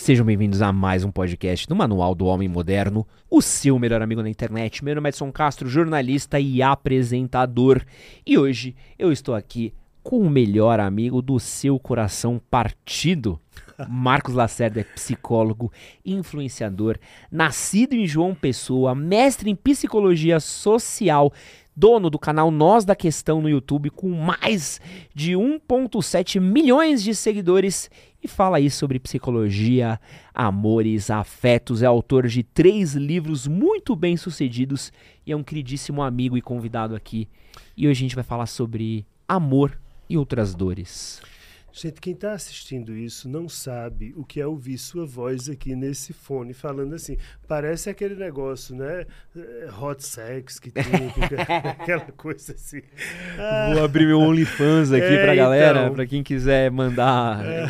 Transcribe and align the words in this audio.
Sejam 0.00 0.24
bem-vindos 0.24 0.62
a 0.62 0.72
mais 0.72 1.04
um 1.04 1.10
podcast 1.10 1.68
do 1.68 1.76
Manual 1.76 2.14
do 2.14 2.24
Homem 2.24 2.48
Moderno, 2.48 3.06
o 3.28 3.42
seu 3.42 3.78
melhor 3.78 4.00
amigo 4.00 4.22
na 4.22 4.30
internet. 4.30 4.82
Meu 4.82 4.94
nome 4.94 5.08
é 5.08 5.10
Edson 5.10 5.30
Castro, 5.30 5.68
jornalista 5.68 6.40
e 6.40 6.62
apresentador. 6.62 7.84
E 8.26 8.38
hoje 8.38 8.74
eu 8.98 9.12
estou 9.12 9.34
aqui 9.34 9.74
com 10.02 10.20
o 10.20 10.30
melhor 10.30 10.80
amigo 10.80 11.20
do 11.20 11.38
seu 11.38 11.78
coração 11.78 12.40
partido. 12.50 13.38
Marcos 13.90 14.32
Lacerda 14.32 14.80
é 14.80 14.84
psicólogo, 14.84 15.70
influenciador, 16.02 16.98
nascido 17.30 17.92
em 17.92 18.06
João 18.06 18.34
Pessoa, 18.34 18.94
mestre 18.94 19.50
em 19.50 19.54
psicologia 19.54 20.40
social, 20.40 21.30
dono 21.74 22.10
do 22.10 22.18
canal 22.18 22.50
Nós 22.50 22.84
da 22.84 22.94
Questão 22.94 23.40
no 23.40 23.48
YouTube, 23.48 23.90
com 23.90 24.10
mais 24.10 24.80
de 25.14 25.32
1,7 25.32 26.40
milhões 26.40 27.02
de 27.02 27.14
seguidores, 27.14 27.90
e 28.22 28.28
fala 28.28 28.58
aí 28.58 28.70
sobre 28.70 28.98
psicologia, 28.98 29.98
amores, 30.34 31.10
afetos. 31.10 31.82
É 31.82 31.86
autor 31.86 32.26
de 32.26 32.42
três 32.42 32.94
livros 32.94 33.46
muito 33.46 33.96
bem 33.96 34.16
sucedidos 34.16 34.92
e 35.26 35.32
é 35.32 35.36
um 35.36 35.42
queridíssimo 35.42 36.02
amigo 36.02 36.36
e 36.36 36.42
convidado 36.42 36.94
aqui. 36.94 37.26
E 37.76 37.88
hoje 37.88 38.00
a 38.00 38.02
gente 38.02 38.14
vai 38.14 38.24
falar 38.24 38.46
sobre 38.46 39.06
amor 39.26 39.78
e 40.08 40.18
outras 40.18 40.54
dores. 40.54 41.22
Gente, 41.72 42.00
quem 42.00 42.12
está 42.12 42.32
assistindo 42.32 42.96
isso 42.96 43.28
não 43.28 43.48
sabe 43.48 44.12
o 44.16 44.24
que 44.24 44.40
é 44.40 44.46
ouvir 44.46 44.76
sua 44.76 45.06
voz 45.06 45.48
aqui 45.48 45.74
nesse 45.76 46.12
fone 46.12 46.52
falando 46.52 46.94
assim. 46.94 47.16
Parece 47.46 47.88
aquele 47.88 48.16
negócio, 48.16 48.74
né? 48.74 49.06
Eh, 49.36 49.68
hot 49.80 50.04
sex 50.04 50.58
que 50.58 50.70
tem, 50.72 50.84
aquela 51.64 52.12
coisa 52.12 52.52
assim. 52.52 52.82
Ah, 53.38 53.70
Vou 53.74 53.84
abrir 53.84 54.06
meu 54.06 54.18
OnlyFans 54.18 54.92
aqui 54.92 55.04
é, 55.04 55.22
pra 55.24 55.34
galera, 55.34 55.82
então, 55.82 55.94
pra 55.94 56.06
quem 56.06 56.22
quiser 56.22 56.70
mandar. 56.70 57.44
É. 57.44 57.68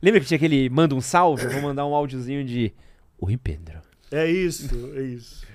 Lembra 0.00 0.20
que 0.20 0.26
tinha 0.26 0.36
aquele 0.36 0.68
manda 0.70 0.94
um 0.94 1.00
salve? 1.00 1.44
Eu 1.44 1.50
vou 1.50 1.62
mandar 1.62 1.86
um 1.86 1.94
áudiozinho 1.94 2.44
de 2.44 2.72
Oi, 3.20 3.36
Pedro. 3.36 3.80
É 4.10 4.28
isso, 4.28 4.92
é 4.96 5.02
isso. 5.02 5.51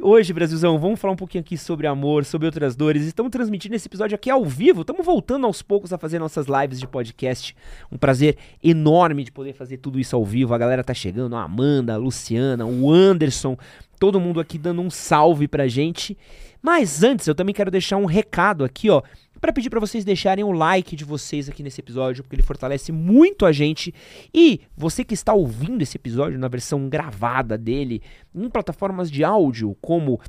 Hoje, 0.00 0.32
Brasilzão, 0.32 0.78
vamos 0.78 1.00
falar 1.00 1.14
um 1.14 1.16
pouquinho 1.16 1.42
aqui 1.42 1.56
sobre 1.56 1.86
amor, 1.86 2.24
sobre 2.24 2.46
outras 2.46 2.76
dores. 2.76 3.04
Estamos 3.04 3.30
transmitindo 3.30 3.74
esse 3.74 3.88
episódio 3.88 4.14
aqui 4.14 4.30
ao 4.30 4.44
vivo. 4.44 4.82
Estamos 4.82 5.04
voltando 5.04 5.46
aos 5.46 5.60
poucos 5.60 5.92
a 5.92 5.98
fazer 5.98 6.18
nossas 6.18 6.46
lives 6.46 6.78
de 6.78 6.86
podcast. 6.86 7.54
Um 7.90 7.98
prazer 7.98 8.36
enorme 8.62 9.24
de 9.24 9.32
poder 9.32 9.54
fazer 9.54 9.78
tudo 9.78 9.98
isso 9.98 10.14
ao 10.14 10.24
vivo. 10.24 10.54
A 10.54 10.58
galera 10.58 10.84
tá 10.84 10.94
chegando, 10.94 11.36
a 11.36 11.42
Amanda, 11.42 11.94
a 11.94 11.96
Luciana, 11.96 12.64
o 12.64 12.92
Anderson, 12.92 13.56
todo 13.98 14.20
mundo 14.20 14.40
aqui 14.40 14.56
dando 14.56 14.80
um 14.82 14.90
salve 14.90 15.48
pra 15.48 15.66
gente. 15.66 16.16
Mas 16.62 17.02
antes, 17.02 17.26
eu 17.26 17.34
também 17.34 17.54
quero 17.54 17.70
deixar 17.70 17.96
um 17.96 18.04
recado 18.04 18.64
aqui, 18.64 18.90
ó 18.90 19.02
para 19.40 19.52
pedir 19.52 19.70
para 19.70 19.80
vocês 19.80 20.04
deixarem 20.04 20.44
o 20.44 20.52
like 20.52 20.96
de 20.96 21.04
vocês 21.04 21.48
aqui 21.48 21.62
nesse 21.62 21.80
episódio, 21.80 22.22
porque 22.22 22.36
ele 22.36 22.42
fortalece 22.42 22.92
muito 22.92 23.46
a 23.46 23.52
gente. 23.52 23.94
E 24.32 24.60
você 24.76 25.04
que 25.04 25.14
está 25.14 25.32
ouvindo 25.32 25.82
esse 25.82 25.96
episódio 25.96 26.38
na 26.38 26.48
versão 26.48 26.88
gravada 26.88 27.56
dele, 27.56 28.02
em 28.34 28.48
plataformas 28.48 29.10
de 29.10 29.24
áudio 29.24 29.76
como 29.80 30.20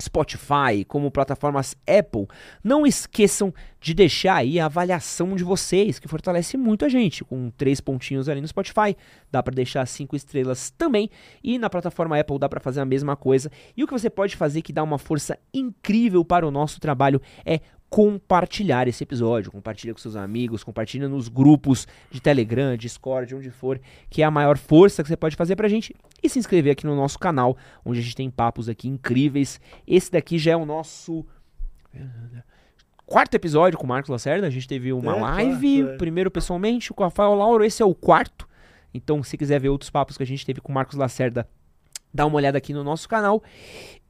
Spotify, 0.00 0.84
como 0.86 1.10
plataformas 1.10 1.74
Apple, 1.86 2.26
não 2.62 2.86
esqueçam 2.86 3.52
de 3.80 3.94
deixar 3.94 4.36
aí 4.36 4.60
a 4.60 4.66
avaliação 4.66 5.34
de 5.34 5.42
vocês, 5.42 5.98
que 5.98 6.08
fortalece 6.08 6.56
muito 6.56 6.84
a 6.84 6.88
gente, 6.88 7.24
com 7.24 7.50
três 7.50 7.80
pontinhos 7.80 8.28
ali 8.28 8.40
no 8.40 8.48
Spotify, 8.48 8.96
dá 9.30 9.42
para 9.42 9.54
deixar 9.54 9.86
cinco 9.86 10.14
estrelas 10.14 10.70
também, 10.70 11.08
e 11.42 11.58
na 11.58 11.70
plataforma 11.70 12.18
Apple 12.18 12.38
dá 12.38 12.48
para 12.48 12.60
fazer 12.60 12.80
a 12.80 12.84
mesma 12.84 13.16
coisa. 13.16 13.50
E 13.76 13.82
o 13.82 13.86
que 13.86 13.92
você 13.92 14.10
pode 14.10 14.36
fazer 14.36 14.60
que 14.60 14.72
dá 14.72 14.82
uma 14.82 14.98
força 14.98 15.38
incrível 15.52 16.24
para 16.24 16.46
o 16.46 16.50
nosso 16.50 16.78
trabalho 16.78 17.20
é 17.44 17.60
compartilhar 17.88 18.88
esse 18.88 19.02
episódio. 19.02 19.50
Compartilha 19.50 19.92
com 19.92 20.00
seus 20.00 20.16
amigos, 20.16 20.64
compartilha 20.64 21.08
nos 21.08 21.28
grupos 21.28 21.86
de 22.10 22.20
Telegram, 22.20 22.76
Discord, 22.76 23.34
onde 23.34 23.50
for, 23.50 23.80
que 24.10 24.22
é 24.22 24.24
a 24.24 24.30
maior 24.30 24.58
força 24.58 25.02
que 25.02 25.08
você 25.08 25.16
pode 25.16 25.36
fazer 25.36 25.56
pra 25.56 25.68
gente. 25.68 25.94
E 26.22 26.28
se 26.28 26.38
inscrever 26.38 26.72
aqui 26.72 26.86
no 26.86 26.96
nosso 26.96 27.18
canal, 27.18 27.56
onde 27.84 28.00
a 28.00 28.02
gente 28.02 28.16
tem 28.16 28.30
papos 28.30 28.68
aqui 28.68 28.88
incríveis. 28.88 29.60
Esse 29.86 30.10
daqui 30.10 30.38
já 30.38 30.52
é 30.52 30.56
o 30.56 30.66
nosso 30.66 31.24
quarto 33.04 33.34
episódio 33.34 33.78
com 33.78 33.84
o 33.84 33.88
Marcos 33.88 34.10
Lacerda. 34.10 34.46
A 34.46 34.50
gente 34.50 34.66
teve 34.66 34.92
uma 34.92 35.16
é, 35.16 35.20
live, 35.20 35.82
quarto, 35.82 35.94
é. 35.94 35.96
primeiro 35.96 36.30
pessoalmente, 36.30 36.92
com 36.92 37.02
o 37.02 37.06
Rafael 37.06 37.34
Lauro. 37.34 37.64
Esse 37.64 37.82
é 37.82 37.86
o 37.86 37.94
quarto. 37.94 38.48
Então, 38.92 39.22
se 39.22 39.36
quiser 39.36 39.60
ver 39.60 39.68
outros 39.68 39.90
papos 39.90 40.16
que 40.16 40.22
a 40.22 40.26
gente 40.26 40.44
teve 40.44 40.60
com 40.60 40.72
o 40.72 40.74
Marcos 40.74 40.96
Lacerda, 40.96 41.48
dá 42.12 42.26
uma 42.26 42.36
olhada 42.36 42.58
aqui 42.58 42.72
no 42.72 42.82
nosso 42.82 43.08
canal. 43.08 43.42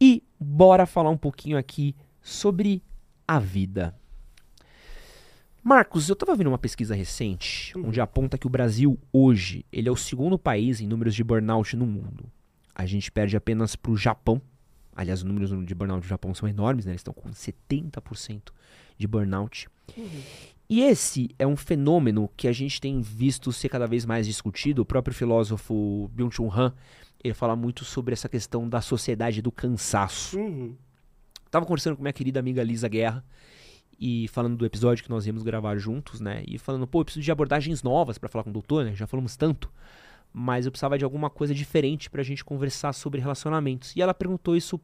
E 0.00 0.22
bora 0.40 0.86
falar 0.86 1.10
um 1.10 1.16
pouquinho 1.16 1.58
aqui 1.58 1.94
sobre 2.22 2.82
a 3.26 3.38
vida. 3.38 3.94
Marcos, 5.62 6.08
eu 6.08 6.12
estava 6.12 6.36
vendo 6.36 6.46
uma 6.46 6.58
pesquisa 6.58 6.94
recente 6.94 7.76
onde 7.78 8.00
aponta 8.00 8.38
que 8.38 8.46
o 8.46 8.50
Brasil 8.50 8.96
hoje 9.12 9.66
ele 9.72 9.88
é 9.88 9.92
o 9.92 9.96
segundo 9.96 10.38
país 10.38 10.80
em 10.80 10.86
números 10.86 11.14
de 11.14 11.24
burnout 11.24 11.74
no 11.74 11.84
mundo. 11.84 12.30
A 12.72 12.86
gente 12.86 13.10
perde 13.10 13.36
apenas 13.36 13.74
para 13.74 13.90
o 13.90 13.96
Japão. 13.96 14.40
Aliás, 14.94 15.20
os 15.20 15.24
números 15.24 15.50
de 15.66 15.74
burnout 15.74 16.02
do 16.02 16.08
Japão 16.08 16.32
são 16.34 16.48
enormes, 16.48 16.84
né? 16.84 16.92
Eles 16.92 17.00
estão 17.00 17.12
com 17.12 17.30
70% 17.30 18.52
de 18.96 19.06
burnout. 19.08 19.68
Uhum. 19.96 20.22
E 20.68 20.82
esse 20.82 21.30
é 21.38 21.46
um 21.46 21.56
fenômeno 21.56 22.30
que 22.36 22.46
a 22.46 22.52
gente 22.52 22.80
tem 22.80 23.00
visto 23.00 23.52
ser 23.52 23.68
cada 23.68 23.86
vez 23.86 24.04
mais 24.04 24.26
discutido. 24.26 24.82
O 24.82 24.86
próprio 24.86 25.14
filósofo 25.14 26.10
Byung-Chul 26.14 26.52
Han, 26.52 26.72
ele 27.22 27.34
fala 27.34 27.56
muito 27.56 27.84
sobre 27.84 28.12
essa 28.12 28.28
questão 28.28 28.68
da 28.68 28.80
sociedade 28.80 29.42
do 29.42 29.50
cansaço. 29.50 30.38
Uhum. 30.38 30.76
Tava 31.50 31.64
conversando 31.64 31.96
com 31.96 32.02
minha 32.02 32.12
querida 32.12 32.40
amiga 32.40 32.62
Lisa 32.62 32.88
Guerra 32.88 33.24
e 33.98 34.28
falando 34.28 34.56
do 34.56 34.66
episódio 34.66 35.02
que 35.02 35.10
nós 35.10 35.26
íamos 35.26 35.42
gravar 35.42 35.76
juntos, 35.78 36.20
né? 36.20 36.42
E 36.46 36.58
falando, 36.58 36.86
pô, 36.86 37.00
eu 37.00 37.04
preciso 37.04 37.24
de 37.24 37.32
abordagens 37.32 37.82
novas 37.82 38.18
para 38.18 38.28
falar 38.28 38.44
com 38.44 38.50
o 38.50 38.52
doutor, 38.52 38.84
né? 38.84 38.94
Já 38.94 39.06
falamos 39.06 39.36
tanto. 39.36 39.72
Mas 40.32 40.66
eu 40.66 40.72
precisava 40.72 40.98
de 40.98 41.04
alguma 41.04 41.30
coisa 41.30 41.54
diferente 41.54 42.10
pra 42.10 42.22
gente 42.22 42.44
conversar 42.44 42.92
sobre 42.92 43.20
relacionamentos. 43.20 43.94
E 43.96 44.02
ela 44.02 44.12
perguntou 44.12 44.54
isso 44.54 44.78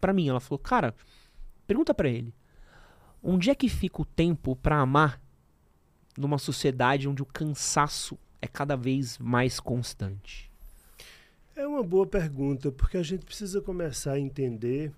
pra 0.00 0.12
mim. 0.12 0.28
Ela 0.28 0.38
falou, 0.38 0.58
cara, 0.58 0.94
pergunta 1.66 1.92
para 1.92 2.08
ele. 2.08 2.32
Onde 3.22 3.50
é 3.50 3.54
que 3.54 3.68
fica 3.68 4.02
o 4.02 4.04
tempo 4.04 4.54
para 4.54 4.78
amar 4.78 5.20
numa 6.16 6.38
sociedade 6.38 7.08
onde 7.08 7.22
o 7.22 7.26
cansaço 7.26 8.16
é 8.40 8.46
cada 8.46 8.76
vez 8.76 9.18
mais 9.18 9.58
constante? 9.58 10.50
É 11.56 11.66
uma 11.66 11.82
boa 11.82 12.06
pergunta, 12.06 12.70
porque 12.70 12.96
a 12.96 13.02
gente 13.02 13.24
precisa 13.24 13.60
começar 13.60 14.12
a 14.12 14.20
entender 14.20 14.92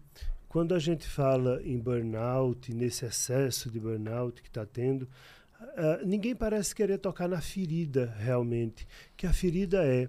quando 0.58 0.74
a 0.74 0.78
gente 0.80 1.06
fala 1.06 1.62
em 1.62 1.78
burnout, 1.78 2.74
nesse 2.74 3.04
excesso 3.04 3.70
de 3.70 3.78
burnout 3.78 4.42
que 4.42 4.48
está 4.48 4.66
tendo, 4.66 5.04
uh, 5.04 6.04
ninguém 6.04 6.34
parece 6.34 6.74
querer 6.74 6.98
tocar 6.98 7.28
na 7.28 7.40
ferida 7.40 8.12
realmente. 8.18 8.84
Que 9.16 9.24
a 9.24 9.32
ferida 9.32 9.86
é 9.86 10.08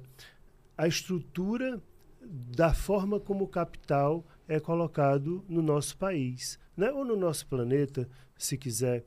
a 0.76 0.88
estrutura 0.88 1.80
da 2.20 2.74
forma 2.74 3.20
como 3.20 3.44
o 3.44 3.48
capital 3.48 4.26
é 4.48 4.60
colocado 4.60 5.46
no 5.48 5.62
nosso 5.62 5.96
país, 5.96 6.58
né? 6.76 6.92
ou 6.92 7.06
no 7.06 7.16
nosso 7.16 7.46
planeta, 7.46 8.10
se 8.36 8.58
quiser. 8.58 9.06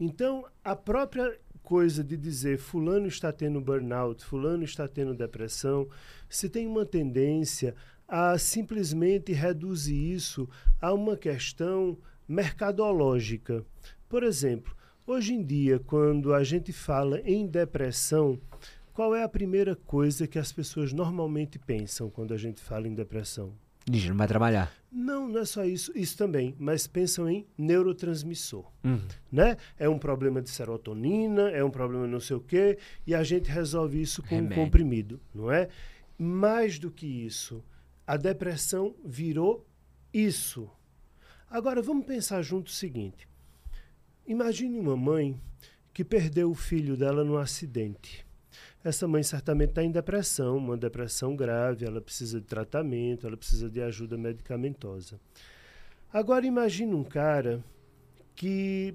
Então, 0.00 0.46
a 0.64 0.74
própria 0.74 1.38
coisa 1.62 2.02
de 2.02 2.16
dizer 2.16 2.56
fulano 2.56 3.08
está 3.08 3.30
tendo 3.30 3.60
burnout, 3.60 4.24
fulano 4.24 4.64
está 4.64 4.88
tendo 4.88 5.12
depressão, 5.12 5.86
se 6.30 6.48
tem 6.48 6.66
uma 6.66 6.86
tendência 6.86 7.74
a 8.08 8.38
simplesmente 8.38 9.32
reduzir 9.32 10.12
isso 10.12 10.48
a 10.80 10.92
uma 10.94 11.16
questão 11.16 11.98
mercadológica. 12.26 13.64
Por 14.08 14.22
exemplo, 14.22 14.74
hoje 15.06 15.34
em 15.34 15.44
dia, 15.44 15.78
quando 15.78 16.32
a 16.32 16.42
gente 16.42 16.72
fala 16.72 17.20
em 17.20 17.46
depressão, 17.46 18.40
qual 18.94 19.14
é 19.14 19.22
a 19.22 19.28
primeira 19.28 19.76
coisa 19.76 20.26
que 20.26 20.38
as 20.38 20.50
pessoas 20.50 20.92
normalmente 20.92 21.58
pensam 21.58 22.08
quando 22.08 22.32
a 22.32 22.38
gente 22.38 22.60
fala 22.60 22.88
em 22.88 22.94
depressão? 22.94 23.52
Diz, 23.84 24.06
não 24.06 24.16
vai 24.16 24.26
trabalhar. 24.26 24.72
Não, 24.90 25.28
não 25.28 25.40
é 25.40 25.44
só 25.44 25.64
isso, 25.64 25.92
isso 25.94 26.16
também, 26.16 26.54
mas 26.58 26.86
pensam 26.86 27.28
em 27.28 27.46
neurotransmissor, 27.56 28.70
uhum. 28.84 29.00
né? 29.30 29.56
É 29.78 29.88
um 29.88 29.98
problema 29.98 30.42
de 30.42 30.50
serotonina, 30.50 31.50
é 31.50 31.62
um 31.62 31.70
problema 31.70 32.06
não 32.06 32.20
sei 32.20 32.36
o 32.36 32.40
quê, 32.40 32.78
e 33.06 33.14
a 33.14 33.22
gente 33.22 33.50
resolve 33.50 34.00
isso 34.00 34.22
com 34.22 34.34
Remédio. 34.34 34.60
um 34.60 34.64
comprimido, 34.64 35.20
não 35.34 35.50
é? 35.50 35.68
Mais 36.18 36.78
do 36.78 36.90
que 36.90 37.06
isso, 37.06 37.62
a 38.08 38.16
depressão 38.16 38.94
virou 39.04 39.66
isso. 40.14 40.70
Agora 41.50 41.82
vamos 41.82 42.06
pensar 42.06 42.40
junto 42.40 42.68
o 42.68 42.72
seguinte: 42.72 43.28
imagine 44.26 44.80
uma 44.80 44.96
mãe 44.96 45.38
que 45.92 46.02
perdeu 46.02 46.50
o 46.50 46.54
filho 46.54 46.96
dela 46.96 47.22
num 47.22 47.36
acidente. 47.36 48.26
Essa 48.82 49.06
mãe 49.06 49.22
certamente 49.22 49.70
está 49.70 49.82
em 49.84 49.90
depressão, 49.90 50.56
uma 50.56 50.74
depressão 50.74 51.36
grave, 51.36 51.84
ela 51.84 52.00
precisa 52.00 52.40
de 52.40 52.46
tratamento, 52.46 53.26
ela 53.26 53.36
precisa 53.36 53.68
de 53.68 53.82
ajuda 53.82 54.16
medicamentosa. 54.16 55.20
Agora 56.10 56.46
imagine 56.46 56.94
um 56.94 57.04
cara 57.04 57.62
que 58.34 58.94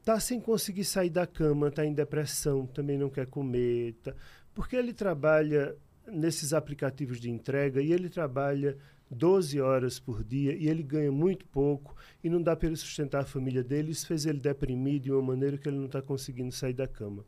está 0.00 0.18
sem 0.18 0.40
conseguir 0.40 0.84
sair 0.84 1.10
da 1.10 1.26
cama, 1.26 1.68
está 1.68 1.84
em 1.84 1.92
depressão, 1.92 2.64
também 2.66 2.96
não 2.96 3.10
quer 3.10 3.26
comer, 3.26 3.92
tá, 4.02 4.14
porque 4.54 4.74
ele 4.74 4.94
trabalha 4.94 5.76
nesses 6.06 6.52
aplicativos 6.52 7.18
de 7.20 7.30
entrega 7.30 7.80
e 7.80 7.92
ele 7.92 8.08
trabalha 8.08 8.76
12 9.10 9.60
horas 9.60 9.98
por 9.98 10.24
dia 10.24 10.54
e 10.54 10.68
ele 10.68 10.82
ganha 10.82 11.12
muito 11.12 11.46
pouco 11.46 11.96
e 12.22 12.28
não 12.28 12.42
dá 12.42 12.56
para 12.56 12.68
ele 12.68 12.76
sustentar 12.76 13.22
a 13.22 13.26
família 13.26 13.62
dele. 13.62 13.92
Isso 13.92 14.06
fez 14.06 14.26
ele 14.26 14.40
deprimir 14.40 15.00
de 15.00 15.12
uma 15.12 15.22
maneira 15.22 15.56
que 15.56 15.68
ele 15.68 15.78
não 15.78 15.86
está 15.86 16.02
conseguindo 16.02 16.52
sair 16.52 16.72
da 16.72 16.88
cama. 16.88 17.24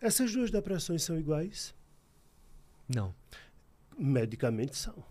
Essas 0.00 0.32
duas 0.32 0.50
depressões 0.50 1.02
são 1.02 1.18
iguais? 1.18 1.74
Não. 2.88 3.14
Medicamente 3.98 4.76
são. 4.76 5.02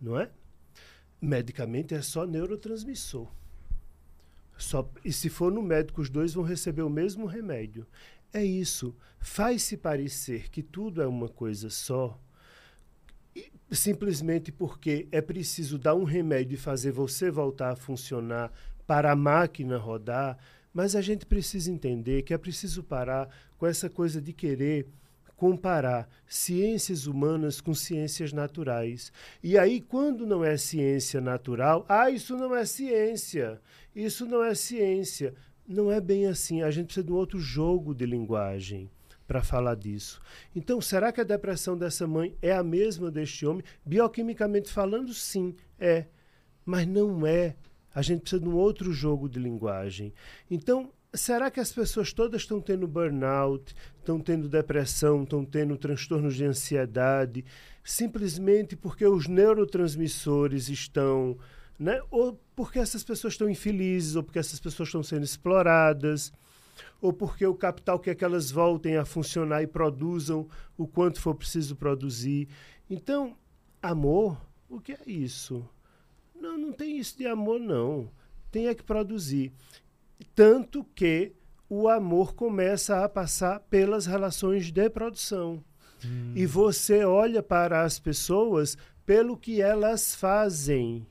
Não 0.00 0.18
é? 0.18 0.30
Medicamente 1.20 1.94
é 1.94 2.00
só 2.00 2.24
neurotransmissor. 2.24 3.30
Só, 4.56 4.90
e 5.04 5.12
se 5.12 5.28
for 5.28 5.52
no 5.52 5.62
médico, 5.62 6.00
os 6.00 6.10
dois 6.10 6.34
vão 6.34 6.42
receber 6.42 6.82
o 6.82 6.90
mesmo 6.90 7.26
remédio. 7.26 7.86
É 8.32 8.44
isso. 8.44 8.94
Faz-se 9.18 9.76
parecer 9.76 10.50
que 10.50 10.62
tudo 10.62 11.02
é 11.02 11.06
uma 11.06 11.28
coisa 11.28 11.70
só, 11.70 12.18
simplesmente 13.70 14.52
porque 14.52 15.08
é 15.10 15.20
preciso 15.20 15.78
dar 15.78 15.94
um 15.94 16.04
remédio 16.04 16.54
e 16.54 16.58
fazer 16.58 16.92
você 16.92 17.30
voltar 17.30 17.70
a 17.72 17.76
funcionar 17.76 18.52
para 18.86 19.12
a 19.12 19.16
máquina 19.16 19.76
rodar. 19.76 20.38
Mas 20.72 20.94
a 20.94 21.00
gente 21.00 21.26
precisa 21.26 21.70
entender 21.70 22.22
que 22.22 22.34
é 22.34 22.38
preciso 22.38 22.82
parar 22.82 23.28
com 23.56 23.66
essa 23.66 23.88
coisa 23.88 24.20
de 24.20 24.32
querer 24.32 24.86
comparar 25.38 26.08
ciências 26.26 27.06
humanas 27.06 27.60
com 27.60 27.72
ciências 27.72 28.32
naturais. 28.32 29.12
E 29.42 29.56
aí, 29.56 29.80
quando 29.80 30.26
não 30.26 30.44
é 30.44 30.56
ciência 30.56 31.20
natural, 31.20 31.86
ah, 31.88 32.10
isso 32.10 32.36
não 32.36 32.54
é 32.54 32.64
ciência, 32.66 33.60
isso 33.94 34.26
não 34.26 34.42
é 34.42 34.54
ciência. 34.54 35.34
Não 35.68 35.92
é 35.92 36.00
bem 36.00 36.26
assim. 36.26 36.62
A 36.62 36.70
gente 36.70 36.86
precisa 36.86 37.04
de 37.04 37.12
um 37.12 37.16
outro 37.16 37.38
jogo 37.38 37.94
de 37.94 38.06
linguagem 38.06 38.90
para 39.26 39.42
falar 39.42 39.74
disso. 39.74 40.18
Então, 40.56 40.80
será 40.80 41.12
que 41.12 41.20
a 41.20 41.24
depressão 41.24 41.76
dessa 41.76 42.06
mãe 42.06 42.34
é 42.40 42.52
a 42.52 42.62
mesma 42.62 43.10
deste 43.10 43.44
homem? 43.44 43.62
Bioquimicamente 43.84 44.72
falando, 44.72 45.12
sim, 45.12 45.54
é. 45.78 46.06
Mas 46.64 46.86
não 46.86 47.26
é. 47.26 47.54
A 47.94 48.00
gente 48.00 48.22
precisa 48.22 48.40
de 48.40 48.48
um 48.48 48.54
outro 48.54 48.90
jogo 48.90 49.28
de 49.28 49.38
linguagem. 49.38 50.14
Então, 50.50 50.90
será 51.12 51.50
que 51.50 51.60
as 51.60 51.70
pessoas 51.70 52.14
todas 52.14 52.40
estão 52.40 52.62
tendo 52.62 52.88
burnout, 52.88 53.74
estão 53.98 54.18
tendo 54.18 54.48
depressão, 54.48 55.24
estão 55.24 55.44
tendo 55.44 55.76
transtornos 55.76 56.34
de 56.34 56.46
ansiedade, 56.46 57.44
simplesmente 57.84 58.74
porque 58.74 59.06
os 59.06 59.26
neurotransmissores 59.26 60.70
estão. 60.70 61.36
Né? 61.78 62.00
Ou 62.10 62.40
porque 62.58 62.80
essas 62.80 63.04
pessoas 63.04 63.34
estão 63.34 63.48
infelizes, 63.48 64.16
ou 64.16 64.22
porque 64.24 64.40
essas 64.40 64.58
pessoas 64.58 64.88
estão 64.88 65.00
sendo 65.00 65.22
exploradas, 65.22 66.32
ou 67.00 67.12
porque 67.12 67.46
o 67.46 67.54
capital 67.54 68.00
quer 68.00 68.16
que 68.16 68.24
elas 68.24 68.50
voltem 68.50 68.96
a 68.96 69.04
funcionar 69.04 69.62
e 69.62 69.66
produzam 69.68 70.48
o 70.76 70.84
quanto 70.84 71.20
for 71.20 71.36
preciso 71.36 71.76
produzir. 71.76 72.48
Então, 72.90 73.36
amor, 73.80 74.44
o 74.68 74.80
que 74.80 74.90
é 74.90 74.98
isso? 75.06 75.64
Não, 76.34 76.58
não 76.58 76.72
tem 76.72 76.98
isso 76.98 77.16
de 77.16 77.28
amor, 77.28 77.60
não. 77.60 78.10
Tem 78.50 78.66
é 78.66 78.74
que 78.74 78.82
produzir. 78.82 79.52
Tanto 80.34 80.82
que 80.96 81.30
o 81.70 81.88
amor 81.88 82.34
começa 82.34 83.04
a 83.04 83.08
passar 83.08 83.60
pelas 83.70 84.04
relações 84.04 84.72
de 84.72 84.90
produção. 84.90 85.62
Hum. 86.04 86.32
E 86.34 86.44
você 86.44 87.04
olha 87.04 87.40
para 87.40 87.84
as 87.84 88.00
pessoas 88.00 88.76
pelo 89.06 89.36
que 89.36 89.62
elas 89.62 90.12
fazem. 90.12 91.06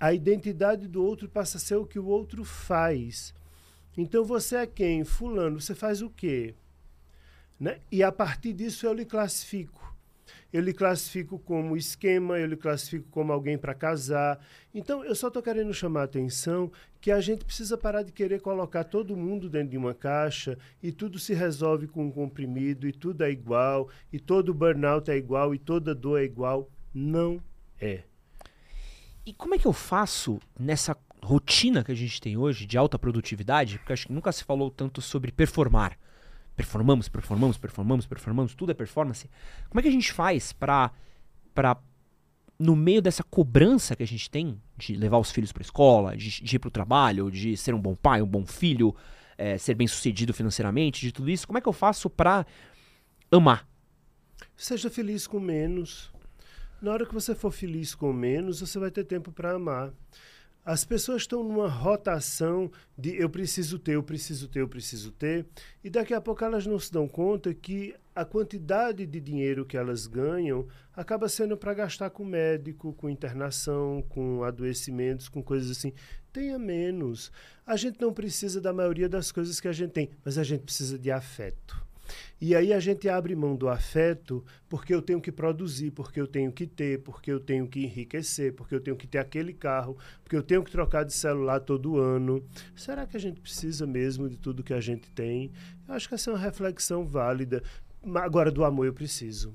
A 0.00 0.12
identidade 0.12 0.88
do 0.88 1.04
outro 1.04 1.28
passa 1.28 1.58
a 1.58 1.60
ser 1.60 1.76
o 1.76 1.86
que 1.86 1.98
o 1.98 2.06
outro 2.06 2.44
faz. 2.44 3.34
Então 3.96 4.24
você 4.24 4.56
é 4.56 4.66
quem? 4.66 5.04
Fulano, 5.04 5.60
você 5.60 5.74
faz 5.74 6.00
o 6.00 6.10
quê? 6.10 6.54
Né? 7.58 7.78
E 7.92 8.02
a 8.02 8.10
partir 8.10 8.54
disso 8.54 8.86
eu 8.86 8.94
lhe 8.94 9.04
classifico 9.04 9.90
eu 10.52 10.60
lhe 10.60 10.72
classifico 10.72 11.38
como 11.38 11.76
esquema, 11.76 12.38
eu 12.38 12.46
lhe 12.46 12.56
classifico 12.56 13.08
como 13.10 13.32
alguém 13.32 13.56
para 13.56 13.74
casar. 13.74 14.44
Então, 14.74 15.04
eu 15.04 15.14
só 15.14 15.28
estou 15.28 15.42
querendo 15.42 15.72
chamar 15.72 16.00
a 16.00 16.04
atenção 16.04 16.70
que 17.00 17.10
a 17.10 17.20
gente 17.20 17.44
precisa 17.44 17.78
parar 17.78 18.02
de 18.02 18.12
querer 18.12 18.40
colocar 18.40 18.84
todo 18.84 19.16
mundo 19.16 19.48
dentro 19.48 19.70
de 19.70 19.78
uma 19.78 19.94
caixa 19.94 20.58
e 20.82 20.90
tudo 20.90 21.18
se 21.18 21.34
resolve 21.34 21.86
com 21.86 22.06
um 22.06 22.10
comprimido 22.10 22.86
e 22.86 22.92
tudo 22.92 23.22
é 23.22 23.30
igual 23.30 23.88
e 24.12 24.18
todo 24.18 24.52
burnout 24.52 25.10
é 25.10 25.16
igual 25.16 25.54
e 25.54 25.58
toda 25.58 25.94
dor 25.94 26.20
é 26.20 26.24
igual. 26.24 26.68
Não 26.92 27.40
é. 27.80 28.02
E 29.24 29.32
como 29.32 29.54
é 29.54 29.58
que 29.58 29.66
eu 29.66 29.72
faço 29.72 30.40
nessa 30.58 30.96
rotina 31.22 31.84
que 31.84 31.92
a 31.92 31.94
gente 31.94 32.20
tem 32.20 32.36
hoje 32.36 32.66
de 32.66 32.78
alta 32.78 32.98
produtividade? 32.98 33.78
Porque 33.78 33.92
acho 33.92 34.06
que 34.06 34.12
nunca 34.12 34.32
se 34.32 34.44
falou 34.44 34.70
tanto 34.70 35.00
sobre 35.00 35.30
performar 35.30 35.96
performamos, 36.60 37.08
performamos, 37.08 37.56
performamos, 37.56 38.06
performamos, 38.06 38.54
tudo 38.54 38.70
é 38.72 38.74
performance. 38.74 39.30
Como 39.70 39.80
é 39.80 39.82
que 39.82 39.88
a 39.88 39.92
gente 39.92 40.12
faz 40.12 40.52
para 40.52 40.90
para 41.54 41.76
no 42.58 42.76
meio 42.76 43.00
dessa 43.00 43.24
cobrança 43.24 43.96
que 43.96 44.02
a 44.02 44.06
gente 44.06 44.30
tem 44.30 44.60
de 44.76 44.94
levar 44.94 45.16
os 45.16 45.30
filhos 45.30 45.50
para 45.50 45.62
escola, 45.62 46.14
de, 46.14 46.42
de 46.42 46.56
ir 46.56 46.58
para 46.58 46.68
o 46.68 46.70
trabalho, 46.70 47.30
de 47.30 47.56
ser 47.56 47.74
um 47.74 47.80
bom 47.80 47.94
pai, 47.94 48.20
um 48.20 48.26
bom 48.26 48.44
filho, 48.44 48.94
é, 49.38 49.56
ser 49.56 49.74
bem 49.74 49.86
sucedido 49.86 50.34
financeiramente, 50.34 51.00
de 51.00 51.10
tudo 51.10 51.30
isso, 51.30 51.46
como 51.46 51.56
é 51.56 51.62
que 51.62 51.68
eu 51.68 51.72
faço 51.72 52.10
para 52.10 52.46
amar? 53.32 53.66
Seja 54.54 54.90
feliz 54.90 55.26
com 55.26 55.40
menos. 55.40 56.09
Na 56.80 56.92
hora 56.92 57.04
que 57.04 57.12
você 57.12 57.34
for 57.34 57.50
feliz 57.50 57.94
com 57.94 58.10
menos, 58.10 58.60
você 58.60 58.78
vai 58.78 58.90
ter 58.90 59.04
tempo 59.04 59.30
para 59.30 59.52
amar. 59.52 59.92
As 60.64 60.82
pessoas 60.82 61.22
estão 61.22 61.42
numa 61.42 61.68
rotação 61.68 62.70
de 62.96 63.16
eu 63.20 63.28
preciso 63.28 63.78
ter, 63.78 63.96
eu 63.96 64.02
preciso 64.02 64.48
ter, 64.48 64.60
eu 64.60 64.68
preciso 64.68 65.10
ter, 65.10 65.46
e 65.84 65.90
daqui 65.90 66.14
a 66.14 66.20
pouco 66.20 66.42
elas 66.42 66.66
não 66.66 66.78
se 66.78 66.90
dão 66.90 67.06
conta 67.06 67.52
que 67.52 67.94
a 68.14 68.24
quantidade 68.24 69.04
de 69.06 69.20
dinheiro 69.20 69.66
que 69.66 69.76
elas 69.76 70.06
ganham 70.06 70.66
acaba 70.94 71.28
sendo 71.28 71.54
para 71.54 71.74
gastar 71.74 72.08
com 72.08 72.24
médico, 72.24 72.94
com 72.94 73.10
internação, 73.10 74.02
com 74.08 74.42
adoecimentos, 74.42 75.28
com 75.28 75.42
coisas 75.42 75.70
assim. 75.70 75.92
Tenha 76.32 76.58
menos. 76.58 77.30
A 77.66 77.76
gente 77.76 78.00
não 78.00 78.12
precisa 78.12 78.58
da 78.58 78.72
maioria 78.72 79.08
das 79.08 79.30
coisas 79.30 79.60
que 79.60 79.68
a 79.68 79.72
gente 79.72 79.92
tem, 79.92 80.10
mas 80.24 80.38
a 80.38 80.42
gente 80.42 80.62
precisa 80.62 80.98
de 80.98 81.10
afeto. 81.10 81.89
E 82.40 82.54
aí 82.54 82.72
a 82.72 82.80
gente 82.80 83.08
abre 83.08 83.34
mão 83.36 83.54
do 83.54 83.68
afeto 83.68 84.44
porque 84.68 84.94
eu 84.94 85.02
tenho 85.02 85.20
que 85.20 85.30
produzir, 85.30 85.90
porque 85.90 86.20
eu 86.20 86.26
tenho 86.26 86.50
que 86.52 86.66
ter, 86.66 87.02
porque 87.02 87.30
eu 87.30 87.40
tenho 87.40 87.68
que 87.68 87.84
enriquecer, 87.84 88.54
porque 88.54 88.74
eu 88.74 88.80
tenho 88.80 88.96
que 88.96 89.06
ter 89.06 89.18
aquele 89.18 89.52
carro, 89.52 89.96
porque 90.22 90.36
eu 90.36 90.42
tenho 90.42 90.64
que 90.64 90.70
trocar 90.70 91.04
de 91.04 91.12
celular 91.12 91.60
todo 91.60 91.98
ano. 91.98 92.44
Será 92.74 93.06
que 93.06 93.16
a 93.16 93.20
gente 93.20 93.40
precisa 93.40 93.86
mesmo 93.86 94.28
de 94.28 94.36
tudo 94.36 94.62
que 94.62 94.74
a 94.74 94.80
gente 94.80 95.10
tem? 95.10 95.52
Eu 95.86 95.94
acho 95.94 96.08
que 96.08 96.14
essa 96.14 96.30
é 96.30 96.32
uma 96.32 96.38
reflexão 96.38 97.04
válida. 97.04 97.62
Agora, 98.16 98.50
do 98.50 98.64
amor 98.64 98.86
eu 98.86 98.94
preciso. 98.94 99.54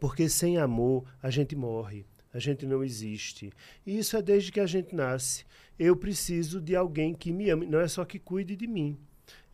Porque 0.00 0.28
sem 0.28 0.58
amor 0.58 1.04
a 1.22 1.30
gente 1.30 1.54
morre, 1.54 2.06
a 2.32 2.38
gente 2.38 2.66
não 2.66 2.82
existe. 2.82 3.52
E 3.86 3.98
isso 3.98 4.16
é 4.16 4.22
desde 4.22 4.50
que 4.50 4.60
a 4.60 4.66
gente 4.66 4.94
nasce. 4.94 5.44
Eu 5.78 5.96
preciso 5.96 6.60
de 6.60 6.74
alguém 6.74 7.14
que 7.14 7.32
me 7.32 7.50
ame, 7.50 7.66
não 7.66 7.80
é 7.80 7.88
só 7.88 8.04
que 8.04 8.18
cuide 8.18 8.56
de 8.56 8.66
mim, 8.66 8.98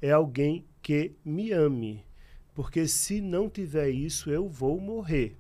é 0.00 0.10
alguém 0.10 0.64
que 0.82 1.12
me 1.24 1.52
ame. 1.52 2.04
Porque 2.54 2.86
se 2.86 3.20
não 3.20 3.48
tiver 3.48 3.90
isso, 3.90 4.30
eu 4.30 4.48
vou 4.48 4.80
morrer. 4.80 5.36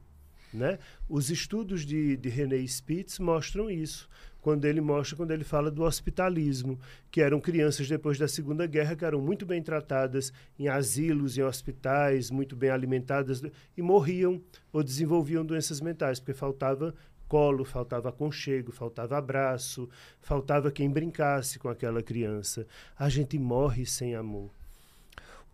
Né? 0.52 0.78
Os 1.08 1.30
estudos 1.30 1.84
de, 1.86 2.16
de 2.16 2.28
René 2.28 2.56
Spitz 2.66 3.18
mostram 3.18 3.70
isso. 3.70 4.08
Quando 4.40 4.64
ele 4.64 4.80
mostra, 4.80 5.16
quando 5.16 5.32
ele 5.32 5.44
fala 5.44 5.70
do 5.70 5.82
hospitalismo, 5.82 6.78
que 7.10 7.20
eram 7.20 7.40
crianças 7.40 7.86
depois 7.86 8.18
da 8.18 8.26
Segunda 8.26 8.66
Guerra 8.66 8.96
que 8.96 9.04
eram 9.04 9.20
muito 9.20 9.44
bem 9.44 9.62
tratadas 9.62 10.32
em 10.58 10.66
asilos, 10.66 11.36
em 11.36 11.42
hospitais, 11.42 12.30
muito 12.30 12.56
bem 12.56 12.70
alimentadas 12.70 13.42
e 13.76 13.82
morriam 13.82 14.42
ou 14.72 14.82
desenvolviam 14.82 15.44
doenças 15.44 15.80
mentais, 15.80 16.18
porque 16.18 16.32
faltava 16.32 16.94
colo, 17.30 17.64
faltava 17.64 18.08
aconchego, 18.08 18.72
faltava 18.72 19.16
abraço, 19.16 19.88
faltava 20.20 20.72
quem 20.72 20.90
brincasse 20.90 21.60
com 21.60 21.68
aquela 21.68 22.02
criança. 22.02 22.66
A 22.98 23.08
gente 23.08 23.38
morre 23.38 23.86
sem 23.86 24.16
amor. 24.16 24.50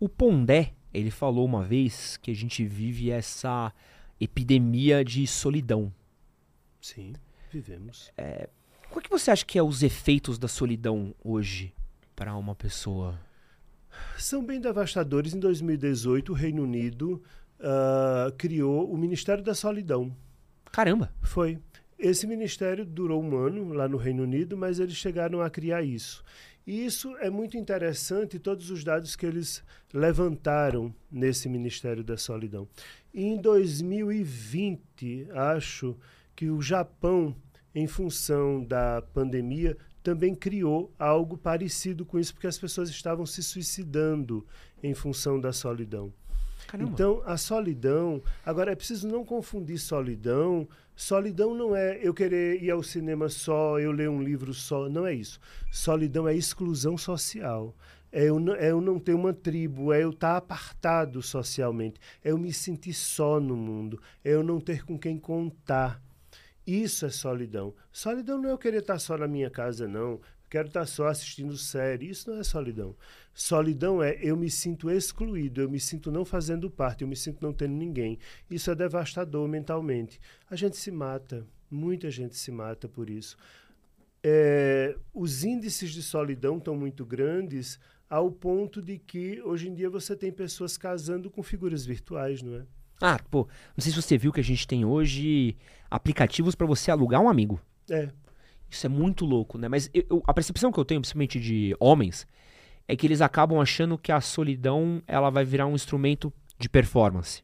O 0.00 0.08
Pondé, 0.08 0.72
ele 0.92 1.10
falou 1.10 1.44
uma 1.44 1.62
vez 1.62 2.16
que 2.16 2.30
a 2.30 2.34
gente 2.34 2.64
vive 2.64 3.10
essa 3.10 3.70
epidemia 4.18 5.04
de 5.04 5.26
solidão. 5.26 5.92
Sim, 6.80 7.12
vivemos. 7.52 8.10
É, 8.16 8.48
qual 8.90 9.02
que 9.02 9.10
você 9.10 9.30
acha 9.30 9.44
que 9.44 9.58
é 9.58 9.62
os 9.62 9.82
efeitos 9.82 10.38
da 10.38 10.48
solidão 10.48 11.14
hoje 11.22 11.74
para 12.14 12.34
uma 12.34 12.54
pessoa? 12.54 13.20
São 14.16 14.42
bem 14.42 14.60
devastadores. 14.60 15.34
Em 15.34 15.40
2018, 15.40 16.32
o 16.32 16.34
Reino 16.34 16.62
Unido 16.62 17.22
uh, 17.60 18.32
criou 18.38 18.90
o 18.90 18.96
Ministério 18.96 19.44
da 19.44 19.54
Solidão. 19.54 20.14
Caramba! 20.76 21.10
Foi. 21.22 21.58
Esse 21.98 22.26
ministério 22.26 22.84
durou 22.84 23.22
um 23.22 23.36
ano 23.36 23.72
lá 23.72 23.88
no 23.88 23.96
Reino 23.96 24.24
Unido, 24.24 24.56
mas 24.56 24.78
eles 24.78 24.96
chegaram 24.96 25.40
a 25.40 25.48
criar 25.48 25.82
isso. 25.82 26.22
E 26.66 26.84
isso 26.84 27.16
é 27.18 27.30
muito 27.30 27.56
interessante, 27.56 28.38
todos 28.38 28.70
os 28.70 28.84
dados 28.84 29.16
que 29.16 29.24
eles 29.24 29.62
levantaram 29.94 30.94
nesse 31.10 31.48
Ministério 31.48 32.04
da 32.04 32.16
Solidão. 32.16 32.68
E 33.14 33.24
em 33.24 33.40
2020, 33.40 35.28
acho 35.32 35.96
que 36.34 36.50
o 36.50 36.60
Japão, 36.60 37.34
em 37.74 37.86
função 37.86 38.62
da 38.62 39.00
pandemia, 39.14 39.76
também 40.02 40.34
criou 40.34 40.92
algo 40.98 41.38
parecido 41.38 42.04
com 42.04 42.18
isso, 42.18 42.34
porque 42.34 42.46
as 42.46 42.58
pessoas 42.58 42.90
estavam 42.90 43.24
se 43.24 43.42
suicidando 43.42 44.46
em 44.82 44.92
função 44.92 45.40
da 45.40 45.52
solidão. 45.52 46.12
Caramba. 46.66 46.90
Então, 46.90 47.22
a 47.24 47.36
solidão. 47.36 48.22
Agora, 48.44 48.72
é 48.72 48.74
preciso 48.74 49.08
não 49.08 49.24
confundir 49.24 49.78
solidão. 49.78 50.68
Solidão 50.94 51.54
não 51.54 51.76
é 51.76 51.98
eu 52.02 52.14
querer 52.14 52.62
ir 52.62 52.70
ao 52.70 52.82
cinema 52.82 53.28
só, 53.28 53.78
eu 53.78 53.92
ler 53.92 54.08
um 54.08 54.22
livro 54.22 54.54
só. 54.54 54.88
Não 54.88 55.06
é 55.06 55.14
isso. 55.14 55.38
Solidão 55.70 56.26
é 56.26 56.34
exclusão 56.34 56.96
social. 56.96 57.74
é 58.10 58.24
eu, 58.24 58.40
não, 58.40 58.54
é 58.54 58.70
eu 58.70 58.80
não 58.80 58.98
ter 58.98 59.14
uma 59.14 59.32
tribo, 59.32 59.92
é 59.92 60.02
eu 60.02 60.10
estar 60.10 60.32
tá 60.32 60.36
apartado 60.38 61.20
socialmente, 61.20 62.00
é 62.24 62.30
eu 62.30 62.38
me 62.38 62.52
sentir 62.52 62.94
só 62.94 63.38
no 63.38 63.56
mundo, 63.56 64.00
é 64.24 64.30
eu 64.30 64.42
não 64.42 64.58
ter 64.58 64.84
com 64.84 64.98
quem 64.98 65.18
contar. 65.18 66.00
Isso 66.66 67.06
é 67.06 67.10
solidão. 67.10 67.74
Solidão 67.92 68.38
não 68.40 68.48
é 68.48 68.52
eu 68.52 68.58
querer 68.58 68.78
estar 68.78 68.94
tá 68.94 68.98
só 68.98 69.16
na 69.16 69.28
minha 69.28 69.50
casa, 69.50 69.86
não. 69.86 70.20
Quero 70.56 70.68
estar 70.68 70.80
tá 70.80 70.86
só 70.86 71.08
assistindo 71.08 71.54
série. 71.54 72.08
Isso 72.08 72.30
não 72.30 72.40
é 72.40 72.42
solidão. 72.42 72.96
Solidão 73.34 74.02
é 74.02 74.16
eu 74.22 74.34
me 74.34 74.50
sinto 74.50 74.90
excluído, 74.90 75.60
eu 75.60 75.68
me 75.68 75.78
sinto 75.78 76.10
não 76.10 76.24
fazendo 76.24 76.70
parte, 76.70 77.02
eu 77.02 77.08
me 77.08 77.14
sinto 77.14 77.42
não 77.42 77.52
tendo 77.52 77.74
ninguém. 77.74 78.18
Isso 78.50 78.70
é 78.70 78.74
devastador 78.74 79.46
mentalmente. 79.46 80.18
A 80.50 80.56
gente 80.56 80.78
se 80.78 80.90
mata, 80.90 81.46
muita 81.70 82.10
gente 82.10 82.36
se 82.36 82.50
mata 82.50 82.88
por 82.88 83.10
isso. 83.10 83.36
É, 84.24 84.96
os 85.12 85.44
índices 85.44 85.90
de 85.90 86.02
solidão 86.02 86.56
estão 86.56 86.74
muito 86.74 87.04
grandes 87.04 87.78
ao 88.08 88.30
ponto 88.30 88.80
de 88.80 88.98
que 88.98 89.42
hoje 89.42 89.68
em 89.68 89.74
dia 89.74 89.90
você 89.90 90.16
tem 90.16 90.32
pessoas 90.32 90.78
casando 90.78 91.28
com 91.28 91.42
figuras 91.42 91.84
virtuais, 91.84 92.40
não 92.40 92.54
é? 92.54 92.62
Ah, 92.98 93.20
pô, 93.30 93.46
não 93.76 93.82
sei 93.82 93.92
se 93.92 94.00
você 94.00 94.16
viu 94.16 94.32
que 94.32 94.40
a 94.40 94.44
gente 94.44 94.66
tem 94.66 94.86
hoje 94.86 95.54
aplicativos 95.90 96.54
para 96.54 96.66
você 96.66 96.90
alugar 96.90 97.20
um 97.20 97.28
amigo. 97.28 97.60
É. 97.90 98.08
Isso 98.70 98.86
é 98.86 98.88
muito 98.88 99.24
louco, 99.24 99.58
né? 99.58 99.68
Mas 99.68 99.90
eu, 99.94 100.22
a 100.26 100.34
percepção 100.34 100.72
que 100.72 100.78
eu 100.78 100.84
tenho, 100.84 101.00
principalmente 101.00 101.38
de 101.38 101.76
homens, 101.78 102.26
é 102.88 102.96
que 102.96 103.06
eles 103.06 103.20
acabam 103.20 103.60
achando 103.60 103.98
que 103.98 104.12
a 104.12 104.20
solidão 104.20 105.02
ela 105.06 105.30
vai 105.30 105.44
virar 105.44 105.66
um 105.66 105.74
instrumento 105.74 106.32
de 106.58 106.68
performance. 106.68 107.42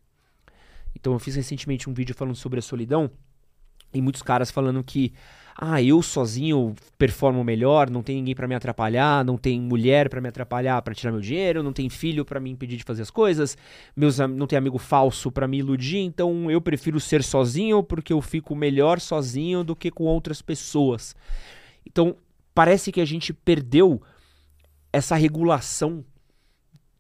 Então 0.95 1.13
eu 1.13 1.19
fiz 1.19 1.37
recentemente 1.37 1.89
um 1.89 1.95
vídeo 1.95 2.15
falando 2.15 2.37
sobre 2.37 2.59
a 2.59 2.63
solidão 2.63 3.11
e 3.93 4.01
muitos 4.01 4.23
caras 4.23 4.51
falando 4.51 4.83
que 4.83 5.13
ah, 5.57 5.83
eu 5.83 6.03
sozinho 6.03 6.75
performo 6.97 7.45
melhor, 7.45 7.91
não 7.91 8.03
tem 8.03 8.17
ninguém 8.17 8.35
para 8.35 8.49
me 8.49 8.55
atrapalhar, 8.55 9.25
não 9.25 9.37
tem 9.37 9.61
mulher 9.61 10.09
para 10.09 10.21
me 10.21 10.29
atrapalhar 10.29 10.81
para 10.83 10.95
tirar 10.95 11.13
meu 11.13 11.21
dinheiro, 11.21 11.63
não 11.63 11.73
tem 11.73 11.89
filho 11.89 12.25
para 12.25 12.41
me 12.41 12.51
impedir 12.51 12.77
de 12.77 12.85
fazer 12.85 13.03
as 13.03 13.11
coisas, 13.11 13.57
meus 13.95 14.19
não 14.19 14.47
tem 14.47 14.59
amigo 14.59 14.79
falso 14.79 15.31
para 15.31 15.47
me 15.47 15.59
iludir, 15.59 15.99
então 15.99 16.51
eu 16.51 16.61
prefiro 16.61 16.99
ser 16.99 17.23
sozinho 17.23 17.83
porque 17.83 18.13
eu 18.13 18.21
fico 18.21 18.55
melhor 18.55 19.01
sozinho 19.01 19.63
do 19.63 19.77
que 19.77 19.91
com 19.91 20.05
outras 20.05 20.41
pessoas. 20.41 21.15
Então, 21.87 22.17
parece 22.55 22.91
que 22.91 23.01
a 23.01 23.05
gente 23.05 23.33
perdeu 23.33 24.01
essa 24.93 25.17
regulação 25.17 26.05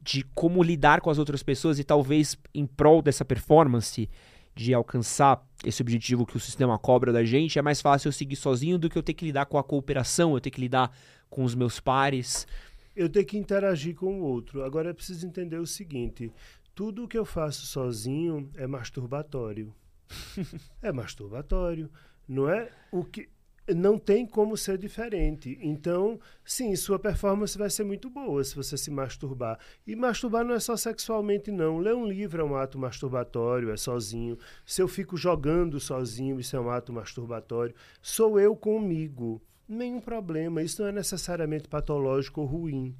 de 0.00 0.24
como 0.34 0.62
lidar 0.62 1.00
com 1.00 1.10
as 1.10 1.18
outras 1.18 1.42
pessoas 1.42 1.78
e 1.78 1.84
talvez 1.84 2.36
em 2.52 2.66
prol 2.66 3.00
dessa 3.00 3.24
performance 3.24 4.08
de 4.54 4.74
alcançar 4.74 5.44
esse 5.64 5.80
objetivo 5.80 6.26
que 6.26 6.36
o 6.36 6.40
sistema 6.40 6.78
cobra 6.78 7.12
da 7.12 7.24
gente, 7.24 7.58
é 7.58 7.62
mais 7.62 7.80
fácil 7.80 8.08
eu 8.08 8.12
seguir 8.12 8.36
sozinho 8.36 8.78
do 8.78 8.90
que 8.90 8.98
eu 8.98 9.02
ter 9.02 9.14
que 9.14 9.24
lidar 9.24 9.46
com 9.46 9.58
a 9.58 9.64
cooperação, 9.64 10.34
eu 10.34 10.40
ter 10.40 10.50
que 10.50 10.60
lidar 10.60 10.94
com 11.30 11.44
os 11.44 11.54
meus 11.54 11.80
pares. 11.80 12.46
Eu 12.94 13.08
tenho 13.08 13.24
que 13.24 13.38
interagir 13.38 13.94
com 13.94 14.20
o 14.20 14.22
outro. 14.22 14.62
Agora 14.62 14.90
é 14.90 14.92
preciso 14.92 15.26
entender 15.26 15.58
o 15.58 15.66
seguinte: 15.66 16.30
tudo 16.74 17.08
que 17.08 17.16
eu 17.16 17.24
faço 17.24 17.64
sozinho 17.66 18.50
é 18.54 18.66
masturbatório. 18.66 19.74
é 20.82 20.92
masturbatório. 20.92 21.90
Não 22.28 22.48
é 22.48 22.70
o 22.90 23.04
que 23.04 23.28
não 23.68 23.98
tem 23.98 24.26
como 24.26 24.56
ser 24.56 24.76
diferente. 24.76 25.58
Então, 25.60 26.18
sim, 26.44 26.74
sua 26.74 26.98
performance 26.98 27.56
vai 27.56 27.70
ser 27.70 27.84
muito 27.84 28.10
boa 28.10 28.42
se 28.42 28.56
você 28.56 28.76
se 28.76 28.90
masturbar. 28.90 29.58
E 29.86 29.94
masturbar 29.94 30.44
não 30.44 30.54
é 30.54 30.60
só 30.60 30.76
sexualmente, 30.76 31.50
não. 31.50 31.78
Ler 31.78 31.94
um 31.94 32.06
livro 32.06 32.42
é 32.42 32.44
um 32.44 32.56
ato 32.56 32.78
masturbatório, 32.78 33.70
é 33.70 33.76
sozinho. 33.76 34.36
Se 34.66 34.82
eu 34.82 34.88
fico 34.88 35.16
jogando 35.16 35.78
sozinho, 35.78 36.40
isso 36.40 36.56
é 36.56 36.60
um 36.60 36.70
ato 36.70 36.92
masturbatório. 36.92 37.74
Sou 38.00 38.40
eu 38.40 38.56
comigo. 38.56 39.40
Nenhum 39.68 40.00
problema. 40.00 40.62
Isso 40.62 40.82
não 40.82 40.88
é 40.88 40.92
necessariamente 40.92 41.68
patológico 41.68 42.40
ou 42.40 42.46
ruim. 42.46 42.96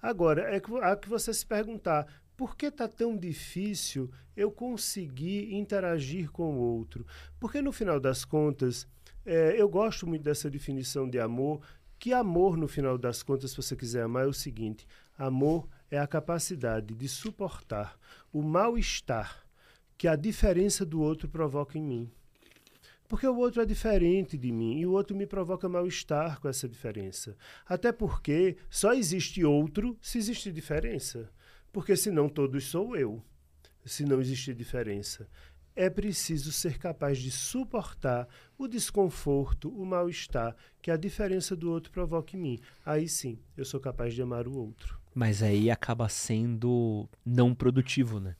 Agora, 0.00 0.54
é 0.54 0.60
que, 0.60 0.74
há 0.78 0.96
que 0.96 1.08
você 1.08 1.32
se 1.32 1.44
perguntar: 1.44 2.06
por 2.36 2.56
que 2.56 2.66
está 2.66 2.88
tão 2.88 3.16
difícil 3.16 4.10
eu 4.36 4.50
conseguir 4.50 5.54
interagir 5.54 6.30
com 6.30 6.54
o 6.54 6.58
outro? 6.58 7.06
Porque 7.38 7.60
no 7.60 7.72
final 7.72 8.00
das 8.00 8.24
contas 8.24 8.86
é, 9.26 9.60
eu 9.60 9.68
gosto 9.68 10.06
muito 10.06 10.22
dessa 10.22 10.48
definição 10.48 11.10
de 11.10 11.18
amor, 11.18 11.60
que 11.98 12.12
amor, 12.12 12.56
no 12.56 12.68
final 12.68 12.96
das 12.96 13.22
contas, 13.22 13.50
se 13.50 13.56
você 13.56 13.74
quiser 13.74 14.02
amar, 14.02 14.24
é 14.24 14.28
o 14.28 14.32
seguinte: 14.32 14.86
amor 15.18 15.68
é 15.90 15.98
a 15.98 16.06
capacidade 16.06 16.94
de 16.94 17.08
suportar 17.08 17.98
o 18.32 18.42
mal-estar 18.42 19.44
que 19.98 20.06
a 20.06 20.14
diferença 20.14 20.84
do 20.84 21.00
outro 21.00 21.28
provoca 21.28 21.76
em 21.76 21.82
mim. 21.82 22.10
Porque 23.08 23.26
o 23.26 23.36
outro 23.36 23.62
é 23.62 23.66
diferente 23.66 24.36
de 24.36 24.50
mim 24.52 24.78
e 24.78 24.86
o 24.86 24.92
outro 24.92 25.16
me 25.16 25.26
provoca 25.26 25.68
mal-estar 25.68 26.40
com 26.40 26.48
essa 26.48 26.68
diferença. 26.68 27.36
Até 27.64 27.92
porque 27.92 28.56
só 28.68 28.92
existe 28.92 29.44
outro 29.44 29.96
se 30.00 30.18
existe 30.18 30.52
diferença. 30.52 31.30
Porque 31.72 31.96
senão 31.96 32.28
todos 32.28 32.64
sou 32.64 32.96
eu, 32.96 33.22
se 33.84 34.04
não 34.04 34.20
existe 34.20 34.52
diferença 34.52 35.28
é 35.76 35.90
preciso 35.90 36.50
ser 36.50 36.78
capaz 36.78 37.18
de 37.18 37.30
suportar 37.30 38.26
o 38.58 38.66
desconforto, 38.66 39.68
o 39.68 39.84
mal-estar 39.84 40.56
que 40.80 40.90
a 40.90 40.96
diferença 40.96 41.54
do 41.54 41.70
outro 41.70 41.92
provoca 41.92 42.34
em 42.34 42.40
mim. 42.40 42.58
Aí 42.84 43.06
sim, 43.06 43.38
eu 43.56 43.64
sou 43.64 43.78
capaz 43.78 44.14
de 44.14 44.22
amar 44.22 44.48
o 44.48 44.56
outro. 44.56 44.98
Mas 45.14 45.42
aí 45.42 45.70
acaba 45.70 46.08
sendo 46.08 47.08
não 47.24 47.54
produtivo, 47.54 48.18
né? 48.18 48.34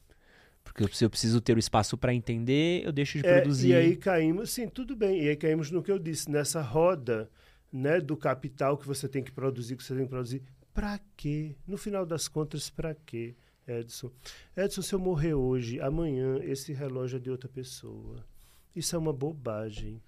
Porque 0.64 0.86
se 0.94 1.04
eu 1.04 1.10
preciso 1.10 1.40
ter 1.40 1.56
o 1.56 1.60
espaço 1.60 1.96
para 1.96 2.12
entender, 2.12 2.82
eu 2.84 2.92
deixo 2.92 3.18
de 3.18 3.26
é, 3.26 3.40
produzir. 3.40 3.68
E 3.68 3.74
aí 3.74 3.96
caímos, 3.96 4.50
sim, 4.50 4.68
tudo 4.68 4.96
bem. 4.96 5.22
E 5.22 5.28
aí 5.28 5.36
caímos 5.36 5.70
no 5.70 5.82
que 5.82 5.92
eu 5.92 5.98
disse, 5.98 6.30
nessa 6.30 6.60
roda 6.60 7.30
né, 7.72 8.00
do 8.00 8.16
capital 8.16 8.76
que 8.76 8.86
você 8.86 9.08
tem 9.08 9.22
que 9.22 9.30
produzir, 9.30 9.76
que 9.76 9.84
você 9.84 9.94
tem 9.94 10.04
que 10.04 10.10
produzir. 10.10 10.42
Para 10.74 11.00
quê? 11.16 11.56
No 11.66 11.78
final 11.78 12.04
das 12.04 12.28
contas, 12.28 12.68
para 12.68 12.94
quê? 12.94 13.34
Edson. 13.66 14.10
Edson, 14.56 14.82
se 14.82 14.94
eu 14.94 14.98
morrer 14.98 15.34
hoje, 15.34 15.80
amanhã 15.80 16.38
esse 16.42 16.72
relógio 16.72 17.16
é 17.16 17.20
de 17.20 17.30
outra 17.30 17.48
pessoa. 17.48 18.24
Isso 18.74 18.94
é 18.94 18.98
uma 18.98 19.12
bobagem. 19.12 20.00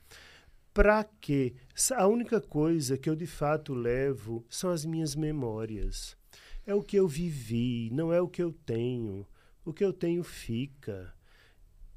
Para 0.73 1.03
quê? 1.03 1.55
A 1.97 2.07
única 2.07 2.41
coisa 2.41 2.97
que 2.97 3.11
eu 3.11 3.17
de 3.17 3.27
fato 3.27 3.75
levo 3.75 4.45
são 4.49 4.71
as 4.71 4.85
minhas 4.85 5.17
memórias. 5.17 6.17
É 6.65 6.75
o 6.75 6.83
que 6.83 6.97
eu 6.97 7.09
vivi, 7.09 7.91
não 7.93 8.13
é 8.13 8.21
o 8.21 8.29
que 8.29 8.43
eu 8.43 8.53
tenho. 8.53 9.27
O 9.65 9.73
que 9.73 9.85
eu 9.85 9.93
tenho 9.93 10.23
fica. 10.23 11.13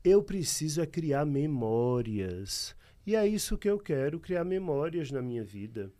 Eu 0.03 0.23
preciso 0.23 0.81
é 0.81 0.85
criar 0.87 1.25
memórias. 1.25 2.75
E 3.05 3.15
é 3.15 3.27
isso 3.27 3.57
que 3.57 3.69
eu 3.69 3.77
quero, 3.77 4.19
criar 4.19 4.43
memórias 4.43 5.11
na 5.11 5.21
minha 5.21 5.43
vida. 5.43 5.91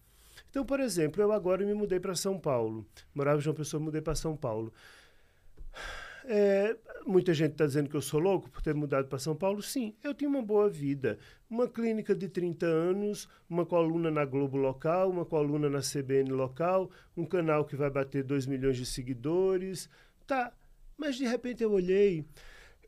Então, 0.50 0.66
por 0.66 0.80
exemplo, 0.80 1.22
eu 1.22 1.32
agora 1.32 1.66
me 1.66 1.74
mudei 1.74 2.00
para 2.00 2.16
São 2.16 2.40
Paulo. 2.40 2.86
Morava 3.14 3.38
em 3.38 3.42
João 3.42 3.56
Pessoa, 3.56 3.84
mudei 3.84 4.02
para 4.02 4.16
São 4.16 4.36
Paulo. 4.36 4.74
É, 6.24 6.78
muita 7.06 7.34
gente 7.34 7.54
está 7.54 7.66
dizendo 7.66 7.90
que 7.90 7.96
eu 7.96 8.02
sou 8.02 8.20
louco 8.20 8.50
por 8.50 8.62
ter 8.62 8.76
mudado 8.76 9.08
para 9.08 9.20
São 9.20 9.36
Paulo. 9.36 9.62
Sim, 9.62 9.96
eu 10.04 10.14
tinha 10.14 10.30
uma 10.30 10.42
boa 10.42 10.70
vida. 10.70 11.18
Uma 11.50 11.68
clínica 11.68 12.14
de 12.16 12.30
30 12.30 12.66
anos, 12.66 13.28
uma 13.50 13.66
coluna 13.66 14.12
na 14.12 14.24
Globo 14.24 14.58
local, 14.58 15.10
uma 15.10 15.26
coluna 15.26 15.70
na 15.70 15.80
CBN 15.80 16.32
local, 16.32 16.90
um 17.18 17.26
canal 17.26 17.66
que 17.66 17.76
vai 17.76 17.90
bater 17.90 18.24
2 18.24 18.46
milhões 18.46 18.78
de 18.78 18.86
seguidores. 18.86 19.90
Tá, 20.28 20.54
mas 20.98 21.16
de 21.16 21.26
repente 21.26 21.64
eu 21.64 21.72
olhei 21.72 22.26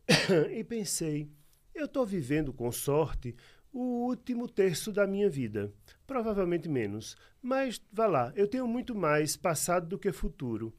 e 0.55 0.63
pensei: 0.63 1.27
eu 1.73 1.85
estou 1.85 2.05
vivendo 2.05 2.53
com 2.53 2.71
sorte 2.71 3.35
o 3.71 4.05
último 4.07 4.47
terço 4.47 4.91
da 4.91 5.07
minha 5.07 5.29
vida. 5.29 5.73
Provavelmente 6.05 6.69
menos. 6.69 7.17
Mas 7.41 7.81
vá 7.91 8.05
lá, 8.05 8.31
eu 8.35 8.47
tenho 8.47 8.67
muito 8.67 8.93
mais 8.93 9.35
passado 9.35 9.87
do 9.87 9.97
que 9.97 10.11
futuro. 10.11 10.71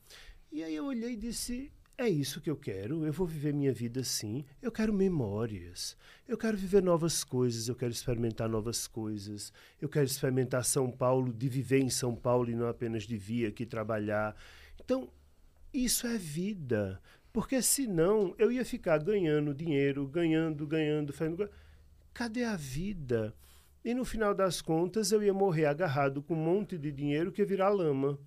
E 0.53 0.63
aí 0.63 0.77
eu 0.77 0.87
olhei 0.87 1.15
e 1.15 1.17
disse: 1.17 1.73
é 1.97 2.09
isso 2.09 2.41
que 2.41 2.51
eu 2.51 2.57
quero. 2.57 3.07
Eu 3.07 3.13
vou 3.13 3.27
viver 3.27 3.55
minha 3.55 3.73
vida 3.73 4.01
assim. 4.01 4.45
Eu 4.61 4.73
quero 4.73 4.93
memórias. 4.93 5.97
Eu 6.27 6.37
quero 6.37 6.57
viver 6.57 6.83
novas 6.83 7.23
coisas. 7.23 7.69
Eu 7.69 7.77
quero 7.77 7.93
experimentar 7.93 8.49
novas 8.49 8.87
coisas. 8.89 9.53
Eu 9.81 9.89
quero 9.89 10.07
experimentar 10.07 10.65
São 10.65 10.91
Paulo, 10.91 11.33
de 11.33 11.49
viver 11.49 11.81
em 11.81 11.91
São 11.91 12.15
Paulo 12.15 12.51
e 12.51 12.55
não 12.55 12.67
apenas 12.67 13.05
de 13.05 13.17
vir 13.17 13.47
aqui 13.47 13.65
trabalhar. 13.65 14.35
Então, 14.83 15.09
isso 15.73 16.07
é 16.07 16.19
vida. 16.19 17.01
Porque 17.33 17.63
senão 17.63 18.35
eu 18.39 18.51
ia 18.51 18.65
ficar 18.65 18.99
ganhando 18.99 19.55
dinheiro, 19.55 20.07
ganhando, 20.07 20.67
ganhando, 20.67 21.13
fazendo. 21.13 21.49
Cadê 22.13 22.45
a 22.45 22.57
vida? 22.57 23.35
E 23.85 23.93
no 23.93 24.05
final 24.05 24.35
das 24.35 24.63
contas 24.63 25.13
eu 25.13 25.23
ia 25.23 25.35
morrer 25.35 25.67
agarrado 25.67 26.23
com 26.23 26.35
um 26.35 26.45
monte 26.45 26.79
de 26.79 26.91
dinheiro 26.91 27.31
que 27.31 27.43
ia 27.43 27.47
virar 27.47 27.69
lama. 27.69 28.19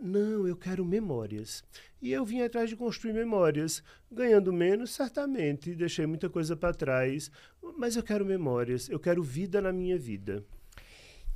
Não, 0.00 0.46
eu 0.46 0.56
quero 0.56 0.84
memórias. 0.84 1.64
E 2.00 2.12
eu 2.12 2.24
vim 2.24 2.40
atrás 2.40 2.70
de 2.70 2.76
construir 2.76 3.12
memórias, 3.12 3.82
ganhando 4.10 4.52
menos, 4.52 4.90
certamente, 4.90 5.74
deixei 5.74 6.06
muita 6.06 6.30
coisa 6.30 6.56
para 6.56 6.72
trás, 6.72 7.30
mas 7.76 7.96
eu 7.96 8.02
quero 8.02 8.24
memórias, 8.24 8.88
eu 8.88 9.00
quero 9.00 9.24
vida 9.24 9.60
na 9.60 9.72
minha 9.72 9.98
vida. 9.98 10.44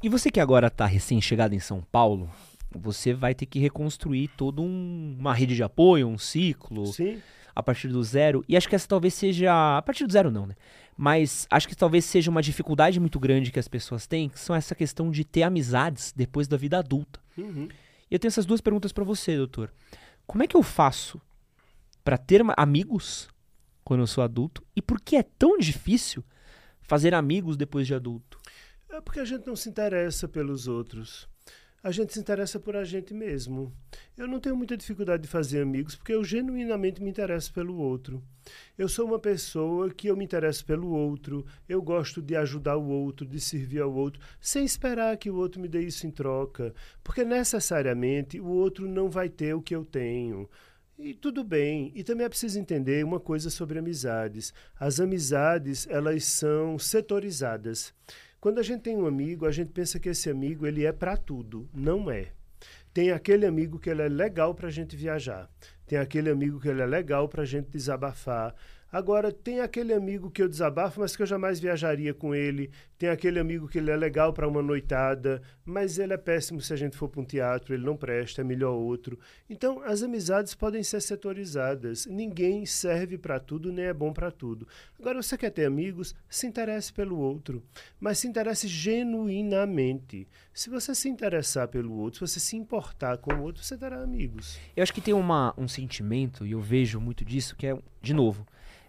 E 0.00 0.08
você 0.08 0.30
que 0.30 0.38
agora 0.38 0.68
está 0.68 0.86
recém-chegado 0.86 1.56
em 1.56 1.58
São 1.58 1.82
Paulo, 1.82 2.30
você 2.70 3.12
vai 3.12 3.34
ter 3.34 3.46
que 3.46 3.58
reconstruir 3.58 4.28
toda 4.36 4.62
um, 4.62 5.16
uma 5.18 5.34
rede 5.34 5.56
de 5.56 5.62
apoio, 5.64 6.06
um 6.06 6.18
ciclo. 6.18 6.86
Sim. 6.86 7.20
A 7.54 7.62
partir 7.62 7.88
do 7.88 8.04
zero. 8.04 8.44
E 8.46 8.54
acho 8.54 8.68
que 8.68 8.74
essa 8.74 8.86
talvez 8.86 9.14
seja. 9.14 9.78
A 9.78 9.80
partir 9.80 10.06
do 10.06 10.12
zero, 10.12 10.30
não, 10.30 10.46
né? 10.46 10.54
Mas 10.94 11.46
acho 11.50 11.66
que 11.66 11.74
talvez 11.74 12.04
seja 12.04 12.30
uma 12.30 12.42
dificuldade 12.42 13.00
muito 13.00 13.18
grande 13.18 13.50
que 13.50 13.58
as 13.58 13.66
pessoas 13.66 14.06
têm, 14.06 14.28
que 14.28 14.38
são 14.38 14.54
essa 14.54 14.74
questão 14.74 15.10
de 15.10 15.24
ter 15.24 15.42
amizades 15.42 16.12
depois 16.14 16.46
da 16.46 16.58
vida 16.58 16.78
adulta. 16.78 17.18
Uhum. 17.36 17.66
E 18.10 18.14
eu 18.14 18.18
tenho 18.18 18.28
essas 18.28 18.46
duas 18.46 18.60
perguntas 18.60 18.92
para 18.92 19.04
você, 19.04 19.36
doutor. 19.36 19.72
Como 20.26 20.42
é 20.42 20.46
que 20.46 20.56
eu 20.56 20.62
faço 20.62 21.20
para 22.04 22.16
ter 22.18 22.42
amigos 22.56 23.28
quando 23.84 24.00
eu 24.00 24.06
sou 24.06 24.22
adulto? 24.22 24.64
E 24.74 24.82
por 24.82 25.00
que 25.00 25.16
é 25.16 25.22
tão 25.22 25.58
difícil 25.58 26.24
fazer 26.82 27.14
amigos 27.14 27.56
depois 27.56 27.86
de 27.86 27.94
adulto? 27.94 28.40
É 28.88 29.00
porque 29.00 29.20
a 29.20 29.24
gente 29.24 29.46
não 29.46 29.56
se 29.56 29.68
interessa 29.68 30.28
pelos 30.28 30.68
outros 30.68 31.28
a 31.86 31.92
gente 31.92 32.12
se 32.12 32.18
interessa 32.18 32.58
por 32.58 32.74
a 32.74 32.82
gente 32.82 33.14
mesmo. 33.14 33.72
Eu 34.18 34.26
não 34.26 34.40
tenho 34.40 34.56
muita 34.56 34.76
dificuldade 34.76 35.22
de 35.22 35.28
fazer 35.28 35.62
amigos 35.62 35.94
porque 35.94 36.12
eu 36.12 36.24
genuinamente 36.24 37.00
me 37.00 37.08
interesso 37.08 37.52
pelo 37.52 37.76
outro. 37.76 38.20
Eu 38.76 38.88
sou 38.88 39.06
uma 39.06 39.20
pessoa 39.20 39.88
que 39.88 40.08
eu 40.08 40.16
me 40.16 40.24
interesso 40.24 40.66
pelo 40.66 40.90
outro, 40.90 41.46
eu 41.68 41.80
gosto 41.80 42.20
de 42.20 42.34
ajudar 42.34 42.76
o 42.76 42.88
outro, 42.88 43.24
de 43.24 43.40
servir 43.40 43.82
ao 43.82 43.94
outro, 43.94 44.20
sem 44.40 44.64
esperar 44.64 45.16
que 45.16 45.30
o 45.30 45.36
outro 45.36 45.60
me 45.60 45.68
dê 45.68 45.80
isso 45.80 46.08
em 46.08 46.10
troca, 46.10 46.74
porque 47.04 47.24
necessariamente 47.24 48.40
o 48.40 48.48
outro 48.48 48.88
não 48.88 49.08
vai 49.08 49.28
ter 49.28 49.54
o 49.54 49.62
que 49.62 49.76
eu 49.76 49.84
tenho. 49.84 50.50
E 50.98 51.14
tudo 51.14 51.44
bem. 51.44 51.92
E 51.94 52.02
também 52.02 52.26
é 52.26 52.28
preciso 52.28 52.58
entender 52.58 53.04
uma 53.04 53.20
coisa 53.20 53.48
sobre 53.48 53.78
amizades. 53.78 54.52
As 54.80 54.98
amizades, 54.98 55.86
elas 55.88 56.24
são 56.24 56.80
setorizadas. 56.80 57.94
Quando 58.46 58.60
a 58.60 58.62
gente 58.62 58.82
tem 58.82 58.96
um 58.96 59.08
amigo, 59.08 59.44
a 59.44 59.50
gente 59.50 59.72
pensa 59.72 59.98
que 59.98 60.08
esse 60.08 60.30
amigo 60.30 60.68
ele 60.68 60.86
é 60.86 60.92
para 60.92 61.16
tudo. 61.16 61.68
Não 61.74 62.08
é. 62.08 62.28
Tem 62.94 63.10
aquele 63.10 63.44
amigo 63.44 63.76
que 63.76 63.90
ele 63.90 64.02
é 64.02 64.08
legal 64.08 64.54
para 64.54 64.68
a 64.68 64.70
gente 64.70 64.94
viajar. 64.94 65.50
Tem 65.84 65.98
aquele 65.98 66.30
amigo 66.30 66.60
que 66.60 66.68
ele 66.68 66.80
é 66.80 66.86
legal 66.86 67.28
para 67.28 67.42
a 67.42 67.44
gente 67.44 67.68
desabafar. 67.70 68.54
Agora, 68.90 69.32
tem 69.32 69.60
aquele 69.60 69.92
amigo 69.92 70.30
que 70.30 70.40
eu 70.40 70.48
desabafo, 70.48 71.00
mas 71.00 71.16
que 71.16 71.22
eu 71.22 71.26
jamais 71.26 71.58
viajaria 71.58 72.14
com 72.14 72.34
ele. 72.34 72.70
Tem 72.96 73.08
aquele 73.08 73.38
amigo 73.38 73.68
que 73.68 73.78
ele 73.78 73.90
é 73.90 73.96
legal 73.96 74.32
para 74.32 74.48
uma 74.48 74.62
noitada, 74.62 75.42
mas 75.64 75.98
ele 75.98 76.12
é 76.12 76.16
péssimo 76.16 76.60
se 76.60 76.72
a 76.72 76.76
gente 76.76 76.96
for 76.96 77.08
para 77.08 77.20
um 77.20 77.24
teatro, 77.24 77.74
ele 77.74 77.84
não 77.84 77.96
presta, 77.96 78.40
é 78.40 78.44
melhor 78.44 78.74
outro. 78.74 79.18
Então, 79.50 79.82
as 79.82 80.02
amizades 80.02 80.54
podem 80.54 80.82
ser 80.82 81.02
setorizadas. 81.02 82.06
Ninguém 82.06 82.64
serve 82.64 83.18
para 83.18 83.40
tudo, 83.40 83.72
nem 83.72 83.86
é 83.86 83.92
bom 83.92 84.12
para 84.12 84.30
tudo. 84.30 84.66
Agora, 84.98 85.20
você 85.20 85.36
quer 85.36 85.50
ter 85.50 85.66
amigos? 85.66 86.14
Se 86.28 86.46
interesse 86.46 86.92
pelo 86.92 87.18
outro, 87.18 87.62
mas 88.00 88.18
se 88.18 88.28
interesse 88.28 88.68
genuinamente. 88.68 90.28
Se 90.54 90.70
você 90.70 90.94
se 90.94 91.08
interessar 91.08 91.68
pelo 91.68 91.92
outro, 91.92 92.26
se 92.26 92.32
você 92.32 92.40
se 92.40 92.56
importar 92.56 93.18
com 93.18 93.34
o 93.34 93.42
outro, 93.42 93.62
você 93.62 93.76
terá 93.76 94.00
amigos. 94.00 94.58
Eu 94.74 94.82
acho 94.82 94.94
que 94.94 95.00
tem 95.00 95.12
uma, 95.12 95.52
um 95.58 95.68
sentimento, 95.68 96.46
e 96.46 96.52
eu 96.52 96.60
vejo 96.60 97.00
muito 97.00 97.24
disso, 97.24 97.56
que 97.56 97.66
é, 97.66 97.78
de 98.00 98.14
novo, 98.14 98.46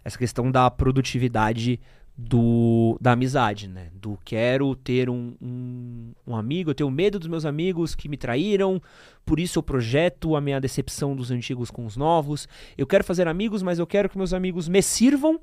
essa 0.08 0.18
questão 0.18 0.50
da 0.50 0.70
produtividade 0.70 1.80
do, 2.16 2.98
da 3.00 3.12
amizade, 3.12 3.68
né? 3.68 3.90
Do 3.94 4.18
quero 4.24 4.74
ter 4.74 5.08
um, 5.08 5.34
um, 5.40 6.12
um, 6.26 6.34
amigo, 6.34 6.70
eu 6.70 6.74
tenho 6.74 6.90
medo 6.90 7.16
dos 7.16 7.28
meus 7.28 7.44
amigos 7.44 7.94
que 7.94 8.08
me 8.08 8.16
traíram, 8.16 8.82
por 9.24 9.38
isso 9.38 9.60
eu 9.60 9.62
projeto 9.62 10.34
a 10.34 10.40
minha 10.40 10.60
decepção 10.60 11.14
dos 11.14 11.30
antigos 11.30 11.70
com 11.70 11.86
os 11.86 11.96
novos. 11.96 12.48
Eu 12.76 12.88
quero 12.88 13.04
fazer 13.04 13.28
amigos, 13.28 13.62
mas 13.62 13.78
eu 13.78 13.86
quero 13.86 14.08
que 14.08 14.18
meus 14.18 14.34
amigos 14.34 14.66
me 14.66 14.82
sirvam 14.82 15.40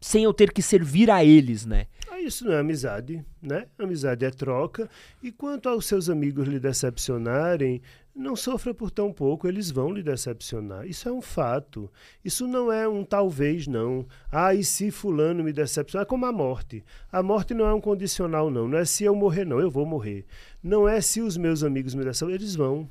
sem 0.00 0.24
eu 0.24 0.32
ter 0.32 0.52
que 0.52 0.62
servir 0.62 1.10
a 1.10 1.24
eles, 1.24 1.66
né? 1.66 1.86
Ah, 2.08 2.20
isso 2.20 2.44
não 2.44 2.52
é 2.52 2.60
amizade, 2.60 3.24
né? 3.42 3.66
Amizade 3.78 4.24
é 4.24 4.30
troca. 4.30 4.88
E 5.22 5.30
quanto 5.30 5.68
aos 5.68 5.86
seus 5.86 6.08
amigos 6.08 6.48
lhe 6.48 6.58
decepcionarem, 6.58 7.82
não 8.14 8.34
sofra 8.34 8.74
por 8.74 8.90
tão 8.90 9.12
pouco, 9.12 9.46
eles 9.46 9.70
vão 9.70 9.92
lhe 9.92 10.02
decepcionar. 10.02 10.86
Isso 10.86 11.08
é 11.08 11.12
um 11.12 11.22
fato. 11.22 11.90
Isso 12.24 12.46
não 12.46 12.70
é 12.72 12.86
um 12.88 13.04
talvez, 13.04 13.66
não. 13.66 14.06
Ah, 14.30 14.54
e 14.54 14.64
se 14.64 14.90
fulano 14.90 15.44
me 15.44 15.52
decepcionar? 15.52 16.04
É 16.04 16.08
como 16.08 16.26
a 16.26 16.32
morte. 16.32 16.84
A 17.10 17.22
morte 17.22 17.54
não 17.54 17.66
é 17.66 17.72
um 17.72 17.80
condicional, 17.80 18.50
não. 18.50 18.68
Não 18.68 18.78
é 18.78 18.84
se 18.84 19.04
eu 19.04 19.14
morrer, 19.14 19.44
não. 19.44 19.60
Eu 19.60 19.70
vou 19.70 19.86
morrer. 19.86 20.26
Não 20.62 20.88
é 20.88 21.00
se 21.00 21.20
os 21.20 21.36
meus 21.36 21.62
amigos 21.62 21.94
me 21.94 22.04
decepcionam. 22.04 22.34
Eles 22.34 22.54
vão 22.54 22.88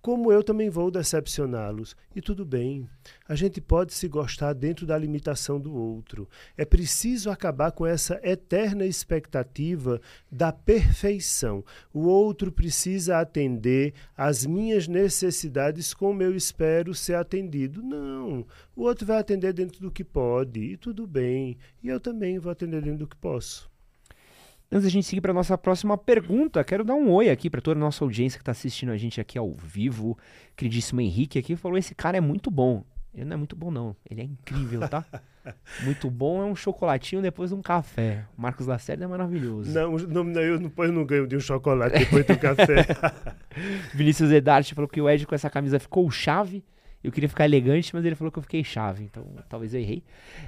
como 0.00 0.32
eu 0.32 0.42
também 0.42 0.70
vou 0.70 0.90
decepcioná-los. 0.90 1.96
E 2.14 2.20
tudo 2.20 2.44
bem. 2.44 2.88
A 3.28 3.34
gente 3.34 3.60
pode 3.60 3.92
se 3.92 4.08
gostar 4.08 4.52
dentro 4.52 4.86
da 4.86 4.96
limitação 4.96 5.60
do 5.60 5.74
outro. 5.74 6.28
É 6.56 6.64
preciso 6.64 7.30
acabar 7.30 7.72
com 7.72 7.86
essa 7.86 8.20
eterna 8.22 8.84
expectativa 8.84 10.00
da 10.30 10.52
perfeição. 10.52 11.64
O 11.92 12.06
outro 12.06 12.50
precisa 12.50 13.18
atender 13.18 13.94
às 14.16 14.46
minhas 14.46 14.88
necessidades 14.88 15.92
como 15.92 16.22
eu 16.22 16.34
espero 16.34 16.94
ser 16.94 17.14
atendido. 17.14 17.82
Não. 17.82 18.46
O 18.74 18.82
outro 18.82 19.06
vai 19.06 19.18
atender 19.18 19.52
dentro 19.52 19.80
do 19.80 19.90
que 19.90 20.04
pode. 20.04 20.60
E 20.60 20.76
tudo 20.76 21.06
bem. 21.06 21.58
E 21.82 21.88
eu 21.88 22.00
também 22.00 22.38
vou 22.38 22.52
atender 22.52 22.82
dentro 22.82 23.00
do 23.00 23.08
que 23.08 23.16
posso. 23.16 23.75
Antes 24.70 24.84
da 24.84 24.90
gente 24.90 25.06
seguir 25.06 25.20
para 25.20 25.32
nossa 25.32 25.56
próxima 25.56 25.96
pergunta, 25.96 26.62
quero 26.64 26.82
dar 26.82 26.94
um 26.94 27.10
oi 27.12 27.30
aqui 27.30 27.48
para 27.48 27.60
toda 27.60 27.78
a 27.78 27.80
nossa 27.80 28.04
audiência 28.04 28.36
que 28.36 28.42
está 28.42 28.50
assistindo 28.50 28.90
a 28.90 28.96
gente 28.96 29.20
aqui 29.20 29.38
ao 29.38 29.52
vivo. 29.52 30.18
Queridíssimo 30.56 31.00
Henrique 31.00 31.38
aqui 31.38 31.54
falou: 31.54 31.78
esse 31.78 31.94
cara 31.94 32.16
é 32.16 32.20
muito 32.20 32.50
bom. 32.50 32.84
Ele 33.14 33.24
não 33.24 33.34
é 33.34 33.36
muito 33.36 33.54
bom, 33.54 33.70
não. 33.70 33.96
Ele 34.10 34.20
é 34.20 34.24
incrível, 34.24 34.86
tá? 34.88 35.04
muito 35.84 36.10
bom 36.10 36.42
é 36.42 36.44
um 36.44 36.56
chocolatinho 36.56 37.22
depois 37.22 37.50
de 37.50 37.56
um 37.56 37.62
café. 37.62 38.24
O 38.36 38.42
Marcos 38.42 38.66
Lacerda 38.66 39.04
é 39.04 39.06
maravilhoso. 39.06 39.72
Não, 39.72 39.96
não, 39.96 40.40
eu 40.40 40.58
depois 40.58 40.92
não 40.92 41.06
ganho 41.06 41.28
de 41.28 41.36
um 41.36 41.40
chocolate 41.40 41.98
depois 41.98 42.26
do 42.26 42.36
café. 42.36 42.84
Vinícius 43.94 44.32
Edarte 44.32 44.74
falou 44.74 44.88
que 44.88 45.00
o 45.00 45.08
Ed 45.08 45.26
com 45.26 45.34
essa 45.34 45.48
camisa 45.48 45.78
ficou 45.78 46.10
chave. 46.10 46.64
Eu 47.02 47.12
queria 47.12 47.28
ficar 47.28 47.44
elegante, 47.44 47.94
mas 47.94 48.04
ele 48.04 48.14
falou 48.14 48.32
que 48.32 48.38
eu 48.38 48.42
fiquei 48.42 48.64
chave, 48.64 49.04
então 49.04 49.24
talvez 49.48 49.72
eu 49.74 49.80
errei. 49.80 50.02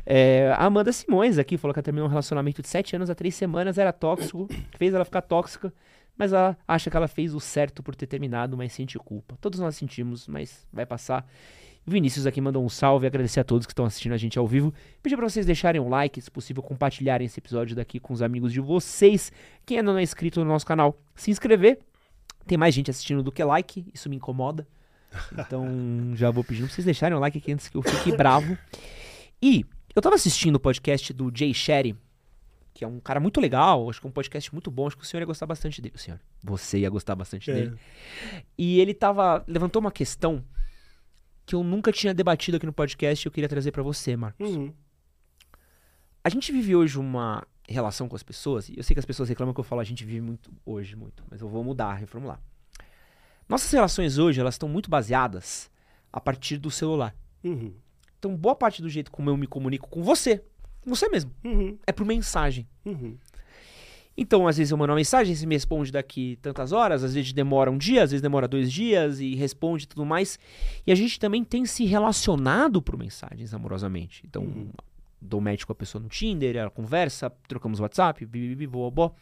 É, 0.05 0.53
a 0.57 0.65
Amanda 0.65 0.93
Simões 0.93 1.39
aqui 1.39 1.57
falou 1.57 1.73
que 1.73 1.79
ela 1.79 1.85
terminou 1.85 2.07
um 2.09 2.11
relacionamento 2.11 2.63
de 2.63 2.69
7 2.69 2.97
anos 2.97 3.11
a 3.11 3.15
3 3.15 3.33
semanas, 3.35 3.79
era 3.79 3.93
tóxico, 3.93 4.49
fez 4.77 4.93
ela 4.93 5.05
ficar 5.05 5.23
tóxica, 5.23 5.73
mas 6.17 6.33
ela 6.33 6.57
acha 6.67 6.91
que 6.91 6.97
ela 6.97 7.07
fez 7.07 7.33
o 7.33 7.39
certo 7.39 7.83
por 7.83 7.95
ter 7.95 8.07
terminado, 8.07 8.57
mas 8.57 8.73
sente 8.73 8.99
culpa. 8.99 9.37
Todos 9.41 9.61
nós 9.61 9.77
sentimos, 9.77 10.27
mas 10.27 10.67
vai 10.73 10.85
passar. 10.85 11.25
Vinícius 11.87 12.27
aqui 12.27 12.41
mandou 12.41 12.63
um 12.63 12.69
salve, 12.69 13.07
agradecer 13.07 13.41
a 13.41 13.45
todos 13.45 13.67
que 13.67 13.73
estão 13.73 13.85
assistindo 13.85 14.13
a 14.13 14.17
gente 14.17 14.39
ao 14.39 14.47
vivo. 14.47 14.75
Pedir 15.03 15.17
para 15.17 15.29
vocês 15.29 15.47
deixarem 15.47 15.81
um 15.81 15.89
like, 15.89 16.21
se 16.21 16.31
possível, 16.31 16.63
compartilharem 16.63 17.25
esse 17.25 17.41
episódio 17.41 17.75
daqui 17.75 17.99
com 17.99 18.13
os 18.13 18.21
amigos 18.21 18.53
de 18.53 18.61
vocês. 18.61 19.33
Quem 19.65 19.79
ainda 19.79 19.93
não 19.93 19.99
é 19.99 20.03
inscrito 20.03 20.41
no 20.41 20.47
nosso 20.47 20.67
canal, 20.67 20.99
se 21.15 21.31
inscrever. 21.31 21.79
Tem 22.47 22.59
mais 22.59 22.75
gente 22.75 22.91
assistindo 22.91 23.23
do 23.23 23.33
que 23.33 23.43
like, 23.43 23.87
isso 23.95 24.11
me 24.11 24.17
incomoda. 24.17 24.67
Então 25.33 25.67
já 26.15 26.31
vou 26.31 26.45
pedindo 26.45 26.67
pra 26.67 26.75
vocês 26.75 26.85
deixarem 26.85 27.17
o 27.17 27.21
like 27.21 27.39
aqui 27.39 27.53
antes 27.53 27.69
que 27.69 27.77
eu 27.77 27.83
fique 27.83 28.17
bravo. 28.17 28.57
E 29.41 29.65
eu 29.95 30.03
tava 30.03 30.15
assistindo 30.15 30.57
o 30.57 30.61
podcast 30.61 31.13
do 31.13 31.31
Jay 31.35 31.55
Sherry, 31.55 31.97
que 32.75 32.85
é 32.85 32.89
um 32.89 33.01
cara 33.01 33.19
muito 33.19 33.41
legal, 33.41 33.89
acho 33.89 34.01
que 34.01 34.07
é 34.07 34.11
um 34.11 34.13
podcast 34.13 34.53
muito 34.53 34.71
bom, 34.71 34.87
acho 34.87 34.97
que 34.97 35.03
o 35.03 35.07
senhor 35.07 35.21
ia 35.21 35.27
gostar 35.27 35.47
bastante 35.47 35.81
dele. 35.81 35.95
O 35.97 35.99
senhor, 35.99 36.21
você 36.43 36.79
ia 36.79 36.91
gostar 36.91 37.15
bastante 37.15 37.51
é. 37.51 37.55
dele. 37.55 37.79
E 38.57 38.81
ele 38.81 38.95
tava. 38.95 39.45
levantou 39.49 39.81
uma 39.81 39.91
questão 39.91 40.45
que 41.45 41.55
eu 41.55 41.65
nunca 41.65 41.91
tinha 41.91 42.13
debatido 42.13 42.57
aqui 42.57 42.67
no 42.67 42.73
podcast 42.73 43.25
e 43.25 43.27
eu 43.27 43.33
queria 43.33 43.49
trazer 43.49 43.73
para 43.73 43.83
você, 43.83 44.17
Marcos. 44.17 44.51
Uhum. 44.51 44.73
A 46.23 46.29
gente 46.29 46.53
vive 46.53 46.77
hoje 46.77 46.99
uma 46.99 47.47
relação 47.69 48.09
com 48.09 48.17
as 48.17 48.23
pessoas, 48.23 48.69
e 48.69 48.75
eu 48.77 48.83
sei 48.83 48.95
que 48.95 49.01
as 49.01 49.07
pessoas 49.07 49.29
reclamam 49.29 49.55
que 49.55 49.61
eu 49.61 49.65
falo 49.65 49.81
a 49.81 49.85
gente 49.85 50.05
vive 50.05 50.21
muito 50.21 50.51
hoje, 50.65 50.97
muito, 50.97 51.23
mas 51.31 51.41
eu 51.41 51.49
vou 51.49 51.63
mudar, 51.63 51.95
reformular. 51.95 52.41
Nossas 53.49 53.71
relações 53.71 54.19
hoje, 54.19 54.41
elas 54.41 54.55
estão 54.55 54.69
muito 54.69 54.91
baseadas 54.91 55.71
a 56.13 56.21
partir 56.21 56.59
do 56.59 56.71
celular. 56.71 57.15
Uhum. 57.43 57.73
Então, 58.19 58.37
boa 58.37 58.55
parte 58.55 58.83
do 58.83 58.89
jeito 58.89 59.11
como 59.11 59.31
eu 59.31 59.37
me 59.37 59.47
comunico 59.47 59.89
com 59.89 60.03
você, 60.03 60.43
com 60.83 60.91
você 60.91 61.09
mesmo, 61.09 61.33
uhum. 61.45 61.79
é 61.87 61.93
por 61.93 62.05
mensagem. 62.05 62.67
Uhum. 62.85 63.17
Então, 64.21 64.49
às 64.49 64.57
vezes 64.57 64.73
eu 64.73 64.77
mando 64.77 64.91
uma 64.91 64.97
mensagem, 64.97 65.33
você 65.33 65.47
me 65.47 65.55
responde 65.55 65.93
daqui 65.93 66.37
tantas 66.43 66.73
horas, 66.73 67.05
às 67.05 67.15
vezes 67.15 67.33
demora 67.33 67.71
um 67.71 67.79
dia, 67.79 68.03
às 68.03 68.11
vezes 68.11 68.21
demora 68.21 68.49
dois 68.49 68.71
dias 68.73 69.21
e 69.21 69.37
responde 69.37 69.87
tudo 69.87 70.05
mais. 70.05 70.41
E 70.85 70.91
a 70.91 70.95
gente 70.97 71.21
também 71.21 71.45
tem 71.45 71.65
se 71.65 71.85
relacionado 71.85 72.83
por 72.83 72.99
mensagens 72.99 73.55
amorosamente. 73.55 74.25
Então, 74.27 74.43
uhum. 74.43 74.71
Dou 75.21 75.41
match 75.41 75.65
com 75.65 75.73
a 75.73 75.77
pessoa 75.77 76.03
no 76.03 76.09
Tinder, 76.09 76.57
ela 76.57 76.71
conversa, 76.71 77.31
trocamos 77.47 77.81
WhatsApp, 77.81 78.25
bibibi, 78.25 78.67
boa, 78.67 79.13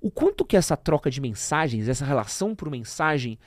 o 0.00 0.10
quanto 0.10 0.44
que 0.44 0.56
essa 0.56 0.76
troca 0.76 1.10
de 1.10 1.20
mensagens, 1.20 1.88
essa 1.88 2.04
relação 2.04 2.54
por 2.54 2.70
mensagem, 2.70 3.38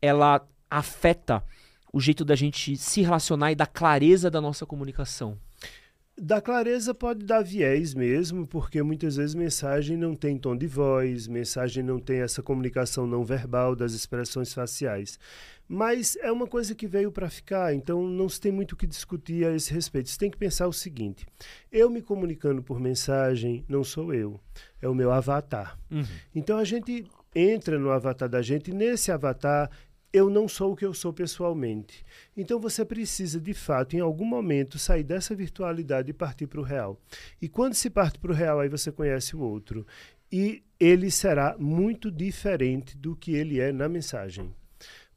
ela 0.00 0.46
afeta 0.70 1.44
o 1.92 2.00
jeito 2.00 2.24
da 2.24 2.34
gente 2.34 2.76
se 2.76 3.02
relacionar 3.02 3.52
e 3.52 3.54
da 3.54 3.66
clareza 3.66 4.30
da 4.30 4.40
nossa 4.40 4.64
comunicação. 4.64 5.38
Da 6.24 6.40
clareza 6.40 6.94
pode 6.94 7.24
dar 7.24 7.42
viés 7.42 7.94
mesmo, 7.94 8.46
porque 8.46 8.80
muitas 8.80 9.16
vezes 9.16 9.34
mensagem 9.34 9.96
não 9.96 10.14
tem 10.14 10.38
tom 10.38 10.56
de 10.56 10.68
voz, 10.68 11.26
mensagem 11.26 11.82
não 11.82 11.98
tem 11.98 12.20
essa 12.20 12.40
comunicação 12.40 13.08
não 13.08 13.24
verbal 13.24 13.74
das 13.74 13.92
expressões 13.92 14.54
faciais. 14.54 15.18
Mas 15.68 16.14
é 16.14 16.30
uma 16.30 16.46
coisa 16.46 16.76
que 16.76 16.86
veio 16.86 17.10
para 17.10 17.28
ficar, 17.28 17.74
então 17.74 18.06
não 18.06 18.28
se 18.28 18.40
tem 18.40 18.52
muito 18.52 18.70
o 18.70 18.76
que 18.76 18.86
discutir 18.86 19.44
a 19.44 19.52
esse 19.52 19.74
respeito. 19.74 20.10
Você 20.10 20.16
tem 20.16 20.30
que 20.30 20.38
pensar 20.38 20.68
o 20.68 20.72
seguinte: 20.72 21.26
eu 21.72 21.90
me 21.90 22.00
comunicando 22.00 22.62
por 22.62 22.78
mensagem 22.78 23.64
não 23.68 23.82
sou 23.82 24.14
eu, 24.14 24.38
é 24.80 24.88
o 24.88 24.94
meu 24.94 25.10
avatar. 25.10 25.76
Uhum. 25.90 26.04
Então 26.32 26.56
a 26.56 26.64
gente 26.64 27.04
entra 27.34 27.80
no 27.80 27.90
avatar 27.90 28.28
da 28.28 28.42
gente 28.42 28.70
e 28.70 28.74
nesse 28.74 29.10
avatar 29.10 29.68
eu 30.12 30.28
não 30.28 30.46
sou 30.46 30.72
o 30.72 30.76
que 30.76 30.84
eu 30.84 30.92
sou 30.92 31.12
pessoalmente. 31.12 32.04
Então 32.36 32.60
você 32.60 32.84
precisa, 32.84 33.40
de 33.40 33.54
fato, 33.54 33.96
em 33.96 34.00
algum 34.00 34.26
momento, 34.26 34.78
sair 34.78 35.02
dessa 35.02 35.34
virtualidade 35.34 36.10
e 36.10 36.14
partir 36.14 36.46
para 36.46 36.60
o 36.60 36.64
real. 36.64 37.00
E 37.40 37.48
quando 37.48 37.74
se 37.74 37.88
parte 37.88 38.18
para 38.18 38.30
o 38.30 38.34
real, 38.34 38.60
aí 38.60 38.68
você 38.68 38.92
conhece 38.92 39.34
o 39.34 39.40
outro. 39.40 39.86
e 40.30 40.62
ele 40.80 41.10
será 41.10 41.56
muito 41.58 42.10
diferente 42.10 42.96
do 42.96 43.14
que 43.14 43.32
ele 43.32 43.60
é 43.60 43.70
na 43.70 43.88
mensagem. 43.88 44.52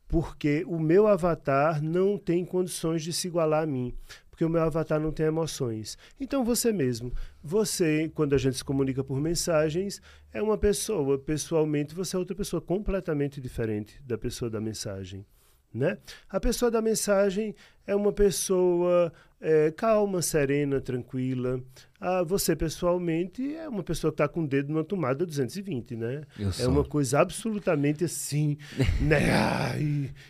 Porque 0.08 0.64
o 0.68 0.80
meu 0.80 1.08
avatar 1.08 1.82
não 1.82 2.18
tem 2.18 2.46
condições 2.46 3.02
de 3.02 3.12
se 3.12 3.28
igualar 3.28 3.64
a 3.64 3.66
mim 3.66 3.96
porque 4.36 4.44
o 4.44 4.50
meu 4.50 4.62
avatar 4.62 5.00
não 5.00 5.14
tem 5.14 5.26
emoções. 5.26 5.98
Então 6.20 6.44
você 6.44 6.74
mesmo, 6.74 7.10
você, 7.42 8.12
quando 8.14 8.36
a 8.36 8.38
gente 8.38 8.58
se 8.58 8.66
comunica 8.66 9.02
por 9.02 9.18
mensagens, 9.18 10.02
é 10.34 10.42
uma 10.42 10.58
pessoa, 10.58 11.18
pessoalmente 11.18 11.96
você 11.96 12.18
é 12.18 12.20
outra 12.20 12.36
pessoa 12.36 12.62
completamente 12.62 13.40
diferente 13.40 13.98
da 14.04 14.18
pessoa 14.18 14.52
da 14.52 14.60
mensagem. 14.60 15.26
Né? 15.74 15.98
A 16.30 16.38
pessoa 16.38 16.70
da 16.70 16.82
mensagem 16.82 17.56
é 17.88 17.96
uma 17.96 18.12
pessoa 18.12 19.12
é, 19.40 19.72
calma, 19.72 20.22
serena, 20.22 20.82
tranquila. 20.82 21.62
Ah, 22.00 22.24
você, 22.24 22.58
pessoalmente, 22.58 23.56
é 23.56 23.70
uma 23.70 23.84
pessoa 23.84 24.12
que 24.12 24.16
está 24.16 24.28
com 24.28 24.44
o 24.44 24.48
dedo 24.48 24.72
numa 24.72 24.84
tomada 24.84 25.26
220, 25.26 25.96
né? 25.96 26.24
Eu 26.40 26.50
é 26.50 26.52
sou. 26.52 26.72
uma 26.72 26.84
coisa 26.84 27.20
absolutamente 27.20 28.06
assim, 28.06 28.58
né? 29.02 29.80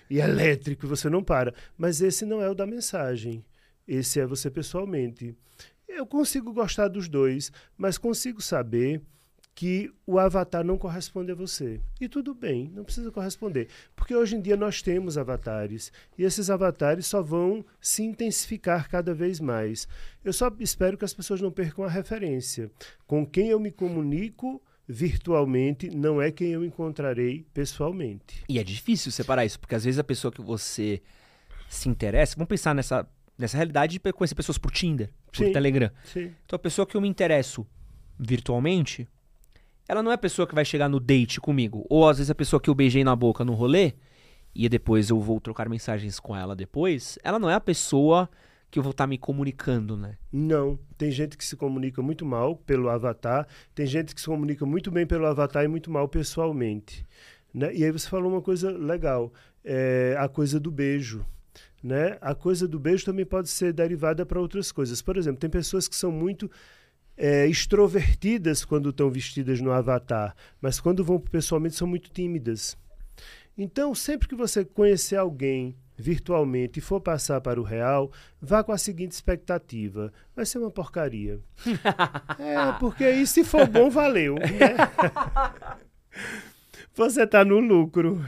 E 0.09 0.19
elétrico, 0.19 0.87
você 0.87 1.09
não 1.09 1.23
para. 1.23 1.53
Mas 1.77 2.01
esse 2.01 2.25
não 2.25 2.41
é 2.41 2.49
o 2.49 2.55
da 2.55 2.65
mensagem. 2.65 3.43
Esse 3.87 4.19
é 4.19 4.25
você 4.25 4.49
pessoalmente. 4.49 5.35
Eu 5.87 6.05
consigo 6.05 6.51
gostar 6.51 6.87
dos 6.87 7.07
dois, 7.07 7.51
mas 7.77 7.97
consigo 7.97 8.41
saber 8.41 9.01
que 9.55 9.89
o 10.05 10.19
avatar 10.19 10.65
não 10.65 10.77
corresponde 10.77 11.31
a 11.31 11.35
você. 11.35 11.79
E 11.99 12.09
tudo 12.09 12.35
bem, 12.35 12.69
não 12.73 12.83
precisa 12.83 13.09
corresponder. 13.09 13.69
Porque 13.95 14.13
hoje 14.13 14.35
em 14.35 14.41
dia 14.41 14.57
nós 14.57 14.81
temos 14.81 15.17
avatares 15.17 15.93
e 16.17 16.23
esses 16.23 16.49
avatares 16.49 17.07
só 17.07 17.21
vão 17.21 17.65
se 17.79 18.03
intensificar 18.03 18.89
cada 18.89 19.13
vez 19.13 19.39
mais. 19.39 19.87
Eu 20.23 20.33
só 20.33 20.51
espero 20.59 20.97
que 20.97 21.05
as 21.05 21.13
pessoas 21.13 21.39
não 21.39 21.51
percam 21.51 21.85
a 21.85 21.89
referência. 21.89 22.69
Com 23.07 23.25
quem 23.25 23.47
eu 23.47 23.59
me 23.59 23.71
comunico 23.71 24.61
virtualmente 24.87 25.89
não 25.89 26.21
é 26.21 26.31
quem 26.31 26.49
eu 26.49 26.65
encontrarei 26.65 27.47
pessoalmente. 27.53 28.43
E 28.49 28.59
é 28.59 28.63
difícil 28.63 29.09
separar 29.09 29.45
isso, 29.45 29.59
porque 29.59 29.75
às 29.75 29.85
vezes 29.85 29.99
a 29.99 30.03
pessoa 30.03 30.33
que 30.33 30.41
você 30.41 31.01
se 31.69 31.87
interessa, 31.87 32.35
vamos 32.35 32.49
pensar 32.49 32.75
nessa, 32.75 33.07
nessa 33.37 33.57
realidade 33.57 33.99
de 33.99 34.13
conhecer 34.13 34.35
pessoas 34.35 34.57
por 34.57 34.71
Tinder, 34.71 35.11
por 35.25 35.37
Sim. 35.37 35.51
Telegram. 35.51 35.91
Sim. 36.03 36.31
Então 36.45 36.55
a 36.55 36.59
pessoa 36.59 36.85
que 36.85 36.95
eu 36.95 37.01
me 37.01 37.07
interesso 37.07 37.65
virtualmente, 38.17 39.07
ela 39.87 40.01
não 40.01 40.11
é 40.11 40.15
a 40.15 40.17
pessoa 40.17 40.47
que 40.47 40.55
vai 40.55 40.65
chegar 40.65 40.89
no 40.89 40.99
date 40.99 41.39
comigo. 41.39 41.85
Ou 41.89 42.07
às 42.07 42.17
vezes 42.17 42.31
a 42.31 42.35
pessoa 42.35 42.59
que 42.59 42.69
eu 42.69 42.75
beijei 42.75 43.03
na 43.03 43.15
boca 43.15 43.43
no 43.43 43.53
rolê 43.53 43.93
e 44.53 44.69
depois 44.69 45.09
eu 45.09 45.19
vou 45.19 45.39
trocar 45.39 45.67
mensagens 45.67 46.19
com 46.19 46.35
ela 46.35 46.55
depois, 46.55 47.19
ela 47.23 47.37
não 47.37 47.49
é 47.49 47.53
a 47.53 47.59
pessoa 47.59 48.29
que 48.71 48.79
eu 48.79 48.83
vou 48.83 48.91
estar 48.91 49.05
me 49.07 49.17
comunicando, 49.17 49.95
né? 49.95 50.17
Não. 50.31 50.79
Tem 50.97 51.11
gente 51.11 51.37
que 51.37 51.45
se 51.45 51.55
comunica 51.55 52.01
muito 52.01 52.25
mal 52.25 52.55
pelo 52.55 52.89
avatar, 52.89 53.47
tem 53.73 53.85
gente 53.85 54.15
que 54.15 54.19
se 54.19 54.27
comunica 54.27 54.65
muito 54.65 54.89
bem 54.91 55.05
pelo 55.05 55.25
avatar 55.25 55.63
e 55.63 55.67
muito 55.67 55.91
mal 55.91 56.07
pessoalmente. 56.07 57.05
Né? 57.53 57.73
E 57.73 57.83
aí 57.85 57.91
você 57.91 58.09
falou 58.09 58.31
uma 58.31 58.41
coisa 58.41 58.71
legal, 58.71 59.31
é 59.63 60.15
a 60.19 60.27
coisa 60.27 60.59
do 60.59 60.71
beijo. 60.71 61.25
Né? 61.85 62.17
A 62.19 62.33
coisa 62.33 62.67
do 62.67 62.79
beijo 62.79 63.05
também 63.05 63.27
pode 63.27 63.47
ser 63.47 63.71
derivada 63.71 64.25
para 64.25 64.41
outras 64.41 64.71
coisas. 64.71 65.03
Por 65.03 65.17
exemplo, 65.17 65.39
tem 65.39 65.51
pessoas 65.51 65.87
que 65.87 65.95
são 65.95 66.11
muito 66.11 66.49
é, 67.15 67.45
extrovertidas 67.45 68.65
quando 68.65 68.89
estão 68.89 69.07
vestidas 69.11 69.61
no 69.61 69.71
avatar, 69.71 70.35
mas 70.59 70.79
quando 70.79 71.03
vão 71.03 71.19
pessoalmente 71.19 71.75
são 71.75 71.87
muito 71.87 72.09
tímidas. 72.09 72.75
Então, 73.55 73.93
sempre 73.93 74.27
que 74.27 74.33
você 74.33 74.65
conhecer 74.65 75.15
alguém 75.15 75.75
virtualmente 75.95 76.79
e 76.79 76.81
for 76.81 76.99
passar 76.99 77.39
para 77.39 77.61
o 77.61 77.63
real, 77.63 78.11
vá 78.41 78.63
com 78.63 78.71
a 78.71 78.79
seguinte 78.79 79.11
expectativa: 79.11 80.11
vai 80.35 80.43
ser 80.43 80.57
uma 80.57 80.71
porcaria. 80.71 81.39
é, 82.39 82.79
porque 82.79 83.03
aí 83.03 83.27
se 83.27 83.43
for 83.43 83.67
bom, 83.67 83.91
valeu. 83.91 84.37
Né? 84.39 84.75
você 86.95 87.25
está 87.25 87.45
no 87.45 87.59
lucro. 87.59 88.25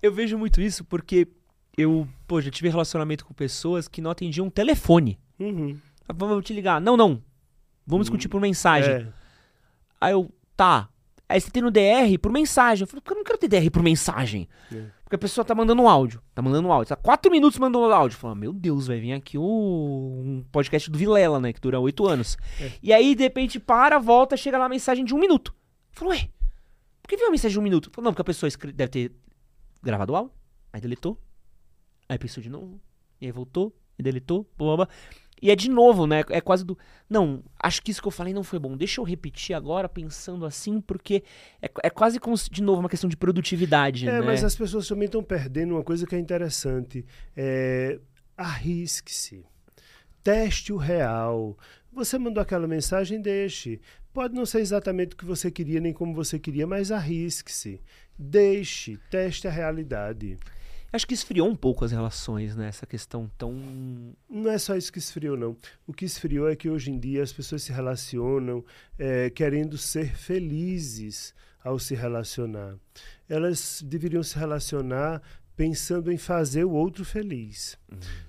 Eu 0.00 0.14
vejo 0.14 0.38
muito 0.38 0.62
isso 0.62 0.82
porque 0.82 1.28
eu, 1.80 2.08
pô, 2.26 2.40
já 2.40 2.50
tive 2.50 2.68
relacionamento 2.68 3.24
com 3.24 3.34
pessoas 3.34 3.88
que 3.88 4.00
não 4.00 4.10
atendiam 4.10 4.46
um 4.46 4.50
telefone. 4.50 5.18
Uhum. 5.38 5.78
Vamos 6.14 6.44
te 6.44 6.52
ligar. 6.52 6.80
Não, 6.80 6.96
não. 6.96 7.22
Vamos 7.86 8.06
discutir 8.06 8.28
por 8.28 8.40
mensagem. 8.40 8.92
É. 8.92 9.06
Aí 10.00 10.12
eu, 10.12 10.32
tá. 10.56 10.88
Aí 11.28 11.40
você 11.40 11.50
tem 11.50 11.62
no 11.62 11.70
DR 11.70 12.18
por 12.20 12.32
mensagem. 12.32 12.82
Eu 12.82 12.88
falei, 12.88 13.00
porque 13.00 13.12
eu 13.12 13.18
não 13.18 13.24
quero 13.24 13.38
ter 13.38 13.48
DR 13.48 13.70
por 13.70 13.82
mensagem. 13.82 14.48
É. 14.72 14.84
Porque 15.04 15.16
a 15.16 15.18
pessoa 15.18 15.44
tá 15.44 15.54
mandando 15.54 15.82
um 15.82 15.88
áudio. 15.88 16.20
Tá 16.34 16.42
mandando 16.42 16.68
um 16.68 16.72
áudio. 16.72 16.88
Tá 16.88 16.96
quatro 16.96 17.30
minutos 17.30 17.58
mandando 17.58 17.92
áudio. 17.92 18.18
Fala, 18.18 18.34
meu 18.34 18.52
Deus, 18.52 18.86
vai 18.88 18.98
vir 18.98 19.12
aqui 19.12 19.38
um 19.38 20.44
podcast 20.50 20.90
do 20.90 20.98
Vilela, 20.98 21.38
né? 21.38 21.52
Que 21.52 21.60
dura 21.60 21.78
oito 21.78 22.06
anos. 22.06 22.36
É. 22.60 22.72
E 22.82 22.92
aí, 22.92 23.14
de 23.14 23.22
repente, 23.22 23.60
para, 23.60 23.98
volta, 23.98 24.36
chega 24.36 24.58
lá 24.58 24.66
a 24.66 24.68
mensagem 24.68 25.04
de 25.04 25.14
um 25.14 25.18
minuto. 25.18 25.54
Falou, 25.92 26.12
ué, 26.12 26.28
por 27.02 27.08
que 27.08 27.16
veio 27.16 27.28
uma 27.28 27.32
mensagem 27.32 27.54
de 27.54 27.58
um 27.60 27.62
minuto? 27.62 27.90
Falou, 27.92 28.06
não, 28.06 28.12
porque 28.12 28.22
a 28.22 28.24
pessoa 28.24 28.50
deve 28.74 28.88
ter 28.88 29.12
gravado 29.82 30.12
o 30.12 30.16
áudio, 30.16 30.32
aí 30.72 30.80
deletou, 30.80 31.18
aí 32.10 32.18
pensou 32.18 32.42
de 32.42 32.50
novo, 32.50 32.80
e 33.20 33.26
aí 33.26 33.32
voltou, 33.32 33.72
e 33.96 34.02
deletou, 34.02 34.44
blá, 34.58 34.76
blá, 34.76 34.86
blá. 34.86 34.88
E 35.40 35.50
é 35.50 35.56
de 35.56 35.70
novo, 35.70 36.06
né? 36.06 36.22
É 36.28 36.40
quase 36.40 36.64
do. 36.64 36.76
Não, 37.08 37.42
acho 37.58 37.80
que 37.82 37.90
isso 37.90 38.02
que 38.02 38.08
eu 38.08 38.12
falei 38.12 38.34
não 38.34 38.42
foi 38.42 38.58
bom. 38.58 38.76
Deixa 38.76 39.00
eu 39.00 39.04
repetir 39.04 39.54
agora, 39.56 39.88
pensando 39.88 40.44
assim, 40.44 40.82
porque 40.82 41.22
é, 41.62 41.70
é 41.84 41.88
quase 41.88 42.18
como, 42.20 42.36
de 42.36 42.62
novo, 42.62 42.80
uma 42.80 42.90
questão 42.90 43.08
de 43.08 43.16
produtividade, 43.16 44.06
É, 44.06 44.12
né? 44.12 44.20
mas 44.20 44.44
as 44.44 44.54
pessoas 44.54 44.86
também 44.86 45.06
estão 45.06 45.22
perdendo 45.22 45.74
uma 45.74 45.84
coisa 45.84 46.06
que 46.06 46.14
é 46.14 46.18
interessante. 46.18 47.06
É, 47.34 47.98
arrisque-se. 48.36 49.46
Teste 50.22 50.72
o 50.72 50.76
real. 50.76 51.56
Você 51.90 52.18
mandou 52.18 52.42
aquela 52.42 52.66
mensagem, 52.66 53.22
deixe. 53.22 53.80
Pode 54.12 54.34
não 54.34 54.44
ser 54.44 54.60
exatamente 54.60 55.14
o 55.14 55.16
que 55.16 55.24
você 55.24 55.50
queria, 55.50 55.80
nem 55.80 55.92
como 55.92 56.12
você 56.12 56.38
queria, 56.38 56.66
mas 56.66 56.92
arrisque-se. 56.92 57.80
Deixe, 58.18 58.98
teste 59.10 59.48
a 59.48 59.50
realidade. 59.50 60.36
Acho 60.92 61.06
que 61.06 61.14
esfriou 61.14 61.48
um 61.48 61.54
pouco 61.54 61.84
as 61.84 61.92
relações, 61.92 62.56
né? 62.56 62.66
Essa 62.66 62.84
questão 62.84 63.30
tão. 63.38 63.54
Não 64.28 64.50
é 64.50 64.58
só 64.58 64.76
isso 64.76 64.92
que 64.92 64.98
esfriou, 64.98 65.36
não. 65.36 65.56
O 65.86 65.92
que 65.92 66.04
esfriou 66.04 66.48
é 66.48 66.56
que 66.56 66.68
hoje 66.68 66.90
em 66.90 66.98
dia 66.98 67.22
as 67.22 67.32
pessoas 67.32 67.62
se 67.62 67.72
relacionam 67.72 68.64
é, 68.98 69.30
querendo 69.30 69.78
ser 69.78 70.16
felizes 70.16 71.32
ao 71.62 71.78
se 71.78 71.94
relacionar. 71.94 72.76
Elas 73.28 73.82
deveriam 73.86 74.22
se 74.22 74.36
relacionar 74.36 75.22
pensando 75.56 76.10
em 76.10 76.16
fazer 76.16 76.64
o 76.64 76.72
outro 76.72 77.04
feliz. 77.04 77.78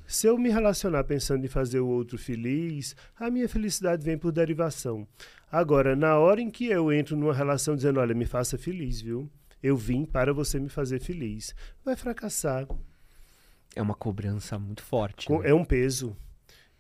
Se 0.06 0.28
eu 0.28 0.38
me 0.38 0.50
relacionar 0.50 1.06
pensando 1.06 1.46
em 1.46 1.48
fazer 1.48 1.80
o 1.80 1.88
outro 1.88 2.18
feliz, 2.18 2.96
a 3.18 3.32
minha 3.32 3.48
felicidade 3.48 4.04
vem 4.04 4.18
por 4.18 4.32
derivação. 4.32 5.08
Agora, 5.50 5.96
na 5.96 6.18
hora 6.20 6.42
em 6.42 6.50
que 6.52 6.66
eu 6.66 6.92
entro 6.92 7.16
numa 7.16 7.34
relação 7.34 7.76
dizendo, 7.76 8.00
olha, 8.00 8.14
me 8.14 8.26
faça 8.26 8.58
feliz, 8.58 9.02
viu? 9.02 9.30
Eu 9.62 9.78
vim 9.78 10.06
para 10.06 10.34
você 10.34 10.60
me 10.60 10.70
fazer 10.70 11.00
feliz. 11.00 11.54
Vai 11.84 11.96
fracassar. 11.96 12.68
É 13.76 13.82
uma 13.82 13.94
cobrança 13.94 14.58
muito 14.58 14.82
forte. 14.84 15.32
Né? 15.32 15.40
É 15.44 15.54
um 15.54 15.64
peso. 15.64 16.16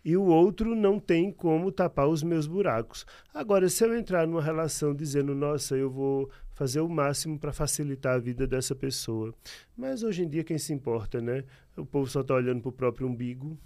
E 0.03 0.17
o 0.17 0.23
outro 0.23 0.75
não 0.75 0.99
tem 0.99 1.31
como 1.31 1.71
tapar 1.71 2.07
os 2.07 2.23
meus 2.23 2.47
buracos. 2.47 3.05
Agora, 3.31 3.69
se 3.69 3.83
eu 3.85 3.95
entrar 3.95 4.25
numa 4.25 4.41
relação 4.41 4.95
dizendo, 4.95 5.35
nossa, 5.35 5.75
eu 5.75 5.91
vou 5.91 6.29
fazer 6.53 6.81
o 6.81 6.89
máximo 6.89 7.37
para 7.37 7.53
facilitar 7.53 8.15
a 8.15 8.19
vida 8.19 8.47
dessa 8.47 8.73
pessoa. 8.73 9.33
Mas 9.77 10.01
hoje 10.01 10.23
em 10.23 10.27
dia, 10.27 10.43
quem 10.43 10.57
se 10.57 10.73
importa, 10.73 11.21
né? 11.21 11.43
O 11.77 11.85
povo 11.85 12.07
só 12.07 12.21
está 12.21 12.33
olhando 12.33 12.61
para 12.61 12.69
o 12.69 12.73
próprio 12.73 13.07
umbigo. 13.07 13.57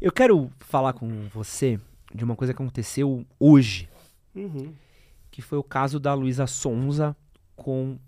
Eu 0.00 0.12
quero 0.12 0.48
falar 0.60 0.92
com 0.92 1.08
você 1.28 1.78
de 2.14 2.22
uma 2.22 2.36
coisa 2.36 2.54
que 2.54 2.62
aconteceu 2.62 3.26
hoje. 3.38 3.88
Uhum. 4.34 4.72
que 5.32 5.42
foi 5.42 5.58
o 5.58 5.64
caso 5.64 5.98
da 5.98 6.14
Luísa 6.14 6.46
Sonza 6.46 7.16
com 7.58 7.98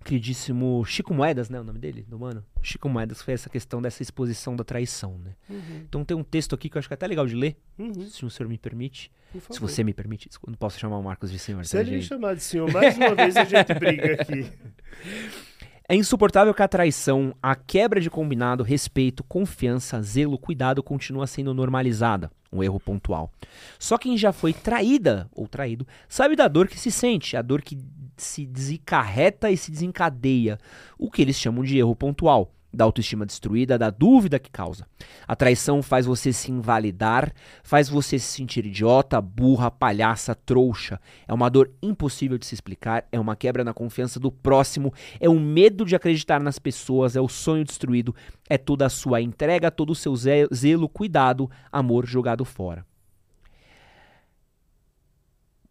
o 0.00 0.04
queridíssimo 0.04 0.84
Chico 0.84 1.14
Moedas, 1.14 1.48
né, 1.48 1.60
o 1.60 1.64
nome 1.64 1.78
dele, 1.78 2.04
do 2.08 2.18
mano? 2.18 2.44
Chico 2.60 2.88
Moedas, 2.88 3.22
foi 3.22 3.34
essa 3.34 3.48
questão 3.48 3.80
dessa 3.80 4.02
exposição 4.02 4.56
da 4.56 4.64
traição, 4.64 5.16
né? 5.18 5.34
Uhum. 5.48 5.82
Então 5.88 6.04
tem 6.04 6.16
um 6.16 6.24
texto 6.24 6.54
aqui 6.56 6.68
que 6.68 6.76
eu 6.76 6.80
acho 6.80 6.88
que 6.88 6.94
é 6.94 6.96
até 6.96 7.06
legal 7.06 7.26
de 7.26 7.36
ler, 7.36 7.56
Uhum. 7.78 8.08
se 8.08 8.24
o 8.24 8.30
senhor 8.30 8.48
me 8.48 8.58
permite. 8.58 9.12
Se 9.50 9.60
você 9.60 9.82
me 9.84 9.94
permite, 9.94 10.28
desculpa, 10.28 10.50
não 10.50 10.58
posso 10.58 10.78
chamar 10.78 10.98
o 10.98 11.02
Marcos 11.02 11.30
de 11.30 11.38
senhor, 11.38 11.64
Se 11.64 11.72
tá, 11.76 11.80
ele 11.80 11.92
me 11.92 11.96
gente? 12.00 12.08
chamar 12.08 12.34
de 12.34 12.42
senhor, 12.42 12.70
mais 12.72 12.96
uma 12.98 13.14
vez 13.14 13.36
a 13.36 13.44
gente 13.44 13.74
briga 13.74 14.14
aqui. 14.20 14.50
É 15.88 15.94
insuportável 15.94 16.54
que 16.54 16.62
a 16.62 16.68
traição, 16.68 17.34
a 17.42 17.54
quebra 17.54 18.00
de 18.00 18.08
combinado, 18.08 18.62
respeito, 18.62 19.22
confiança, 19.24 20.00
zelo, 20.00 20.38
cuidado 20.38 20.82
continua 20.82 21.26
sendo 21.26 21.52
normalizada. 21.52 22.30
Um 22.52 22.62
erro 22.62 22.78
pontual. 22.78 23.32
Só 23.78 23.96
quem 23.96 24.16
já 24.16 24.32
foi 24.32 24.52
traída 24.52 25.28
ou 25.32 25.48
traído 25.48 25.86
sabe 26.08 26.36
da 26.36 26.48
dor 26.48 26.68
que 26.68 26.78
se 26.78 26.90
sente, 26.90 27.36
a 27.36 27.42
dor 27.42 27.62
que 27.62 27.78
se 28.16 28.44
desencarreta 28.46 29.50
e 29.50 29.56
se 29.56 29.70
desencadeia. 29.70 30.58
O 30.98 31.10
que 31.10 31.22
eles 31.22 31.36
chamam 31.36 31.64
de 31.64 31.78
erro 31.78 31.96
pontual. 31.96 32.52
Da 32.74 32.84
autoestima 32.84 33.26
destruída, 33.26 33.76
da 33.78 33.90
dúvida 33.90 34.38
que 34.38 34.50
causa. 34.50 34.86
A 35.28 35.36
traição 35.36 35.82
faz 35.82 36.06
você 36.06 36.32
se 36.32 36.50
invalidar, 36.50 37.30
faz 37.62 37.86
você 37.88 38.18
se 38.18 38.24
sentir 38.26 38.64
idiota, 38.64 39.20
burra, 39.20 39.70
palhaça, 39.70 40.34
trouxa. 40.34 40.98
É 41.28 41.34
uma 41.34 41.50
dor 41.50 41.70
impossível 41.82 42.38
de 42.38 42.46
se 42.46 42.54
explicar, 42.54 43.06
é 43.12 43.20
uma 43.20 43.36
quebra 43.36 43.62
na 43.62 43.74
confiança 43.74 44.18
do 44.18 44.32
próximo, 44.32 44.92
é 45.20 45.28
um 45.28 45.38
medo 45.38 45.84
de 45.84 45.94
acreditar 45.94 46.40
nas 46.40 46.58
pessoas, 46.58 47.14
é 47.14 47.20
o 47.20 47.28
sonho 47.28 47.62
destruído, 47.64 48.14
é 48.48 48.56
toda 48.56 48.86
a 48.86 48.90
sua 48.90 49.20
entrega, 49.20 49.70
todo 49.70 49.90
o 49.90 49.94
seu 49.94 50.16
ze- 50.16 50.48
zelo, 50.54 50.88
cuidado, 50.88 51.50
amor 51.70 52.06
jogado 52.06 52.42
fora. 52.44 52.86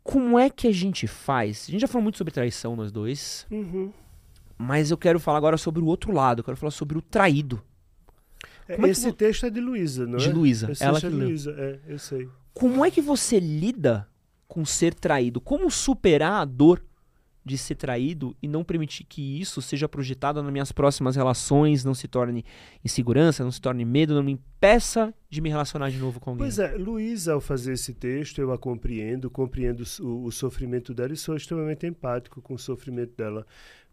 como 0.03 0.37
é 0.37 0.49
que 0.49 0.67
a 0.67 0.71
gente 0.73 1.07
faz? 1.07 1.65
A 1.67 1.71
gente 1.71 1.81
já 1.81 1.87
falou 1.87 2.03
muito 2.03 2.17
sobre 2.17 2.33
traição, 2.33 2.75
nós 2.75 2.91
dois. 2.91 3.45
Uhum. 3.51 3.91
Mas 4.61 4.91
eu 4.91 4.97
quero 4.97 5.19
falar 5.19 5.37
agora 5.37 5.57
sobre 5.57 5.81
o 5.81 5.85
outro 5.85 6.11
lado. 6.11 6.39
Eu 6.39 6.43
quero 6.43 6.57
falar 6.57 6.71
sobre 6.71 6.97
o 6.97 7.01
traído. 7.01 7.61
É, 8.67 8.75
é 8.79 8.89
esse 8.89 9.11
texto 9.11 9.45
é 9.45 9.49
de 9.49 9.59
Luísa, 9.59 10.05
não 10.05 10.15
é? 10.15 10.21
De 10.21 10.31
Luísa. 10.31 10.71
Ela 10.79 10.97
é 10.97 11.01
de 11.01 11.09
Luísa, 11.09 11.55
é, 11.57 11.79
eu 11.87 11.99
sei. 11.99 12.29
Como 12.53 12.85
é 12.85 12.91
que 12.91 13.01
você 13.01 13.39
lida 13.39 14.07
com 14.47 14.63
ser 14.63 14.93
traído? 14.93 15.41
Como 15.41 15.69
superar 15.71 16.41
a 16.41 16.45
dor 16.45 16.81
de 17.43 17.57
ser 17.57 17.75
traído 17.75 18.35
e 18.41 18.47
não 18.47 18.63
permitir 18.63 19.03
que 19.03 19.41
isso 19.41 19.61
seja 19.61 19.89
projetado 19.89 20.43
nas 20.43 20.51
minhas 20.51 20.71
próximas 20.71 21.15
relações, 21.15 21.83
não 21.83 21.95
se 21.95 22.07
torne 22.07 22.45
insegurança, 22.85 23.43
não 23.43 23.51
se 23.51 23.59
torne 23.59 23.83
medo, 23.83 24.13
não 24.13 24.21
me 24.21 24.33
impeça 24.33 25.13
de 25.27 25.41
me 25.41 25.49
relacionar 25.49 25.89
de 25.89 25.97
novo 25.97 26.19
com 26.19 26.31
alguém. 26.31 26.45
Pois 26.45 26.59
é, 26.59 26.75
Luísa, 26.77 27.33
ao 27.33 27.41
fazer 27.41 27.73
esse 27.73 27.93
texto, 27.93 28.39
eu 28.39 28.51
a 28.51 28.59
compreendo, 28.59 29.29
compreendo 29.29 29.83
o, 30.01 30.25
o 30.25 30.31
sofrimento 30.31 30.93
dela 30.93 31.13
e 31.13 31.17
sou 31.17 31.35
extremamente 31.35 31.87
empático 31.87 32.41
com 32.41 32.53
o 32.53 32.59
sofrimento 32.59 33.15
dela. 33.17 33.45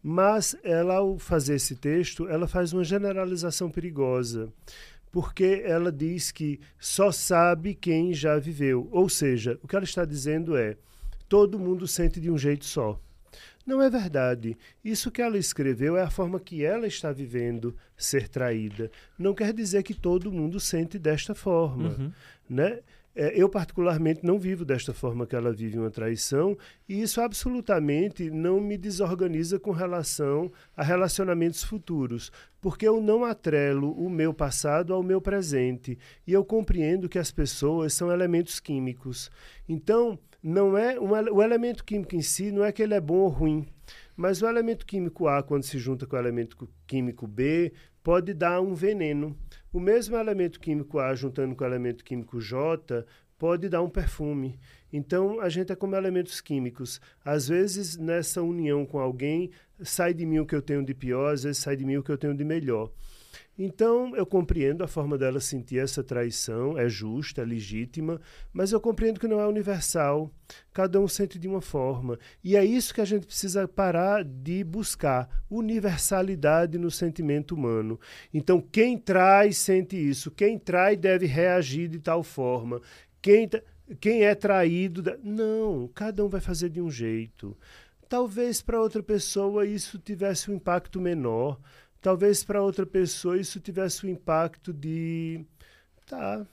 Mas 0.02 0.56
ela, 0.62 0.96
ao 0.96 1.18
fazer 1.18 1.56
esse 1.56 1.76
texto, 1.76 2.28
ela 2.28 2.46
faz 2.46 2.72
uma 2.72 2.84
generalização 2.84 3.70
perigosa 3.70 4.52
porque 5.10 5.62
ela 5.64 5.90
diz 5.90 6.30
que 6.30 6.60
só 6.78 7.10
sabe 7.10 7.74
quem 7.74 8.12
já 8.12 8.38
viveu. 8.38 8.88
Ou 8.90 9.08
seja, 9.08 9.58
o 9.62 9.68
que 9.68 9.74
ela 9.74 9.84
está 9.84 10.04
dizendo 10.04 10.56
é: 10.56 10.76
todo 11.28 11.58
mundo 11.58 11.86
sente 11.86 12.20
de 12.20 12.30
um 12.30 12.38
jeito 12.38 12.64
só. 12.64 13.00
Não 13.66 13.82
é 13.82 13.90
verdade. 13.90 14.56
Isso 14.82 15.10
que 15.10 15.20
ela 15.20 15.36
escreveu 15.36 15.96
é 15.96 16.02
a 16.02 16.10
forma 16.10 16.40
que 16.40 16.64
ela 16.64 16.86
está 16.86 17.12
vivendo 17.12 17.76
ser 17.96 18.26
traída. 18.26 18.90
Não 19.18 19.34
quer 19.34 19.52
dizer 19.52 19.82
que 19.82 19.92
todo 19.92 20.32
mundo 20.32 20.58
sente 20.58 20.98
desta 20.98 21.34
forma, 21.34 21.90
uhum. 21.90 22.12
né? 22.48 22.80
É, 23.20 23.32
eu, 23.34 23.48
particularmente, 23.48 24.24
não 24.24 24.38
vivo 24.38 24.64
desta 24.64 24.94
forma 24.94 25.26
que 25.26 25.34
ela 25.34 25.52
vive 25.52 25.76
uma 25.76 25.90
traição, 25.90 26.56
e 26.88 27.02
isso 27.02 27.20
absolutamente 27.20 28.30
não 28.30 28.60
me 28.60 28.78
desorganiza 28.78 29.58
com 29.58 29.72
relação 29.72 30.52
a 30.76 30.84
relacionamentos 30.84 31.64
futuros, 31.64 32.30
porque 32.60 32.86
eu 32.86 33.00
não 33.00 33.24
atrelo 33.24 33.90
o 33.90 34.08
meu 34.08 34.32
passado 34.32 34.94
ao 34.94 35.02
meu 35.02 35.20
presente, 35.20 35.98
e 36.24 36.32
eu 36.32 36.44
compreendo 36.44 37.08
que 37.08 37.18
as 37.18 37.32
pessoas 37.32 37.92
são 37.92 38.12
elementos 38.12 38.60
químicos. 38.60 39.32
Então, 39.68 40.16
não 40.40 40.78
é 40.78 40.96
um, 41.00 41.10
o 41.10 41.42
elemento 41.42 41.84
químico 41.84 42.14
em 42.14 42.22
si 42.22 42.52
não 42.52 42.64
é 42.64 42.70
que 42.70 42.84
ele 42.84 42.94
é 42.94 43.00
bom 43.00 43.16
ou 43.16 43.28
ruim, 43.28 43.66
mas 44.16 44.40
o 44.42 44.46
elemento 44.46 44.86
químico 44.86 45.26
A, 45.26 45.42
quando 45.42 45.64
se 45.64 45.76
junta 45.76 46.06
com 46.06 46.14
o 46.14 46.18
elemento 46.20 46.68
químico 46.86 47.26
B, 47.26 47.72
pode 48.00 48.32
dar 48.32 48.60
um 48.60 48.74
veneno. 48.74 49.36
O 49.78 49.80
mesmo 49.80 50.16
elemento 50.16 50.58
químico 50.58 50.98
A 50.98 51.14
juntando 51.14 51.54
com 51.54 51.62
o 51.62 51.66
elemento 51.68 52.02
químico 52.02 52.40
J 52.40 53.06
pode 53.38 53.68
dar 53.68 53.80
um 53.80 53.88
perfume. 53.88 54.58
Então, 54.92 55.40
a 55.40 55.48
gente 55.48 55.70
é 55.70 55.76
como 55.76 55.94
elementos 55.94 56.40
químicos. 56.40 57.00
Às 57.24 57.46
vezes, 57.46 57.96
nessa 57.96 58.42
união 58.42 58.84
com 58.84 58.98
alguém, 58.98 59.52
sai 59.80 60.12
de 60.12 60.26
mim 60.26 60.40
o 60.40 60.46
que 60.46 60.56
eu 60.56 60.60
tenho 60.60 60.84
de 60.84 60.92
pior, 60.92 61.32
às 61.32 61.44
vezes 61.44 61.58
sai 61.58 61.76
de 61.76 61.84
mim 61.84 61.96
o 61.96 62.02
que 62.02 62.10
eu 62.10 62.18
tenho 62.18 62.34
de 62.34 62.44
melhor. 62.44 62.90
Então, 63.60 64.14
eu 64.14 64.24
compreendo 64.24 64.84
a 64.84 64.86
forma 64.86 65.18
dela 65.18 65.40
sentir 65.40 65.80
essa 65.80 66.04
traição, 66.04 66.78
é 66.78 66.88
justa, 66.88 67.42
é 67.42 67.44
legítima, 67.44 68.20
mas 68.52 68.70
eu 68.70 68.80
compreendo 68.80 69.18
que 69.18 69.26
não 69.26 69.40
é 69.40 69.46
universal. 69.48 70.32
Cada 70.72 71.00
um 71.00 71.08
sente 71.08 71.40
de 71.40 71.48
uma 71.48 71.60
forma. 71.60 72.20
E 72.44 72.54
é 72.54 72.64
isso 72.64 72.94
que 72.94 73.00
a 73.00 73.04
gente 73.04 73.26
precisa 73.26 73.66
parar 73.66 74.22
de 74.22 74.62
buscar: 74.62 75.28
universalidade 75.50 76.78
no 76.78 76.88
sentimento 76.88 77.52
humano. 77.56 77.98
Então, 78.32 78.60
quem 78.60 78.96
trai 78.96 79.50
sente 79.50 79.96
isso, 79.96 80.30
quem 80.30 80.56
trai 80.56 80.96
deve 80.96 81.26
reagir 81.26 81.88
de 81.88 81.98
tal 81.98 82.22
forma. 82.22 82.80
Quem, 83.20 83.50
quem 83.98 84.22
é 84.22 84.36
traído. 84.36 85.02
Não, 85.20 85.90
cada 85.92 86.24
um 86.24 86.28
vai 86.28 86.40
fazer 86.40 86.70
de 86.70 86.80
um 86.80 86.88
jeito. 86.88 87.56
Talvez 88.08 88.62
para 88.62 88.80
outra 88.80 89.02
pessoa 89.02 89.66
isso 89.66 89.98
tivesse 89.98 90.50
um 90.50 90.54
impacto 90.54 91.00
menor 91.00 91.58
talvez 92.00 92.44
para 92.44 92.62
outra 92.62 92.86
pessoa 92.86 93.38
isso 93.38 93.60
tivesse 93.60 94.06
o 94.06 94.08
impacto 94.08 94.72
de 94.72 95.44
tá 96.06 96.46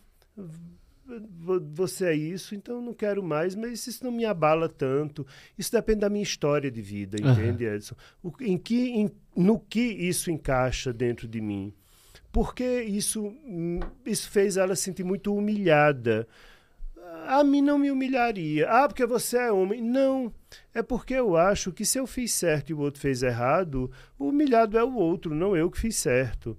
você 1.72 2.08
é 2.08 2.16
isso, 2.16 2.56
então 2.56 2.82
não 2.82 2.94
quero 2.94 3.22
mais, 3.22 3.56
mas 3.56 3.86
isso 3.86 4.04
não 4.04 4.12
me 4.12 4.26
abala 4.26 4.68
tanto. 4.68 5.26
Isso 5.58 5.72
depende 5.72 6.00
da 6.00 6.10
minha 6.10 6.24
história 6.24 6.72
de 6.72 6.82
vida, 6.82 7.18
entende, 7.18 7.66
uhum. 7.66 7.74
Edson? 7.76 7.96
O, 8.24 8.34
em 8.42 8.58
que, 8.58 8.90
em, 8.90 9.12
no 9.36 9.60
que 9.60 9.82
isso 9.82 10.32
encaixa 10.32 10.92
dentro 10.92 11.28
de 11.28 11.40
mim? 11.40 11.74
Porque 12.32 12.82
isso, 12.82 13.34
isso 14.06 14.30
fez 14.30 14.58
ela 14.58 14.76
sentir 14.76 15.04
muito 15.04 15.34
humilhada. 15.34 16.28
A 17.28 17.44
mim 17.44 17.62
não 17.62 17.78
me 17.78 17.90
humilharia. 17.90 18.70
Ah, 18.70 18.88
porque 18.88 19.06
você 19.06 19.38
é 19.38 19.52
homem. 19.52 19.82
Não. 19.82 20.32
É 20.74 20.82
porque 20.84 21.14
eu 21.14 21.36
acho 21.36 21.72
que 21.72 21.86
se 21.86 21.98
eu 21.98 22.06
fiz 22.06 22.34
certo 22.34 22.70
e 22.70 22.74
o 22.74 22.80
outro 22.80 23.00
fez 23.00 23.24
errado, 23.24 23.90
o 24.18 24.30
humilhado 24.30 24.78
é 24.78 24.84
o 24.84 24.96
outro, 24.96 25.34
não 25.34 25.56
eu 25.56 25.72
que 25.72 25.80
fiz 25.80 25.96
certo. 25.96 26.58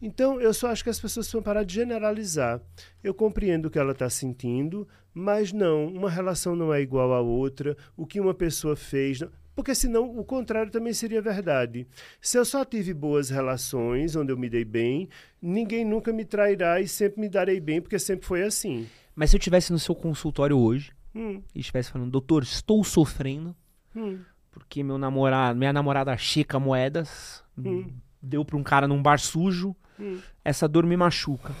Então, 0.00 0.40
eu 0.40 0.52
só 0.52 0.68
acho 0.68 0.84
que 0.84 0.90
as 0.90 1.00
pessoas 1.00 1.26
precisam 1.26 1.42
parar 1.42 1.64
de 1.64 1.74
generalizar. 1.74 2.60
Eu 3.02 3.14
compreendo 3.14 3.66
o 3.66 3.70
que 3.70 3.78
ela 3.78 3.92
está 3.92 4.10
sentindo, 4.10 4.86
mas 5.14 5.52
não, 5.52 5.86
uma 5.86 6.10
relação 6.10 6.54
não 6.54 6.74
é 6.74 6.80
igual 6.80 7.12
à 7.12 7.20
outra. 7.20 7.76
O 7.96 8.06
que 8.06 8.20
uma 8.20 8.34
pessoa 8.34 8.76
fez. 8.76 9.20
Não... 9.20 9.30
Porque 9.54 9.74
senão 9.74 10.18
o 10.18 10.24
contrário 10.24 10.70
também 10.70 10.92
seria 10.92 11.22
verdade. 11.22 11.86
Se 12.20 12.36
eu 12.36 12.44
só 12.44 12.64
tive 12.64 12.92
boas 12.92 13.30
relações, 13.30 14.16
onde 14.16 14.32
eu 14.32 14.36
me 14.36 14.50
dei 14.50 14.64
bem, 14.64 15.08
ninguém 15.40 15.84
nunca 15.84 16.12
me 16.12 16.24
trairá 16.24 16.80
e 16.80 16.88
sempre 16.88 17.20
me 17.20 17.28
darei 17.28 17.60
bem, 17.60 17.80
porque 17.80 17.98
sempre 17.98 18.26
foi 18.26 18.42
assim. 18.42 18.86
Mas 19.14 19.30
se 19.30 19.36
eu 19.36 19.38
estivesse 19.38 19.72
no 19.72 19.78
seu 19.78 19.94
consultório 19.94 20.58
hoje, 20.58 20.92
hum. 21.14 21.42
e 21.54 21.60
estivesse 21.60 21.90
falando, 21.90 22.10
doutor, 22.10 22.42
estou 22.42 22.82
sofrendo 22.82 23.54
hum. 23.94 24.18
porque 24.50 24.82
meu 24.82 24.98
namorado, 24.98 25.58
minha 25.58 25.72
namorada 25.72 26.16
chica 26.16 26.58
moedas, 26.58 27.44
hum. 27.56 27.90
deu 28.20 28.44
para 28.44 28.56
um 28.56 28.62
cara 28.62 28.88
num 28.88 29.02
bar 29.02 29.18
sujo, 29.18 29.76
hum. 29.98 30.20
essa 30.44 30.66
dor 30.66 30.84
me 30.84 30.96
machuca. 30.96 31.54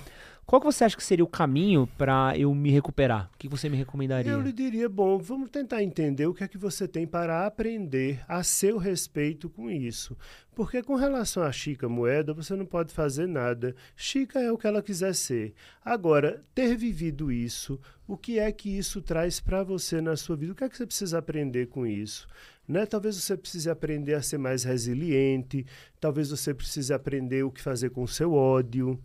Qual 0.46 0.60
que 0.60 0.66
você 0.66 0.84
acha 0.84 0.96
que 0.96 1.02
seria 1.02 1.24
o 1.24 1.28
caminho 1.28 1.88
para 1.96 2.36
eu 2.36 2.54
me 2.54 2.70
recuperar? 2.70 3.30
O 3.34 3.38
que 3.38 3.48
você 3.48 3.66
me 3.68 3.78
recomendaria? 3.78 4.30
Eu 4.30 4.42
lhe 4.42 4.52
diria, 4.52 4.88
bom, 4.90 5.18
vamos 5.18 5.48
tentar 5.48 5.82
entender 5.82 6.26
o 6.26 6.34
que 6.34 6.44
é 6.44 6.48
que 6.48 6.58
você 6.58 6.86
tem 6.86 7.06
para 7.06 7.46
aprender 7.46 8.22
a 8.28 8.42
seu 8.42 8.76
respeito 8.76 9.48
com 9.48 9.70
isso. 9.70 10.16
Porque 10.54 10.82
com 10.82 10.96
relação 10.96 11.42
à 11.42 11.50
Chica 11.50 11.88
Moeda, 11.88 12.34
você 12.34 12.54
não 12.54 12.66
pode 12.66 12.92
fazer 12.92 13.26
nada. 13.26 13.74
Chica 13.96 14.38
é 14.38 14.52
o 14.52 14.58
que 14.58 14.66
ela 14.66 14.82
quiser 14.82 15.14
ser. 15.14 15.54
Agora, 15.82 16.44
ter 16.54 16.76
vivido 16.76 17.32
isso, 17.32 17.80
o 18.06 18.16
que 18.16 18.38
é 18.38 18.52
que 18.52 18.68
isso 18.68 19.00
traz 19.00 19.40
para 19.40 19.64
você 19.64 20.00
na 20.02 20.14
sua 20.14 20.36
vida? 20.36 20.52
O 20.52 20.54
que 20.54 20.64
é 20.64 20.68
que 20.68 20.76
você 20.76 20.86
precisa 20.86 21.18
aprender 21.18 21.66
com 21.68 21.86
isso? 21.86 22.28
Né? 22.68 22.84
Talvez 22.84 23.16
você 23.16 23.34
precise 23.34 23.70
aprender 23.70 24.14
a 24.14 24.22
ser 24.22 24.38
mais 24.38 24.62
resiliente, 24.62 25.64
talvez 25.98 26.28
você 26.28 26.52
precise 26.52 26.92
aprender 26.92 27.44
o 27.44 27.50
que 27.50 27.62
fazer 27.62 27.90
com 27.90 28.02
o 28.02 28.08
seu 28.08 28.34
ódio. 28.34 29.00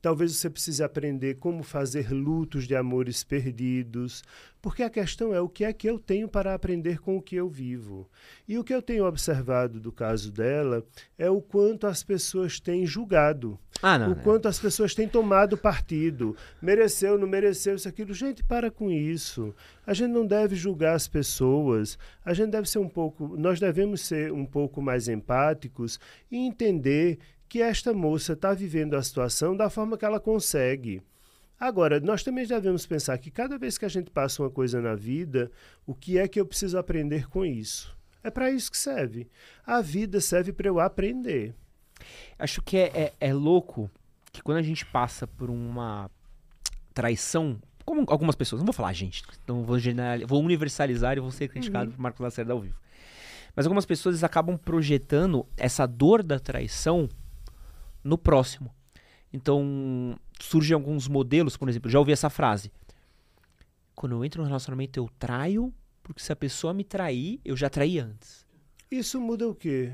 Talvez 0.00 0.36
você 0.36 0.48
precise 0.48 0.82
aprender 0.82 1.36
como 1.36 1.62
fazer 1.62 2.12
lutos 2.12 2.66
de 2.66 2.76
amores 2.76 3.24
perdidos, 3.24 4.22
porque 4.60 4.82
a 4.82 4.90
questão 4.90 5.34
é 5.34 5.40
o 5.40 5.48
que 5.48 5.64
é 5.64 5.72
que 5.72 5.88
eu 5.88 5.98
tenho 5.98 6.28
para 6.28 6.54
aprender 6.54 7.00
com 7.00 7.16
o 7.16 7.22
que 7.22 7.36
eu 7.36 7.48
vivo. 7.48 8.08
E 8.46 8.58
o 8.58 8.64
que 8.64 8.74
eu 8.74 8.82
tenho 8.82 9.06
observado 9.06 9.80
do 9.80 9.90
caso 9.90 10.30
dela 10.30 10.84
é 11.16 11.28
o 11.28 11.40
quanto 11.40 11.86
as 11.86 12.02
pessoas 12.02 12.60
têm 12.60 12.86
julgado. 12.86 13.58
Ah, 13.80 13.96
não, 13.96 14.12
o 14.12 14.16
quanto 14.16 14.48
as 14.48 14.58
pessoas 14.58 14.94
têm 14.94 15.08
tomado 15.08 15.56
partido. 15.56 16.36
Mereceu, 16.60 17.16
não 17.16 17.28
mereceu 17.28 17.76
isso, 17.76 17.88
aquilo. 17.88 18.12
Gente, 18.12 18.42
para 18.42 18.70
com 18.70 18.90
isso. 18.90 19.54
A 19.86 19.94
gente 19.94 20.10
não 20.10 20.26
deve 20.26 20.56
julgar 20.56 20.94
as 20.94 21.06
pessoas. 21.06 21.96
A 22.24 22.34
gente 22.34 22.50
deve 22.50 22.68
ser 22.68 22.80
um 22.80 22.88
pouco. 22.88 23.36
Nós 23.36 23.60
devemos 23.60 24.00
ser 24.00 24.32
um 24.32 24.44
pouco 24.44 24.82
mais 24.82 25.08
empáticos 25.08 26.00
e 26.30 26.36
entender 26.36 27.18
que 27.48 27.62
esta 27.62 27.94
moça 27.94 28.34
está 28.34 28.52
vivendo 28.52 28.94
a 28.94 29.02
situação 29.02 29.56
da 29.56 29.70
forma 29.70 29.96
que 29.96 30.04
ela 30.04 30.20
consegue. 30.20 31.02
Agora, 31.58 31.98
nós 31.98 32.22
também 32.22 32.46
devemos 32.46 32.86
pensar 32.86 33.18
que 33.18 33.30
cada 33.30 33.58
vez 33.58 33.76
que 33.76 33.84
a 33.84 33.88
gente 33.88 34.10
passa 34.10 34.42
uma 34.42 34.50
coisa 34.50 34.80
na 34.80 34.94
vida, 34.94 35.50
o 35.86 35.94
que 35.94 36.18
é 36.18 36.28
que 36.28 36.38
eu 36.38 36.46
preciso 36.46 36.78
aprender 36.78 37.28
com 37.28 37.44
isso? 37.44 37.96
É 38.22 38.30
para 38.30 38.50
isso 38.50 38.70
que 38.70 38.78
serve. 38.78 39.28
A 39.66 39.80
vida 39.80 40.20
serve 40.20 40.52
para 40.52 40.68
eu 40.68 40.78
aprender. 40.78 41.54
Acho 42.38 42.62
que 42.62 42.76
é, 42.76 42.86
é, 42.94 43.12
é, 43.18 43.32
louco 43.32 43.90
que 44.30 44.42
quando 44.42 44.58
a 44.58 44.62
gente 44.62 44.86
passa 44.86 45.26
por 45.26 45.50
uma 45.50 46.08
traição, 46.94 47.58
como 47.84 48.04
algumas 48.08 48.36
pessoas, 48.36 48.60
não 48.60 48.66
vou 48.66 48.72
falar 48.72 48.92
gente, 48.92 49.22
então 49.42 49.64
vou, 49.64 49.78
vou 50.26 50.42
universalizar 50.42 51.16
e 51.16 51.20
vou 51.20 51.30
ser 51.30 51.48
criticado 51.48 51.86
uhum. 51.86 51.96
por 51.96 52.02
Marcos 52.02 52.20
Lacerda 52.20 52.52
ao 52.52 52.60
vivo. 52.60 52.76
Mas 53.56 53.66
algumas 53.66 53.86
pessoas 53.86 54.22
acabam 54.22 54.56
projetando 54.56 55.44
essa 55.56 55.86
dor 55.86 56.22
da 56.22 56.38
traição 56.38 57.08
no 58.02 58.16
próximo. 58.18 58.72
Então, 59.32 60.18
surgem 60.40 60.74
alguns 60.74 61.06
modelos, 61.08 61.56
por 61.56 61.68
exemplo, 61.68 61.90
já 61.90 61.98
ouvi 61.98 62.12
essa 62.12 62.30
frase. 62.30 62.72
Quando 63.94 64.12
eu 64.12 64.24
entro 64.24 64.40
no 64.40 64.46
relacionamento, 64.46 64.98
eu 64.98 65.10
traio, 65.18 65.72
porque 66.02 66.22
se 66.22 66.32
a 66.32 66.36
pessoa 66.36 66.72
me 66.72 66.84
trair, 66.84 67.40
eu 67.44 67.56
já 67.56 67.68
traí 67.68 67.98
antes. 67.98 68.46
Isso 68.90 69.20
muda 69.20 69.46
o 69.46 69.54
quê? 69.54 69.92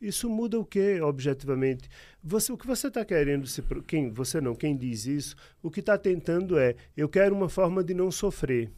Isso 0.00 0.28
muda 0.28 0.58
o 0.58 0.64
quê, 0.64 1.00
objetivamente? 1.00 1.88
Você, 2.22 2.52
o 2.52 2.56
que 2.56 2.66
você 2.66 2.88
está 2.88 3.04
querendo 3.04 3.46
se 3.46 3.62
quem 3.86 4.10
você 4.10 4.40
não, 4.40 4.54
quem 4.54 4.76
diz 4.76 5.06
isso, 5.06 5.36
o 5.62 5.70
que 5.70 5.78
está 5.78 5.96
tentando 5.96 6.58
é, 6.58 6.74
eu 6.96 7.08
quero 7.08 7.34
uma 7.34 7.48
forma 7.48 7.84
de 7.84 7.94
não 7.94 8.10
sofrer. 8.10 8.72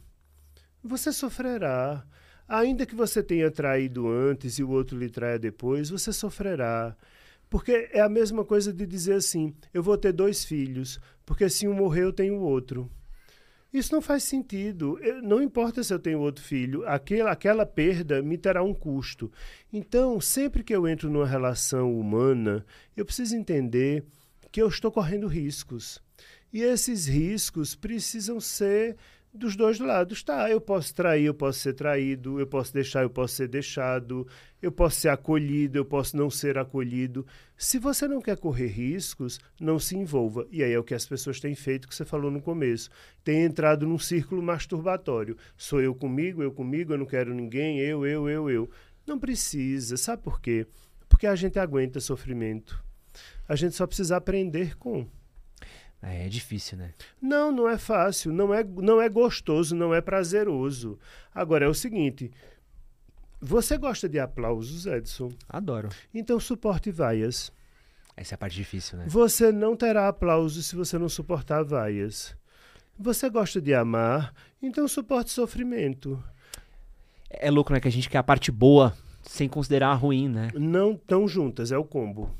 você 0.83 1.11
sofrerá. 1.11 2.05
Ainda 2.47 2.85
que 2.85 2.93
você 2.93 3.23
tenha 3.23 3.49
traído 3.49 4.07
antes 4.07 4.59
e 4.59 4.63
o 4.63 4.69
outro 4.69 4.99
lhe 4.99 5.09
traia 5.09 5.39
depois, 5.39 5.89
você 5.89 6.13
sofrerá. 6.13 6.95
Porque 7.55 7.87
é 7.93 8.01
a 8.01 8.09
mesma 8.09 8.43
coisa 8.43 8.73
de 8.73 8.85
dizer 8.85 9.13
assim: 9.13 9.55
eu 9.73 9.81
vou 9.81 9.97
ter 9.97 10.11
dois 10.11 10.43
filhos, 10.43 10.99
porque 11.25 11.47
se 11.49 11.65
um 11.65 11.73
morrer, 11.73 12.03
eu 12.03 12.11
tenho 12.11 12.41
outro. 12.41 12.91
Isso 13.71 13.95
não 13.95 14.01
faz 14.01 14.23
sentido. 14.23 14.99
Eu, 14.99 15.21
não 15.21 15.41
importa 15.41 15.81
se 15.81 15.93
eu 15.93 15.97
tenho 15.97 16.19
outro 16.19 16.43
filho, 16.43 16.85
aquela, 16.85 17.31
aquela 17.31 17.65
perda 17.65 18.21
me 18.21 18.37
terá 18.37 18.61
um 18.61 18.73
custo. 18.73 19.31
Então, 19.71 20.19
sempre 20.19 20.65
que 20.65 20.75
eu 20.75 20.85
entro 20.85 21.09
numa 21.09 21.25
relação 21.25 21.97
humana, 21.97 22.65
eu 22.93 23.05
preciso 23.05 23.37
entender 23.37 24.03
que 24.51 24.61
eu 24.61 24.67
estou 24.67 24.91
correndo 24.91 25.25
riscos. 25.25 26.03
E 26.51 26.61
esses 26.61 27.07
riscos 27.07 27.73
precisam 27.73 28.37
ser 28.41 28.97
dos 29.35 29.55
dois 29.55 29.79
lados. 29.79 30.23
Tá, 30.23 30.49
eu 30.49 30.59
posso 30.59 30.93
trair, 30.93 31.25
eu 31.25 31.33
posso 31.33 31.59
ser 31.59 31.73
traído, 31.73 32.39
eu 32.39 32.47
posso 32.47 32.73
deixar, 32.73 33.03
eu 33.03 33.09
posso 33.09 33.35
ser 33.35 33.47
deixado, 33.47 34.27
eu 34.61 34.71
posso 34.71 34.99
ser 35.01 35.09
acolhido, 35.09 35.77
eu 35.77 35.85
posso 35.85 36.17
não 36.17 36.29
ser 36.29 36.57
acolhido. 36.57 37.25
Se 37.57 37.77
você 37.77 38.07
não 38.07 38.21
quer 38.21 38.37
correr 38.37 38.67
riscos, 38.67 39.39
não 39.59 39.77
se 39.77 39.95
envolva. 39.95 40.47
E 40.49 40.63
aí 40.63 40.71
é 40.71 40.79
o 40.79 40.83
que 40.83 40.93
as 40.93 41.05
pessoas 41.05 41.39
têm 41.39 41.55
feito, 41.55 41.87
que 41.87 41.95
você 41.95 42.05
falou 42.05 42.31
no 42.31 42.41
começo. 42.41 42.89
Tem 43.23 43.43
entrado 43.43 43.85
num 43.85 43.99
círculo 43.99 44.41
masturbatório. 44.41 45.37
Sou 45.57 45.81
eu 45.81 45.93
comigo, 45.93 46.41
eu 46.41 46.51
comigo, 46.51 46.93
eu 46.93 46.97
não 46.97 47.05
quero 47.05 47.33
ninguém, 47.33 47.79
eu, 47.79 48.05
eu, 48.05 48.29
eu, 48.29 48.49
eu. 48.49 48.69
Não 49.05 49.19
precisa. 49.19 49.97
Sabe 49.97 50.23
por 50.23 50.41
quê? 50.41 50.65
Porque 51.07 51.27
a 51.27 51.35
gente 51.35 51.59
aguenta 51.59 51.99
sofrimento. 51.99 52.83
A 53.47 53.55
gente 53.55 53.75
só 53.75 53.85
precisa 53.85 54.17
aprender 54.17 54.75
com. 54.77 55.07
É, 56.05 56.27
é 56.27 56.29
difícil, 56.29 56.77
né? 56.77 56.93
Não, 57.19 57.51
não 57.51 57.67
é 57.67 57.77
fácil, 57.77 58.31
não 58.31 58.53
é, 58.53 58.63
não 58.63 59.01
é 59.01 59.09
gostoso, 59.09 59.75
não 59.75 59.93
é 59.93 59.99
prazeroso. 60.01 60.99
Agora 61.33 61.65
é 61.65 61.67
o 61.67 61.73
seguinte, 61.73 62.31
você 63.41 63.77
gosta 63.77 64.07
de 64.07 64.19
aplausos, 64.19 64.85
Edson? 64.85 65.31
Adoro. 65.49 65.89
Então 66.13 66.39
suporte 66.39 66.91
vaias. 66.91 67.51
Essa 68.15 68.33
é 68.33 68.35
a 68.35 68.37
parte 68.37 68.55
difícil, 68.55 68.97
né? 68.97 69.05
Você 69.07 69.51
não 69.51 69.75
terá 69.75 70.07
aplausos 70.07 70.67
se 70.67 70.75
você 70.75 70.97
não 70.97 71.09
suportar 71.09 71.63
vaias. 71.63 72.35
Você 72.97 73.29
gosta 73.29 73.59
de 73.59 73.73
amar, 73.73 74.33
então 74.61 74.87
suporte 74.87 75.31
sofrimento. 75.31 76.23
É 77.29 77.51
louco, 77.51 77.73
né? 77.73 77.79
Que 77.81 77.87
a 77.87 77.91
gente 77.91 78.09
quer 78.09 78.19
a 78.19 78.23
parte 78.23 78.51
boa 78.51 78.95
sem 79.23 79.49
considerar 79.49 79.89
a 79.89 79.95
ruim, 79.95 80.29
né? 80.29 80.49
Não 80.53 80.95
tão 80.95 81.27
juntas, 81.27 81.71
é 81.71 81.77
o 81.77 81.83
combo. 81.83 82.33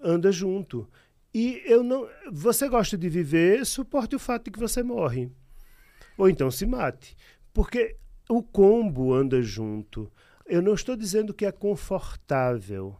Anda 0.00 0.30
junto. 0.30 0.86
E 1.38 1.62
eu 1.66 1.84
não. 1.84 2.08
Você 2.32 2.66
gosta 2.66 2.96
de 2.96 3.10
viver, 3.10 3.66
suporte 3.66 4.16
o 4.16 4.18
fato 4.18 4.46
de 4.46 4.52
que 4.52 4.58
você 4.58 4.82
morre. 4.82 5.30
Ou 6.16 6.30
então 6.30 6.50
se 6.50 6.64
mate. 6.64 7.14
Porque 7.52 7.98
o 8.26 8.42
combo 8.42 9.12
anda 9.12 9.42
junto. 9.42 10.10
Eu 10.46 10.62
não 10.62 10.72
estou 10.72 10.96
dizendo 10.96 11.34
que 11.34 11.44
é 11.44 11.52
confortável. 11.52 12.96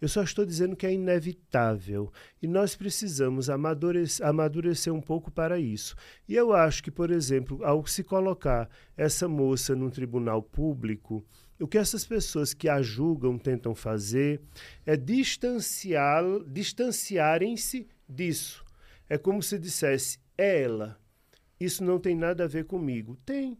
Eu 0.00 0.06
só 0.06 0.22
estou 0.22 0.46
dizendo 0.46 0.76
que 0.76 0.86
é 0.86 0.92
inevitável. 0.92 2.12
E 2.40 2.46
nós 2.46 2.76
precisamos 2.76 3.50
amadurecer, 3.50 4.24
amadurecer 4.24 4.94
um 4.94 5.00
pouco 5.00 5.28
para 5.28 5.58
isso. 5.58 5.96
E 6.28 6.36
eu 6.36 6.52
acho 6.52 6.84
que, 6.84 6.92
por 6.92 7.10
exemplo, 7.10 7.58
ao 7.64 7.84
se 7.86 8.04
colocar 8.04 8.70
essa 8.96 9.26
moça 9.26 9.74
num 9.74 9.90
tribunal 9.90 10.40
público, 10.40 11.26
o 11.60 11.68
que 11.68 11.78
essas 11.78 12.06
pessoas 12.06 12.54
que 12.54 12.68
a 12.68 12.80
julgam 12.80 13.38
tentam 13.38 13.74
fazer 13.74 14.40
é 14.86 14.96
distanciar, 14.96 16.24
distanciarem-se 16.46 17.86
disso. 18.08 18.64
É 19.08 19.18
como 19.18 19.42
se 19.42 19.58
dissesse, 19.58 20.18
é 20.36 20.62
ela. 20.62 20.98
Isso 21.58 21.84
não 21.84 21.98
tem 21.98 22.16
nada 22.16 22.44
a 22.44 22.48
ver 22.48 22.64
comigo. 22.64 23.18
Tem. 23.26 23.58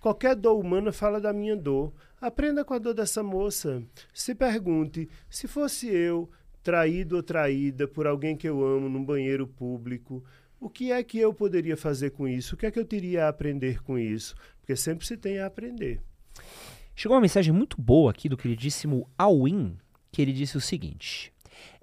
Qualquer 0.00 0.34
dor 0.34 0.58
humana 0.58 0.92
fala 0.92 1.20
da 1.20 1.32
minha 1.32 1.56
dor. 1.56 1.92
Aprenda 2.20 2.64
com 2.64 2.72
a 2.72 2.78
dor 2.78 2.94
dessa 2.94 3.22
moça. 3.22 3.82
Se 4.14 4.34
pergunte: 4.34 5.08
se 5.28 5.46
fosse 5.46 5.88
eu 5.88 6.30
traído 6.62 7.16
ou 7.16 7.22
traída 7.22 7.86
por 7.86 8.06
alguém 8.06 8.36
que 8.36 8.48
eu 8.48 8.64
amo 8.64 8.88
num 8.88 9.04
banheiro 9.04 9.46
público, 9.46 10.24
o 10.58 10.70
que 10.70 10.90
é 10.90 11.02
que 11.02 11.18
eu 11.18 11.34
poderia 11.34 11.76
fazer 11.76 12.10
com 12.10 12.26
isso? 12.26 12.54
O 12.54 12.58
que 12.58 12.66
é 12.66 12.70
que 12.70 12.78
eu 12.78 12.84
teria 12.84 13.26
a 13.26 13.28
aprender 13.28 13.82
com 13.82 13.98
isso? 13.98 14.34
Porque 14.60 14.74
sempre 14.74 15.06
se 15.06 15.16
tem 15.16 15.38
a 15.38 15.46
aprender. 15.46 16.00
Chegou 16.98 17.14
uma 17.14 17.20
mensagem 17.20 17.52
muito 17.52 17.78
boa 17.78 18.10
aqui 18.10 18.26
do 18.26 18.38
queridíssimo 18.38 19.06
Alwin, 19.18 19.76
que 20.10 20.22
ele 20.22 20.32
disse 20.32 20.56
o 20.56 20.62
seguinte: 20.62 21.30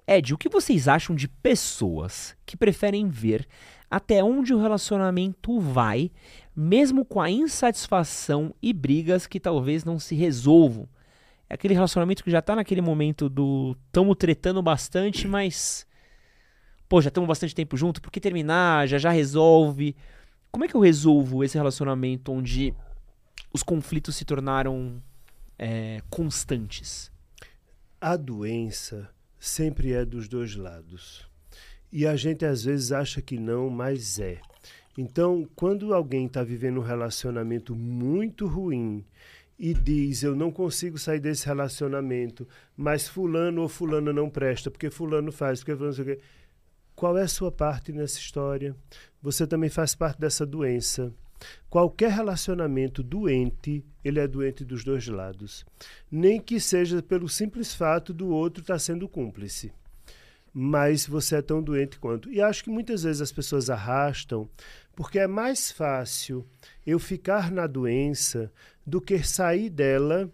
Ed, 0.04 0.34
o 0.34 0.36
que 0.36 0.48
vocês 0.48 0.88
acham 0.88 1.14
de 1.14 1.28
pessoas 1.28 2.36
que 2.44 2.56
preferem 2.56 3.08
ver 3.08 3.46
até 3.88 4.24
onde 4.24 4.52
o 4.52 4.60
relacionamento 4.60 5.60
vai, 5.60 6.10
mesmo 6.54 7.04
com 7.04 7.20
a 7.20 7.30
insatisfação 7.30 8.52
e 8.60 8.72
brigas 8.72 9.24
que 9.24 9.38
talvez 9.38 9.84
não 9.84 10.00
se 10.00 10.16
resolvam? 10.16 10.88
É 11.48 11.54
aquele 11.54 11.74
relacionamento 11.74 12.24
que 12.24 12.30
já 12.30 12.42
tá 12.42 12.56
naquele 12.56 12.80
momento 12.80 13.28
do 13.28 13.76
tamo 13.92 14.16
tretando 14.16 14.60
bastante, 14.60 15.28
mas 15.28 15.86
pô, 16.88 17.00
já 17.00 17.06
estamos 17.06 17.28
bastante 17.28 17.54
tempo 17.54 17.76
junto, 17.76 18.02
por 18.02 18.10
que 18.10 18.18
terminar? 18.20 18.88
Já 18.88 18.98
já 18.98 19.10
resolve. 19.10 19.94
Como 20.50 20.64
é 20.64 20.68
que 20.68 20.74
eu 20.74 20.80
resolvo 20.80 21.44
esse 21.44 21.56
relacionamento 21.56 22.32
onde 22.32 22.74
os 23.54 23.62
conflitos 23.62 24.16
se 24.16 24.24
tornaram 24.24 25.00
é, 25.56 26.02
constantes? 26.10 27.10
A 28.00 28.16
doença 28.16 29.08
sempre 29.38 29.92
é 29.92 30.04
dos 30.04 30.26
dois 30.26 30.56
lados. 30.56 31.24
E 31.92 32.04
a 32.04 32.16
gente 32.16 32.44
às 32.44 32.64
vezes 32.64 32.90
acha 32.90 33.22
que 33.22 33.38
não, 33.38 33.70
mas 33.70 34.18
é. 34.18 34.40
Então, 34.98 35.48
quando 35.54 35.94
alguém 35.94 36.26
está 36.26 36.42
vivendo 36.42 36.80
um 36.80 36.84
relacionamento 36.84 37.76
muito 37.76 38.46
ruim 38.48 39.04
e 39.56 39.72
diz 39.72 40.24
eu 40.24 40.34
não 40.34 40.50
consigo 40.50 40.98
sair 40.98 41.20
desse 41.20 41.46
relacionamento, 41.46 42.48
mas 42.76 43.06
fulano 43.06 43.62
ou 43.62 43.68
fulana 43.68 44.12
não 44.12 44.28
presta, 44.28 44.68
porque 44.68 44.90
fulano 44.90 45.30
faz, 45.30 45.60
porque 45.60 45.76
fulano 45.76 45.96
não 45.96 46.04
sei 46.04 46.14
o 46.14 46.16
quê. 46.16 46.22
Qual 46.96 47.16
é 47.16 47.22
a 47.22 47.28
sua 47.28 47.52
parte 47.52 47.92
nessa 47.92 48.18
história? 48.18 48.74
Você 49.22 49.46
também 49.46 49.70
faz 49.70 49.94
parte 49.94 50.18
dessa 50.18 50.44
doença. 50.44 51.12
Qualquer 51.68 52.10
relacionamento 52.10 53.02
doente, 53.02 53.84
ele 54.04 54.20
é 54.20 54.26
doente 54.26 54.64
dos 54.64 54.84
dois 54.84 55.06
lados. 55.08 55.64
Nem 56.10 56.40
que 56.40 56.60
seja 56.60 57.02
pelo 57.02 57.28
simples 57.28 57.74
fato 57.74 58.12
do 58.12 58.28
outro 58.28 58.62
estar 58.62 58.74
tá 58.74 58.78
sendo 58.78 59.08
cúmplice. 59.08 59.72
Mas 60.52 61.06
você 61.06 61.36
é 61.36 61.42
tão 61.42 61.60
doente 61.62 61.98
quanto. 61.98 62.30
E 62.30 62.40
acho 62.40 62.62
que 62.62 62.70
muitas 62.70 63.02
vezes 63.02 63.20
as 63.20 63.32
pessoas 63.32 63.68
arrastam, 63.68 64.48
porque 64.94 65.18
é 65.18 65.26
mais 65.26 65.72
fácil 65.72 66.46
eu 66.86 66.98
ficar 66.98 67.50
na 67.50 67.66
doença 67.66 68.52
do 68.86 69.00
que 69.00 69.22
sair 69.22 69.68
dela 69.68 70.30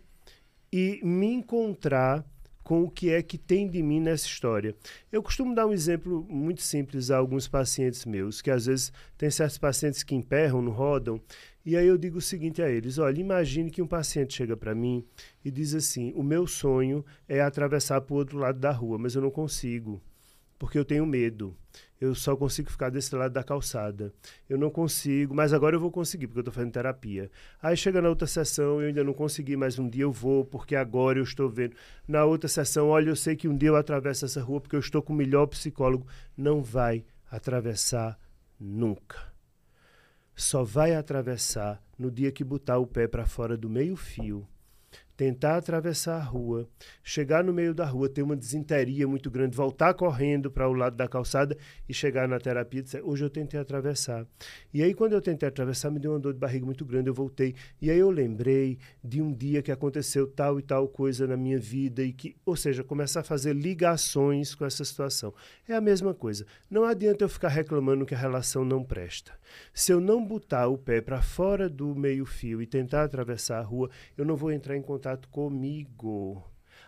e 0.73 1.01
me 1.03 1.27
encontrar 1.27 2.25
com 2.71 2.85
o 2.85 2.89
que 2.89 3.11
é 3.11 3.21
que 3.21 3.37
tem 3.37 3.67
de 3.67 3.83
mim 3.83 3.99
nessa 3.99 4.27
história. 4.27 4.77
Eu 5.11 5.25
costumo 5.25 5.57
dar 5.57 5.67
um 5.67 5.73
exemplo 5.73 6.25
muito 6.31 6.63
simples 6.63 7.11
a 7.11 7.17
alguns 7.17 7.49
pacientes 7.49 8.07
meus, 8.07 8.41
que 8.41 8.49
às 8.49 8.67
vezes 8.67 8.93
tem 9.19 9.29
certos 9.29 9.59
pacientes 9.59 10.05
que 10.05 10.15
emperram, 10.15 10.63
não 10.63 10.71
rodam, 10.71 11.21
e 11.67 11.77
aí 11.77 11.85
eu 11.85 11.99
digo 11.99 12.19
o 12.19 12.23
seguinte 12.23 12.63
a 12.63 12.71
eles: 12.71 12.97
olha, 12.97 13.19
imagine 13.19 13.73
que 13.73 13.83
um 13.83 13.89
paciente 13.89 14.35
chega 14.35 14.57
para 14.57 14.73
mim 14.73 15.05
e 15.45 15.51
diz 15.51 15.75
assim: 15.75 16.13
o 16.15 16.23
meu 16.23 16.47
sonho 16.47 17.05
é 17.29 17.41
atravessar 17.41 18.03
para 18.03 18.15
o 18.15 18.17
outro 18.17 18.39
lado 18.39 18.61
da 18.61 18.71
rua, 18.71 18.97
mas 18.99 19.17
eu 19.17 19.23
não 19.23 19.33
consigo, 19.33 20.01
porque 20.61 20.79
eu 20.79 20.85
tenho 20.85 21.05
medo 21.05 21.57
eu 22.01 22.15
só 22.15 22.35
consigo 22.35 22.71
ficar 22.71 22.89
desse 22.89 23.15
lado 23.15 23.33
da 23.33 23.45
calçada. 23.45 24.13
Eu 24.49 24.57
não 24.57 24.71
consigo, 24.71 25.35
mas 25.35 25.53
agora 25.53 25.77
eu 25.77 25.81
vou 25.81 25.91
conseguir, 25.91 26.27
porque 26.27 26.39
eu 26.39 26.43
estou 26.43 26.55
fazendo 26.55 26.73
terapia. 26.73 27.31
Aí 27.63 27.77
chega 27.77 28.01
na 28.01 28.09
outra 28.09 28.27
sessão, 28.27 28.81
eu 28.81 28.89
ainda 28.89 29.05
não 29.05 29.13
consegui, 29.13 29.55
mas 29.55 29.79
um 29.79 29.87
dia 29.87 30.05
eu 30.05 30.13
vou, 30.13 30.43
porque 30.45 30.75
agora 30.75 31.19
eu 31.19 31.23
estou 31.23 31.49
vendo. 31.51 31.77
Na 32.09 32.25
outra 32.25 32.49
sessão, 32.49 32.89
olha, 32.89 33.11
eu 33.11 33.17
sei 33.17 33.37
que 33.37 33.47
um 33.47 33.57
dia 33.57 33.69
eu 33.69 33.77
atravesso 33.77 34.25
essa 34.25 34.41
rua, 34.41 34.63
porque 34.63 34.75
eu 34.75 34.81
estou 34.81 35.03
com 35.03 35.13
o 35.13 35.17
melhor 35.17 35.47
psicólogo. 35.47 36.07
Não 36.35 36.63
vai 36.63 37.05
atravessar 37.31 38.19
nunca. 38.59 39.31
Só 40.35 40.65
vai 40.65 40.95
atravessar 40.95 41.83
no 41.99 42.11
dia 42.11 42.33
que 42.33 42.43
botar 42.43 42.79
o 42.79 42.87
pé 42.87 43.07
para 43.07 43.27
fora 43.27 43.59
do 43.59 43.69
meio-fio 43.69 44.49
tentar 45.21 45.59
atravessar 45.59 46.17
a 46.17 46.23
rua, 46.23 46.67
chegar 47.05 47.45
no 47.45 47.53
meio 47.53 47.75
da 47.75 47.85
rua, 47.85 48.09
ter 48.09 48.23
uma 48.23 48.35
desinteria 48.35 49.07
muito 49.07 49.31
grande, 49.31 49.55
voltar 49.55 49.93
correndo 49.93 50.51
para 50.51 50.67
o 50.67 50.73
lado 50.73 50.97
da 50.97 51.07
calçada 51.07 51.59
e 51.87 51.93
chegar 51.93 52.27
na 52.27 52.41
terapia 52.41 52.83
dizer, 52.83 53.03
hoje 53.05 53.23
eu 53.23 53.29
tentei 53.29 53.61
atravessar. 53.61 54.27
E 54.73 54.83
aí, 54.83 54.95
quando 54.95 55.13
eu 55.13 55.21
tentei 55.21 55.47
atravessar, 55.47 55.91
me 55.91 55.99
deu 55.99 56.13
uma 56.13 56.19
dor 56.19 56.33
de 56.33 56.39
barriga 56.39 56.65
muito 56.65 56.87
grande, 56.87 57.11
eu 57.11 57.13
voltei. 57.13 57.55
E 57.83 57.91
aí 57.91 57.99
eu 57.99 58.09
lembrei 58.09 58.79
de 59.05 59.21
um 59.21 59.31
dia 59.31 59.61
que 59.61 59.71
aconteceu 59.71 60.27
tal 60.27 60.59
e 60.59 60.63
tal 60.63 60.89
coisa 60.89 61.27
na 61.27 61.37
minha 61.37 61.59
vida, 61.59 62.03
e 62.03 62.15
que, 62.15 62.35
ou 62.47 62.57
seja, 62.57 62.83
começar 62.83 63.21
a 63.21 63.23
fazer 63.23 63.55
ligações 63.55 64.55
com 64.55 64.65
essa 64.65 64.87
situação. 64.87 65.35
É 65.69 65.75
a 65.75 65.83
mesma 65.83 66.15
coisa. 66.15 66.47
Não 66.71 66.85
adianta 66.85 67.25
eu 67.25 67.29
ficar 67.29 67.49
reclamando 67.49 68.07
que 68.07 68.15
a 68.15 68.19
relação 68.19 68.65
não 68.65 68.83
presta. 68.83 69.33
Se 69.75 69.93
eu 69.93 70.01
não 70.01 70.25
botar 70.25 70.69
o 70.69 70.79
pé 70.79 71.03
para 71.03 71.21
fora 71.21 71.69
do 71.69 71.95
meio-fio 71.95 72.63
e 72.63 72.67
tentar 72.67 73.05
atravessar 73.05 73.59
a 73.59 73.63
rua, 73.63 73.91
eu 74.17 74.25
não 74.25 74.35
vou 74.35 74.51
entrar 74.51 74.77
em 74.77 74.83
contato 74.83 75.10
contato 75.11 75.29
comigo. 75.29 76.45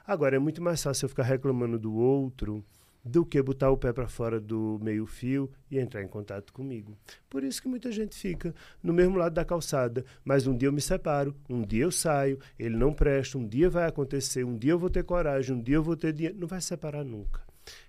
Agora, 0.06 0.36
é 0.36 0.38
muito 0.38 0.62
mais 0.62 0.82
fácil 0.82 1.06
eu 1.06 1.08
ficar 1.08 1.22
reclamando 1.22 1.78
do 1.78 1.94
outro 1.94 2.64
do 3.04 3.26
que 3.26 3.42
botar 3.42 3.68
o 3.68 3.76
pé 3.76 3.92
para 3.92 4.06
fora 4.06 4.38
do 4.38 4.78
meio-fio 4.80 5.50
e 5.68 5.76
entrar 5.76 6.04
em 6.04 6.06
contato 6.06 6.52
comigo. 6.52 6.96
Por 7.28 7.42
isso 7.42 7.60
que 7.60 7.66
muita 7.66 7.90
gente 7.90 8.14
fica 8.14 8.54
no 8.80 8.92
mesmo 8.92 9.16
lado 9.16 9.32
da 9.32 9.44
calçada. 9.44 10.04
Mas 10.24 10.46
um 10.46 10.56
dia 10.56 10.68
eu 10.68 10.72
me 10.72 10.80
separo, 10.80 11.34
um 11.50 11.62
dia 11.62 11.82
eu 11.82 11.90
saio, 11.90 12.38
ele 12.56 12.76
não 12.76 12.92
presta, 12.92 13.38
um 13.38 13.46
dia 13.46 13.68
vai 13.68 13.88
acontecer, 13.88 14.44
um 14.44 14.56
dia 14.56 14.70
eu 14.70 14.78
vou 14.78 14.88
ter 14.88 15.02
coragem, 15.02 15.56
um 15.56 15.60
dia 15.60 15.74
eu 15.74 15.82
vou 15.82 15.96
ter 15.96 16.12
dinheiro. 16.12 16.38
Não 16.38 16.46
vai 16.46 16.60
separar 16.60 17.04
nunca. 17.04 17.40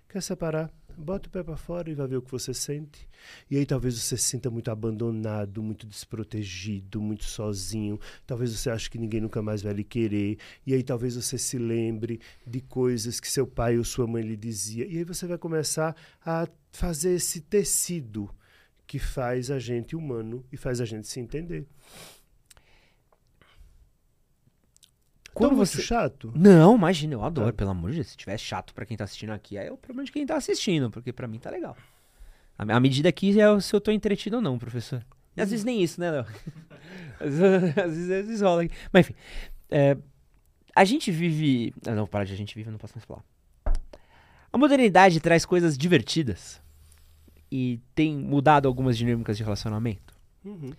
Quer 0.10 0.22
separar? 0.22 0.72
Bota 0.98 1.28
o 1.28 1.32
pé 1.32 1.44
para 1.44 1.58
fora 1.58 1.90
e 1.90 1.94
vai 1.94 2.08
ver 2.08 2.18
o 2.18 2.22
que 2.22 2.32
você 2.32 2.54
sente. 2.54 3.08
E 3.50 3.58
aí 3.58 3.66
talvez 3.66 4.00
você 4.00 4.18
se 4.18 4.24
sinta 4.24 4.50
muito 4.50 4.70
abandonado, 4.70 5.62
muito 5.62 5.88
desprotegido, 5.88 7.02
muito 7.02 7.26
sozinho. 7.26 8.00
Talvez 8.26 8.52
você 8.52 8.70
ache 8.70 8.90
que 8.90 8.98
ninguém 8.98 9.22
nunca 9.22 9.42
mais 9.42 9.62
vai 9.62 9.74
lhe 9.74 9.84
querer. 9.84 10.38
E 10.66 10.74
aí 10.74 10.84
talvez 10.84 11.16
você 11.16 11.38
se 11.38 11.58
lembre 11.58 12.20
de 12.46 12.62
coisas 12.62 13.20
que 13.20 13.30
seu 13.30 13.48
pai 13.48 13.78
ou 13.78 13.84
sua 13.84 14.08
mãe 14.08 14.24
lhe 14.24 14.38
dizia. 14.38 14.86
E 14.86 14.98
aí 14.98 15.04
você 15.04 15.26
vai 15.26 15.38
começar 15.38 15.96
a 16.26 16.48
fazer 16.72 17.16
esse 17.16 17.42
tecido 17.42 18.30
que 18.86 19.00
faz 19.00 19.50
a 19.50 19.60
gente 19.60 19.96
humano 19.96 20.46
e 20.52 20.58
faz 20.58 20.80
a 20.80 20.86
gente 20.86 21.08
se 21.08 21.20
entender. 21.20 21.66
Quando 25.34 25.56
você 25.56 25.82
chato? 25.82 26.32
Não, 26.36 26.76
imagina, 26.76 27.16
eu 27.16 27.24
adoro, 27.24 27.54
pelo 27.54 27.72
amor 27.72 27.90
de 27.90 27.98
Deus. 27.98 28.10
Se 28.10 28.18
tiver 28.18 28.38
chato 28.38 28.74
para 28.74 28.86
quem 28.86 28.96
tá 28.96 29.04
assistindo 29.04 29.32
aqui, 29.32 29.58
aí 29.58 29.68
é 29.68 29.72
o 29.72 29.78
problema 29.78 30.06
de 30.06 30.12
quem 30.12 30.26
tá 30.26 30.36
assistindo, 30.36 30.92
porque 30.92 31.12
para 31.12 31.28
mim 31.28 31.40
tá 31.40 31.50
legal. 31.50 31.76
A, 32.58 32.76
a 32.76 32.80
medida 32.80 33.10
aqui 33.10 33.40
é 33.40 33.60
se 33.60 33.76
eu 33.76 33.82
tô 33.82 33.92
entretido 33.92 34.36
ou 34.36 34.42
não, 34.42 34.60
professor. 34.60 35.04
E 35.36 35.42
às 35.42 35.50
vezes 35.50 35.66
nem 35.66 35.82
isso, 35.82 36.00
né, 36.00 36.12
Léo? 36.12 36.26
às, 37.20 37.38
vezes, 37.38 37.78
às 37.78 37.98
vezes 38.08 38.42
rola 38.42 38.64
aqui. 38.64 38.76
Mas 38.92 39.08
enfim, 39.08 39.16
é, 39.72 39.98
a 40.76 40.86
gente 40.86 41.12
vive. 41.12 41.74
Ah, 41.86 41.96
não, 41.96 42.06
para 42.06 42.26
de 42.26 42.34
a 42.34 42.38
gente 42.38 42.54
vive, 42.56 42.70
eu 42.70 42.72
não 42.72 42.80
posso 42.80 42.94
mais 42.96 43.06
falar. 43.06 43.24
A 44.52 44.58
modernidade 44.58 45.20
traz 45.20 45.46
coisas 45.46 45.76
divertidas 45.76 46.62
e 47.52 47.80
tem 47.96 48.16
mudado 48.16 48.68
algumas 48.68 48.96
dinâmicas 48.96 49.36
de 49.36 49.44
relacionamento. 49.44 50.14
Uhum. 50.46 50.74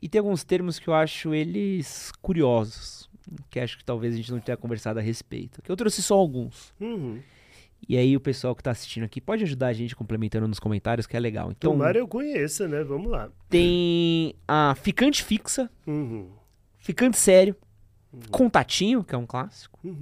E 0.00 0.08
tem 0.08 0.20
alguns 0.20 0.44
termos 0.44 0.78
que 0.78 0.88
eu 0.88 0.94
acho 0.94 1.34
eles 1.34 2.12
curiosos 2.22 3.07
que 3.50 3.60
acho 3.60 3.78
que 3.78 3.84
talvez 3.84 4.14
a 4.14 4.16
gente 4.16 4.30
não 4.32 4.40
tenha 4.40 4.56
conversado 4.56 4.98
a 4.98 5.02
respeito. 5.02 5.62
Que 5.62 5.70
eu 5.70 5.76
trouxe 5.76 6.02
só 6.02 6.14
alguns. 6.14 6.74
Uhum. 6.80 7.20
E 7.86 7.96
aí 7.96 8.16
o 8.16 8.20
pessoal 8.20 8.54
que 8.54 8.60
está 8.60 8.70
assistindo 8.70 9.04
aqui 9.04 9.20
pode 9.20 9.44
ajudar 9.44 9.68
a 9.68 9.72
gente 9.72 9.94
complementando 9.94 10.48
nos 10.48 10.58
comentários, 10.58 11.06
que 11.06 11.16
é 11.16 11.20
legal. 11.20 11.50
Então, 11.50 11.72
Tomara 11.72 11.98
eu 11.98 12.08
conheça, 12.08 12.66
né? 12.66 12.82
Vamos 12.82 13.10
lá. 13.10 13.30
Tem 13.48 14.34
a 14.46 14.74
ficante 14.74 15.22
fixa, 15.22 15.70
uhum. 15.86 16.30
ficante 16.76 17.16
sério, 17.16 17.54
uhum. 18.12 18.20
contatinho, 18.30 19.04
que 19.04 19.14
é 19.14 19.18
um 19.18 19.26
clássico. 19.26 19.78
Uhum. 19.84 20.00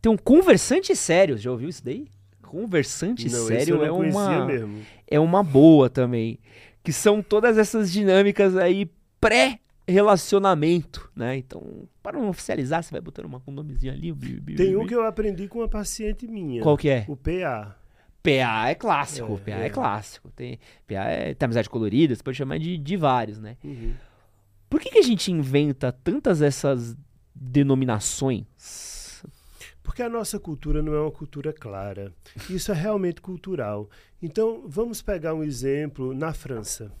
Tem 0.00 0.12
um 0.12 0.16
conversante 0.16 0.94
sério, 0.94 1.36
já 1.36 1.50
ouviu 1.50 1.68
isso 1.68 1.84
daí? 1.84 2.06
Conversante 2.40 3.28
não, 3.28 3.46
sério 3.46 3.84
é 3.84 3.90
uma 3.90 4.46
mesmo. 4.46 4.82
é 5.06 5.20
uma 5.20 5.42
boa 5.42 5.90
também, 5.90 6.38
que 6.82 6.92
são 6.92 7.20
todas 7.20 7.58
essas 7.58 7.92
dinâmicas 7.92 8.56
aí 8.56 8.90
pré 9.20 9.58
relacionamento, 9.92 11.10
né? 11.16 11.36
Então, 11.36 11.88
para 12.02 12.18
não 12.18 12.28
oficializar, 12.28 12.82
você 12.82 12.90
vai 12.90 13.00
botando 13.00 13.26
uma, 13.26 13.42
um 13.46 13.52
nomezinho 13.52 13.92
ali. 13.92 14.12
Bi, 14.12 14.40
bi, 14.40 14.54
Tem 14.54 14.70
bi, 14.70 14.76
um 14.76 14.86
que 14.86 14.94
eu 14.94 15.04
aprendi 15.04 15.48
com 15.48 15.58
uma 15.58 15.68
paciente 15.68 16.26
minha. 16.26 16.62
Qual 16.62 16.76
que 16.76 16.88
é? 16.88 17.04
O 17.08 17.16
PA. 17.16 17.76
PA 18.22 18.68
é 18.68 18.74
clássico, 18.74 19.40
é, 19.46 19.50
PA 19.50 19.62
é. 19.62 19.66
é. 19.66 19.70
clássico. 19.70 20.30
Tem, 20.30 20.58
PA 20.86 21.04
é, 21.04 21.34
tem 21.34 21.46
amizade 21.46 21.70
colorida, 21.70 22.14
você 22.14 22.22
pode 22.22 22.36
chamar 22.36 22.58
de, 22.58 22.76
de 22.76 22.96
vários, 22.96 23.38
né? 23.38 23.56
Uhum. 23.64 23.94
Por 24.68 24.80
que, 24.80 24.90
que 24.90 24.98
a 24.98 25.02
gente 25.02 25.32
inventa 25.32 25.90
tantas 25.90 26.42
essas 26.42 26.96
denominações? 27.34 29.22
Porque 29.82 30.02
a 30.02 30.08
nossa 30.08 30.38
cultura 30.38 30.82
não 30.82 30.92
é 30.92 31.00
uma 31.00 31.10
cultura 31.10 31.50
clara. 31.50 32.12
Isso 32.50 32.70
é 32.70 32.74
realmente 32.74 33.22
cultural. 33.22 33.88
Então, 34.20 34.64
vamos 34.66 35.00
pegar 35.00 35.32
um 35.32 35.42
exemplo 35.42 36.12
na 36.12 36.34
França. 36.34 36.92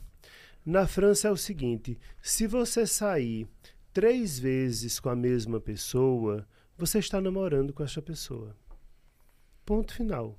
Na 0.70 0.86
França 0.86 1.28
é 1.28 1.30
o 1.30 1.36
seguinte: 1.36 1.98
se 2.20 2.46
você 2.46 2.86
sair 2.86 3.48
três 3.90 4.38
vezes 4.38 5.00
com 5.00 5.08
a 5.08 5.16
mesma 5.16 5.58
pessoa, 5.58 6.46
você 6.76 6.98
está 6.98 7.22
namorando 7.22 7.72
com 7.72 7.82
essa 7.82 8.02
pessoa. 8.02 8.54
Ponto 9.64 9.94
final. 9.94 10.38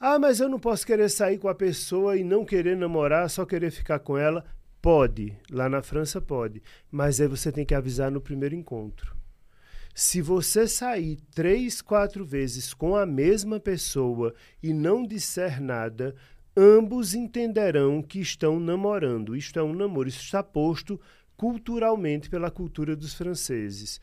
Ah, 0.00 0.18
mas 0.18 0.40
eu 0.40 0.48
não 0.48 0.58
posso 0.58 0.86
querer 0.86 1.10
sair 1.10 1.36
com 1.36 1.48
a 1.48 1.54
pessoa 1.54 2.16
e 2.16 2.24
não 2.24 2.46
querer 2.46 2.78
namorar, 2.78 3.28
só 3.28 3.44
querer 3.44 3.70
ficar 3.70 3.98
com 3.98 4.16
ela. 4.16 4.42
Pode, 4.80 5.36
lá 5.50 5.68
na 5.68 5.82
França 5.82 6.18
pode, 6.18 6.62
mas 6.90 7.20
aí 7.20 7.28
você 7.28 7.52
tem 7.52 7.66
que 7.66 7.74
avisar 7.74 8.10
no 8.10 8.22
primeiro 8.22 8.54
encontro. 8.54 9.14
Se 9.94 10.22
você 10.22 10.66
sair 10.66 11.18
três, 11.34 11.82
quatro 11.82 12.24
vezes 12.24 12.72
com 12.72 12.96
a 12.96 13.04
mesma 13.04 13.60
pessoa 13.60 14.34
e 14.62 14.72
não 14.72 15.06
disser 15.06 15.60
nada, 15.60 16.16
ambos 16.56 17.14
entenderão 17.14 18.02
que 18.02 18.20
estão 18.20 18.60
namorando. 18.60 19.36
Isto 19.36 19.58
é 19.58 19.62
um 19.62 19.72
namoro, 19.74 20.08
isso 20.08 20.22
está 20.22 20.42
posto 20.42 21.00
culturalmente 21.36 22.30
pela 22.30 22.50
cultura 22.50 22.94
dos 22.94 23.14
franceses. 23.14 24.00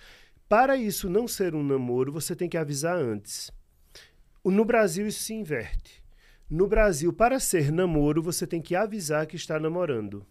Para 0.47 0.75
isso 0.75 1.09
não 1.09 1.27
ser 1.27 1.53
um 1.53 1.63
namoro, 1.63 2.11
você 2.11 2.35
tem 2.35 2.49
que 2.49 2.57
avisar 2.57 2.97
antes. 2.97 3.51
No 4.43 4.65
Brasil, 4.65 5.05
isso 5.05 5.23
se 5.23 5.33
inverte. 5.33 6.03
No 6.49 6.67
Brasil, 6.67 7.13
para 7.13 7.39
ser 7.39 7.71
namoro, 7.71 8.23
você 8.23 8.47
tem 8.47 8.61
que 8.61 8.75
avisar 8.75 9.27
que 9.27 9.35
está 9.35 9.59
namorando. 9.59 10.25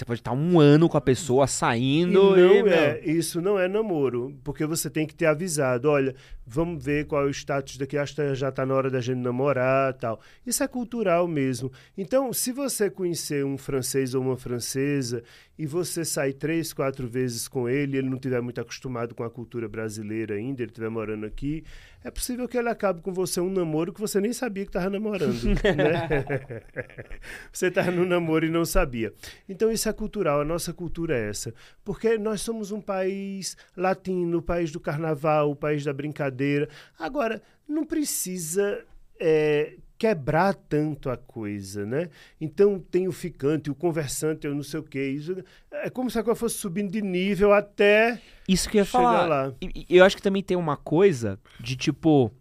Você 0.00 0.04
pode 0.06 0.20
estar 0.20 0.32
um 0.32 0.58
ano 0.58 0.88
com 0.88 0.96
a 0.96 1.00
pessoa 1.00 1.46
saindo. 1.46 2.34
E 2.34 2.40
não 2.40 2.66
e, 2.66 2.72
é, 2.72 3.02
isso 3.04 3.38
não 3.42 3.58
é 3.58 3.68
namoro, 3.68 4.34
porque 4.42 4.64
você 4.64 4.88
tem 4.88 5.06
que 5.06 5.14
ter 5.14 5.26
avisado, 5.26 5.90
olha, 5.90 6.14
vamos 6.46 6.82
ver 6.82 7.06
qual 7.06 7.24
é 7.24 7.26
o 7.26 7.30
status 7.30 7.76
daqui, 7.76 7.98
acho 7.98 8.14
que 8.14 8.34
já 8.34 8.48
está 8.48 8.64
na 8.64 8.74
hora 8.74 8.90
da 8.90 9.02
gente 9.02 9.18
namorar 9.18 9.92
tal. 9.92 10.18
Isso 10.46 10.62
é 10.62 10.68
cultural 10.68 11.28
mesmo. 11.28 11.70
Então, 11.98 12.32
se 12.32 12.50
você 12.50 12.88
conhecer 12.88 13.44
um 13.44 13.58
francês 13.58 14.14
ou 14.14 14.22
uma 14.22 14.38
francesa 14.38 15.22
e 15.60 15.66
você 15.66 16.06
sair 16.06 16.32
três, 16.32 16.72
quatro 16.72 17.06
vezes 17.06 17.46
com 17.46 17.68
ele, 17.68 17.98
ele 17.98 18.08
não 18.08 18.16
estiver 18.16 18.40
muito 18.40 18.58
acostumado 18.58 19.14
com 19.14 19.22
a 19.22 19.28
cultura 19.28 19.68
brasileira 19.68 20.36
ainda, 20.36 20.62
ele 20.62 20.70
estiver 20.70 20.88
morando 20.88 21.26
aqui, 21.26 21.62
é 22.02 22.10
possível 22.10 22.48
que 22.48 22.56
ele 22.56 22.70
acabe 22.70 23.02
com 23.02 23.12
você 23.12 23.42
um 23.42 23.50
namoro 23.50 23.92
que 23.92 24.00
você 24.00 24.22
nem 24.22 24.32
sabia 24.32 24.64
que 24.64 24.70
estava 24.70 24.88
namorando. 24.88 25.44
né? 25.44 26.64
você 27.52 27.66
estava 27.66 27.90
no 27.90 28.06
namoro 28.06 28.46
e 28.46 28.48
não 28.48 28.64
sabia. 28.64 29.12
Então 29.46 29.70
isso 29.70 29.86
é 29.86 29.92
cultural, 29.92 30.40
a 30.40 30.44
nossa 30.46 30.72
cultura 30.72 31.14
é 31.14 31.28
essa. 31.28 31.52
Porque 31.84 32.16
nós 32.16 32.40
somos 32.40 32.72
um 32.72 32.80
país 32.80 33.54
latino, 33.76 34.38
o 34.38 34.42
país 34.42 34.72
do 34.72 34.80
carnaval, 34.80 35.50
o 35.50 35.56
país 35.56 35.84
da 35.84 35.92
brincadeira. 35.92 36.70
Agora, 36.98 37.42
não 37.68 37.84
precisa 37.84 38.82
é, 39.20 39.74
quebrar 40.00 40.54
tanto 40.54 41.10
a 41.10 41.16
coisa, 41.18 41.84
né? 41.84 42.08
Então 42.40 42.80
tem 42.80 43.06
o 43.06 43.12
ficante, 43.12 43.70
o 43.70 43.74
conversante, 43.74 44.46
eu 44.46 44.54
não 44.54 44.62
sei 44.62 44.80
o 44.80 44.82
quê. 44.82 45.10
Isso 45.10 45.44
é 45.70 45.90
como 45.90 46.10
se 46.10 46.18
a 46.18 46.24
coisa 46.24 46.40
fosse 46.40 46.54
subindo 46.54 46.90
de 46.90 47.02
nível 47.02 47.52
até 47.52 48.18
isso 48.48 48.70
que 48.70 48.78
eu 48.78 48.80
ia 48.80 48.86
falar. 48.86 49.26
Lá. 49.26 49.54
Eu 49.90 50.02
acho 50.02 50.16
que 50.16 50.22
também 50.22 50.42
tem 50.42 50.56
uma 50.56 50.74
coisa 50.74 51.38
de 51.60 51.76
tipo, 51.76 52.32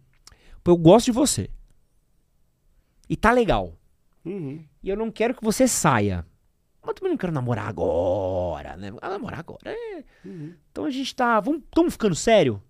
eu 0.63 0.77
gosto 0.77 1.07
de 1.07 1.11
você 1.11 1.49
e 3.09 3.17
tá 3.17 3.33
legal. 3.33 3.77
Uhum. 4.23 4.63
E 4.81 4.87
eu 4.87 4.95
não 4.95 5.11
quero 5.11 5.33
que 5.33 5.43
você 5.43 5.67
saia. 5.67 6.25
Mas 6.81 6.95
também 6.95 7.11
não 7.11 7.17
quero 7.17 7.33
namorar 7.33 7.67
agora, 7.67 8.77
né? 8.77 8.93
Ah, 9.01 9.09
namorar 9.09 9.39
agora. 9.41 9.59
É. 9.65 10.03
Uhum. 10.23 10.53
Então 10.71 10.85
a 10.85 10.89
gente 10.89 11.13
tá. 11.13 11.41
Vamos, 11.41 11.61
estamos 11.65 11.91
ficando 11.91 12.15
sério? 12.15 12.63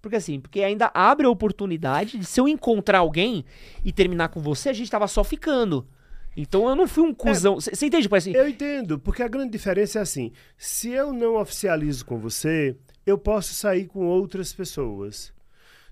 Porque 0.00 0.16
assim, 0.16 0.40
porque 0.40 0.62
ainda 0.62 0.90
abre 0.94 1.26
a 1.26 1.30
oportunidade 1.30 2.18
de 2.18 2.24
se 2.24 2.40
eu 2.40 2.48
encontrar 2.48 2.98
alguém 2.98 3.44
e 3.84 3.92
terminar 3.92 4.28
com 4.28 4.40
você, 4.40 4.68
a 4.68 4.72
gente 4.72 4.90
tava 4.90 5.08
só 5.08 5.24
ficando. 5.24 5.86
Então 6.36 6.68
eu 6.68 6.76
não 6.76 6.86
fui 6.86 7.02
um 7.02 7.12
cuzão. 7.12 7.56
Você 7.56 7.84
é, 7.84 7.88
entende? 7.88 8.08
Assim? 8.12 8.32
Eu 8.32 8.48
entendo, 8.48 8.98
porque 8.98 9.24
a 9.24 9.28
grande 9.28 9.50
diferença 9.50 9.98
é 9.98 10.02
assim: 10.02 10.30
se 10.56 10.90
eu 10.90 11.12
não 11.12 11.34
oficializo 11.34 12.06
com 12.06 12.16
você, 12.16 12.76
eu 13.04 13.18
posso 13.18 13.54
sair 13.54 13.86
com 13.86 14.06
outras 14.06 14.52
pessoas. 14.52 15.32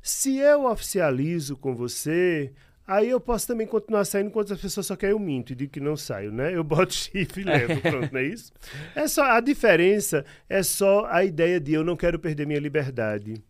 Se 0.00 0.36
eu 0.36 0.66
oficializo 0.66 1.56
com 1.56 1.74
você, 1.74 2.52
aí 2.86 3.10
eu 3.10 3.20
posso 3.20 3.48
também 3.48 3.66
continuar 3.66 4.04
saindo 4.04 4.30
com 4.30 4.38
outras 4.38 4.60
pessoas, 4.60 4.86
só 4.86 4.94
que 4.94 5.04
aí 5.04 5.10
eu 5.10 5.18
minto 5.18 5.52
e 5.52 5.56
digo 5.56 5.72
que 5.72 5.80
não 5.80 5.96
saio, 5.96 6.30
né? 6.30 6.54
Eu 6.54 6.62
boto 6.62 6.94
chifre 6.94 7.42
e 7.42 7.44
levo, 7.44 7.80
pronto, 7.82 8.12
não 8.12 8.20
é 8.20 8.24
isso? 8.24 8.52
É 8.94 9.08
só, 9.08 9.24
a 9.24 9.40
diferença 9.40 10.24
é 10.48 10.62
só 10.62 11.06
a 11.06 11.24
ideia 11.24 11.58
de 11.58 11.72
eu 11.72 11.82
não 11.82 11.96
quero 11.96 12.20
perder 12.20 12.46
minha 12.46 12.60
liberdade. 12.60 13.42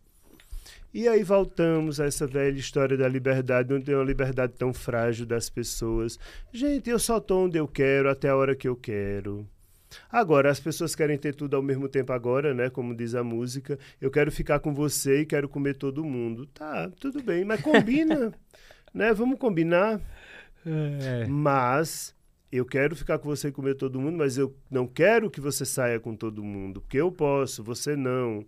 E 0.96 1.06
aí 1.08 1.22
voltamos 1.22 2.00
a 2.00 2.06
essa 2.06 2.26
velha 2.26 2.58
história 2.58 2.96
da 2.96 3.06
liberdade, 3.06 3.70
não 3.70 3.82
tem 3.82 3.94
uma 3.94 4.02
liberdade 4.02 4.54
tão 4.54 4.72
frágil 4.72 5.26
das 5.26 5.50
pessoas. 5.50 6.18
Gente, 6.50 6.88
eu 6.88 6.98
só 6.98 7.18
estou 7.18 7.44
onde 7.44 7.58
eu 7.58 7.68
quero, 7.68 8.08
até 8.08 8.30
a 8.30 8.34
hora 8.34 8.56
que 8.56 8.66
eu 8.66 8.74
quero. 8.74 9.46
Agora, 10.10 10.50
as 10.50 10.58
pessoas 10.58 10.94
querem 10.94 11.18
ter 11.18 11.34
tudo 11.34 11.54
ao 11.54 11.62
mesmo 11.62 11.86
tempo 11.86 12.14
agora, 12.14 12.54
né? 12.54 12.70
Como 12.70 12.96
diz 12.96 13.14
a 13.14 13.22
música. 13.22 13.78
Eu 14.00 14.10
quero 14.10 14.32
ficar 14.32 14.58
com 14.58 14.72
você 14.72 15.20
e 15.20 15.26
quero 15.26 15.50
comer 15.50 15.76
todo 15.76 16.02
mundo. 16.02 16.46
Tá, 16.46 16.90
tudo 16.98 17.22
bem, 17.22 17.44
mas 17.44 17.60
combina, 17.60 18.32
né? 18.94 19.12
Vamos 19.12 19.38
combinar. 19.38 20.00
É. 20.64 21.26
Mas 21.28 22.14
eu 22.50 22.64
quero 22.64 22.96
ficar 22.96 23.18
com 23.18 23.28
você 23.28 23.48
e 23.48 23.52
comer 23.52 23.74
todo 23.74 24.00
mundo, 24.00 24.16
mas 24.16 24.38
eu 24.38 24.56
não 24.70 24.86
quero 24.86 25.30
que 25.30 25.42
você 25.42 25.66
saia 25.66 26.00
com 26.00 26.16
todo 26.16 26.42
mundo, 26.42 26.80
porque 26.80 26.96
eu 26.96 27.12
posso, 27.12 27.62
você 27.62 27.94
não. 27.94 28.46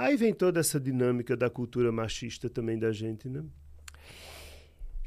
Aí 0.00 0.16
vem 0.16 0.32
toda 0.32 0.58
essa 0.60 0.80
dinâmica 0.80 1.36
da 1.36 1.50
cultura 1.50 1.92
machista 1.92 2.48
também 2.48 2.78
da 2.78 2.90
gente, 2.90 3.28
né? 3.28 3.44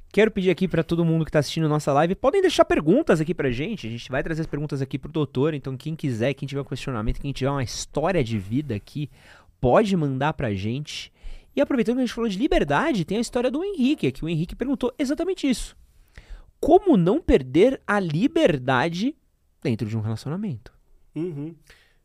Quero 0.09 0.29
pedir 0.29 0.51
aqui 0.51 0.67
para 0.67 0.83
todo 0.83 1.03
mundo 1.03 1.25
que 1.25 1.29
está 1.29 1.39
assistindo 1.39 1.67
nossa 1.67 1.91
live, 1.91 2.13
podem 2.13 2.43
deixar 2.43 2.63
perguntas 2.63 3.19
aqui 3.19 3.33
pra 3.33 3.49
gente. 3.49 3.87
A 3.87 3.89
gente 3.89 4.11
vai 4.11 4.21
trazer 4.21 4.41
as 4.41 4.47
perguntas 4.47 4.83
aqui 4.83 4.99
pro 4.99 5.11
doutor. 5.11 5.55
Então, 5.55 5.75
quem 5.75 5.95
quiser, 5.95 6.35
quem 6.35 6.47
tiver 6.47 6.61
um 6.61 6.63
questionamento, 6.63 7.19
quem 7.19 7.33
tiver 7.33 7.49
uma 7.49 7.63
história 7.63 8.23
de 8.23 8.37
vida 8.37 8.75
aqui, 8.75 9.09
pode 9.59 9.97
mandar 9.97 10.33
pra 10.33 10.53
gente. 10.53 11.11
E 11.55 11.59
aproveitando 11.59 11.95
que 11.95 12.01
a 12.03 12.05
gente 12.05 12.13
falou 12.13 12.29
de 12.29 12.37
liberdade, 12.37 13.03
tem 13.03 13.17
a 13.17 13.21
história 13.21 13.49
do 13.49 13.63
Henrique 13.63 14.05
aqui. 14.05 14.23
O 14.23 14.29
Henrique 14.29 14.55
perguntou 14.55 14.93
exatamente 14.99 15.49
isso. 15.49 15.75
Como 16.59 16.95
não 16.97 17.19
perder 17.19 17.81
a 17.87 17.99
liberdade 17.99 19.15
dentro 19.63 19.89
de 19.89 19.97
um 19.97 20.01
relacionamento? 20.01 20.71
Uhum. 21.15 21.55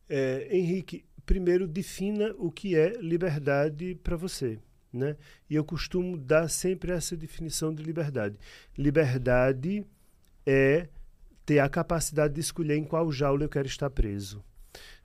É, 0.09 0.49
Henrique, 0.51 1.05
primeiro 1.29 1.69
defina 1.69 2.35
o 2.39 2.51
que 2.51 2.75
é 2.75 2.95
liberdade 3.03 3.95
para 4.03 4.17
você. 4.17 4.59
Né? 4.91 5.15
E 5.49 5.55
eu 5.55 5.63
costumo 5.63 6.17
dar 6.17 6.49
sempre 6.49 6.91
essa 6.91 7.15
definição 7.15 7.75
de 7.75 7.83
liberdade. 7.83 8.39
Liberdade 8.79 9.85
é 10.47 10.89
ter 11.45 11.59
a 11.59 11.69
capacidade 11.69 12.33
de 12.33 12.41
escolher 12.41 12.79
em 12.79 12.85
qual 12.85 13.13
jaula 13.13 13.45
eu 13.45 13.49
quero 13.51 13.69
estar 13.69 13.91
preso. 13.91 14.43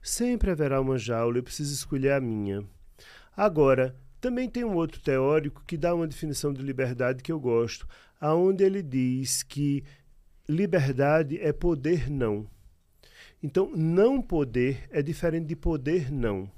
Sempre 0.00 0.50
haverá 0.50 0.80
uma 0.80 0.96
jaula, 0.96 1.36
eu 1.36 1.42
preciso 1.42 1.74
escolher 1.74 2.12
a 2.12 2.20
minha. 2.22 2.64
Agora, 3.36 3.94
também 4.18 4.48
tem 4.48 4.64
um 4.64 4.76
outro 4.76 5.02
teórico 5.02 5.62
que 5.66 5.76
dá 5.76 5.94
uma 5.94 6.06
definição 6.06 6.54
de 6.54 6.62
liberdade 6.62 7.22
que 7.22 7.30
eu 7.30 7.38
gosto, 7.38 7.86
aonde 8.18 8.64
ele 8.64 8.82
diz 8.82 9.42
que 9.42 9.84
liberdade 10.48 11.38
é 11.38 11.52
poder 11.52 12.10
não. 12.10 12.46
Então, 13.44 13.70
não 13.76 14.22
poder 14.22 14.88
é 14.90 15.02
diferente 15.02 15.48
de 15.48 15.54
poder 15.54 16.10
não. 16.10 16.50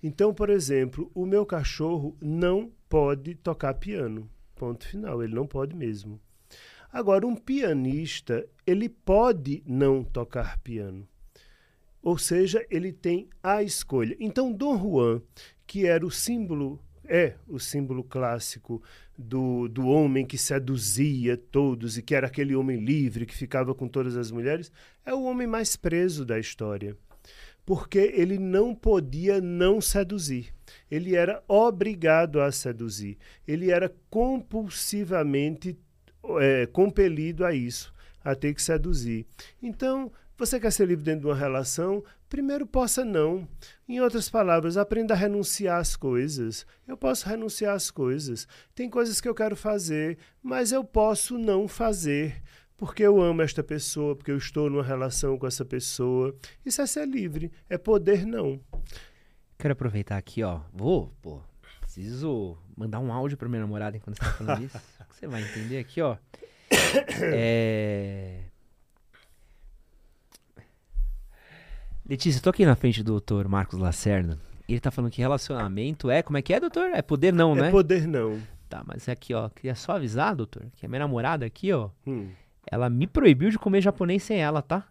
Então, 0.00 0.32
por 0.32 0.48
exemplo, 0.48 1.10
o 1.12 1.26
meu 1.26 1.44
cachorro 1.44 2.16
não 2.20 2.70
pode 2.88 3.34
tocar 3.34 3.74
piano. 3.74 4.30
Ponto 4.54 4.86
final, 4.86 5.20
ele 5.20 5.34
não 5.34 5.48
pode 5.48 5.74
mesmo. 5.74 6.20
Agora, 6.92 7.26
um 7.26 7.34
pianista, 7.34 8.48
ele 8.64 8.88
pode 8.88 9.64
não 9.66 10.04
tocar 10.04 10.60
piano. 10.60 11.08
Ou 12.00 12.16
seja, 12.16 12.64
ele 12.70 12.92
tem 12.92 13.28
a 13.42 13.60
escolha. 13.60 14.16
Então, 14.20 14.52
Dom 14.52 14.78
Juan, 14.78 15.20
que 15.66 15.86
era 15.86 16.06
o 16.06 16.10
símbolo, 16.10 16.80
é 17.10 17.34
o 17.48 17.58
símbolo 17.58 18.04
clássico 18.04 18.80
do, 19.18 19.68
do 19.68 19.88
homem 19.88 20.24
que 20.24 20.38
seduzia 20.38 21.36
todos 21.36 21.98
e 21.98 22.02
que 22.02 22.14
era 22.14 22.28
aquele 22.28 22.54
homem 22.54 22.78
livre 22.78 23.26
que 23.26 23.34
ficava 23.34 23.74
com 23.74 23.88
todas 23.88 24.16
as 24.16 24.30
mulheres, 24.30 24.70
é 25.04 25.12
o 25.12 25.24
homem 25.24 25.46
mais 25.46 25.74
preso 25.74 26.24
da 26.24 26.38
história 26.38 26.96
porque 27.70 27.98
ele 27.98 28.38
não 28.38 28.74
podia 28.74 29.40
não 29.40 29.80
seduzir. 29.80 30.52
Ele 30.90 31.14
era 31.14 31.40
obrigado 31.46 32.40
a 32.40 32.50
seduzir. 32.50 33.16
Ele 33.46 33.70
era 33.70 33.94
compulsivamente 34.10 35.78
é, 36.40 36.66
compelido 36.66 37.44
a 37.44 37.54
isso, 37.54 37.94
a 38.24 38.34
ter 38.34 38.54
que 38.54 38.62
seduzir. 38.62 39.24
Então, 39.62 40.10
você 40.36 40.58
quer 40.58 40.72
ser 40.72 40.88
livre 40.88 41.04
dentro 41.04 41.20
de 41.20 41.26
uma 41.26 41.36
relação? 41.36 42.02
Primeiro, 42.30 42.64
possa 42.64 43.04
não. 43.04 43.46
Em 43.88 44.00
outras 44.00 44.30
palavras, 44.30 44.76
aprenda 44.76 45.14
a 45.14 45.16
renunciar 45.16 45.80
às 45.80 45.96
coisas. 45.96 46.64
Eu 46.86 46.96
posso 46.96 47.28
renunciar 47.28 47.74
às 47.74 47.90
coisas. 47.90 48.46
Tem 48.72 48.88
coisas 48.88 49.20
que 49.20 49.28
eu 49.28 49.34
quero 49.34 49.56
fazer, 49.56 50.16
mas 50.40 50.70
eu 50.70 50.84
posso 50.84 51.36
não 51.36 51.66
fazer 51.66 52.40
porque 52.76 53.02
eu 53.02 53.20
amo 53.20 53.42
esta 53.42 53.64
pessoa, 53.64 54.14
porque 54.16 54.30
eu 54.30 54.38
estou 54.38 54.70
numa 54.70 54.82
relação 54.82 55.36
com 55.36 55.46
essa 55.46 55.64
pessoa. 55.64 56.34
Isso 56.64 56.80
é 56.80 56.86
ser 56.86 57.06
livre, 57.06 57.50
é 57.68 57.76
poder 57.76 58.24
não. 58.24 58.60
Quero 59.58 59.72
aproveitar 59.72 60.16
aqui, 60.16 60.42
ó. 60.44 60.60
Vou, 60.72 61.12
pô, 61.20 61.42
preciso 61.80 62.56
mandar 62.76 63.00
um 63.00 63.12
áudio 63.12 63.36
para 63.36 63.48
minha 63.48 63.60
namorada 63.60 63.96
enquanto 63.96 64.16
você 64.16 64.24
tá 64.24 64.32
falando 64.32 64.62
isso. 64.64 64.80
você 65.10 65.26
vai 65.26 65.42
entender 65.42 65.78
aqui, 65.78 66.00
ó. 66.00 66.16
É... 67.20 68.49
Letícia, 72.10 72.42
tô 72.42 72.50
aqui 72.50 72.66
na 72.66 72.76
frente 72.76 73.02
do 73.02 73.12
doutor 73.12 73.48
Marcos 73.48 73.78
Lacerda. 73.78 74.38
Ele 74.68 74.80
tá 74.80 74.90
falando 74.90 75.10
que 75.10 75.22
relacionamento 75.22 76.10
é. 76.10 76.22
Como 76.22 76.36
é 76.36 76.42
que 76.42 76.52
é, 76.52 76.60
doutor? 76.60 76.90
É 76.92 77.00
poder 77.00 77.32
não, 77.32 77.56
é 77.56 77.62
né? 77.62 77.68
É 77.68 77.70
poder 77.70 78.06
não. 78.06 78.38
Tá, 78.68 78.82
mas 78.84 79.08
aqui, 79.08 79.32
ó. 79.32 79.48
Queria 79.48 79.74
só 79.74 79.92
avisar, 79.92 80.34
doutor, 80.34 80.66
que 80.76 80.84
a 80.84 80.88
minha 80.88 80.98
namorada 80.98 81.46
aqui, 81.46 81.72
ó. 81.72 81.88
Hum 82.06 82.28
ela 82.70 82.88
me 82.88 83.06
proibiu 83.06 83.50
de 83.50 83.58
comer 83.58 83.80
japonês 83.80 84.22
sem 84.22 84.38
ela, 84.38 84.62
tá? 84.62 84.86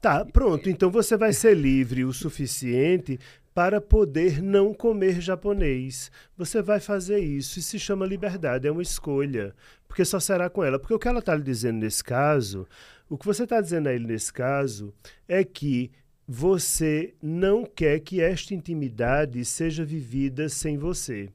Tá, 0.00 0.24
pronto. 0.24 0.68
Então 0.68 0.90
você 0.90 1.16
vai 1.16 1.32
ser 1.32 1.56
livre 1.56 2.04
o 2.04 2.12
suficiente 2.12 3.18
para 3.54 3.80
poder 3.80 4.42
não 4.42 4.72
comer 4.72 5.20
japonês. 5.20 6.10
Você 6.36 6.62
vai 6.62 6.80
fazer 6.80 7.18
isso 7.18 7.58
e 7.58 7.62
se 7.62 7.78
chama 7.78 8.06
liberdade, 8.06 8.66
é 8.66 8.70
uma 8.70 8.82
escolha, 8.82 9.54
porque 9.86 10.04
só 10.04 10.18
será 10.18 10.48
com 10.48 10.64
ela. 10.64 10.78
Porque 10.78 10.94
o 10.94 10.98
que 10.98 11.08
ela 11.08 11.18
está 11.18 11.34
lhe 11.34 11.42
dizendo 11.42 11.80
nesse 11.80 12.02
caso, 12.02 12.66
o 13.08 13.18
que 13.18 13.26
você 13.26 13.44
está 13.44 13.60
dizendo 13.60 13.88
a 13.88 13.92
ele 13.92 14.06
nesse 14.06 14.32
caso 14.32 14.94
é 15.28 15.44
que 15.44 15.90
você 16.32 17.12
não 17.20 17.64
quer 17.64 17.98
que 17.98 18.20
esta 18.20 18.54
intimidade 18.54 19.44
seja 19.44 19.84
vivida 19.84 20.48
sem 20.48 20.78
você. 20.78 21.28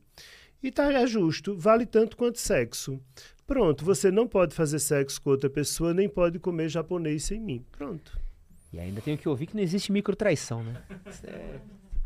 E 0.64 0.72
tá 0.72 0.90
é 0.90 1.06
justo, 1.06 1.54
vale 1.54 1.86
tanto 1.86 2.16
quanto 2.16 2.40
sexo. 2.40 2.98
Pronto, 3.46 3.84
você 3.84 4.10
não 4.10 4.26
pode 4.26 4.56
fazer 4.56 4.80
sexo 4.80 5.22
com 5.22 5.32
outra 5.32 5.50
pessoa, 5.50 5.94
nem 5.94 6.08
pode 6.08 6.40
comer 6.40 6.70
japonês 6.70 7.26
sem 7.26 7.42
mim. 7.42 7.66
Pronto. 7.74 8.18
E 8.72 8.80
ainda 8.80 9.02
tenho 9.02 9.18
que 9.18 9.28
ouvir 9.28 9.48
que 9.48 9.56
não 9.58 9.62
existe 9.62 9.92
microtraição, 9.92 10.64
né? 10.64 10.82
É... 11.28 11.60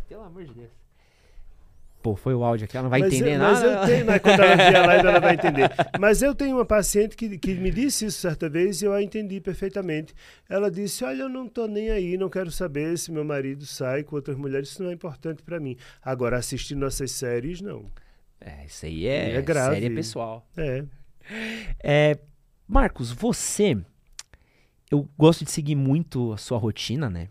Pelo 0.08 0.24
amor 0.24 0.46
de 0.46 0.54
Deus. 0.56 0.72
Pô, 2.02 2.16
foi 2.16 2.34
o 2.34 2.46
áudio 2.46 2.64
aqui, 2.64 2.78
ela 2.78 2.84
não 2.84 2.90
vai 2.90 3.02
mas 3.02 3.14
entender 3.14 3.36
eu, 3.36 3.40
nada. 3.40 3.54
Mas 3.54 3.64
eu 3.64 3.86
tenho, 3.86 4.06
né, 4.06 4.20
quando 4.20 4.40
ela 4.40 4.56
vier 4.56 4.76
a 4.78 4.86
live, 4.86 5.08
ela 5.08 5.20
vai 5.20 5.34
entender. 5.34 5.72
Mas 6.00 6.22
eu 6.22 6.34
tenho 6.34 6.56
uma 6.56 6.66
paciente 6.66 7.18
que, 7.18 7.38
que 7.38 7.54
me 7.56 7.70
disse 7.72 8.06
isso 8.06 8.22
certa 8.22 8.50
vez 8.50 8.82
e 8.82 8.86
eu 8.86 8.94
a 8.94 9.04
entendi 9.04 9.42
perfeitamente. 9.42 10.14
Ela 10.48 10.72
disse: 10.72 11.04
Olha, 11.04 11.24
eu 11.24 11.30
não 11.30 11.48
tô 11.48 11.68
nem 11.68 11.90
aí, 11.90 12.18
não 12.18 12.30
quero 12.30 12.50
saber 12.52 12.98
se 12.98 13.12
meu 13.12 13.26
marido 13.26 13.66
sai 13.66 14.04
com 14.04 14.16
outras 14.16 14.38
mulheres, 14.38 14.70
isso 14.70 14.82
não 14.82 14.90
é 14.90 14.94
importante 14.94 15.44
para 15.44 15.60
mim. 15.60 15.76
Agora, 16.02 16.38
assistir 16.38 16.76
nossas 16.76 17.12
séries, 17.12 17.60
não. 17.60 17.86
É, 18.40 18.66
isso 18.66 18.86
aí 18.86 19.06
é, 19.06 19.36
é 19.36 19.42
grave. 19.42 19.76
série 19.76 19.90
pessoal. 19.94 20.48
É. 20.56 20.86
É, 21.84 22.18
Marcos, 22.66 23.12
você. 23.12 23.78
Eu 24.90 25.08
gosto 25.18 25.44
de 25.44 25.52
seguir 25.52 25.76
muito 25.76 26.32
a 26.32 26.38
sua 26.38 26.58
rotina, 26.58 27.10
né? 27.10 27.28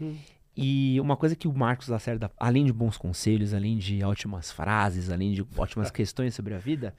Hum. 0.00 0.16
E 0.56 1.00
uma 1.00 1.16
coisa 1.16 1.36
que 1.36 1.48
o 1.48 1.52
Marcos 1.52 1.88
Lacerda, 1.88 2.30
além 2.38 2.64
de 2.64 2.72
bons 2.72 2.96
conselhos, 2.96 3.54
além 3.54 3.78
de 3.78 4.02
ótimas 4.04 4.50
frases, 4.50 5.10
além 5.10 5.32
de 5.32 5.46
ótimas 5.56 5.90
questões 5.92 6.34
sobre 6.34 6.54
a 6.54 6.58
vida, 6.58 6.94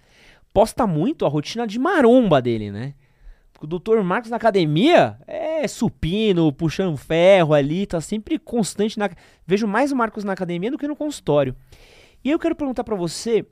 posta 0.53 0.87
muito 0.87 1.25
a 1.25 1.29
rotina 1.29 1.67
de 1.67 1.77
maromba 1.77 2.41
dele, 2.41 2.71
né? 2.71 2.93
O 3.61 3.67
doutor 3.67 4.03
Marcos 4.03 4.31
na 4.31 4.37
academia 4.37 5.19
é 5.27 5.67
supino, 5.67 6.51
puxando 6.51 6.97
ferro 6.97 7.53
ali, 7.53 7.85
tá 7.85 8.01
sempre 8.01 8.39
constante 8.39 8.97
na. 8.97 9.07
Vejo 9.45 9.67
mais 9.67 9.91
o 9.91 9.95
Marcos 9.95 10.23
na 10.23 10.33
academia 10.33 10.71
do 10.71 10.79
que 10.79 10.87
no 10.87 10.95
consultório. 10.95 11.55
E 12.23 12.31
eu 12.31 12.39
quero 12.39 12.55
perguntar 12.55 12.83
para 12.83 12.95
você 12.95 13.45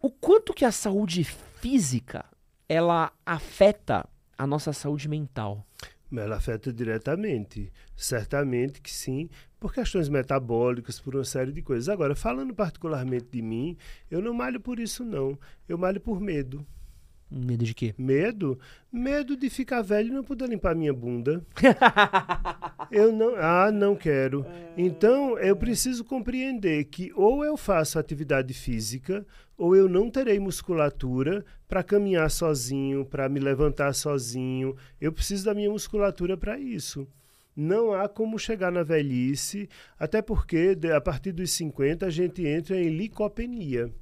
o 0.00 0.10
quanto 0.10 0.52
que 0.52 0.66
a 0.66 0.72
saúde 0.72 1.24
física 1.24 2.26
ela 2.68 3.10
afeta 3.24 4.06
a 4.36 4.46
nossa 4.46 4.72
saúde 4.74 5.08
mental? 5.08 5.66
Ela 6.10 6.36
afeta 6.36 6.72
diretamente. 6.72 7.70
Certamente 7.94 8.80
que 8.80 8.90
sim, 8.90 9.28
por 9.60 9.72
questões 9.72 10.08
metabólicas, 10.08 11.00
por 11.00 11.14
uma 11.14 11.24
série 11.24 11.52
de 11.52 11.62
coisas. 11.62 11.88
Agora, 11.88 12.14
falando 12.14 12.54
particularmente 12.54 13.26
de 13.30 13.42
mim, 13.42 13.76
eu 14.10 14.22
não 14.22 14.32
malho 14.32 14.60
por 14.60 14.78
isso, 14.78 15.04
não. 15.04 15.38
Eu 15.68 15.76
malho 15.76 16.00
por 16.00 16.20
medo. 16.20 16.66
Medo 17.30 17.64
de 17.64 17.74
quê? 17.74 17.94
Medo? 17.98 18.58
Medo 18.90 19.36
de 19.36 19.50
ficar 19.50 19.82
velho 19.82 20.08
e 20.08 20.12
não 20.12 20.24
poder 20.24 20.48
limpar 20.48 20.74
minha 20.74 20.94
bunda. 20.94 21.44
eu 22.90 23.12
não. 23.12 23.34
Ah, 23.36 23.70
não 23.70 23.94
quero. 23.94 24.44
Então, 24.76 25.38
eu 25.38 25.56
preciso 25.56 26.04
compreender 26.04 26.84
que 26.84 27.12
ou 27.14 27.44
eu 27.44 27.56
faço 27.56 27.98
atividade 27.98 28.54
física, 28.54 29.26
ou 29.56 29.74
eu 29.74 29.88
não 29.88 30.10
terei 30.10 30.38
musculatura 30.38 31.44
para 31.68 31.82
caminhar 31.82 32.30
sozinho, 32.30 33.04
para 33.04 33.28
me 33.28 33.40
levantar 33.40 33.92
sozinho. 33.92 34.76
Eu 35.00 35.12
preciso 35.12 35.44
da 35.44 35.54
minha 35.54 35.70
musculatura 35.70 36.36
para 36.36 36.58
isso. 36.58 37.06
Não 37.54 37.92
há 37.92 38.08
como 38.08 38.38
chegar 38.38 38.70
na 38.70 38.84
velhice, 38.84 39.68
até 39.98 40.22
porque 40.22 40.78
a 40.94 41.00
partir 41.00 41.32
dos 41.32 41.50
50 41.50 42.06
a 42.06 42.10
gente 42.10 42.46
entra 42.46 42.80
em 42.80 42.88
licopenia. 42.88 43.92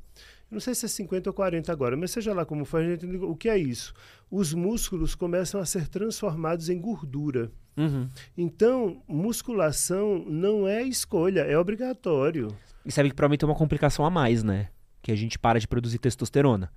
Não 0.50 0.60
sei 0.60 0.74
se 0.74 0.86
é 0.86 0.88
50 0.88 1.28
ou 1.30 1.34
40 1.34 1.72
agora, 1.72 1.96
mas 1.96 2.12
seja 2.12 2.32
lá 2.32 2.44
como 2.44 2.64
for, 2.64 2.80
a 2.80 2.84
gente 2.84 3.04
entende 3.04 3.24
o 3.24 3.34
que 3.34 3.48
é 3.48 3.58
isso. 3.58 3.92
Os 4.30 4.54
músculos 4.54 5.14
começam 5.14 5.60
a 5.60 5.66
ser 5.66 5.88
transformados 5.88 6.68
em 6.68 6.80
gordura. 6.80 7.50
Uhum. 7.76 8.08
Então, 8.36 9.02
musculação 9.08 10.24
não 10.26 10.66
é 10.66 10.82
escolha, 10.82 11.40
é 11.40 11.58
obrigatório. 11.58 12.56
E 12.84 12.92
sabe 12.92 13.10
que 13.10 13.14
provavelmente 13.16 13.44
é 13.44 13.48
uma 13.48 13.56
complicação 13.56 14.04
a 14.06 14.10
mais, 14.10 14.42
né? 14.42 14.68
Que 15.02 15.10
a 15.10 15.16
gente 15.16 15.38
para 15.38 15.58
de 15.58 15.66
produzir 15.66 15.98
testosterona. 15.98 16.70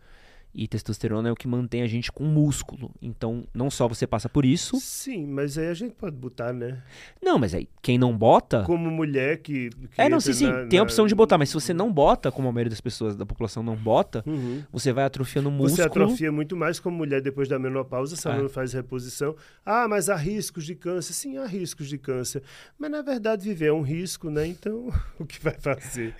E 0.53 0.67
testosterona 0.67 1.29
é 1.29 1.31
o 1.31 1.35
que 1.35 1.47
mantém 1.47 1.83
a 1.83 1.87
gente 1.87 2.11
com 2.11 2.23
músculo. 2.23 2.91
Então, 3.01 3.45
não 3.53 3.69
só 3.69 3.87
você 3.87 4.07
passa 4.07 4.27
por 4.27 4.43
isso. 4.43 4.79
Sim, 4.79 5.27
mas 5.27 5.57
aí 5.57 5.67
a 5.67 5.73
gente 5.73 5.93
pode 5.93 6.15
botar, 6.15 6.51
né? 6.51 6.81
Não, 7.21 7.37
mas 7.37 7.53
aí 7.53 7.69
quem 7.81 7.97
não 7.99 8.17
bota. 8.17 8.63
Como 8.63 8.89
mulher 8.89 9.37
que. 9.37 9.69
que 9.69 10.01
é, 10.01 10.09
não, 10.09 10.19
sim, 10.19 10.33
sim. 10.33 10.47
Na, 10.47 10.65
tem 10.65 10.79
a 10.79 10.83
opção 10.83 11.05
de 11.05 11.13
botar, 11.13 11.37
mas 11.37 11.49
se 11.49 11.55
você 11.55 11.73
não 11.73 11.91
bota, 11.93 12.31
como 12.31 12.47
a 12.47 12.51
maioria 12.51 12.71
das 12.71 12.81
pessoas 12.81 13.15
da 13.15 13.25
população 13.25 13.61
não 13.61 13.75
bota, 13.75 14.23
uhum. 14.25 14.63
você 14.71 14.91
vai 14.91 15.05
atrofiando 15.05 15.49
o 15.49 15.51
músculo. 15.51 15.75
Você 15.75 15.83
atrofia 15.83 16.31
muito 16.31 16.57
mais 16.57 16.79
como 16.79 16.97
mulher 16.97 17.21
depois 17.21 17.47
da 17.47 17.59
menopausa, 17.59 18.15
se 18.15 18.27
ela 18.27 18.37
é. 18.37 18.41
não 18.41 18.49
faz 18.49 18.73
reposição. 18.73 19.35
Ah, 19.63 19.87
mas 19.87 20.09
há 20.09 20.15
riscos 20.15 20.65
de 20.65 20.73
câncer. 20.73 21.13
Sim, 21.13 21.37
há 21.37 21.45
riscos 21.45 21.87
de 21.87 21.97
câncer. 21.99 22.41
Mas 22.77 22.89
na 22.89 23.03
verdade, 23.03 23.47
viver 23.47 23.67
é 23.67 23.73
um 23.73 23.81
risco, 23.81 24.31
né? 24.31 24.47
Então, 24.47 24.91
o 25.19 25.25
que 25.25 25.39
vai 25.41 25.53
fazer? 25.53 26.15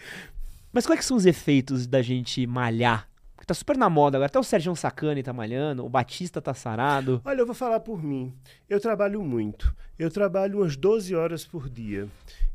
Mas 0.72 0.86
quais 0.86 1.04
são 1.04 1.18
os 1.18 1.26
efeitos 1.26 1.88
da 1.88 2.02
gente 2.02 2.46
malhar 2.46 3.10
tá 3.50 3.54
super 3.56 3.76
na 3.76 3.90
moda 3.90 4.18
agora. 4.18 4.28
Até 4.28 4.40
o 4.40 4.44
Sérgio 4.44 4.76
Sacani 4.76 5.24
tá 5.24 5.34
malhando, 5.34 5.84
o 5.84 5.90
Batista 5.90 6.40
tá 6.40 6.54
sarado. 6.54 7.20
Olha, 7.26 7.40
eu 7.40 7.46
vou 7.46 7.56
falar 7.56 7.80
por 7.80 8.04
mim. 8.04 8.34
Eu 8.70 8.80
trabalho 8.80 9.24
muito. 9.24 9.76
Eu 9.98 10.12
trabalho 10.12 10.60
umas 10.60 10.76
12 10.76 11.16
horas 11.16 11.46
por 11.46 11.68
dia. 11.68 12.08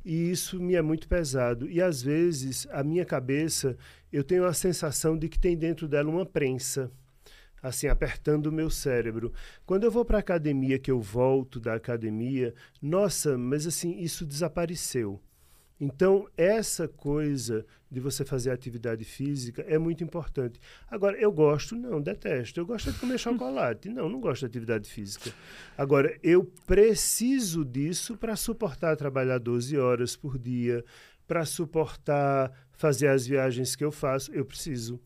E 0.05 0.31
isso 0.31 0.61
me 0.61 0.75
é 0.75 0.83
muito 0.83 1.09
pesado. 1.09 1.69
E 1.69 1.83
às 1.83 2.01
vezes, 2.01 2.69
a 2.71 2.85
minha 2.85 3.05
cabeça, 3.05 3.77
eu 4.13 4.23
tenho 4.23 4.45
a 4.45 4.53
sensação 4.53 5.19
de 5.19 5.29
que 5.29 5.39
tem 5.39 5.57
dentro 5.57 5.89
dela 5.89 6.09
uma 6.09 6.25
prensa 6.25 6.93
assim, 7.61 7.89
apertando 7.89 8.47
o 8.47 8.53
meu 8.53 8.69
cérebro. 8.69 9.33
Quando 9.65 9.85
eu 9.85 9.91
vou 9.91 10.05
para 10.05 10.19
a 10.19 10.21
academia, 10.21 10.79
que 10.79 10.91
eu 10.91 11.01
volto 11.01 11.59
da 11.59 11.75
academia, 11.75 12.55
nossa, 12.81 13.39
mas 13.39 13.67
assim, 13.67 13.99
isso 13.99 14.27
desapareceu. 14.27 15.19
Então, 15.85 16.26
essa 16.35 16.89
coisa 16.89 17.66
de 17.91 18.01
você 18.01 18.24
fazer 18.24 18.51
atividade 18.51 19.05
física 19.05 19.62
é 19.68 19.76
muito 19.76 20.03
importante. 20.03 20.59
Agora, 20.91 21.14
eu 21.18 21.30
gosto, 21.30 21.76
não, 21.76 22.01
detesto. 22.01 22.59
Eu 22.59 22.64
gosto 22.64 22.91
de 22.91 22.99
comer 22.99 23.18
chocolate. 23.20 23.91
Não, 23.91 24.09
não 24.09 24.18
gosto 24.18 24.41
de 24.41 24.47
atividade 24.47 24.89
física. 24.89 25.30
Agora, 25.76 26.18
eu 26.22 26.43
preciso 26.66 27.66
disso 27.66 28.16
para 28.16 28.35
suportar 28.35 28.97
trabalhar 28.97 29.37
12 29.37 29.76
horas 29.76 30.16
por 30.16 30.39
dia, 30.39 30.82
para 31.26 31.45
suportar 31.45 32.51
fazer 32.72 33.09
as 33.09 33.26
viagens 33.26 33.76
que 33.76 33.85
eu 33.85 33.93
faço. 33.93 34.32
Eu 34.32 34.47
preciso. 34.47 34.99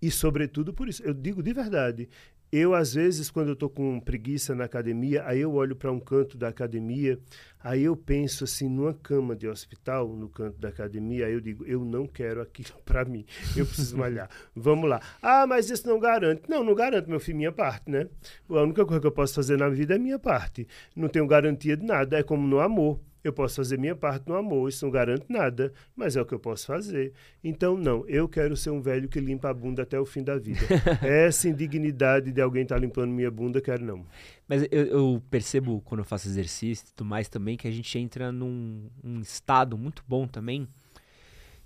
E, 0.00 0.08
sobretudo, 0.08 0.72
por 0.72 0.88
isso. 0.88 1.02
Eu 1.02 1.14
digo 1.14 1.42
de 1.42 1.52
verdade, 1.52 2.08
eu, 2.52 2.74
às 2.74 2.92
vezes, 2.92 3.30
quando 3.30 3.48
eu 3.48 3.54
estou 3.54 3.70
com 3.70 3.98
preguiça 3.98 4.54
na 4.54 4.64
academia, 4.64 5.24
aí 5.26 5.40
eu 5.40 5.54
olho 5.54 5.74
para 5.74 5.90
um 5.90 5.98
canto 5.98 6.36
da 6.36 6.48
academia, 6.48 7.18
aí 7.58 7.84
eu 7.84 7.96
penso 7.96 8.44
assim, 8.44 8.68
numa 8.68 8.92
cama 8.92 9.34
de 9.34 9.48
hospital, 9.48 10.06
no 10.08 10.28
canto 10.28 10.60
da 10.60 10.68
academia, 10.68 11.26
aí 11.26 11.32
eu 11.32 11.40
digo, 11.40 11.64
eu 11.64 11.82
não 11.82 12.06
quero 12.06 12.42
aquilo 12.42 12.74
para 12.84 13.06
mim, 13.06 13.24
eu 13.56 13.64
preciso 13.64 13.96
malhar. 13.96 14.28
Vamos 14.54 14.86
lá. 14.90 15.00
Ah, 15.22 15.46
mas 15.46 15.70
isso 15.70 15.88
não 15.88 15.98
garante. 15.98 16.42
Não, 16.46 16.62
não 16.62 16.74
garante, 16.74 17.08
meu 17.08 17.18
filho, 17.18 17.38
minha 17.38 17.52
parte, 17.52 17.90
né? 17.90 18.06
A 18.50 18.60
única 18.60 18.84
coisa 18.84 19.00
que 19.00 19.06
eu 19.06 19.12
posso 19.12 19.34
fazer 19.34 19.56
na 19.56 19.70
vida 19.70 19.94
é 19.94 19.98
minha 19.98 20.18
parte. 20.18 20.68
Não 20.94 21.08
tenho 21.08 21.26
garantia 21.26 21.74
de 21.74 21.86
nada, 21.86 22.18
é 22.18 22.22
como 22.22 22.46
no 22.46 22.60
amor. 22.60 23.00
Eu 23.22 23.32
posso 23.32 23.56
fazer 23.56 23.78
minha 23.78 23.94
parte 23.94 24.28
no 24.28 24.34
amor, 24.34 24.68
isso 24.68 24.84
não 24.84 24.92
garante 24.92 25.26
nada, 25.28 25.72
mas 25.94 26.16
é 26.16 26.22
o 26.22 26.26
que 26.26 26.34
eu 26.34 26.40
posso 26.40 26.66
fazer. 26.66 27.12
Então, 27.42 27.76
não, 27.76 28.04
eu 28.08 28.28
quero 28.28 28.56
ser 28.56 28.70
um 28.70 28.80
velho 28.80 29.08
que 29.08 29.20
limpa 29.20 29.50
a 29.50 29.54
bunda 29.54 29.82
até 29.82 29.98
o 29.98 30.04
fim 30.04 30.24
da 30.24 30.36
vida. 30.38 30.60
Essa 31.02 31.48
indignidade 31.48 32.32
de 32.32 32.40
alguém 32.40 32.62
estar 32.62 32.74
tá 32.74 32.80
limpando 32.80 33.12
minha 33.12 33.30
bunda, 33.30 33.60
quero 33.60 33.84
não. 33.84 34.04
Mas 34.48 34.66
eu, 34.70 34.86
eu, 34.86 35.22
percebo 35.30 35.80
quando 35.82 36.00
eu 36.00 36.04
faço 36.04 36.28
exercício 36.28 36.84
e 36.84 36.94
tudo 36.94 37.08
mais 37.08 37.28
também 37.28 37.56
que 37.56 37.68
a 37.68 37.70
gente 37.70 37.96
entra 37.98 38.32
num 38.32 38.88
um 39.02 39.20
estado 39.20 39.78
muito 39.78 40.02
bom 40.06 40.26
também 40.26 40.66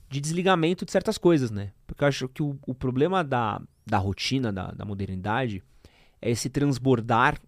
de 0.08 0.20
desligamento 0.20 0.84
de 0.84 0.92
certas 0.92 1.18
coisas, 1.18 1.50
né? 1.50 1.72
Porque 1.86 2.04
eu 2.04 2.08
acho 2.08 2.28
que 2.28 2.42
o, 2.42 2.58
o 2.66 2.74
problema 2.74 3.24
da, 3.24 3.60
da 3.84 3.98
rotina, 3.98 4.52
da, 4.52 4.70
da 4.70 4.84
modernidade, 4.84 5.62
é 6.20 6.30
esse 6.30 6.48
transbordar 6.48 7.40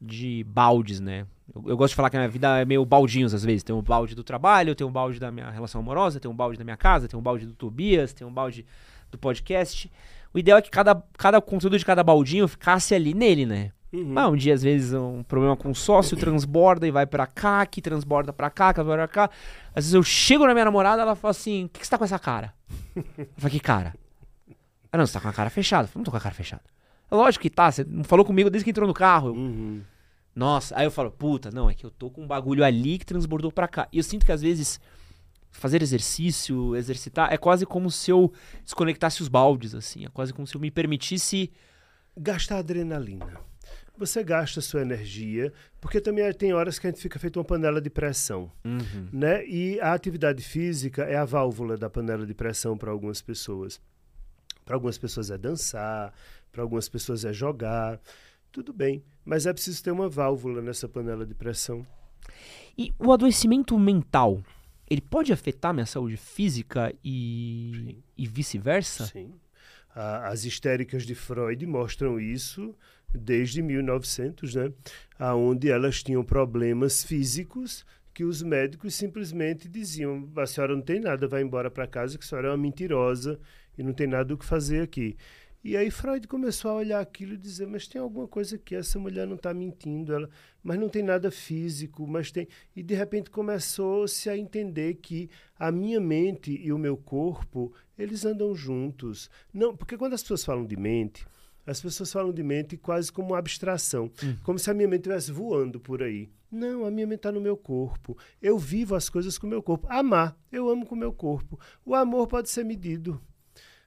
de 0.00 0.44
baldes, 0.44 1.00
né? 1.00 1.26
Eu, 1.54 1.64
eu, 1.68 1.76
gosto 1.76 1.92
de 1.92 1.96
falar 1.96 2.10
que 2.10 2.16
a 2.16 2.20
minha 2.20 2.28
vida 2.28 2.58
é 2.58 2.64
meio 2.64 2.84
baldinhos 2.84 3.34
às 3.34 3.44
vezes. 3.44 3.62
Tem 3.62 3.74
um 3.74 3.82
balde 3.82 4.14
do 4.14 4.24
trabalho, 4.24 4.74
tem 4.74 4.86
um 4.86 4.90
balde 4.90 5.18
da 5.18 5.30
minha 5.30 5.50
relação 5.50 5.80
amorosa, 5.80 6.20
tem 6.20 6.30
um 6.30 6.34
balde 6.34 6.58
da 6.58 6.64
minha 6.64 6.76
casa, 6.76 7.08
tem 7.08 7.18
um 7.18 7.22
balde 7.22 7.46
do 7.46 7.54
Tobias, 7.54 8.12
tem 8.12 8.26
um 8.26 8.32
balde 8.32 8.66
do 9.10 9.18
podcast. 9.18 9.90
O 10.34 10.38
ideal 10.38 10.58
é 10.58 10.62
que 10.62 10.70
cada, 10.70 11.02
cada 11.16 11.40
conteúdo 11.40 11.78
de 11.78 11.84
cada 11.84 12.02
baldinho 12.02 12.46
ficasse 12.46 12.94
ali 12.94 13.14
nele, 13.14 13.46
né? 13.46 13.72
Uhum. 13.92 14.18
Ah, 14.18 14.28
um 14.28 14.36
dia, 14.36 14.52
às 14.52 14.62
vezes, 14.62 14.92
um 14.92 15.22
problema 15.22 15.56
com 15.56 15.70
o 15.70 15.74
sócio 15.74 16.16
transborda 16.16 16.86
e 16.86 16.90
vai 16.90 17.06
para 17.06 17.26
cá, 17.26 17.64
que 17.64 17.80
transborda 17.80 18.32
para 18.32 18.50
cá, 18.50 18.74
que 18.74 18.82
vai 18.82 18.96
pra 18.96 19.08
cá. 19.08 19.30
Às 19.74 19.84
vezes 19.84 19.94
eu 19.94 20.02
chego 20.02 20.46
na 20.46 20.52
minha 20.52 20.64
namorada, 20.64 21.02
ela 21.02 21.14
fala 21.14 21.30
assim: 21.30 21.64
O 21.64 21.68
que, 21.68 21.80
que 21.80 21.86
você 21.86 21.90
tá 21.90 21.96
com 21.96 22.04
essa 22.04 22.18
cara? 22.18 22.52
Eu 22.94 23.26
falo: 23.38 23.50
Que 23.50 23.60
cara? 23.60 23.94
Ah, 24.92 24.98
não, 24.98 25.06
você 25.06 25.12
tá 25.12 25.20
com 25.20 25.28
a 25.28 25.32
cara 25.32 25.50
fechada. 25.50 25.84
Eu 25.84 25.88
falo, 25.88 26.00
não 26.00 26.04
tô 26.04 26.10
com 26.10 26.16
a 26.16 26.20
cara 26.20 26.34
fechada. 26.34 26.62
É 27.10 27.14
lógico 27.14 27.42
que 27.42 27.50
tá, 27.50 27.70
você 27.70 27.84
não 27.84 28.04
falou 28.04 28.24
comigo 28.24 28.50
desde 28.50 28.64
que 28.64 28.70
entrou 28.70 28.86
no 28.86 28.94
carro. 28.94 29.30
Uhum. 29.30 29.82
Nossa, 30.34 30.78
aí 30.78 30.84
eu 30.84 30.90
falo, 30.90 31.10
puta, 31.10 31.50
não, 31.50 31.70
é 31.70 31.74
que 31.74 31.86
eu 31.86 31.90
tô 31.90 32.10
com 32.10 32.22
um 32.22 32.26
bagulho 32.26 32.62
ali 32.62 32.98
que 32.98 33.06
transbordou 33.06 33.50
pra 33.50 33.66
cá. 33.66 33.88
E 33.92 33.98
eu 33.98 34.02
sinto 34.02 34.26
que 34.26 34.32
às 34.32 34.42
vezes 34.42 34.78
fazer 35.50 35.82
exercício, 35.82 36.76
exercitar, 36.76 37.32
é 37.32 37.38
quase 37.38 37.64
como 37.64 37.90
se 37.90 38.10
eu 38.10 38.32
desconectasse 38.62 39.22
os 39.22 39.28
baldes, 39.28 39.74
assim. 39.74 40.04
É 40.04 40.08
quase 40.08 40.32
como 40.32 40.46
se 40.46 40.54
eu 40.54 40.60
me 40.60 40.70
permitisse. 40.70 41.50
Gastar 42.16 42.58
adrenalina. 42.58 43.40
Você 43.98 44.22
gasta 44.22 44.60
sua 44.60 44.82
energia, 44.82 45.52
porque 45.80 46.02
também 46.02 46.30
tem 46.34 46.52
horas 46.52 46.78
que 46.78 46.86
a 46.86 46.90
gente 46.90 47.00
fica 47.00 47.18
feito 47.18 47.38
uma 47.38 47.44
panela 47.44 47.80
de 47.80 47.88
pressão, 47.88 48.52
uhum. 48.62 49.08
né? 49.10 49.46
E 49.46 49.80
a 49.80 49.94
atividade 49.94 50.42
física 50.42 51.04
é 51.04 51.16
a 51.16 51.24
válvula 51.24 51.78
da 51.78 51.88
panela 51.88 52.26
de 52.26 52.34
pressão 52.34 52.76
para 52.76 52.90
algumas 52.90 53.22
pessoas. 53.22 53.80
Para 54.66 54.76
algumas 54.76 54.98
pessoas 54.98 55.30
é 55.30 55.38
dançar, 55.38 56.12
para 56.56 56.62
algumas 56.62 56.88
pessoas 56.88 57.22
é 57.26 57.34
jogar. 57.34 58.00
Tudo 58.50 58.72
bem, 58.72 59.04
mas 59.22 59.44
é 59.44 59.52
preciso 59.52 59.84
ter 59.84 59.90
uma 59.90 60.08
válvula 60.08 60.62
nessa 60.62 60.88
panela 60.88 61.26
de 61.26 61.34
pressão. 61.34 61.86
E 62.78 62.94
o 62.98 63.12
adoecimento 63.12 63.78
mental, 63.78 64.42
ele 64.88 65.02
pode 65.02 65.34
afetar 65.34 65.74
minha 65.74 65.84
saúde 65.84 66.16
física 66.16 66.94
e, 67.04 68.02
e 68.16 68.26
vice-versa? 68.26 69.04
Sim. 69.04 69.34
as 69.94 70.46
histéricas 70.46 71.04
de 71.04 71.14
Freud 71.14 71.66
mostram 71.66 72.18
isso 72.18 72.74
desde 73.14 73.60
1900, 73.60 74.54
né? 74.54 74.72
Aonde 75.18 75.70
elas 75.70 76.02
tinham 76.02 76.24
problemas 76.24 77.04
físicos 77.04 77.84
que 78.14 78.24
os 78.24 78.42
médicos 78.42 78.94
simplesmente 78.94 79.68
diziam: 79.68 80.26
a 80.36 80.46
senhora 80.46 80.74
não 80.74 80.82
tem 80.82 81.00
nada, 81.00 81.28
vai 81.28 81.42
embora 81.42 81.70
para 81.70 81.86
casa, 81.86 82.16
que 82.16 82.24
a 82.24 82.26
senhora 82.26 82.48
é 82.48 82.50
uma 82.50 82.56
mentirosa 82.56 83.38
e 83.76 83.82
não 83.82 83.92
tem 83.92 84.06
nada 84.06 84.32
o 84.32 84.38
que 84.38 84.44
fazer 84.44 84.80
aqui. 84.80 85.16
E 85.66 85.76
aí 85.76 85.90
Freud 85.90 86.28
começou 86.28 86.70
a 86.70 86.74
olhar 86.74 87.00
aquilo 87.00 87.34
e 87.34 87.36
dizer, 87.36 87.66
mas 87.66 87.88
tem 87.88 88.00
alguma 88.00 88.28
coisa 88.28 88.56
que 88.56 88.72
essa 88.72 89.00
mulher 89.00 89.26
não 89.26 89.34
está 89.34 89.52
mentindo, 89.52 90.14
ela, 90.14 90.30
mas 90.62 90.78
não 90.78 90.88
tem 90.88 91.02
nada 91.02 91.28
físico, 91.28 92.06
mas 92.06 92.30
tem. 92.30 92.46
E 92.76 92.84
de 92.84 92.94
repente 92.94 93.30
começou-se 93.30 94.30
a 94.30 94.38
entender 94.38 94.94
que 94.94 95.28
a 95.58 95.72
minha 95.72 95.98
mente 95.98 96.52
e 96.52 96.72
o 96.72 96.78
meu 96.78 96.96
corpo, 96.96 97.74
eles 97.98 98.24
andam 98.24 98.54
juntos. 98.54 99.28
Não, 99.52 99.76
porque 99.76 99.98
quando 99.98 100.12
as 100.12 100.22
pessoas 100.22 100.44
falam 100.44 100.64
de 100.64 100.76
mente, 100.76 101.26
as 101.66 101.80
pessoas 101.80 102.12
falam 102.12 102.32
de 102.32 102.44
mente 102.44 102.76
quase 102.76 103.10
como 103.10 103.30
uma 103.30 103.38
abstração, 103.38 104.08
hum. 104.22 104.36
como 104.44 104.60
se 104.60 104.70
a 104.70 104.74
minha 104.74 104.86
mente 104.86 105.00
estivesse 105.00 105.32
voando 105.32 105.80
por 105.80 106.00
aí. 106.00 106.30
Não, 106.48 106.84
a 106.84 106.92
minha 106.92 107.08
mente 107.08 107.18
está 107.18 107.32
no 107.32 107.40
meu 107.40 107.56
corpo. 107.56 108.16
Eu 108.40 108.56
vivo 108.56 108.94
as 108.94 109.08
coisas 109.08 109.36
com 109.36 109.48
o 109.48 109.50
meu 109.50 109.64
corpo. 109.64 109.88
Amar, 109.90 110.38
eu 110.52 110.70
amo 110.70 110.86
com 110.86 110.94
o 110.94 110.98
meu 110.98 111.12
corpo. 111.12 111.58
O 111.84 111.92
amor 111.92 112.28
pode 112.28 112.50
ser 112.50 112.64
medido. 112.64 113.20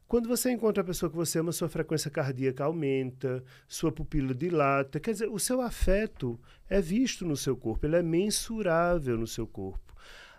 Quando 0.09 0.27
você 0.27 0.51
encontra 0.51 0.81
a 0.81 0.85
pessoa 0.85 1.07
que 1.07 1.15
você 1.15 1.37
ama, 1.37 1.51
sua 1.51 1.69
frequência 1.69 2.09
cardíaca 2.09 2.63
aumenta, 2.63 3.43
sua 3.67 3.91
pupila 3.91 4.33
dilata. 4.33 4.99
Quer 4.99 5.11
dizer, 5.11 5.29
o 5.29 5.37
seu 5.37 5.61
afeto 5.61 6.39
é 6.67 6.81
visto 6.81 7.23
no 7.23 7.37
seu 7.37 7.55
corpo, 7.55 7.85
ele 7.85 7.95
é 7.95 8.01
mensurável 8.01 9.15
no 9.15 9.27
seu 9.27 9.45
corpo. 9.45 9.93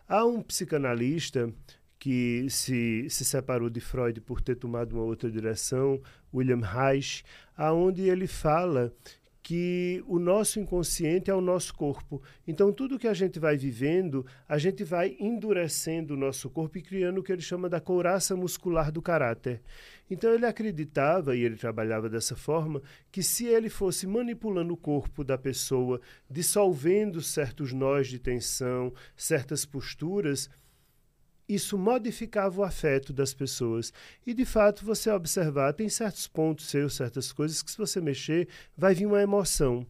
Há 0.08 0.24
um 0.24 0.42
psicanalista 0.42 1.54
que 2.00 2.48
se, 2.50 3.06
se 3.08 3.24
separou 3.24 3.70
de 3.70 3.78
Freud 3.78 4.20
por 4.22 4.40
ter 4.40 4.56
tomado 4.56 4.94
uma 4.94 5.04
outra 5.04 5.30
direção, 5.30 6.02
William 6.34 6.62
Reich, 6.66 7.22
aonde 7.56 8.02
ele 8.02 8.26
fala 8.26 8.92
que 9.50 10.00
o 10.06 10.20
nosso 10.20 10.60
inconsciente 10.60 11.28
é 11.28 11.34
o 11.34 11.40
nosso 11.40 11.74
corpo. 11.74 12.22
Então, 12.46 12.72
tudo 12.72 13.00
que 13.00 13.08
a 13.08 13.12
gente 13.12 13.40
vai 13.40 13.56
vivendo, 13.56 14.24
a 14.48 14.56
gente 14.58 14.84
vai 14.84 15.16
endurecendo 15.18 16.14
o 16.14 16.16
nosso 16.16 16.48
corpo 16.48 16.78
e 16.78 16.82
criando 16.82 17.18
o 17.18 17.22
que 17.24 17.32
ele 17.32 17.42
chama 17.42 17.68
da 17.68 17.80
couraça 17.80 18.36
muscular 18.36 18.92
do 18.92 19.02
caráter. 19.02 19.60
Então, 20.08 20.32
ele 20.32 20.46
acreditava, 20.46 21.34
e 21.34 21.40
ele 21.40 21.56
trabalhava 21.56 22.08
dessa 22.08 22.36
forma, 22.36 22.80
que 23.10 23.24
se 23.24 23.44
ele 23.44 23.68
fosse 23.68 24.06
manipulando 24.06 24.72
o 24.72 24.76
corpo 24.76 25.24
da 25.24 25.36
pessoa, 25.36 26.00
dissolvendo 26.30 27.20
certos 27.20 27.72
nós 27.72 28.06
de 28.06 28.20
tensão, 28.20 28.94
certas 29.16 29.64
posturas, 29.64 30.48
isso 31.54 31.76
modificava 31.76 32.60
o 32.60 32.64
afeto 32.64 33.12
das 33.12 33.34
pessoas. 33.34 33.92
E 34.26 34.32
de 34.32 34.44
fato, 34.44 34.84
você 34.84 35.10
observar, 35.10 35.72
tem 35.72 35.88
certos 35.88 36.26
pontos 36.26 36.68
seus, 36.68 36.94
certas 36.94 37.32
coisas 37.32 37.62
que 37.62 37.70
se 37.70 37.78
você 37.78 38.00
mexer, 38.00 38.48
vai 38.76 38.94
vir 38.94 39.06
uma 39.06 39.20
emoção. 39.20 39.86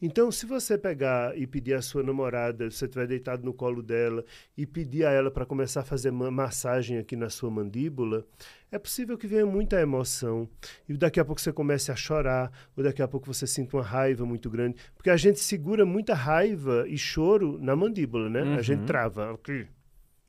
Então, 0.00 0.30
se 0.30 0.46
você 0.46 0.76
pegar 0.76 1.36
e 1.36 1.46
pedir 1.46 1.74
à 1.74 1.82
sua 1.82 2.02
namorada, 2.02 2.70
se 2.70 2.78
você 2.78 2.84
estiver 2.84 3.06
deitado 3.06 3.44
no 3.44 3.52
colo 3.52 3.82
dela, 3.82 4.24
e 4.56 4.66
pedir 4.66 5.06
a 5.06 5.10
ela 5.10 5.30
para 5.30 5.46
começar 5.46 5.80
a 5.80 5.84
fazer 5.84 6.10
massagem 6.10 6.98
aqui 6.98 7.16
na 7.16 7.30
sua 7.30 7.50
mandíbula, 7.50 8.26
é 8.70 8.78
possível 8.78 9.16
que 9.16 9.26
venha 9.26 9.46
muita 9.46 9.80
emoção. 9.80 10.48
E 10.88 10.94
daqui 10.96 11.20
a 11.20 11.24
pouco 11.24 11.40
você 11.40 11.52
comece 11.52 11.90
a 11.90 11.96
chorar, 11.96 12.52
ou 12.76 12.84
daqui 12.84 13.02
a 13.02 13.08
pouco 13.08 13.26
você 13.26 13.46
sinta 13.46 13.76
uma 13.76 13.82
raiva 13.82 14.26
muito 14.26 14.50
grande. 14.50 14.76
Porque 14.94 15.10
a 15.10 15.16
gente 15.16 15.40
segura 15.40 15.86
muita 15.86 16.14
raiva 16.14 16.84
e 16.88 16.98
choro 16.98 17.58
na 17.58 17.74
mandíbula, 17.74 18.28
né? 18.28 18.42
Uhum. 18.42 18.54
A 18.56 18.62
gente 18.62 18.80
uhum. 18.80 18.86
trava 18.86 19.32
aqui, 19.32 19.66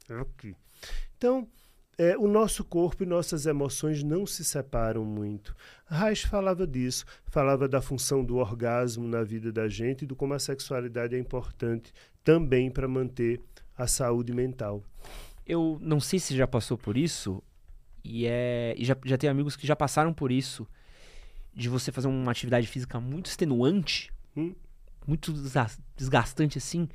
aqui. 0.10 0.56
Então, 1.18 1.48
é, 1.98 2.18
o 2.18 2.28
nosso 2.28 2.64
corpo 2.64 3.04
e 3.04 3.06
nossas 3.06 3.46
emoções 3.46 4.04
não 4.04 4.26
se 4.26 4.44
separam 4.44 5.06
muito. 5.06 5.56
Reich 5.88 6.28
falava 6.28 6.68
disso, 6.68 7.06
falava 7.26 7.68
da 7.68 7.82
função 7.82 8.24
do 8.24 8.36
orgasmo 8.38 9.08
na 9.08 9.24
vida 9.24 9.52
da 9.52 9.68
gente 9.68 10.04
e 10.04 10.06
do 10.06 10.16
como 10.16 10.34
a 10.34 10.40
sexualidade 10.40 11.16
é 11.16 11.20
importante 11.20 11.94
também 12.24 12.70
para 12.70 12.88
manter 12.88 13.42
a 13.78 13.88
saúde 13.88 14.34
mental. 14.34 14.84
Eu 15.46 15.78
não 15.82 16.00
sei 16.00 16.20
se 16.20 16.36
já 16.36 16.48
passou 16.48 16.78
por 16.78 16.98
isso, 16.98 17.42
e, 18.04 18.26
é, 18.26 18.74
e 18.78 18.84
já, 18.84 18.98
já 19.06 19.18
tem 19.18 19.30
amigos 19.30 19.56
que 19.56 19.68
já 19.68 19.76
passaram 19.76 20.14
por 20.14 20.32
isso, 20.32 20.68
de 21.54 21.70
você 21.70 21.92
fazer 21.92 22.08
uma 22.08 22.32
atividade 22.32 22.68
física 22.68 23.00
muito 23.00 23.28
extenuante, 23.28 24.12
hum? 24.36 24.54
muito 25.08 25.34
desgastante 25.96 26.58
assim, 26.58 26.90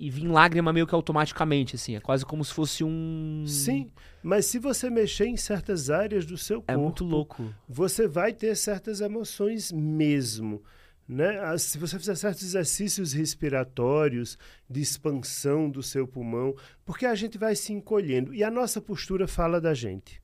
e 0.00 0.08
vir 0.08 0.26
lágrima 0.26 0.72
meio 0.72 0.86
que 0.86 0.94
automaticamente, 0.94 1.76
assim. 1.76 1.94
É 1.94 2.00
quase 2.00 2.24
como 2.24 2.42
se 2.42 2.54
fosse 2.54 2.82
um. 2.82 3.44
Sim, 3.46 3.90
mas 4.22 4.46
se 4.46 4.58
você 4.58 4.88
mexer 4.88 5.26
em 5.26 5.36
certas 5.36 5.90
áreas 5.90 6.24
do 6.24 6.38
seu 6.38 6.56
corpo. 6.56 6.72
É 6.72 6.76
muito 6.76 7.04
louco. 7.04 7.54
Você 7.68 8.08
vai 8.08 8.32
ter 8.32 8.56
certas 8.56 9.02
emoções 9.02 9.70
mesmo. 9.70 10.62
Né? 11.06 11.58
Se 11.58 11.76
você 11.76 11.98
fizer 11.98 12.14
certos 12.14 12.44
exercícios 12.44 13.12
respiratórios 13.12 14.38
de 14.68 14.80
expansão 14.80 15.68
do 15.68 15.82
seu 15.82 16.08
pulmão, 16.08 16.54
porque 16.84 17.04
a 17.04 17.14
gente 17.14 17.36
vai 17.36 17.54
se 17.54 17.72
encolhendo 17.72 18.32
e 18.32 18.42
a 18.42 18.50
nossa 18.50 18.80
postura 18.80 19.28
fala 19.28 19.60
da 19.60 19.74
gente. 19.74 20.19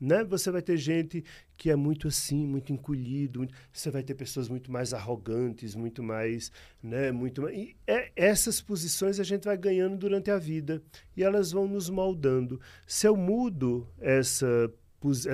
Né? 0.00 0.22
Você 0.24 0.50
vai 0.50 0.62
ter 0.62 0.76
gente 0.76 1.24
que 1.56 1.70
é 1.70 1.76
muito 1.76 2.06
assim, 2.06 2.46
muito 2.46 2.72
encolhido, 2.72 3.40
muito... 3.40 3.54
você 3.72 3.90
vai 3.90 4.02
ter 4.02 4.14
pessoas 4.14 4.48
muito 4.48 4.70
mais 4.70 4.94
arrogantes, 4.94 5.74
muito 5.74 6.02
mais, 6.02 6.52
né, 6.80 7.10
muito 7.10 7.42
mais... 7.42 7.56
e 7.56 7.76
é, 7.84 8.12
essas 8.14 8.60
posições 8.60 9.18
a 9.18 9.24
gente 9.24 9.44
vai 9.44 9.56
ganhando 9.56 9.96
durante 9.96 10.30
a 10.30 10.38
vida 10.38 10.80
e 11.16 11.24
elas 11.24 11.50
vão 11.50 11.66
nos 11.66 11.90
moldando. 11.90 12.60
Se 12.86 13.08
eu 13.08 13.16
mudo 13.16 13.88
essa 13.98 14.72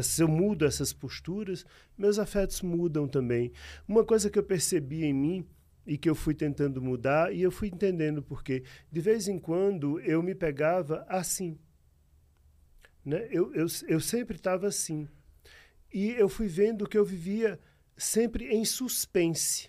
se 0.02 0.22
eu 0.22 0.28
mudo 0.28 0.66
essas 0.66 0.92
posturas, 0.92 1.64
meus 1.96 2.18
afetos 2.18 2.60
mudam 2.60 3.08
também. 3.08 3.50
Uma 3.88 4.04
coisa 4.04 4.28
que 4.28 4.38
eu 4.38 4.42
percebi 4.42 5.04
em 5.04 5.12
mim 5.14 5.46
e 5.86 5.96
que 5.96 6.08
eu 6.08 6.14
fui 6.14 6.34
tentando 6.34 6.80
mudar, 6.80 7.32
e 7.32 7.42
eu 7.42 7.50
fui 7.50 7.68
entendendo 7.68 8.22
porque, 8.22 8.62
de 8.90 9.00
vez 9.00 9.28
em 9.28 9.38
quando, 9.38 10.00
eu 10.00 10.22
me 10.22 10.34
pegava 10.34 11.04
assim. 11.08 11.58
Né? 13.04 13.28
Eu, 13.30 13.52
eu, 13.54 13.66
eu 13.86 14.00
sempre 14.00 14.36
estava 14.36 14.66
assim. 14.66 15.08
E 15.92 16.10
eu 16.10 16.28
fui 16.28 16.48
vendo 16.48 16.88
que 16.88 16.98
eu 16.98 17.04
vivia 17.04 17.60
sempre 17.96 18.46
em 18.46 18.64
suspense. 18.64 19.68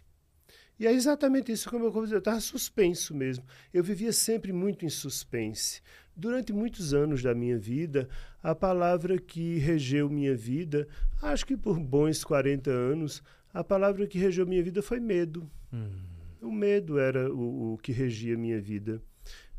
E 0.78 0.86
é 0.86 0.92
exatamente 0.92 1.52
isso 1.52 1.70
como 1.70 1.86
eu 1.86 2.08
eu 2.08 2.18
estava 2.18 2.40
suspenso 2.40 3.16
mesmo. 3.16 3.46
Eu 3.74 3.84
vivia 3.84 4.12
sempre 4.12 4.52
muito 4.52 4.86
em 4.86 4.90
suspense. 4.90 5.82
Durante 6.16 6.52
muitos 6.52 6.94
anos 6.94 7.22
da 7.22 7.34
minha 7.34 7.58
vida, 7.58 8.10
a 8.44 8.54
palavra 8.54 9.18
que 9.18 9.58
regeu 9.58 10.10
minha 10.10 10.36
vida, 10.36 10.88
acho 11.22 11.46
que 11.46 11.56
por 11.56 11.80
bons 11.80 12.24
40 12.24 12.70
anos, 12.70 13.24
a 13.54 13.64
palavra 13.64 14.06
que 14.08 14.18
regeu 14.18 14.46
minha 14.46 14.64
vida 14.64 14.82
foi 14.82 15.00
medo. 15.00 15.50
Hum. 15.72 16.04
O 16.42 16.52
medo 16.52 17.00
era 17.00 17.34
o, 17.34 17.74
o 17.74 17.78
que 17.78 17.92
regia 17.92 18.38
minha 18.38 18.60
vida. 18.60 19.02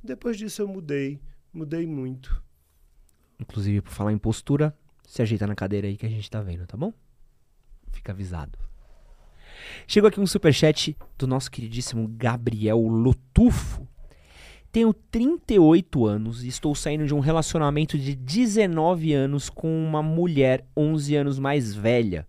Depois 0.02 0.36
disso 0.36 0.62
eu 0.62 0.68
mudei, 0.68 1.20
mudei 1.52 1.86
muito. 1.86 2.42
Inclusive, 3.38 3.80
por 3.80 3.92
falar 3.92 4.12
em 4.12 4.18
postura, 4.18 4.76
se 5.06 5.22
ajeita 5.22 5.46
na 5.46 5.54
cadeira 5.54 5.86
aí 5.86 5.96
que 5.96 6.06
a 6.06 6.08
gente 6.08 6.30
tá 6.30 6.40
vendo, 6.40 6.66
tá 6.66 6.76
bom? 6.76 6.92
Fica 7.92 8.12
avisado. 8.12 8.58
Chegou 9.86 10.08
aqui 10.08 10.20
um 10.20 10.26
superchat 10.26 10.96
do 11.16 11.26
nosso 11.26 11.50
queridíssimo 11.50 12.08
Gabriel 12.08 12.80
Lotufo. 12.80 13.86
Tenho 14.70 14.92
38 14.92 16.04
anos 16.04 16.44
e 16.44 16.48
estou 16.48 16.74
saindo 16.74 17.06
de 17.06 17.14
um 17.14 17.20
relacionamento 17.20 17.98
de 17.98 18.14
19 18.14 19.12
anos 19.14 19.48
com 19.48 19.68
uma 19.68 20.02
mulher 20.02 20.66
11 20.76 21.16
anos 21.16 21.38
mais 21.38 21.74
velha. 21.74 22.26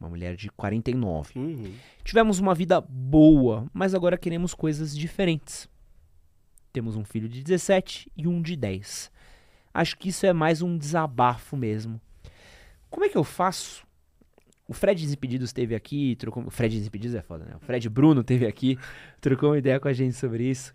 Uma 0.00 0.08
mulher 0.08 0.36
de 0.36 0.48
49. 0.50 1.38
Uhum. 1.38 1.72
Tivemos 2.04 2.38
uma 2.38 2.54
vida 2.54 2.80
boa, 2.80 3.66
mas 3.72 3.94
agora 3.94 4.16
queremos 4.16 4.54
coisas 4.54 4.96
diferentes. 4.96 5.68
Temos 6.72 6.96
um 6.96 7.04
filho 7.04 7.28
de 7.28 7.42
17 7.42 8.10
e 8.16 8.28
um 8.28 8.40
de 8.40 8.56
10. 8.56 9.10
Acho 9.78 9.96
que 9.96 10.08
isso 10.08 10.26
é 10.26 10.32
mais 10.32 10.60
um 10.60 10.76
desabafo 10.76 11.56
mesmo. 11.56 12.00
Como 12.90 13.04
é 13.04 13.08
que 13.08 13.16
eu 13.16 13.22
faço? 13.22 13.86
O 14.66 14.72
Fred 14.72 15.00
Desimpedidos 15.00 15.50
esteve 15.50 15.72
aqui, 15.72 16.16
trocou. 16.16 16.44
O 16.44 16.50
Fred 16.50 16.76
Desimpedidos 16.76 17.14
é 17.14 17.22
foda, 17.22 17.44
né? 17.44 17.52
O 17.54 17.60
Fred 17.60 17.88
Bruno 17.88 18.22
esteve 18.22 18.44
aqui, 18.44 18.76
trocou 19.20 19.50
uma 19.50 19.58
ideia 19.58 19.78
com 19.78 19.86
a 19.86 19.92
gente 19.92 20.16
sobre 20.16 20.50
isso 20.50 20.74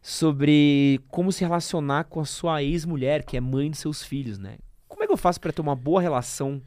sobre 0.00 1.00
como 1.08 1.32
se 1.32 1.42
relacionar 1.42 2.04
com 2.04 2.20
a 2.20 2.24
sua 2.24 2.62
ex-mulher, 2.62 3.24
que 3.24 3.36
é 3.36 3.40
mãe 3.40 3.68
de 3.68 3.76
seus 3.76 4.02
filhos, 4.02 4.38
né? 4.38 4.58
Como 4.88 5.02
é 5.02 5.06
que 5.08 5.12
eu 5.12 5.16
faço 5.16 5.40
para 5.40 5.52
ter 5.52 5.60
uma 5.60 5.74
boa 5.74 6.00
relação 6.00 6.62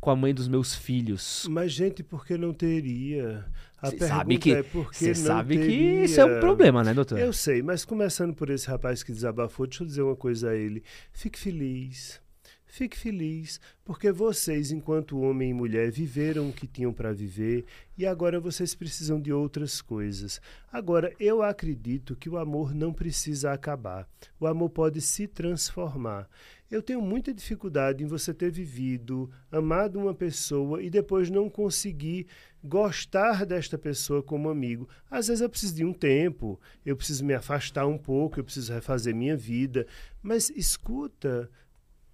com 0.00 0.10
a 0.10 0.16
mãe 0.16 0.34
dos 0.34 0.48
meus 0.48 0.74
filhos? 0.74 1.46
Mas, 1.48 1.72
gente, 1.72 2.02
por 2.02 2.26
que 2.26 2.36
não 2.36 2.52
teria? 2.52 3.46
A 3.84 3.90
cê 3.90 3.98
sabe 3.98 4.38
que, 4.38 4.52
é 4.52 4.62
Você 4.62 5.14
sabe 5.14 5.58
teria? 5.58 5.68
que 5.68 6.04
isso 6.04 6.20
é 6.20 6.24
um 6.24 6.40
problema, 6.40 6.82
né, 6.82 6.94
doutor? 6.94 7.18
Eu 7.18 7.32
sei, 7.32 7.62
mas 7.62 7.84
começando 7.84 8.34
por 8.34 8.50
esse 8.50 8.66
rapaz 8.66 9.02
que 9.02 9.12
desabafou, 9.12 9.66
deixa 9.66 9.82
eu 9.82 9.86
dizer 9.86 10.02
uma 10.02 10.16
coisa 10.16 10.50
a 10.50 10.54
ele. 10.56 10.82
Fique 11.12 11.38
feliz. 11.38 12.22
Fique 12.66 12.96
feliz, 12.98 13.60
porque 13.84 14.10
vocês, 14.10 14.72
enquanto 14.72 15.20
homem 15.20 15.50
e 15.50 15.54
mulher, 15.54 15.92
viveram 15.92 16.48
o 16.48 16.52
que 16.52 16.66
tinham 16.66 16.92
para 16.92 17.12
viver 17.12 17.64
e 17.96 18.04
agora 18.04 18.40
vocês 18.40 18.74
precisam 18.74 19.20
de 19.20 19.32
outras 19.32 19.80
coisas. 19.80 20.40
Agora, 20.72 21.12
eu 21.20 21.40
acredito 21.40 22.16
que 22.16 22.28
o 22.28 22.36
amor 22.36 22.74
não 22.74 22.92
precisa 22.92 23.52
acabar. 23.52 24.08
O 24.40 24.46
amor 24.48 24.70
pode 24.70 25.00
se 25.00 25.28
transformar. 25.28 26.28
Eu 26.74 26.82
tenho 26.82 27.00
muita 27.00 27.32
dificuldade 27.32 28.02
em 28.02 28.06
você 28.08 28.34
ter 28.34 28.50
vivido, 28.50 29.30
amado 29.48 29.96
uma 29.96 30.12
pessoa 30.12 30.82
e 30.82 30.90
depois 30.90 31.30
não 31.30 31.48
conseguir 31.48 32.26
gostar 32.64 33.46
desta 33.46 33.78
pessoa 33.78 34.24
como 34.24 34.48
amigo. 34.48 34.88
Às 35.08 35.28
vezes 35.28 35.40
eu 35.40 35.48
preciso 35.48 35.76
de 35.76 35.84
um 35.84 35.92
tempo, 35.92 36.60
eu 36.84 36.96
preciso 36.96 37.24
me 37.24 37.32
afastar 37.32 37.86
um 37.86 37.96
pouco, 37.96 38.40
eu 38.40 38.44
preciso 38.44 38.72
refazer 38.72 39.14
minha 39.14 39.36
vida. 39.36 39.86
Mas 40.20 40.50
escuta, 40.50 41.48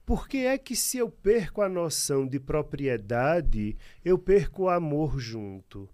por 0.04 0.28
que 0.28 0.44
é 0.44 0.58
que 0.58 0.76
se 0.76 0.98
eu 0.98 1.08
perco 1.08 1.62
a 1.62 1.68
noção 1.68 2.26
de 2.28 2.38
propriedade, 2.38 3.78
eu 4.04 4.18
perco 4.18 4.64
o 4.64 4.68
amor 4.68 5.18
junto? 5.18 5.88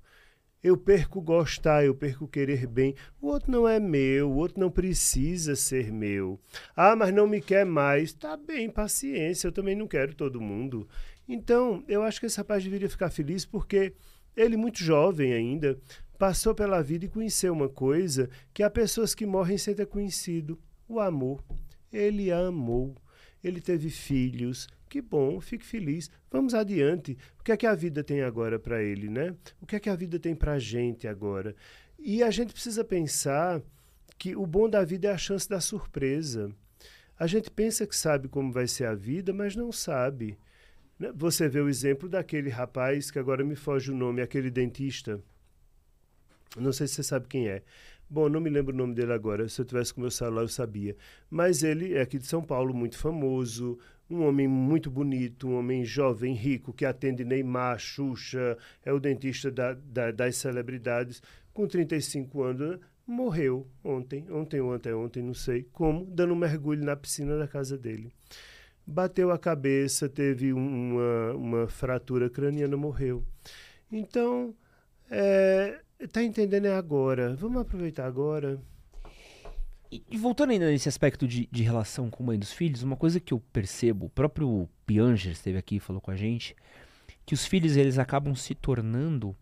Eu 0.66 0.76
perco 0.76 1.22
gostar, 1.22 1.84
eu 1.84 1.94
perco 1.94 2.26
querer 2.26 2.66
bem. 2.66 2.92
O 3.20 3.28
outro 3.28 3.52
não 3.52 3.68
é 3.68 3.78
meu, 3.78 4.28
o 4.28 4.34
outro 4.34 4.58
não 4.58 4.68
precisa 4.68 5.54
ser 5.54 5.92
meu. 5.92 6.40
Ah, 6.74 6.96
mas 6.96 7.14
não 7.14 7.24
me 7.24 7.40
quer 7.40 7.64
mais. 7.64 8.12
Tá 8.12 8.36
bem, 8.36 8.68
paciência, 8.68 9.46
eu 9.46 9.52
também 9.52 9.76
não 9.76 9.86
quero 9.86 10.12
todo 10.12 10.40
mundo. 10.40 10.88
Então, 11.28 11.84
eu 11.86 12.02
acho 12.02 12.18
que 12.18 12.26
esse 12.26 12.36
rapaz 12.36 12.64
deveria 12.64 12.90
ficar 12.90 13.10
feliz 13.10 13.46
porque 13.46 13.92
ele, 14.36 14.56
muito 14.56 14.82
jovem 14.82 15.32
ainda, 15.34 15.78
passou 16.18 16.52
pela 16.52 16.82
vida 16.82 17.04
e 17.04 17.08
conheceu 17.08 17.52
uma 17.52 17.68
coisa 17.68 18.28
que 18.52 18.64
há 18.64 18.68
pessoas 18.68 19.14
que 19.14 19.24
morrem 19.24 19.56
sem 19.56 19.72
ter 19.72 19.86
conhecido: 19.86 20.58
o 20.88 20.98
amor. 20.98 21.44
Ele 21.92 22.32
amou 22.32 22.96
ele 23.42 23.60
teve 23.60 23.90
filhos. 23.90 24.68
Que 24.88 25.00
bom, 25.00 25.40
fique 25.40 25.64
feliz. 25.64 26.10
Vamos 26.30 26.54
adiante. 26.54 27.16
O 27.38 27.42
que 27.42 27.52
é 27.52 27.56
que 27.56 27.66
a 27.66 27.74
vida 27.74 28.02
tem 28.04 28.22
agora 28.22 28.58
para 28.58 28.82
ele, 28.82 29.08
né? 29.08 29.34
O 29.60 29.66
que 29.66 29.76
é 29.76 29.80
que 29.80 29.90
a 29.90 29.96
vida 29.96 30.18
tem 30.18 30.34
para 30.34 30.52
a 30.52 30.58
gente 30.58 31.08
agora? 31.08 31.54
E 31.98 32.22
a 32.22 32.30
gente 32.30 32.52
precisa 32.52 32.84
pensar 32.84 33.62
que 34.18 34.36
o 34.36 34.46
bom 34.46 34.68
da 34.68 34.84
vida 34.84 35.08
é 35.08 35.12
a 35.12 35.18
chance 35.18 35.48
da 35.48 35.60
surpresa. 35.60 36.50
A 37.18 37.26
gente 37.26 37.50
pensa 37.50 37.86
que 37.86 37.96
sabe 37.96 38.28
como 38.28 38.52
vai 38.52 38.66
ser 38.66 38.84
a 38.84 38.94
vida, 38.94 39.32
mas 39.32 39.56
não 39.56 39.72
sabe. 39.72 40.38
Né? 40.98 41.10
Você 41.14 41.48
vê 41.48 41.60
o 41.60 41.68
exemplo 41.68 42.08
daquele 42.08 42.50
rapaz 42.50 43.10
que 43.10 43.18
agora 43.18 43.44
me 43.44 43.56
foge 43.56 43.90
o 43.90 43.96
nome, 43.96 44.22
aquele 44.22 44.50
dentista. 44.50 45.20
Não 46.56 46.72
sei 46.72 46.86
se 46.86 46.94
você 46.94 47.02
sabe 47.02 47.26
quem 47.28 47.48
é. 47.48 47.62
Bom, 48.08 48.28
não 48.28 48.40
me 48.40 48.48
lembro 48.48 48.72
o 48.72 48.76
nome 48.76 48.94
dele 48.94 49.12
agora. 49.12 49.48
Se 49.48 49.60
eu 49.60 49.64
tivesse 49.64 49.92
com 49.92 50.00
meu 50.00 50.10
celular, 50.10 50.42
eu 50.42 50.48
sabia. 50.48 50.96
Mas 51.28 51.62
ele 51.62 51.94
é 51.94 52.02
aqui 52.02 52.18
de 52.18 52.26
São 52.26 52.42
Paulo, 52.42 52.72
muito 52.72 52.96
famoso, 52.96 53.78
um 54.08 54.22
homem 54.24 54.46
muito 54.46 54.90
bonito, 54.90 55.48
um 55.48 55.58
homem 55.58 55.84
jovem, 55.84 56.32
rico, 56.32 56.72
que 56.72 56.84
atende 56.84 57.24
Neymar, 57.24 57.78
Xuxa, 57.78 58.56
é 58.84 58.92
o 58.92 59.00
dentista 59.00 59.50
da, 59.50 59.74
da, 59.74 60.12
das 60.12 60.36
celebridades, 60.36 61.20
com 61.52 61.66
35 61.66 62.42
anos, 62.42 62.78
morreu 63.06 63.66
ontem, 63.82 64.24
ontem 64.30 64.60
ou 64.60 64.72
anteontem, 64.72 65.22
não 65.22 65.34
sei 65.34 65.64
como, 65.72 66.04
dando 66.04 66.32
um 66.32 66.36
mergulho 66.36 66.84
na 66.84 66.94
piscina 66.94 67.36
da 67.38 67.48
casa 67.48 67.76
dele. 67.76 68.12
Bateu 68.86 69.32
a 69.32 69.38
cabeça, 69.38 70.08
teve 70.08 70.52
uma, 70.52 71.32
uma 71.32 71.68
fratura 71.68 72.30
craniana, 72.30 72.76
morreu. 72.76 73.24
Então, 73.90 74.54
é, 75.10 75.80
Tá 76.12 76.22
entendendo 76.22 76.66
é 76.66 76.74
agora. 76.74 77.34
Vamos 77.34 77.62
aproveitar 77.62 78.06
agora. 78.06 78.60
E, 79.90 80.02
e 80.10 80.18
voltando 80.18 80.50
ainda 80.50 80.68
nesse 80.70 80.88
aspecto 80.88 81.26
de, 81.26 81.48
de 81.50 81.62
relação 81.62 82.10
com 82.10 82.22
mãe 82.22 82.38
dos 82.38 82.52
filhos, 82.52 82.82
uma 82.82 82.96
coisa 82.96 83.20
que 83.20 83.32
eu 83.32 83.40
percebo, 83.52 84.06
o 84.06 84.10
próprio 84.10 84.68
Pianger 84.84 85.32
esteve 85.32 85.58
aqui 85.58 85.76
e 85.76 85.80
falou 85.80 86.00
com 86.00 86.10
a 86.10 86.16
gente, 86.16 86.54
que 87.24 87.34
os 87.34 87.46
filhos 87.46 87.76
eles 87.76 87.98
acabam 87.98 88.34
se 88.34 88.54
tornando 88.54 89.34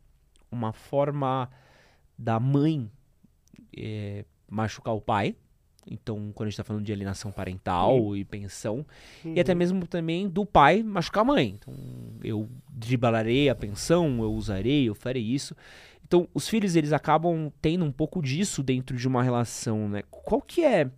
uma 0.51 0.73
forma 0.73 1.51
da 2.17 2.39
mãe 2.39 2.91
é, 3.77 4.25
machucar 4.49 4.95
o 4.95 5.01
pai. 5.01 5.35
Então, 5.91 6.33
quando 6.35 6.47
a 6.47 6.51
gente 6.51 6.55
está 6.55 6.65
falando 6.65 6.85
de 6.85 6.93
alienação 6.93 7.31
parental 7.31 8.17
e 8.17 8.25
pensão, 8.25 8.87
uhum. 9.23 9.35
e 9.35 9.41
até 9.41 9.55
mesmo 9.55 9.87
também 9.87 10.29
do 10.29 10.47
pai 10.47 10.83
machucar 10.83 11.23
a 11.23 11.27
mãe. 11.27 11.59
Então, 11.61 11.75
eu 12.23 12.49
driblarei 12.71 13.51
a 13.51 13.55
pensão, 13.55 14.23
eu 14.23 14.33
usarei, 14.33 14.89
eu 14.89 14.95
farei 14.95 15.23
isso. 15.23 15.55
Então, 16.07 16.29
os 16.35 16.49
filhos, 16.49 16.77
eles 16.77 16.93
acabam 16.93 17.51
tendo 17.61 17.85
um 17.85 17.93
pouco 17.93 18.23
disso 18.23 18.63
dentro 18.63 18.97
de 18.97 19.09
uma 19.09 19.23
relação, 19.23 19.89
né? 19.89 20.03
Qual 20.11 20.41
que 20.41 20.65
é... 20.65 20.91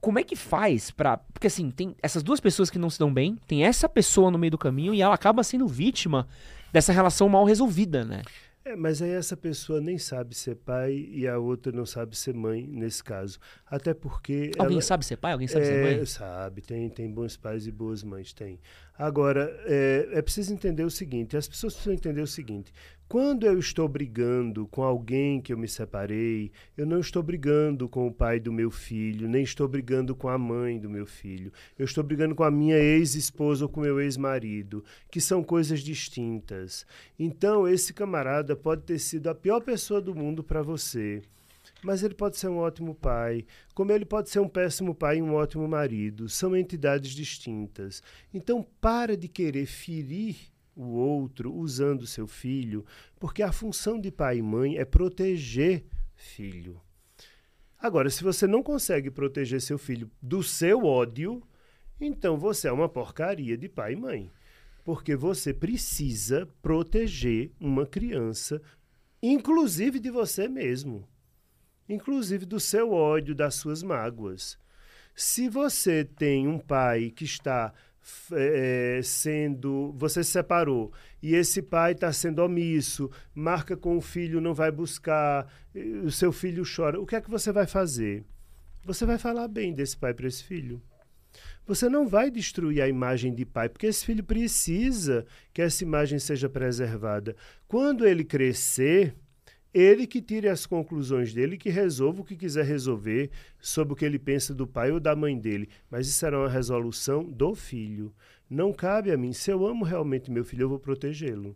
Como 0.00 0.18
é 0.18 0.24
que 0.24 0.34
faz 0.34 0.90
pra... 0.90 1.16
Porque, 1.16 1.46
assim, 1.46 1.70
tem 1.70 1.94
essas 2.02 2.22
duas 2.22 2.40
pessoas 2.40 2.70
que 2.70 2.78
não 2.78 2.90
se 2.90 2.98
dão 2.98 3.12
bem, 3.12 3.36
tem 3.46 3.64
essa 3.64 3.88
pessoa 3.88 4.30
no 4.30 4.38
meio 4.38 4.50
do 4.50 4.58
caminho 4.58 4.92
e 4.94 5.00
ela 5.00 5.14
acaba 5.14 5.44
sendo 5.44 5.66
vítima 5.66 6.26
dessa 6.72 6.92
relação 6.92 7.28
mal 7.28 7.44
resolvida, 7.44 8.04
né? 8.04 8.22
É, 8.66 8.74
mas 8.74 9.00
aí 9.00 9.10
essa 9.10 9.36
pessoa 9.36 9.80
nem 9.80 9.96
sabe 9.96 10.34
ser 10.34 10.56
pai 10.56 11.08
e 11.12 11.28
a 11.28 11.38
outra 11.38 11.70
não 11.70 11.86
sabe 11.86 12.16
ser 12.16 12.34
mãe 12.34 12.66
nesse 12.66 13.02
caso. 13.02 13.38
Até 13.64 13.94
porque. 13.94 14.50
Alguém 14.58 14.78
ela, 14.78 14.82
sabe 14.82 15.06
ser 15.06 15.16
pai? 15.18 15.34
Alguém 15.34 15.46
sabe 15.46 15.64
é, 15.64 15.68
ser 15.68 15.82
mãe? 15.84 16.04
Sabe, 16.04 16.62
tem, 16.62 16.90
tem 16.90 17.08
bons 17.08 17.36
pais 17.36 17.68
e 17.68 17.70
boas 17.70 18.02
mães, 18.02 18.32
tem. 18.32 18.58
Agora, 18.98 19.56
é, 19.66 20.08
é 20.14 20.20
preciso 20.20 20.52
entender 20.52 20.82
o 20.82 20.90
seguinte: 20.90 21.36
as 21.36 21.46
pessoas 21.46 21.74
precisam 21.74 21.94
entender 21.94 22.20
o 22.20 22.26
seguinte. 22.26 22.72
Quando 23.08 23.46
eu 23.46 23.56
estou 23.56 23.86
brigando 23.86 24.66
com 24.66 24.82
alguém 24.82 25.40
que 25.40 25.52
eu 25.52 25.56
me 25.56 25.68
separei, 25.68 26.50
eu 26.76 26.84
não 26.84 26.98
estou 26.98 27.22
brigando 27.22 27.88
com 27.88 28.08
o 28.08 28.12
pai 28.12 28.40
do 28.40 28.52
meu 28.52 28.68
filho, 28.68 29.28
nem 29.28 29.44
estou 29.44 29.68
brigando 29.68 30.12
com 30.12 30.28
a 30.28 30.36
mãe 30.36 30.76
do 30.76 30.90
meu 30.90 31.06
filho. 31.06 31.52
Eu 31.78 31.84
estou 31.84 32.02
brigando 32.02 32.34
com 32.34 32.42
a 32.42 32.50
minha 32.50 32.76
ex-esposa 32.76 33.64
ou 33.64 33.68
com 33.68 33.80
meu 33.80 34.00
ex-marido, 34.00 34.82
que 35.08 35.20
são 35.20 35.44
coisas 35.44 35.80
distintas. 35.82 36.84
Então, 37.16 37.68
esse 37.68 37.94
camarada 37.94 38.56
pode 38.56 38.82
ter 38.82 38.98
sido 38.98 39.30
a 39.30 39.34
pior 39.36 39.60
pessoa 39.60 40.00
do 40.00 40.12
mundo 40.12 40.42
para 40.42 40.60
você 40.60 41.22
mas 41.82 42.02
ele 42.02 42.14
pode 42.14 42.36
ser 42.36 42.48
um 42.48 42.56
ótimo 42.56 42.94
pai, 42.94 43.44
como 43.74 43.92
ele 43.92 44.04
pode 44.04 44.30
ser 44.30 44.40
um 44.40 44.48
péssimo 44.48 44.94
pai 44.94 45.18
e 45.18 45.22
um 45.22 45.34
ótimo 45.34 45.68
marido. 45.68 46.28
São 46.28 46.56
entidades 46.56 47.12
distintas. 47.12 48.02
Então, 48.32 48.66
para 48.80 49.16
de 49.16 49.28
querer 49.28 49.66
ferir 49.66 50.36
o 50.76 50.88
outro 50.88 51.52
usando 51.54 52.06
seu 52.06 52.28
filho, 52.28 52.84
porque 53.18 53.42
a 53.42 53.50
função 53.50 53.98
de 53.98 54.12
pai 54.12 54.38
e 54.38 54.42
mãe 54.42 54.76
é 54.76 54.84
proteger 54.84 55.86
filho. 56.14 56.80
Agora, 57.78 58.10
se 58.10 58.22
você 58.22 58.46
não 58.46 58.62
consegue 58.62 59.10
proteger 59.10 59.60
seu 59.60 59.78
filho 59.78 60.10
do 60.20 60.42
seu 60.42 60.84
ódio, 60.84 61.42
então 61.98 62.36
você 62.38 62.68
é 62.68 62.72
uma 62.72 62.88
porcaria 62.88 63.56
de 63.56 63.68
pai 63.68 63.94
e 63.94 63.96
mãe. 63.96 64.30
Porque 64.84 65.16
você 65.16 65.52
precisa 65.52 66.46
proteger 66.62 67.50
uma 67.58 67.86
criança, 67.86 68.60
inclusive 69.22 69.98
de 69.98 70.10
você 70.10 70.46
mesmo, 70.46 71.08
inclusive 71.88 72.44
do 72.46 72.60
seu 72.60 72.92
ódio, 72.92 73.34
das 73.34 73.56
suas 73.56 73.82
mágoas. 73.82 74.58
Se 75.14 75.48
você 75.48 76.04
tem 76.04 76.46
um 76.46 76.58
pai 76.58 77.10
que 77.10 77.24
está 77.24 77.72
é, 78.32 79.00
sendo. 79.02 79.92
Você 79.96 80.22
se 80.22 80.30
separou 80.30 80.92
e 81.22 81.34
esse 81.34 81.62
pai 81.62 81.92
está 81.92 82.12
sendo 82.12 82.42
omisso, 82.42 83.10
marca 83.34 83.76
com 83.76 83.96
o 83.96 84.00
filho, 84.00 84.40
não 84.40 84.54
vai 84.54 84.70
buscar, 84.70 85.46
o 86.04 86.10
seu 86.10 86.32
filho 86.32 86.64
chora. 86.64 87.00
O 87.00 87.06
que 87.06 87.16
é 87.16 87.20
que 87.20 87.30
você 87.30 87.52
vai 87.52 87.66
fazer? 87.66 88.24
Você 88.84 89.04
vai 89.04 89.18
falar 89.18 89.48
bem 89.48 89.74
desse 89.74 89.96
pai 89.96 90.14
para 90.14 90.28
esse 90.28 90.44
filho. 90.44 90.80
Você 91.66 91.88
não 91.88 92.06
vai 92.06 92.30
destruir 92.30 92.80
a 92.80 92.88
imagem 92.88 93.34
de 93.34 93.44
pai, 93.44 93.68
porque 93.68 93.86
esse 93.86 94.06
filho 94.06 94.22
precisa 94.22 95.26
que 95.52 95.60
essa 95.60 95.82
imagem 95.82 96.18
seja 96.18 96.48
preservada. 96.48 97.34
Quando 97.66 98.06
ele 98.06 98.24
crescer, 98.24 99.16
ele 99.78 100.06
que 100.06 100.22
tire 100.22 100.48
as 100.48 100.64
conclusões 100.64 101.34
dele, 101.34 101.58
que 101.58 101.68
resolva 101.68 102.22
o 102.22 102.24
que 102.24 102.34
quiser 102.34 102.64
resolver 102.64 103.30
sobre 103.60 103.92
o 103.92 103.96
que 103.96 104.06
ele 104.06 104.18
pensa 104.18 104.54
do 104.54 104.66
pai 104.66 104.90
ou 104.90 104.98
da 104.98 105.14
mãe 105.14 105.38
dele. 105.38 105.68
Mas 105.90 106.08
isso 106.08 106.18
será 106.18 106.38
uma 106.38 106.48
resolução 106.48 107.22
do 107.22 107.54
filho. 107.54 108.10
Não 108.48 108.72
cabe 108.72 109.12
a 109.12 109.18
mim. 109.18 109.34
Se 109.34 109.50
eu 109.50 109.66
amo 109.66 109.84
realmente 109.84 110.30
meu 110.30 110.44
filho, 110.46 110.62
eu 110.62 110.68
vou 110.70 110.78
protegê-lo. 110.78 111.54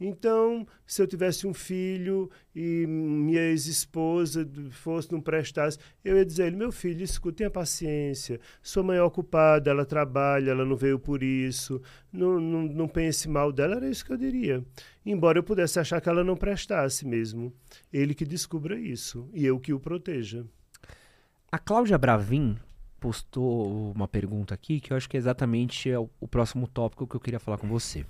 Então, 0.00 0.66
se 0.86 1.02
eu 1.02 1.06
tivesse 1.06 1.46
um 1.46 1.52
filho 1.52 2.30
e 2.56 2.86
minha 2.86 3.42
ex-esposa 3.42 4.48
fosse 4.70 5.12
não 5.12 5.20
prestasse, 5.20 5.78
eu 6.02 6.16
ia 6.16 6.24
dizer 6.24 6.46
ele, 6.46 6.56
meu 6.56 6.72
filho, 6.72 7.04
escute, 7.04 7.36
tenha 7.36 7.50
paciência, 7.50 8.40
sua 8.62 8.82
mãe 8.82 8.96
é 8.96 9.02
ocupada, 9.02 9.70
ela 9.70 9.84
trabalha, 9.84 10.52
ela 10.52 10.64
não 10.64 10.74
veio 10.74 10.98
por 10.98 11.22
isso, 11.22 11.82
não, 12.10 12.40
não, 12.40 12.62
não 12.62 12.88
pense 12.88 13.28
mal 13.28 13.52
dela, 13.52 13.76
era 13.76 13.90
isso 13.90 14.04
que 14.04 14.12
eu 14.12 14.16
diria. 14.16 14.64
Embora 15.04 15.38
eu 15.38 15.42
pudesse 15.42 15.78
achar 15.78 16.00
que 16.00 16.08
ela 16.08 16.24
não 16.24 16.36
prestasse 16.36 17.06
mesmo. 17.06 17.52
Ele 17.92 18.14
que 18.14 18.24
descubra 18.24 18.78
isso 18.78 19.28
e 19.34 19.44
eu 19.44 19.60
que 19.60 19.74
o 19.74 19.80
proteja. 19.80 20.46
A 21.52 21.58
Cláudia 21.58 21.98
Bravin 21.98 22.56
postou 22.98 23.92
uma 23.92 24.06
pergunta 24.06 24.54
aqui 24.54 24.80
que 24.80 24.92
eu 24.92 24.96
acho 24.96 25.08
que 25.08 25.16
é 25.16 25.20
exatamente 25.20 25.90
o 26.20 26.28
próximo 26.28 26.68
tópico 26.68 27.06
que 27.06 27.16
eu 27.16 27.20
queria 27.20 27.40
falar 27.40 27.58
com 27.58 27.66
você. 27.66 28.06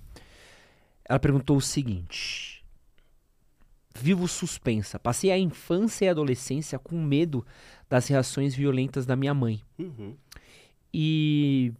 Ela 1.10 1.18
perguntou 1.18 1.56
o 1.56 1.60
seguinte: 1.60 2.64
Vivo 3.98 4.28
suspensa. 4.28 4.96
Passei 4.96 5.32
a 5.32 5.36
infância 5.36 6.04
e 6.04 6.08
a 6.08 6.12
adolescência 6.12 6.78
com 6.78 7.02
medo 7.02 7.44
das 7.88 8.06
reações 8.06 8.54
violentas 8.54 9.04
da 9.04 9.16
minha 9.16 9.34
mãe. 9.34 9.60
Uhum. 9.76 10.14
E 10.94 11.72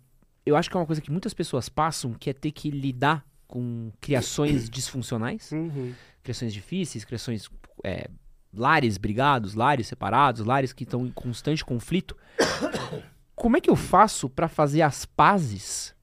eu 0.45 0.57
acho 0.57 0.69
que 0.69 0.77
é 0.77 0.81
uma 0.81 0.87
coisa 0.87 1.01
que 1.01 1.13
muitas 1.13 1.33
pessoas 1.33 1.69
passam, 1.69 2.13
que 2.13 2.29
é 2.29 2.33
ter 2.33 2.51
que 2.51 2.73
lidar 2.73 3.25
com 3.47 3.93
criações 4.01 4.67
disfuncionais, 4.69 5.53
uhum. 5.53 5.95
criações 6.25 6.53
difíceis, 6.53 7.05
criações 7.05 7.49
é, 7.85 8.11
lares 8.53 8.99
brigados, 8.99 9.55
lares 9.55 9.87
separados, 9.87 10.45
lares 10.45 10.73
que 10.73 10.83
estão 10.83 11.07
em 11.07 11.13
constante 11.13 11.65
conflito. 11.65 12.17
Como 13.37 13.57
é 13.57 13.61
que 13.61 13.71
eu 13.71 13.77
faço 13.77 14.29
para 14.29 14.49
fazer 14.49 14.83
as 14.83 15.05
pazes 15.07 15.95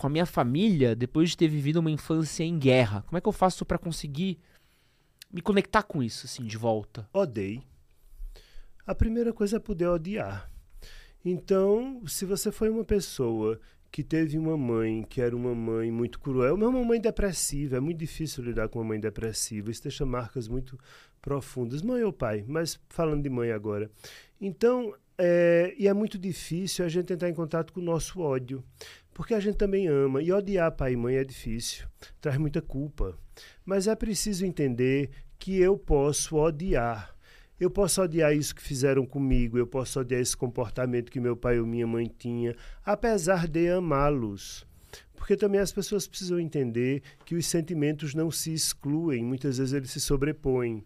com 0.00 0.06
a 0.06 0.10
minha 0.10 0.24
família 0.24 0.96
depois 0.96 1.30
de 1.30 1.36
ter 1.36 1.48
vivido 1.48 1.76
uma 1.76 1.90
infância 1.90 2.42
em 2.42 2.58
guerra? 2.58 3.02
Como 3.02 3.18
é 3.18 3.20
que 3.20 3.28
eu 3.28 3.32
faço 3.32 3.66
para 3.66 3.76
conseguir 3.76 4.38
me 5.30 5.42
conectar 5.42 5.82
com 5.82 6.02
isso, 6.02 6.24
assim, 6.24 6.42
de 6.42 6.56
volta? 6.56 7.06
Odeie. 7.12 7.62
A 8.86 8.94
primeira 8.94 9.30
coisa 9.30 9.58
é 9.58 9.60
poder 9.60 9.86
odiar. 9.88 10.50
Então, 11.22 12.02
se 12.06 12.24
você 12.24 12.50
foi 12.50 12.70
uma 12.70 12.82
pessoa 12.82 13.60
que 13.92 14.02
teve 14.02 14.38
uma 14.38 14.56
mãe 14.56 15.02
que 15.02 15.20
era 15.20 15.36
uma 15.36 15.54
mãe 15.54 15.90
muito 15.90 16.18
cruel, 16.18 16.54
uma 16.54 16.70
mãe 16.70 16.98
depressiva, 16.98 17.76
é 17.76 17.80
muito 17.80 17.98
difícil 17.98 18.42
lidar 18.42 18.68
com 18.68 18.78
uma 18.78 18.86
mãe 18.86 19.00
depressiva, 19.00 19.70
isso 19.70 19.82
deixa 19.82 20.06
marcas 20.06 20.48
muito 20.48 20.78
profundas, 21.20 21.82
mãe 21.82 22.02
ou 22.02 22.12
pai, 22.12 22.42
mas 22.48 22.80
falando 22.88 23.22
de 23.22 23.28
mãe 23.28 23.52
agora. 23.52 23.90
Então, 24.40 24.94
é, 25.22 25.74
e 25.76 25.86
é 25.86 25.92
muito 25.92 26.18
difícil 26.18 26.82
a 26.82 26.88
gente 26.88 27.12
entrar 27.12 27.28
em 27.28 27.34
contato 27.34 27.74
com 27.74 27.80
o 27.80 27.84
nosso 27.84 28.20
ódio. 28.20 28.64
Porque 29.12 29.34
a 29.34 29.40
gente 29.40 29.56
também 29.56 29.86
ama. 29.88 30.22
E 30.22 30.32
odiar 30.32 30.72
pai 30.72 30.92
e 30.92 30.96
mãe 30.96 31.16
é 31.16 31.24
difícil, 31.24 31.86
traz 32.20 32.38
muita 32.38 32.62
culpa. 32.62 33.18
Mas 33.64 33.86
é 33.86 33.94
preciso 33.94 34.44
entender 34.46 35.10
que 35.38 35.58
eu 35.58 35.76
posso 35.76 36.36
odiar. 36.36 37.14
Eu 37.58 37.70
posso 37.70 38.00
odiar 38.00 38.34
isso 38.34 38.54
que 38.54 38.62
fizeram 38.62 39.04
comigo, 39.04 39.58
eu 39.58 39.66
posso 39.66 40.00
odiar 40.00 40.20
esse 40.20 40.34
comportamento 40.34 41.10
que 41.10 41.20
meu 41.20 41.36
pai 41.36 41.60
ou 41.60 41.66
minha 41.66 41.86
mãe 41.86 42.06
tinha, 42.06 42.56
apesar 42.82 43.46
de 43.46 43.68
amá-los. 43.68 44.66
Porque 45.14 45.36
também 45.36 45.60
as 45.60 45.70
pessoas 45.70 46.06
precisam 46.06 46.40
entender 46.40 47.02
que 47.26 47.34
os 47.34 47.44
sentimentos 47.44 48.14
não 48.14 48.30
se 48.30 48.54
excluem, 48.54 49.22
muitas 49.22 49.58
vezes 49.58 49.74
eles 49.74 49.90
se 49.90 50.00
sobrepõem. 50.00 50.82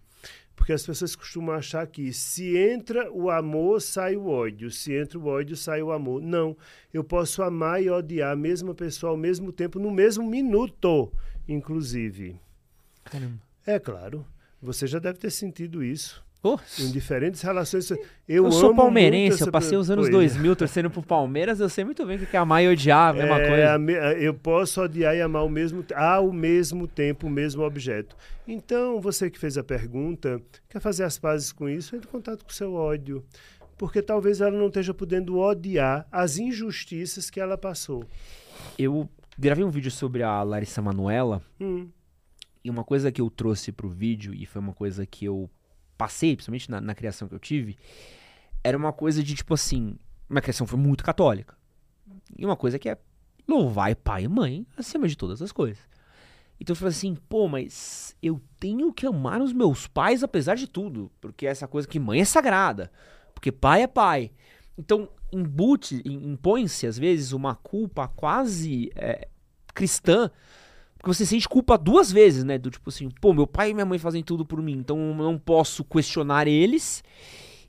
Porque 0.56 0.72
as 0.72 0.86
pessoas 0.86 1.16
costumam 1.16 1.54
achar 1.54 1.86
que 1.86 2.12
se 2.12 2.56
entra 2.56 3.10
o 3.12 3.28
amor, 3.28 3.82
sai 3.82 4.16
o 4.16 4.26
ódio. 4.26 4.70
Se 4.70 4.94
entra 4.94 5.18
o 5.18 5.26
ódio, 5.26 5.56
sai 5.56 5.82
o 5.82 5.92
amor. 5.92 6.22
Não. 6.22 6.56
Eu 6.92 7.02
posso 7.02 7.42
amar 7.42 7.82
e 7.82 7.90
odiar 7.90 8.32
a 8.32 8.36
mesma 8.36 8.74
pessoa 8.74 9.10
ao 9.10 9.16
mesmo 9.16 9.52
tempo, 9.52 9.78
no 9.78 9.90
mesmo 9.90 10.24
minuto, 10.28 11.12
inclusive. 11.48 12.40
Caramba. 13.04 13.40
É 13.66 13.78
claro. 13.78 14.24
Você 14.62 14.86
já 14.86 14.98
deve 14.98 15.18
ter 15.18 15.30
sentido 15.30 15.82
isso. 15.82 16.23
Oh. 16.46 16.58
Em 16.78 16.90
diferentes 16.90 17.40
relações. 17.40 17.90
Eu, 17.90 18.04
eu 18.28 18.52
sou 18.52 18.74
palmeirense, 18.74 19.40
eu 19.40 19.50
passei 19.50 19.78
os 19.78 19.90
anos 19.90 20.10
2000 20.10 20.54
torcendo 20.54 20.90
pro 20.90 21.02
Palmeiras, 21.02 21.58
eu 21.58 21.70
sei 21.70 21.86
muito 21.86 22.04
bem 22.04 22.18
o 22.18 22.26
que 22.26 22.36
é 22.36 22.38
amar 22.38 22.62
e 22.62 22.68
odiar, 22.68 23.08
a 23.08 23.12
mesma 23.14 23.40
é, 23.40 23.48
coisa. 23.48 24.18
Eu 24.18 24.34
posso 24.34 24.82
odiar 24.82 25.16
e 25.16 25.22
amar 25.22 25.40
ao 25.40 25.48
mesmo, 25.48 25.82
ao 25.96 26.30
mesmo 26.30 26.86
tempo 26.86 27.28
o 27.28 27.30
mesmo 27.30 27.62
objeto. 27.62 28.14
Então, 28.46 29.00
você 29.00 29.30
que 29.30 29.38
fez 29.38 29.56
a 29.56 29.64
pergunta, 29.64 30.38
quer 30.68 30.80
fazer 30.80 31.04
as 31.04 31.18
pazes 31.18 31.50
com 31.50 31.66
isso, 31.66 31.96
entre 31.96 32.06
em 32.06 32.12
contato 32.12 32.44
com 32.44 32.50
o 32.50 32.54
seu 32.54 32.74
ódio. 32.74 33.24
Porque 33.78 34.02
talvez 34.02 34.42
ela 34.42 34.50
não 34.50 34.66
esteja 34.66 34.92
podendo 34.92 35.38
odiar 35.38 36.06
as 36.12 36.36
injustiças 36.36 37.30
que 37.30 37.40
ela 37.40 37.56
passou. 37.56 38.04
Eu 38.78 39.08
gravei 39.38 39.64
um 39.64 39.70
vídeo 39.70 39.90
sobre 39.90 40.22
a 40.22 40.42
Larissa 40.42 40.82
Manuela. 40.82 41.42
Hum 41.58 41.88
E 42.62 42.68
uma 42.68 42.84
coisa 42.84 43.10
que 43.10 43.22
eu 43.22 43.30
trouxe 43.30 43.72
pro 43.72 43.88
vídeo, 43.88 44.34
e 44.34 44.44
foi 44.44 44.60
uma 44.60 44.74
coisa 44.74 45.06
que 45.06 45.24
eu 45.24 45.48
passei, 45.96 46.36
principalmente 46.36 46.70
na, 46.70 46.80
na 46.80 46.94
criação 46.94 47.28
que 47.28 47.34
eu 47.34 47.38
tive, 47.38 47.76
era 48.62 48.76
uma 48.76 48.92
coisa 48.92 49.22
de 49.22 49.34
tipo 49.34 49.54
assim: 49.54 49.96
minha 50.28 50.42
criação 50.42 50.66
foi 50.66 50.78
muito 50.78 51.04
católica. 51.04 51.56
E 52.36 52.44
uma 52.44 52.56
coisa 52.56 52.78
que 52.78 52.88
é 52.88 52.98
louvar 53.46 53.94
pai 53.96 54.24
e 54.24 54.28
mãe 54.28 54.66
acima 54.76 55.06
de 55.06 55.16
todas 55.16 55.40
as 55.42 55.52
coisas. 55.52 55.82
Então 56.58 56.72
eu 56.72 56.76
falei 56.76 56.90
assim, 56.90 57.14
pô, 57.28 57.48
mas 57.48 58.16
eu 58.22 58.40
tenho 58.58 58.92
que 58.92 59.06
amar 59.06 59.40
os 59.40 59.52
meus 59.52 59.86
pais 59.86 60.22
apesar 60.22 60.54
de 60.54 60.66
tudo. 60.66 61.10
Porque 61.20 61.46
essa 61.46 61.66
coisa 61.66 61.86
que 61.86 61.98
mãe 61.98 62.20
é 62.20 62.24
sagrada. 62.24 62.90
Porque 63.34 63.52
pai 63.52 63.82
é 63.82 63.86
pai. 63.86 64.30
Então, 64.78 65.08
embute, 65.32 66.02
impõe-se, 66.04 66.86
às 66.86 66.98
vezes, 66.98 67.32
uma 67.32 67.54
culpa 67.54 68.08
quase 68.08 68.90
é, 68.94 69.28
cristã. 69.74 70.30
Porque 71.04 71.18
você 71.18 71.26
sente 71.26 71.46
culpa 71.46 71.76
duas 71.76 72.10
vezes, 72.10 72.44
né? 72.44 72.56
Do 72.56 72.70
tipo 72.70 72.88
assim, 72.88 73.10
pô, 73.20 73.34
meu 73.34 73.46
pai 73.46 73.70
e 73.70 73.74
minha 73.74 73.84
mãe 73.84 73.98
fazem 73.98 74.22
tudo 74.22 74.42
por 74.42 74.62
mim, 74.62 74.78
então 74.78 74.96
eu 74.96 75.14
não 75.14 75.38
posso 75.38 75.84
questionar 75.84 76.48
eles. 76.48 77.04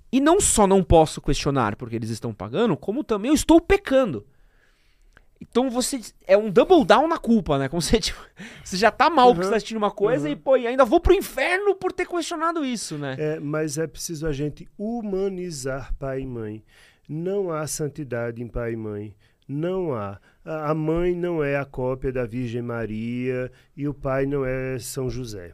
E 0.10 0.22
não 0.22 0.40
só 0.40 0.66
não 0.66 0.82
posso 0.82 1.20
questionar 1.20 1.76
porque 1.76 1.98
eles 1.98 2.10
estão 2.10 2.34
pagando, 2.34 2.78
como 2.78 3.04
também 3.04 3.28
eu 3.28 3.36
estou 3.36 3.60
pecando. 3.60 4.26
Então 5.42 5.70
você. 5.70 6.00
É 6.26 6.38
um 6.38 6.50
double 6.50 6.86
down 6.86 7.10
na 7.10 7.18
culpa, 7.18 7.60
né? 7.60 7.68
Como 7.68 7.82
você, 7.84 8.00
tipo, 8.00 8.22
você 8.64 8.78
já 8.78 8.90
tá 8.90 9.10
mal 9.10 9.28
uhum, 9.28 9.34
porque 9.34 9.48
você 9.48 9.52
tá 9.52 9.58
assistindo 9.58 9.80
uma 9.80 9.92
coisa 9.92 10.28
uhum. 10.28 10.32
e, 10.32 10.36
pô, 10.38 10.56
e 10.56 10.66
ainda 10.66 10.86
vou 10.86 11.02
pro 11.02 11.14
inferno 11.14 11.76
por 11.76 11.92
ter 11.92 12.08
questionado 12.08 12.64
isso, 12.64 12.98
né? 12.98 13.18
É, 13.20 13.38
mas 13.42 13.78
é 13.78 13.86
preciso 13.86 14.26
a 14.26 14.32
gente 14.32 14.66
humanizar 14.78 15.94
pai 16.00 16.22
e 16.22 16.26
mãe. 16.26 16.64
Não 17.10 17.52
há 17.52 17.68
santidade 17.68 18.42
em 18.42 18.48
pai 18.48 18.72
e 18.72 18.78
mãe. 18.78 19.14
Não 19.46 19.94
há. 19.94 20.22
A 20.46 20.74
mãe 20.76 21.16
não 21.16 21.44
é 21.44 21.58
a 21.58 21.66
cópia 21.66 22.12
da 22.12 22.26
Virgem 22.26 22.62
Maria 22.62 23.52
e 23.76 23.88
o 23.88 23.94
pai 23.94 24.28
não 24.28 24.46
é 24.46 24.78
São 24.78 25.10
José. 25.10 25.54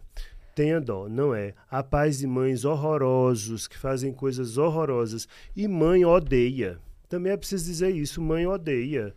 Tenha 0.54 0.82
dó, 0.82 1.08
não 1.08 1.34
é. 1.34 1.54
Há 1.70 1.82
pais 1.82 2.22
e 2.22 2.28
mães 2.28 2.66
horrorosos 2.66 3.68
que 3.68 3.78
fazem 3.78 4.12
coisas 4.12 4.58
horrorosas 4.58 5.28
e 5.56 5.66
mãe 5.68 6.04
odeia. 6.04 6.78
Também 7.08 7.32
é 7.32 7.38
preciso 7.38 7.66
dizer 7.66 7.96
isso, 7.96 8.22
mãe 8.22 8.46
odeia 8.46 9.16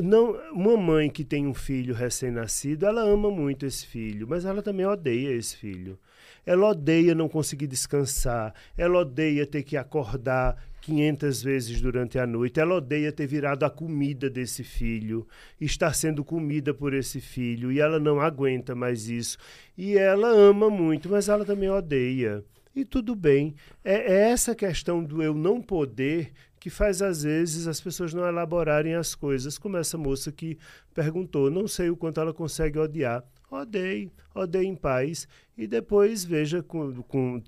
não, 0.00 0.32
uma 0.52 0.76
mãe 0.76 1.10
que 1.10 1.24
tem 1.24 1.46
um 1.46 1.54
filho 1.54 1.94
recém-nascido, 1.94 2.86
ela 2.86 3.02
ama 3.02 3.30
muito 3.30 3.66
esse 3.66 3.86
filho, 3.86 4.26
mas 4.28 4.44
ela 4.44 4.62
também 4.62 4.86
odeia 4.86 5.34
esse 5.34 5.56
filho. 5.56 5.98
Ela 6.44 6.70
odeia 6.70 7.14
não 7.14 7.28
conseguir 7.28 7.66
descansar, 7.66 8.54
ela 8.76 8.98
odeia 8.98 9.46
ter 9.46 9.62
que 9.62 9.76
acordar 9.76 10.56
500 10.82 11.42
vezes 11.42 11.80
durante 11.80 12.18
a 12.18 12.26
noite, 12.26 12.58
ela 12.58 12.74
odeia 12.74 13.12
ter 13.12 13.26
virado 13.26 13.64
a 13.64 13.70
comida 13.70 14.28
desse 14.28 14.64
filho, 14.64 15.26
estar 15.60 15.94
sendo 15.94 16.24
comida 16.24 16.74
por 16.74 16.92
esse 16.92 17.20
filho, 17.20 17.70
e 17.70 17.78
ela 17.78 18.00
não 18.00 18.20
aguenta 18.20 18.74
mais 18.74 19.08
isso. 19.08 19.38
E 19.78 19.96
ela 19.96 20.28
ama 20.28 20.68
muito, 20.68 21.08
mas 21.08 21.28
ela 21.28 21.44
também 21.44 21.70
odeia. 21.70 22.44
E 22.74 22.84
tudo 22.84 23.14
bem. 23.14 23.54
É, 23.84 24.12
é 24.12 24.30
essa 24.30 24.54
questão 24.54 25.04
do 25.04 25.22
eu 25.22 25.34
não 25.34 25.62
poder 25.62 26.32
que 26.58 26.70
faz 26.70 27.00
às 27.00 27.22
vezes 27.22 27.66
as 27.66 27.80
pessoas 27.80 28.12
não 28.12 28.26
elaborarem 28.26 28.94
as 28.94 29.14
coisas, 29.14 29.58
como 29.58 29.76
essa 29.76 29.98
moça 29.98 30.32
que 30.32 30.58
perguntou, 30.94 31.50
não 31.50 31.66
sei 31.68 31.90
o 31.90 31.96
quanto 31.96 32.20
ela 32.20 32.32
consegue 32.32 32.78
odiar. 32.78 33.24
Odeie, 33.50 34.10
odeie 34.34 34.66
em 34.66 34.74
paz 34.74 35.28
e 35.56 35.66
depois 35.66 36.24
veja 36.24 36.62
com, 36.62 37.02
com 37.02 37.42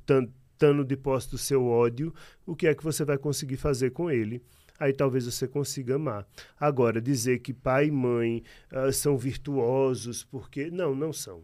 tano 0.59 0.85
de 0.85 0.97
posse 0.97 1.31
do 1.31 1.39
seu 1.39 1.67
ódio 1.67 2.13
o 2.47 2.55
que 2.55 2.67
é 2.67 2.75
que 2.75 2.85
você 2.85 3.05
vai 3.05 3.19
conseguir 3.19 3.57
fazer 3.57 3.91
com 3.91 4.11
ele 4.11 4.43
aí 4.79 4.93
talvez 4.93 5.25
você 5.25 5.47
consiga 5.47 5.97
amar. 5.97 6.27
Agora, 6.59 7.01
dizer 7.01 7.39
que 7.39 7.53
pai 7.53 7.87
e 7.87 7.91
mãe 7.91 8.43
uh, 8.73 8.93
são 8.93 9.17
virtuosos, 9.17 10.25
porque. 10.25 10.71
Não, 10.71 10.95
não 10.95 11.13
são. 11.13 11.43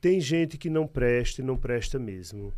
Tem 0.00 0.20
gente 0.20 0.58
que 0.58 0.68
não 0.68 0.86
presta 0.86 1.40
e 1.40 1.44
não 1.44 1.56
presta 1.56 1.98
mesmo. 1.98 2.52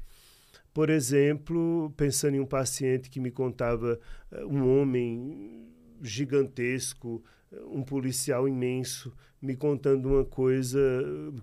Por 0.73 0.91
exemplo, 0.91 1.93
pensando 1.97 2.37
em 2.37 2.41
um 2.41 2.47
paciente 2.47 3.11
que 3.11 3.21
me 3.21 3.31
contava 3.31 4.01
eh, 4.33 4.45
um 4.45 4.67
homem 4.77 5.69
gigantesco, 6.03 7.23
um 7.71 7.83
policial 7.83 8.49
imenso, 8.49 9.15
me 9.41 9.55
contando 9.55 10.09
uma 10.09 10.25
coisa 10.25 10.81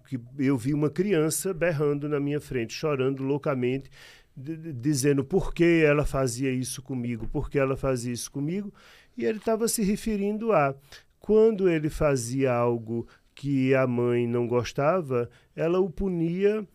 que 0.08 0.20
eu 0.38 0.58
vi 0.58 0.74
uma 0.74 0.90
criança 0.90 1.54
berrando 1.54 2.10
na 2.10 2.20
minha 2.20 2.42
frente, 2.42 2.74
chorando 2.74 3.24
loucamente, 3.24 3.90
dizendo 4.36 5.24
por 5.24 5.54
que 5.54 5.84
ela 5.86 6.06
fazia 6.06 6.52
isso 6.52 6.82
comigo, 6.82 7.28
por 7.28 7.50
que 7.50 7.60
ela 7.60 7.76
fazia 7.76 8.14
isso 8.14 8.32
comigo, 8.32 8.74
e 9.18 9.26
ele 9.26 9.40
estava 9.40 9.68
se 9.68 9.84
referindo 9.84 10.54
a 10.54 10.76
quando 11.20 11.70
ele 11.70 11.90
fazia 11.90 12.54
algo 12.54 13.08
que 13.36 13.74
a 13.76 13.86
mãe 13.86 14.28
não 14.28 14.48
gostava, 14.48 15.30
ela 15.56 15.80
o 15.80 15.90
punia 15.90 16.68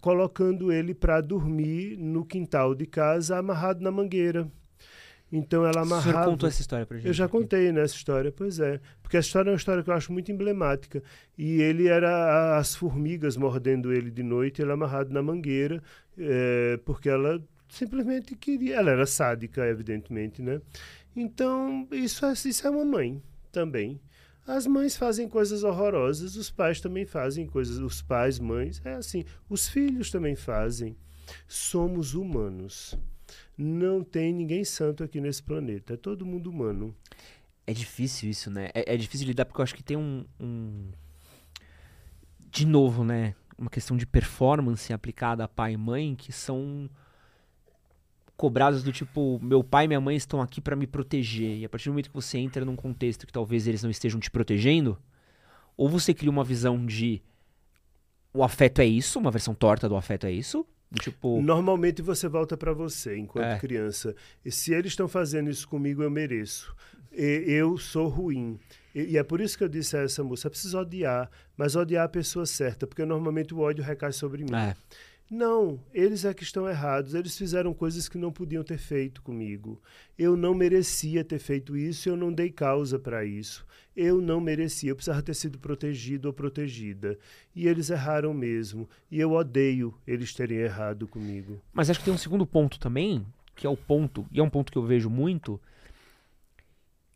colocando 0.00 0.72
ele 0.72 0.94
para 0.94 1.20
dormir 1.20 1.96
no 1.96 2.24
quintal 2.24 2.74
de 2.74 2.86
casa, 2.86 3.38
amarrado 3.38 3.82
na 3.82 3.90
mangueira. 3.90 4.50
Então 5.30 5.66
ela 5.66 5.82
amarrava. 5.82 6.12
Senhor 6.12 6.24
contou 6.26 6.48
essa 6.48 6.60
história 6.60 6.86
pra 6.86 6.96
gente? 6.96 7.06
Eu 7.08 7.12
já 7.12 7.24
aqui. 7.24 7.32
contei 7.32 7.72
nessa 7.72 7.94
né, 7.94 7.98
história, 7.98 8.32
pois 8.32 8.60
é. 8.60 8.80
Porque 9.02 9.16
essa 9.16 9.26
história 9.26 9.50
é 9.50 9.52
uma 9.52 9.56
história 9.56 9.82
que 9.82 9.90
eu 9.90 9.94
acho 9.94 10.12
muito 10.12 10.30
emblemática. 10.30 11.02
E 11.36 11.60
ele 11.60 11.88
era 11.88 12.56
as 12.56 12.76
formigas 12.76 13.36
mordendo 13.36 13.92
ele 13.92 14.10
de 14.10 14.22
noite, 14.22 14.62
ele 14.62 14.70
amarrado 14.70 15.12
na 15.12 15.22
mangueira, 15.22 15.82
é, 16.18 16.78
porque 16.84 17.08
ela 17.08 17.42
simplesmente 17.68 18.34
queria. 18.36 18.76
Ela 18.76 18.90
era 18.92 19.06
sádica, 19.06 19.66
evidentemente, 19.66 20.42
né? 20.42 20.60
Então, 21.16 21.86
isso 21.92 22.24
é, 22.26 22.32
isso 22.32 22.66
é 22.66 22.70
uma 22.70 22.84
mãe 22.84 23.22
também. 23.52 24.00
As 24.46 24.66
mães 24.66 24.96
fazem 24.96 25.26
coisas 25.28 25.64
horrorosas, 25.64 26.36
os 26.36 26.50
pais 26.50 26.80
também 26.80 27.06
fazem 27.06 27.46
coisas, 27.46 27.78
os 27.78 28.02
pais, 28.02 28.38
mães, 28.38 28.80
é 28.84 28.94
assim, 28.94 29.24
os 29.48 29.68
filhos 29.68 30.10
também 30.10 30.36
fazem. 30.36 30.96
Somos 31.48 32.14
humanos. 32.14 32.98
Não 33.56 34.04
tem 34.04 34.34
ninguém 34.34 34.64
santo 34.64 35.02
aqui 35.02 35.20
nesse 35.20 35.42
planeta, 35.42 35.94
é 35.94 35.96
todo 35.96 36.26
mundo 36.26 36.50
humano. 36.50 36.94
É 37.66 37.72
difícil 37.72 38.28
isso, 38.28 38.50
né? 38.50 38.68
É, 38.74 38.94
é 38.94 38.96
difícil 38.96 39.26
lidar 39.26 39.46
porque 39.46 39.60
eu 39.60 39.62
acho 39.62 39.74
que 39.74 39.82
tem 39.82 39.96
um, 39.96 40.26
um, 40.38 40.90
De 42.50 42.66
novo, 42.66 43.02
né? 43.02 43.34
Uma 43.56 43.70
questão 43.70 43.96
de 43.96 44.06
performance 44.06 44.92
aplicada 44.92 45.44
a 45.44 45.48
pai 45.48 45.74
e 45.74 45.76
mãe 45.76 46.14
que 46.14 46.32
são 46.32 46.88
cobrados 48.36 48.82
do 48.82 48.92
tipo, 48.92 49.38
meu 49.40 49.62
pai 49.62 49.84
e 49.84 49.88
minha 49.88 50.00
mãe 50.00 50.16
estão 50.16 50.42
aqui 50.42 50.60
para 50.60 50.74
me 50.74 50.86
proteger. 50.86 51.58
E 51.58 51.64
a 51.64 51.68
partir 51.68 51.88
do 51.88 51.92
momento 51.92 52.08
que 52.08 52.14
você 52.14 52.38
entra 52.38 52.64
num 52.64 52.76
contexto 52.76 53.26
que 53.26 53.32
talvez 53.32 53.66
eles 53.66 53.82
não 53.82 53.90
estejam 53.90 54.18
te 54.18 54.30
protegendo, 54.30 54.98
ou 55.76 55.88
você 55.88 56.12
cria 56.12 56.30
uma 56.30 56.44
visão 56.44 56.84
de 56.84 57.22
o 58.32 58.42
afeto 58.42 58.80
é 58.80 58.84
isso, 58.84 59.18
uma 59.18 59.30
versão 59.30 59.54
torta 59.54 59.88
do 59.88 59.96
afeto 59.96 60.26
é 60.26 60.32
isso, 60.32 60.66
Tipo... 61.00 61.40
Normalmente 61.40 62.02
você 62.02 62.28
volta 62.28 62.56
para 62.56 62.72
você 62.72 63.16
enquanto 63.16 63.46
é. 63.46 63.58
criança. 63.58 64.14
E 64.44 64.50
se 64.50 64.72
eles 64.72 64.92
estão 64.92 65.08
fazendo 65.08 65.50
isso 65.50 65.68
comigo, 65.68 66.02
eu 66.02 66.10
mereço. 66.10 66.74
E, 67.12 67.44
eu 67.46 67.76
sou 67.76 68.08
ruim. 68.08 68.58
E, 68.94 69.12
e, 69.12 69.18
é 69.18 69.22
por 69.22 69.40
isso 69.40 69.58
que 69.58 69.64
eu 69.64 69.68
disse 69.68 69.96
a 69.96 70.00
essa 70.00 70.22
moça: 70.22 70.48
preciso 70.48 70.78
odiar, 70.78 71.30
mas 71.56 71.74
odiar 71.74 72.04
a 72.04 72.08
pessoa 72.08 72.46
certa, 72.46 72.86
porque 72.86 73.04
normalmente 73.04 73.52
o 73.54 73.58
ódio 73.58 73.82
recai 73.82 74.12
sobre 74.12 74.44
mim. 74.44 74.54
É. 74.54 74.76
Não, 75.30 75.80
eles 75.92 76.24
é 76.24 76.34
que 76.34 76.42
estão 76.42 76.68
errados. 76.68 77.14
Eles 77.14 77.36
fizeram 77.36 77.72
coisas 77.72 78.08
que 78.08 78.18
não 78.18 78.30
podiam 78.30 78.62
ter 78.62 78.76
feito 78.76 79.22
comigo. 79.22 79.80
Eu 80.18 80.36
não 80.36 80.54
merecia 80.54 81.24
ter 81.24 81.38
feito 81.38 81.76
isso, 81.76 82.08
eu 82.08 82.16
não 82.16 82.32
dei 82.32 82.50
causa 82.50 82.98
para 82.98 83.24
isso. 83.24 83.66
Eu 83.96 84.20
não 84.20 84.40
merecia, 84.40 84.90
eu 84.90 84.96
precisava 84.96 85.22
ter 85.22 85.34
sido 85.34 85.58
protegido 85.58 86.28
ou 86.28 86.34
protegida. 86.34 87.18
E 87.54 87.66
eles 87.66 87.90
erraram 87.90 88.34
mesmo. 88.34 88.88
E 89.10 89.18
eu 89.18 89.32
odeio 89.32 89.94
eles 90.06 90.34
terem 90.34 90.58
errado 90.58 91.08
comigo. 91.08 91.60
Mas 91.72 91.88
acho 91.88 92.00
que 92.00 92.04
tem 92.04 92.14
um 92.14 92.18
segundo 92.18 92.44
ponto 92.44 92.78
também, 92.78 93.24
que 93.56 93.66
é 93.66 93.70
o 93.70 93.76
ponto, 93.76 94.26
e 94.30 94.40
é 94.40 94.42
um 94.42 94.50
ponto 94.50 94.70
que 94.70 94.78
eu 94.78 94.84
vejo 94.84 95.08
muito, 95.08 95.60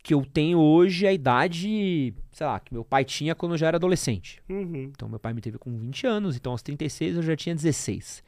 que 0.02 0.14
eu 0.14 0.24
tenho 0.24 0.58
hoje 0.58 1.06
a 1.06 1.12
idade, 1.12 2.14
sei 2.32 2.46
lá, 2.46 2.58
que 2.60 2.72
meu 2.72 2.84
pai 2.84 3.04
tinha 3.04 3.34
quando 3.34 3.52
eu 3.52 3.58
já 3.58 3.68
era 3.68 3.76
adolescente. 3.76 4.42
Uhum. 4.48 4.90
Então 4.94 5.08
meu 5.08 5.18
pai 5.18 5.32
me 5.32 5.40
teve 5.40 5.58
com 5.58 5.76
20 5.76 6.06
anos, 6.06 6.36
então 6.36 6.52
aos 6.52 6.62
36 6.62 7.16
eu 7.16 7.22
já 7.22 7.36
tinha 7.36 7.54
16. 7.54 8.22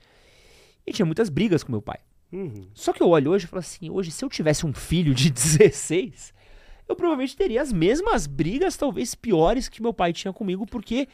E 0.87 0.93
tinha 0.93 1.07
muitas 1.07 1.29
brigas 1.29 1.63
com 1.63 1.73
meu 1.73 1.83
pai. 1.83 1.99
Uhum. 2.33 2.69
Só 2.75 2.93
que 2.93 3.03
eu 3.03 3.09
olho 3.09 3.31
hoje 3.31 3.45
e 3.45 3.49
falo 3.49 3.61
assim, 3.61 3.91
hoje 3.91 4.11
se 4.11 4.25
eu 4.25 4.29
tivesse 4.29 4.67
um 4.67 4.73
filho 4.73 5.15
de 5.15 5.31
16, 5.31 6.35
eu 6.89 6.97
provavelmente 6.97 7.37
teria 7.37 7.63
as 7.63 7.73
mesmas 7.73 8.27
brigas, 8.27 8.77
talvez 8.77 9.15
piores 9.15 9.69
que 9.69 9.83
meu 9.83 9.95
pai 9.95 10.13
tinha 10.13 10.33
comigo, 10.33 10.67
porque 10.67 11.09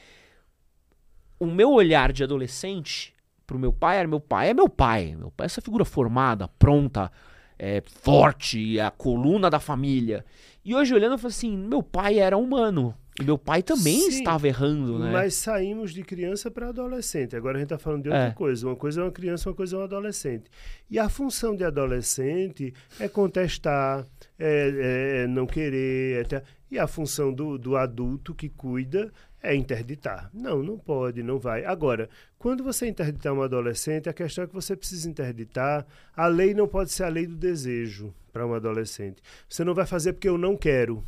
o 1.39 1.47
meu 1.47 1.71
olhar 1.71 2.13
de 2.13 2.25
adolescente 2.25 3.15
pro 3.47 3.59
meu 3.59 3.73
pai 3.73 3.99
era 3.99 4.09
meu 4.09 4.21
pai 4.21 4.51
é 4.51 4.55
meu 4.55 4.69
pai. 4.69 5.15
Meu 5.15 5.31
pai 5.31 5.45
é 5.45 5.47
essa 5.47 5.61
figura 5.61 5.85
formada, 5.85 6.49
pronta, 6.49 7.13
é, 7.59 7.83
forte, 8.03 8.79
a 8.79 8.91
coluna 8.91 9.49
da 9.49 9.61
família. 9.61 10.25
E 10.65 10.75
hoje 10.75 10.95
olhando, 10.95 11.13
eu 11.13 11.19
falo 11.19 11.29
assim: 11.29 11.57
meu 11.57 11.83
pai 11.83 12.19
era 12.19 12.37
humano. 12.37 12.95
E 13.19 13.25
meu 13.25 13.39
pai 13.39 13.63
também 13.63 13.99
Sim, 13.99 14.19
estava 14.19 14.47
errando, 14.47 14.99
né? 14.99 15.11
Mas 15.11 15.35
saímos 15.37 15.95
de 15.95 16.03
criança 16.03 16.51
para 16.51 16.69
adolescente. 16.69 17.35
Agora 17.35 17.57
a 17.57 17.61
gente 17.61 17.73
está 17.73 17.79
falando 17.79 18.03
de 18.03 18.09
outra 18.11 18.27
é. 18.27 18.31
coisa. 18.33 18.67
Uma 18.67 18.77
coisa 18.77 19.01
é 19.01 19.05
uma 19.05 19.11
criança, 19.11 19.49
uma 19.49 19.55
coisa 19.55 19.75
é 19.75 19.79
um 19.79 19.83
adolescente. 19.83 20.51
E 20.91 20.99
a 20.99 21.09
função 21.09 21.57
de 21.57 21.65
adolescente 21.65 22.75
é 23.01 23.09
contestar, 23.09 24.05
é, 24.39 25.23
é 25.23 25.27
não 25.27 25.47
querer. 25.47 26.27
É 26.31 26.43
e 26.71 26.79
a 26.79 26.87
função 26.87 27.33
do, 27.33 27.57
do 27.57 27.77
adulto 27.77 28.35
que 28.35 28.49
cuida 28.49 29.13
é 29.43 29.55
interditar. 29.55 30.31
Não, 30.33 30.63
não 30.63 30.79
pode, 30.79 31.23
não 31.23 31.39
vai. 31.39 31.65
Agora, 31.65 32.09
quando 32.39 32.65
você 32.65 32.87
interditar 32.87 33.33
um 33.33 33.43
adolescente, 33.43 34.09
a 34.09 34.13
questão 34.13 34.45
é 34.45 34.47
que 34.47 34.55
você 34.55 34.77
precisa 34.77 35.09
interditar. 35.09 35.87
A 36.15 36.27
lei 36.27 36.55
não 36.55 36.67
pode 36.67 36.91
ser 36.91 37.05
a 37.05 37.09
lei 37.09 37.27
do 37.27 37.37
desejo 37.37 38.15
para 38.33 38.47
um 38.47 38.55
adolescente. 38.55 39.23
Você 39.49 39.65
não 39.65 39.75
vai 39.75 39.87
fazer 39.87 40.13
porque 40.13 40.29
eu 40.29 40.39
não 40.39 40.57
quero. 40.57 41.05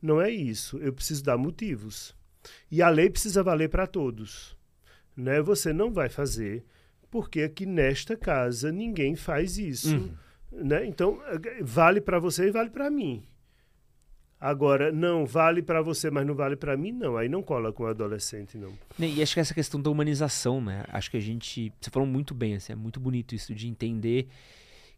Não 0.00 0.20
é 0.20 0.30
isso. 0.30 0.78
Eu 0.78 0.92
preciso 0.92 1.22
dar 1.22 1.36
motivos. 1.36 2.14
E 2.70 2.82
a 2.82 2.88
lei 2.88 3.08
precisa 3.08 3.42
valer 3.42 3.68
para 3.68 3.86
todos. 3.86 4.56
Né? 5.16 5.40
Você 5.40 5.72
não 5.72 5.92
vai 5.92 6.08
fazer 6.08 6.64
porque 7.10 7.42
aqui 7.42 7.66
nesta 7.66 8.16
casa 8.16 8.72
ninguém 8.72 9.14
faz 9.14 9.58
isso. 9.58 9.94
Hum. 9.94 10.14
Né? 10.50 10.86
Então, 10.86 11.20
vale 11.60 12.00
para 12.00 12.18
você 12.18 12.48
e 12.48 12.50
vale 12.50 12.70
para 12.70 12.90
mim. 12.90 13.22
Agora, 14.44 14.90
não, 14.90 15.24
vale 15.24 15.62
para 15.62 15.80
você, 15.80 16.10
mas 16.10 16.26
não 16.26 16.34
vale 16.34 16.56
para 16.56 16.76
mim, 16.76 16.90
não. 16.90 17.16
Aí 17.16 17.28
não 17.28 17.44
cola 17.44 17.72
com 17.72 17.84
o 17.84 17.86
adolescente, 17.86 18.58
não. 18.58 18.72
E 18.98 19.22
acho 19.22 19.34
que 19.34 19.38
essa 19.38 19.54
questão 19.54 19.80
da 19.80 19.88
humanização, 19.88 20.60
né? 20.60 20.82
Acho 20.88 21.12
que 21.12 21.16
a 21.16 21.20
gente. 21.20 21.72
Você 21.80 21.90
falou 21.90 22.08
muito 22.08 22.34
bem, 22.34 22.56
assim, 22.56 22.72
é 22.72 22.74
muito 22.76 22.98
bonito 22.98 23.36
isso 23.36 23.54
de 23.54 23.68
entender 23.68 24.26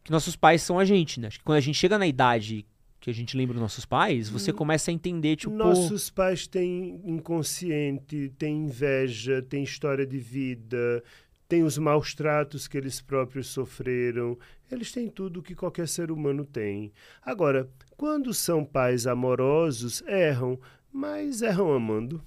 que 0.03 0.09
nossos 0.09 0.35
pais 0.35 0.63
são 0.63 0.79
a 0.79 0.83
gente, 0.83 1.19
né? 1.19 1.27
Acho 1.27 1.37
que 1.37 1.45
quando 1.45 1.59
a 1.59 1.61
gente 1.61 1.75
chega 1.75 1.95
na 1.95 2.07
idade 2.07 2.65
que 2.99 3.11
a 3.11 3.13
gente 3.13 3.37
lembra 3.37 3.53
dos 3.53 3.61
nossos 3.61 3.85
pais, 3.85 4.29
você 4.29 4.49
hum. 4.49 4.55
começa 4.55 4.89
a 4.89 4.93
entender, 4.95 5.35
tipo. 5.35 5.53
Nossos 5.53 6.09
pais 6.09 6.47
têm 6.47 6.99
inconsciente, 7.05 8.33
têm 8.39 8.63
inveja, 8.63 9.43
têm 9.43 9.61
história 9.61 10.07
de 10.07 10.17
vida, 10.17 11.03
têm 11.47 11.61
os 11.61 11.77
maus 11.77 12.15
tratos 12.15 12.67
que 12.67 12.75
eles 12.75 12.99
próprios 12.99 13.45
sofreram. 13.45 14.35
Eles 14.71 14.91
têm 14.91 15.07
tudo 15.07 15.43
que 15.43 15.53
qualquer 15.53 15.87
ser 15.87 16.09
humano 16.09 16.43
tem. 16.43 16.91
Agora, 17.21 17.69
quando 17.97 18.33
são 18.33 18.63
pais 18.63 19.07
amorosos, 19.07 20.03
erram, 20.07 20.59
mas 20.91 21.41
erram 21.41 21.73
amando. 21.73 22.21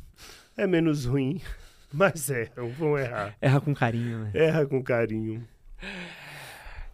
É 0.57 0.67
menos 0.67 1.05
ruim, 1.05 1.41
mas 1.93 2.29
erram, 2.31 2.71
vão 2.71 2.99
errar. 2.99 3.37
Erra 3.41 3.61
com 3.61 3.75
carinho, 3.75 4.19
né? 4.19 4.31
Erra 4.35 4.67
com 4.67 4.83
carinho. 4.83 5.47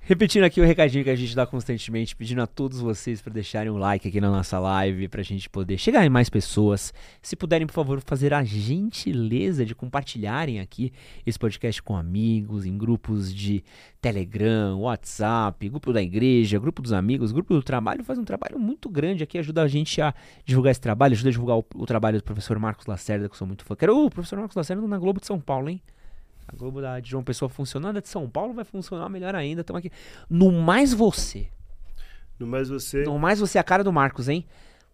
Repetindo 0.06 0.44
aqui 0.44 0.60
o 0.60 0.64
recadinho 0.66 1.02
que 1.02 1.08
a 1.08 1.16
gente 1.16 1.34
dá 1.34 1.46
constantemente, 1.46 2.14
pedindo 2.14 2.42
a 2.42 2.46
todos 2.46 2.78
vocês 2.78 3.22
para 3.22 3.32
deixarem 3.32 3.72
um 3.72 3.78
like 3.78 4.06
aqui 4.06 4.20
na 4.20 4.30
nossa 4.30 4.58
live, 4.58 5.08
para 5.08 5.22
a 5.22 5.24
gente 5.24 5.48
poder 5.48 5.78
chegar 5.78 6.04
em 6.04 6.10
mais 6.10 6.28
pessoas. 6.28 6.92
Se 7.22 7.34
puderem, 7.34 7.66
por 7.66 7.72
favor, 7.72 7.98
fazer 8.02 8.34
a 8.34 8.44
gentileza 8.44 9.64
de 9.64 9.74
compartilharem 9.74 10.60
aqui 10.60 10.92
esse 11.24 11.38
podcast 11.38 11.82
com 11.82 11.96
amigos, 11.96 12.66
em 12.66 12.76
grupos 12.76 13.34
de 13.34 13.64
Telegram, 13.98 14.78
WhatsApp, 14.78 15.70
grupo 15.70 15.90
da 15.90 16.02
igreja, 16.02 16.58
grupo 16.58 16.82
dos 16.82 16.92
amigos, 16.92 17.32
grupo 17.32 17.54
do 17.54 17.62
trabalho. 17.62 18.04
Faz 18.04 18.18
um 18.18 18.24
trabalho 18.24 18.58
muito 18.58 18.90
grande 18.90 19.22
aqui, 19.22 19.38
ajuda 19.38 19.62
a 19.62 19.68
gente 19.68 20.02
a 20.02 20.12
divulgar 20.44 20.72
esse 20.72 20.82
trabalho, 20.82 21.14
ajuda 21.14 21.30
a 21.30 21.32
divulgar 21.32 21.56
o, 21.56 21.64
o 21.76 21.86
trabalho 21.86 22.18
do 22.18 22.24
professor 22.24 22.58
Marcos 22.58 22.84
Lacerda, 22.84 23.26
que 23.26 23.32
eu 23.32 23.38
sou 23.38 23.46
muito 23.46 23.64
fã. 23.64 23.74
Quero 23.74 23.96
o 24.04 24.10
professor 24.10 24.38
Marcos 24.38 24.54
Lacerda 24.54 24.86
na 24.86 24.98
Globo 24.98 25.18
de 25.18 25.26
São 25.26 25.40
Paulo, 25.40 25.70
hein? 25.70 25.80
A 26.46 26.56
Globo 26.56 26.80
da, 26.80 27.00
de 27.00 27.10
João 27.10 27.24
Pessoa 27.24 27.48
funcionando, 27.48 27.96
a 27.96 28.00
de 28.00 28.08
São 28.08 28.28
Paulo 28.28 28.52
vai 28.52 28.64
funcionar 28.64 29.08
melhor 29.08 29.34
ainda. 29.34 29.62
Estamos 29.62 29.78
aqui. 29.78 29.90
No 30.28 30.52
Mais 30.52 30.92
Você. 30.92 31.48
No 32.38 32.46
Mais 32.46 32.68
Você. 32.68 33.04
No 33.04 33.18
Mais 33.18 33.40
Você, 33.40 33.58
a 33.58 33.62
cara 33.64 33.82
do 33.82 33.92
Marcos, 33.92 34.28
hein? 34.28 34.44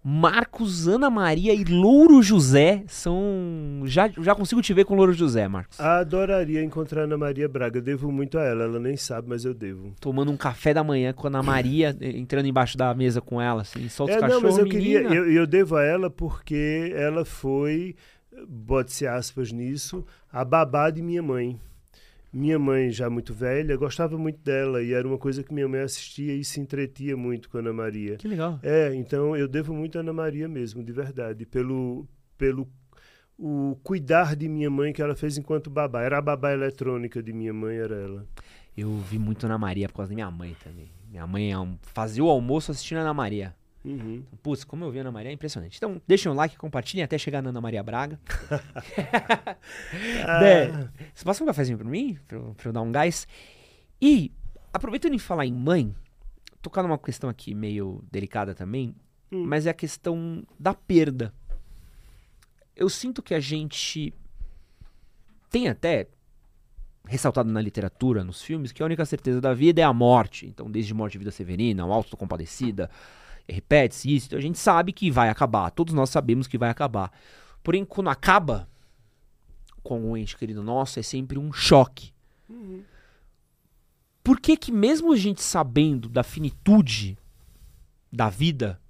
Marcos, 0.02 0.88
Ana 0.88 1.10
Maria 1.10 1.52
e 1.52 1.62
Louro 1.62 2.22
José 2.22 2.84
são. 2.86 3.82
Já, 3.84 4.08
já 4.08 4.34
consigo 4.34 4.62
te 4.62 4.72
ver 4.72 4.86
com 4.86 4.94
Louro 4.94 5.12
José, 5.12 5.46
Marcos. 5.46 5.78
Adoraria 5.78 6.62
encontrar 6.64 7.02
a 7.02 7.04
Ana 7.04 7.18
Maria 7.18 7.46
Braga. 7.46 7.82
Devo 7.82 8.10
muito 8.10 8.38
a 8.38 8.42
ela, 8.42 8.64
ela 8.64 8.80
nem 8.80 8.96
sabe, 8.96 9.28
mas 9.28 9.44
eu 9.44 9.52
devo. 9.52 9.92
Tomando 10.00 10.32
um 10.32 10.38
café 10.38 10.72
da 10.72 10.82
manhã 10.82 11.12
com 11.12 11.26
a 11.26 11.28
Ana 11.28 11.42
Maria, 11.42 11.94
entrando 12.00 12.46
embaixo 12.46 12.78
da 12.78 12.94
mesa 12.94 13.20
com 13.20 13.42
ela, 13.42 13.60
assim, 13.60 13.90
solta 13.90 14.14
é, 14.14 14.16
os 14.16 14.20
cachorros. 14.22 14.42
Não, 14.42 14.50
mas 14.50 14.58
eu 14.58 14.64
menina. 14.64 15.00
queria. 15.02 15.18
Eu, 15.18 15.30
eu 15.30 15.46
devo 15.46 15.76
a 15.76 15.84
ela 15.84 16.08
porque 16.08 16.92
ela 16.96 17.26
foi 17.26 17.94
bote-se 18.48 19.06
aspas 19.06 19.52
nisso, 19.52 20.04
a 20.32 20.44
babá 20.44 20.90
de 20.90 21.02
minha 21.02 21.22
mãe. 21.22 21.60
Minha 22.32 22.60
mãe, 22.60 22.90
já 22.90 23.10
muito 23.10 23.34
velha, 23.34 23.76
gostava 23.76 24.16
muito 24.16 24.38
dela 24.40 24.80
e 24.80 24.92
era 24.92 25.06
uma 25.06 25.18
coisa 25.18 25.42
que 25.42 25.52
minha 25.52 25.68
mãe 25.68 25.80
assistia 25.80 26.32
e 26.32 26.44
se 26.44 26.60
entretia 26.60 27.16
muito 27.16 27.48
com 27.48 27.56
a 27.56 27.60
Ana 27.60 27.72
Maria. 27.72 28.16
Que 28.16 28.28
legal. 28.28 28.60
É, 28.62 28.94
então 28.94 29.36
eu 29.36 29.48
devo 29.48 29.74
muito 29.74 29.98
a 29.98 30.00
Ana 30.00 30.12
Maria 30.12 30.46
mesmo, 30.46 30.84
de 30.84 30.92
verdade, 30.92 31.44
pelo, 31.44 32.06
pelo 32.38 32.68
o 33.36 33.76
cuidar 33.82 34.36
de 34.36 34.48
minha 34.48 34.70
mãe 34.70 34.92
que 34.92 35.02
ela 35.02 35.16
fez 35.16 35.38
enquanto 35.38 35.70
babá. 35.70 36.02
Era 36.02 36.18
a 36.18 36.22
babá 36.22 36.52
eletrônica 36.52 37.20
de 37.22 37.32
minha 37.32 37.52
mãe, 37.52 37.76
era 37.78 37.96
ela. 37.96 38.26
Eu 38.76 38.96
vi 38.98 39.18
muito 39.18 39.46
Ana 39.46 39.58
Maria 39.58 39.88
por 39.88 39.96
causa 39.96 40.10
da 40.10 40.14
minha 40.14 40.30
mãe 40.30 40.54
também. 40.62 40.90
Minha 41.10 41.26
mãe 41.26 41.50
fazia 41.82 42.22
o 42.22 42.28
almoço 42.28 42.70
assistindo 42.70 42.98
a 42.98 43.00
Ana 43.00 43.14
Maria. 43.14 43.56
Uhum. 43.84 44.22
Putz, 44.42 44.62
como 44.62 44.84
eu 44.84 44.90
vi 44.90 44.98
a 44.98 45.00
Ana 45.00 45.12
Maria, 45.12 45.30
é 45.30 45.32
impressionante. 45.32 45.76
Então, 45.76 46.00
deixem 46.06 46.30
um 46.30 46.34
like, 46.34 46.56
compartilhem 46.56 47.02
até 47.02 47.16
chegar 47.16 47.42
na 47.42 47.48
Ana 47.50 47.60
Maria 47.60 47.82
Braga. 47.82 48.20
ah. 50.26 50.90
Você 51.14 51.24
passa 51.24 51.42
um 51.42 51.46
cafezinho 51.46 51.78
pra 51.78 51.88
mim? 51.88 52.18
Pra, 52.28 52.38
pra, 52.40 52.68
eu 52.68 52.72
dar 52.72 52.82
um 52.82 52.92
gás? 52.92 53.26
E, 54.00 54.32
aproveitando 54.72 55.14
em 55.14 55.18
falar 55.18 55.46
em 55.46 55.52
mãe, 55.52 55.94
tocar 56.60 56.82
numa 56.82 56.98
questão 56.98 57.30
aqui 57.30 57.54
meio 57.54 58.04
delicada 58.10 58.54
também, 58.54 58.94
hum. 59.32 59.44
mas 59.46 59.66
é 59.66 59.70
a 59.70 59.74
questão 59.74 60.44
da 60.58 60.74
perda. 60.74 61.32
Eu 62.76 62.88
sinto 62.88 63.22
que 63.22 63.34
a 63.34 63.40
gente 63.40 64.12
tem 65.50 65.68
até 65.68 66.08
ressaltado 67.06 67.50
na 67.50 67.60
literatura, 67.60 68.22
nos 68.22 68.42
filmes, 68.42 68.72
que 68.72 68.82
a 68.82 68.86
única 68.86 69.04
certeza 69.04 69.40
da 69.40 69.52
vida 69.52 69.80
é 69.80 69.84
a 69.84 69.92
morte. 69.92 70.46
Então, 70.46 70.70
desde 70.70 70.94
Morte 70.94 71.14
e 71.14 71.18
Vida 71.18 71.30
Severina, 71.30 71.84
o 71.84 71.92
Alto 71.92 72.16
Compadecida, 72.16 72.90
repete-se 73.48 74.14
isso, 74.14 74.26
então 74.26 74.38
a 74.38 74.42
gente 74.42 74.58
sabe 74.58 74.92
que 74.92 75.10
vai 75.10 75.28
acabar, 75.28 75.70
todos 75.70 75.94
nós 75.94 76.10
sabemos 76.10 76.46
que 76.46 76.58
vai 76.58 76.70
acabar. 76.70 77.12
Porém, 77.62 77.84
quando 77.84 78.10
acaba 78.10 78.68
com 79.82 80.00
um 80.00 80.16
ente 80.16 80.36
querido 80.36 80.62
nosso, 80.62 80.98
é 80.98 81.02
sempre 81.02 81.38
um 81.38 81.52
choque. 81.52 82.12
Uhum. 82.48 82.82
Por 84.22 84.38
que 84.38 84.56
que 84.56 84.70
mesmo 84.70 85.12
a 85.12 85.16
gente 85.16 85.42
sabendo 85.42 86.08
da 86.08 86.22
finitude 86.22 87.18
da 88.12 88.28
vida, 88.28 88.80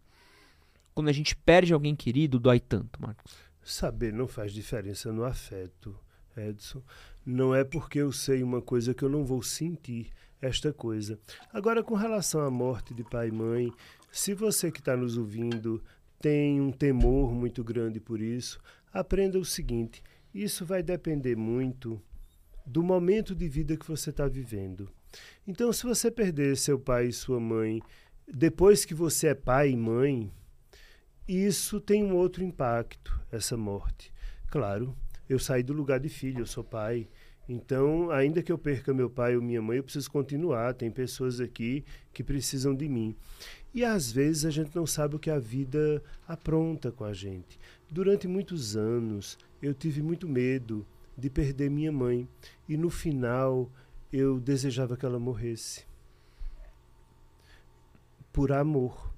quando 0.94 1.08
a 1.08 1.12
gente 1.12 1.36
perde 1.36 1.72
alguém 1.72 1.94
querido, 1.94 2.38
dói 2.38 2.58
tanto, 2.58 3.00
Marcos? 3.00 3.34
Saber 3.62 4.12
não 4.12 4.26
faz 4.26 4.52
diferença 4.52 5.12
no 5.12 5.24
afeto, 5.24 5.96
Edson. 6.36 6.82
Não 7.24 7.54
é 7.54 7.62
porque 7.62 7.98
eu 7.98 8.10
sei 8.10 8.42
uma 8.42 8.60
coisa 8.60 8.94
que 8.94 9.04
eu 9.04 9.08
não 9.08 9.24
vou 9.24 9.42
sentir 9.42 10.10
esta 10.40 10.72
coisa. 10.72 11.18
Agora, 11.52 11.82
com 11.82 11.94
relação 11.94 12.40
à 12.40 12.50
morte 12.50 12.94
de 12.94 13.04
pai 13.04 13.28
e 13.28 13.32
mãe, 13.32 13.72
se 14.10 14.34
você 14.34 14.70
que 14.70 14.80
está 14.80 14.96
nos 14.96 15.16
ouvindo 15.16 15.82
tem 16.20 16.60
um 16.60 16.72
temor 16.72 17.32
muito 17.34 17.64
grande 17.64 17.98
por 18.00 18.20
isso, 18.20 18.60
aprenda 18.92 19.38
o 19.38 19.44
seguinte: 19.44 20.02
isso 20.34 20.64
vai 20.64 20.82
depender 20.82 21.36
muito 21.36 22.00
do 22.66 22.82
momento 22.82 23.34
de 23.34 23.48
vida 23.48 23.76
que 23.76 23.86
você 23.86 24.10
está 24.10 24.28
vivendo. 24.28 24.90
Então, 25.46 25.72
se 25.72 25.84
você 25.84 26.10
perder 26.10 26.56
seu 26.56 26.78
pai 26.78 27.06
e 27.06 27.12
sua 27.12 27.40
mãe 27.40 27.80
depois 28.32 28.84
que 28.84 28.94
você 28.94 29.28
é 29.28 29.34
pai 29.34 29.70
e 29.70 29.76
mãe, 29.76 30.32
isso 31.26 31.80
tem 31.80 32.04
um 32.04 32.14
outro 32.14 32.44
impacto, 32.44 33.20
essa 33.30 33.56
morte. 33.56 34.12
Claro, 34.48 34.96
eu 35.28 35.38
saí 35.38 35.62
do 35.62 35.72
lugar 35.72 35.98
de 35.98 36.08
filho, 36.08 36.40
eu 36.40 36.46
sou 36.46 36.62
pai. 36.62 37.08
Então, 37.48 38.10
ainda 38.10 38.42
que 38.42 38.52
eu 38.52 38.58
perca 38.58 38.94
meu 38.94 39.10
pai 39.10 39.34
ou 39.34 39.42
minha 39.42 39.60
mãe, 39.60 39.78
eu 39.78 39.82
preciso 39.82 40.08
continuar. 40.08 40.74
Tem 40.74 40.90
pessoas 40.90 41.40
aqui 41.40 41.84
que 42.12 42.22
precisam 42.22 42.72
de 42.72 42.88
mim. 42.88 43.16
E 43.72 43.84
às 43.84 44.10
vezes 44.10 44.44
a 44.44 44.50
gente 44.50 44.74
não 44.74 44.86
sabe 44.86 45.16
o 45.16 45.18
que 45.18 45.30
a 45.30 45.38
vida 45.38 46.02
apronta 46.26 46.90
com 46.90 47.04
a 47.04 47.12
gente. 47.12 47.58
Durante 47.88 48.26
muitos 48.26 48.76
anos 48.76 49.38
eu 49.62 49.72
tive 49.72 50.02
muito 50.02 50.28
medo 50.28 50.86
de 51.16 51.30
perder 51.30 51.70
minha 51.70 51.92
mãe 51.92 52.28
e 52.68 52.76
no 52.76 52.90
final 52.90 53.70
eu 54.12 54.40
desejava 54.40 54.96
que 54.96 55.06
ela 55.06 55.18
morresse. 55.18 55.84
Por 58.32 58.52
amor. 58.52 59.14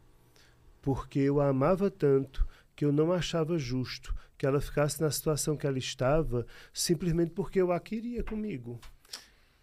Porque 0.82 1.20
eu 1.20 1.40
a 1.40 1.48
amava 1.48 1.90
tanto 1.90 2.46
que 2.74 2.84
eu 2.84 2.92
não 2.92 3.12
achava 3.12 3.58
justo 3.58 4.14
que 4.36 4.44
ela 4.44 4.60
ficasse 4.60 5.00
na 5.00 5.10
situação 5.10 5.56
que 5.56 5.66
ela 5.66 5.78
estava 5.78 6.44
simplesmente 6.74 7.30
porque 7.30 7.60
eu 7.60 7.70
a 7.70 7.78
queria 7.78 8.24
comigo. 8.24 8.80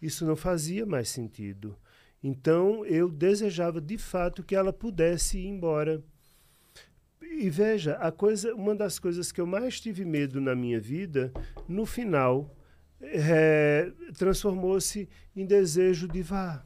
Isso 0.01 0.25
não 0.25 0.35
fazia 0.35 0.85
mais 0.85 1.09
sentido. 1.09 1.75
Então 2.23 2.85
eu 2.85 3.09
desejava 3.09 3.79
de 3.79 3.97
fato 3.97 4.43
que 4.43 4.55
ela 4.55 4.73
pudesse 4.73 5.37
ir 5.39 5.47
embora. 5.47 6.03
E 7.21 7.49
veja, 7.49 7.93
a 7.95 8.11
coisa, 8.11 8.53
uma 8.55 8.75
das 8.75 8.99
coisas 8.99 9.31
que 9.31 9.39
eu 9.39 9.45
mais 9.47 9.79
tive 9.79 10.03
medo 10.03 10.41
na 10.41 10.55
minha 10.55 10.79
vida, 10.79 11.31
no 11.67 11.85
final, 11.85 12.53
é, 13.01 13.91
transformou-se 14.17 15.07
em 15.35 15.45
desejo 15.45 16.07
de 16.07 16.21
vá, 16.21 16.65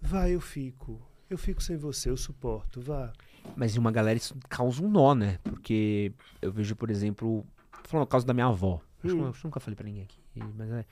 vá, 0.00 0.28
eu 0.30 0.40
fico, 0.40 1.00
eu 1.28 1.36
fico 1.36 1.62
sem 1.62 1.76
você, 1.76 2.08
eu 2.08 2.16
suporto, 2.16 2.80
vá. 2.80 3.12
Mas 3.56 3.76
em 3.76 3.78
uma 3.78 3.92
galera 3.92 4.16
isso 4.16 4.34
causa 4.48 4.82
um 4.82 4.88
nó, 4.90 5.14
né? 5.14 5.38
Porque 5.42 6.12
eu 6.40 6.52
vejo, 6.52 6.74
por 6.76 6.90
exemplo, 6.90 7.46
falando 7.84 8.04
no 8.06 8.10
caso 8.10 8.26
da 8.26 8.32
minha 8.32 8.46
avó. 8.46 8.80
Acho 9.04 9.14
que 9.14 9.20
Hum. 9.20 9.24
eu 9.24 9.28
acho 9.30 9.38
que 9.40 9.44
nunca 9.46 9.60
falei 9.60 9.76
pra 9.76 9.86
ninguém 9.86 10.02
aqui. 10.04 10.18
Mas 10.56 10.70
é. 10.70 10.84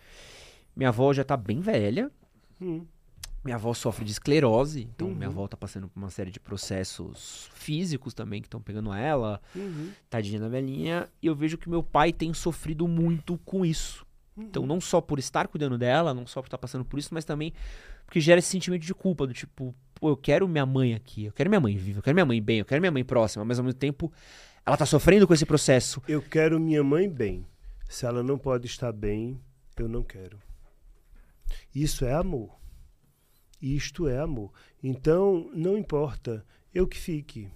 Minha 0.74 0.88
avó 0.90 1.12
já 1.12 1.24
tá 1.24 1.36
bem 1.36 1.60
velha. 1.60 2.10
Hum. 2.60 2.84
Minha 3.44 3.56
avó 3.56 3.72
sofre 3.74 4.04
de 4.04 4.10
esclerose. 4.12 4.82
Então, 4.82 5.08
minha 5.08 5.28
Uhum. 5.28 5.32
avó 5.34 5.48
tá 5.48 5.56
passando 5.56 5.88
por 5.88 5.98
uma 5.98 6.10
série 6.10 6.30
de 6.32 6.40
processos 6.40 7.48
físicos 7.54 8.12
também 8.12 8.40
que 8.42 8.48
estão 8.48 8.60
pegando 8.60 8.92
ela. 8.92 9.40
Uhum. 9.54 9.90
Tadinha 10.10 10.40
da 10.40 10.48
velhinha. 10.48 11.08
E 11.22 11.26
eu 11.28 11.34
vejo 11.34 11.56
que 11.56 11.68
meu 11.70 11.82
pai 11.82 12.12
tem 12.12 12.34
sofrido 12.34 12.88
muito 12.88 13.38
com 13.44 13.64
isso. 13.64 14.04
Então, 14.36 14.66
não 14.66 14.80
só 14.80 15.00
por 15.00 15.18
estar 15.18 15.48
cuidando 15.48 15.78
dela, 15.78 16.12
não 16.12 16.26
só 16.26 16.42
por 16.42 16.48
estar 16.48 16.58
passando 16.58 16.84
por 16.84 16.98
isso, 16.98 17.14
mas 17.14 17.24
também 17.24 17.52
porque 18.04 18.20
gera 18.20 18.38
esse 18.38 18.48
sentimento 18.48 18.82
de 18.82 18.94
culpa, 18.94 19.26
do 19.26 19.32
tipo, 19.32 19.74
pô, 19.94 20.10
eu 20.10 20.16
quero 20.16 20.46
minha 20.46 20.66
mãe 20.66 20.94
aqui, 20.94 21.24
eu 21.24 21.32
quero 21.32 21.48
minha 21.50 21.58
mãe 21.60 21.76
viva, 21.76 21.98
eu 21.98 22.02
quero 22.02 22.14
minha 22.14 22.26
mãe 22.26 22.40
bem, 22.42 22.58
eu 22.58 22.64
quero 22.64 22.80
minha 22.80 22.90
mãe 22.92 23.04
próxima, 23.04 23.44
mas 23.44 23.58
ao 23.58 23.64
mesmo 23.64 23.78
tempo 23.78 24.12
ela 24.64 24.76
tá 24.76 24.84
sofrendo 24.86 25.26
com 25.26 25.32
esse 25.34 25.46
processo. 25.46 26.02
Eu 26.06 26.20
quero 26.22 26.60
minha 26.60 26.84
mãe 26.84 27.08
bem. 27.08 27.46
Se 27.88 28.04
ela 28.06 28.22
não 28.22 28.36
pode 28.38 28.66
estar 28.66 28.92
bem, 28.92 29.40
eu 29.76 29.88
não 29.88 30.02
quero. 30.02 30.38
Isso 31.74 32.04
é 32.04 32.12
amor. 32.12 32.50
Isto 33.60 34.08
é 34.08 34.18
amor. 34.18 34.52
Então, 34.82 35.50
não 35.54 35.76
importa, 35.76 36.44
eu 36.74 36.86
que 36.86 36.98
fique. 36.98 37.50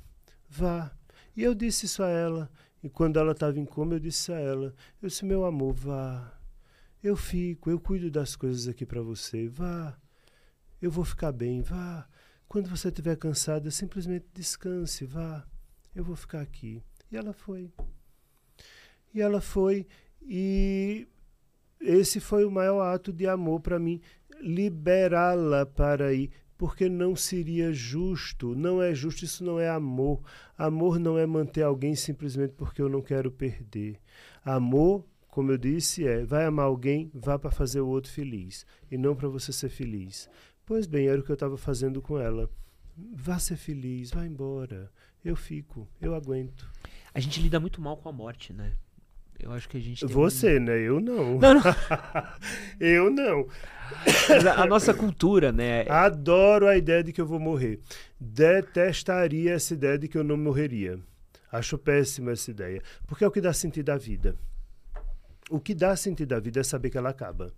Vá. 0.48 0.90
E 1.36 1.42
eu 1.42 1.54
disse 1.54 1.86
isso 1.86 2.02
a 2.02 2.08
ela. 2.08 2.50
E 2.82 2.88
quando 2.88 3.18
ela 3.18 3.32
estava 3.32 3.58
em 3.58 3.64
coma, 3.64 3.94
eu 3.94 4.00
disse 4.00 4.32
a 4.32 4.38
ela: 4.38 4.74
Eu 5.00 5.08
disse, 5.08 5.24
meu 5.24 5.44
amor, 5.44 5.74
vá. 5.74 6.38
Eu 7.02 7.16
fico, 7.16 7.70
eu 7.70 7.80
cuido 7.80 8.10
das 8.10 8.36
coisas 8.36 8.68
aqui 8.68 8.84
para 8.84 9.02
você. 9.02 9.48
Vá. 9.48 9.98
Eu 10.80 10.90
vou 10.90 11.04
ficar 11.04 11.32
bem, 11.32 11.62
vá. 11.62 12.08
Quando 12.48 12.68
você 12.68 12.88
estiver 12.88 13.16
cansada, 13.16 13.70
simplesmente 13.70 14.26
descanse, 14.34 15.04
vá. 15.04 15.46
Eu 15.94 16.04
vou 16.04 16.16
ficar 16.16 16.40
aqui. 16.40 16.82
E 17.10 17.16
ela 17.16 17.32
foi. 17.32 17.70
E 19.12 19.20
ela 19.20 19.40
foi, 19.40 19.86
e 20.22 21.06
esse 21.80 22.20
foi 22.20 22.44
o 22.44 22.50
maior 22.50 22.80
ato 22.82 23.12
de 23.12 23.26
amor 23.26 23.60
para 23.60 23.78
mim, 23.78 24.00
liberá-la 24.40 25.66
para 25.66 26.12
ir, 26.12 26.30
porque 26.56 26.88
não 26.88 27.16
seria 27.16 27.72
justo, 27.72 28.54
não 28.54 28.82
é 28.82 28.94
justo, 28.94 29.24
isso 29.24 29.42
não 29.42 29.58
é 29.58 29.68
amor. 29.68 30.22
Amor 30.58 30.98
não 30.98 31.18
é 31.18 31.24
manter 31.24 31.62
alguém 31.62 31.94
simplesmente 31.94 32.52
porque 32.52 32.82
eu 32.82 32.88
não 32.88 33.00
quero 33.00 33.30
perder. 33.30 33.98
Amor, 34.44 35.04
como 35.28 35.52
eu 35.52 35.58
disse, 35.58 36.06
é 36.06 36.24
vai 36.24 36.44
amar 36.44 36.66
alguém, 36.66 37.10
vá 37.14 37.38
para 37.38 37.50
fazer 37.50 37.80
o 37.80 37.88
outro 37.88 38.10
feliz, 38.12 38.66
e 38.90 38.98
não 38.98 39.14
para 39.14 39.28
você 39.28 39.52
ser 39.52 39.68
feliz. 39.68 40.28
Pois 40.66 40.86
bem, 40.86 41.08
era 41.08 41.20
o 41.20 41.24
que 41.24 41.30
eu 41.30 41.34
estava 41.34 41.56
fazendo 41.56 42.02
com 42.02 42.18
ela. 42.18 42.50
Vá 43.14 43.38
ser 43.38 43.56
feliz, 43.56 44.10
vá 44.10 44.26
embora. 44.26 44.90
Eu 45.24 45.36
fico, 45.36 45.88
eu 46.00 46.14
aguento. 46.14 46.70
A 47.14 47.20
gente 47.20 47.40
lida 47.40 47.58
muito 47.58 47.80
mal 47.80 47.96
com 47.96 48.08
a 48.08 48.12
morte, 48.12 48.52
né? 48.52 48.72
Eu 49.42 49.52
acho 49.52 49.68
que 49.68 49.76
a 49.76 49.80
gente. 49.80 50.00
tem 50.06 50.08
um- 50.08 50.12
Você, 50.12 50.58
né? 50.60 50.78
Eu 50.78 51.00
não. 51.00 51.38
Não, 51.38 51.54
não. 51.54 51.62
eu 52.80 53.10
não. 53.10 53.48
A, 54.56 54.62
a 54.62 54.66
nossa 54.66 54.94
cultura, 54.94 55.50
né? 55.50 55.84
Adoro 55.88 56.66
a 56.68 56.76
ideia 56.76 57.02
de 57.02 57.12
que 57.12 57.20
eu 57.20 57.26
vou 57.26 57.40
morrer. 57.40 57.80
Detestaria 58.20 59.52
essa 59.54 59.74
ideia 59.74 59.98
de 59.98 60.08
que 60.08 60.16
eu 60.18 60.24
não 60.24 60.36
morreria. 60.36 60.98
Acho 61.50 61.76
péssima 61.78 62.32
essa 62.32 62.50
ideia. 62.50 62.82
Porque 63.06 63.24
é 63.24 63.26
o 63.26 63.30
que 63.30 63.40
dá 63.40 63.52
sentido 63.52 63.90
à 63.90 63.96
vida. 63.96 64.36
O 65.50 65.58
que 65.58 65.74
dá 65.74 65.96
sentido 65.96 66.34
à 66.34 66.38
vida 66.40 66.60
é 66.60 66.62
saber 66.62 66.90
que 66.90 66.98
ela 66.98 67.10
acaba. 67.10 67.52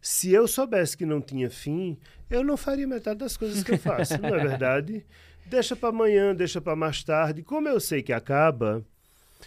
Se 0.00 0.30
eu 0.30 0.46
soubesse 0.46 0.94
que 0.96 1.06
não 1.06 1.20
tinha 1.22 1.48
fim, 1.48 1.96
eu 2.28 2.44
não 2.44 2.56
faria 2.56 2.86
metade 2.86 3.18
das 3.20 3.36
coisas 3.36 3.62
que 3.64 3.72
eu 3.72 3.78
faço, 3.78 4.20
não 4.20 4.28
é 4.34 4.46
verdade? 4.46 5.06
Deixa 5.46 5.74
para 5.74 5.88
amanhã, 5.88 6.34
deixa 6.34 6.60
para 6.60 6.76
mais 6.76 7.02
tarde. 7.02 7.42
Como 7.42 7.66
eu 7.66 7.80
sei 7.80 8.02
que 8.02 8.12
acaba, 8.12 8.84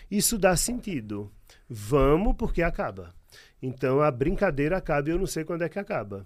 isso 0.10 0.40
dá 0.40 0.56
sentido. 0.56 1.32
Vamos 1.76 2.36
porque 2.38 2.62
acaba. 2.62 3.16
Então 3.60 4.00
a 4.00 4.12
brincadeira 4.12 4.78
acaba 4.78 5.10
e 5.10 5.12
eu 5.12 5.18
não 5.18 5.26
sei 5.26 5.44
quando 5.44 5.64
é 5.64 5.70
que 5.70 5.80
acaba. 5.80 6.24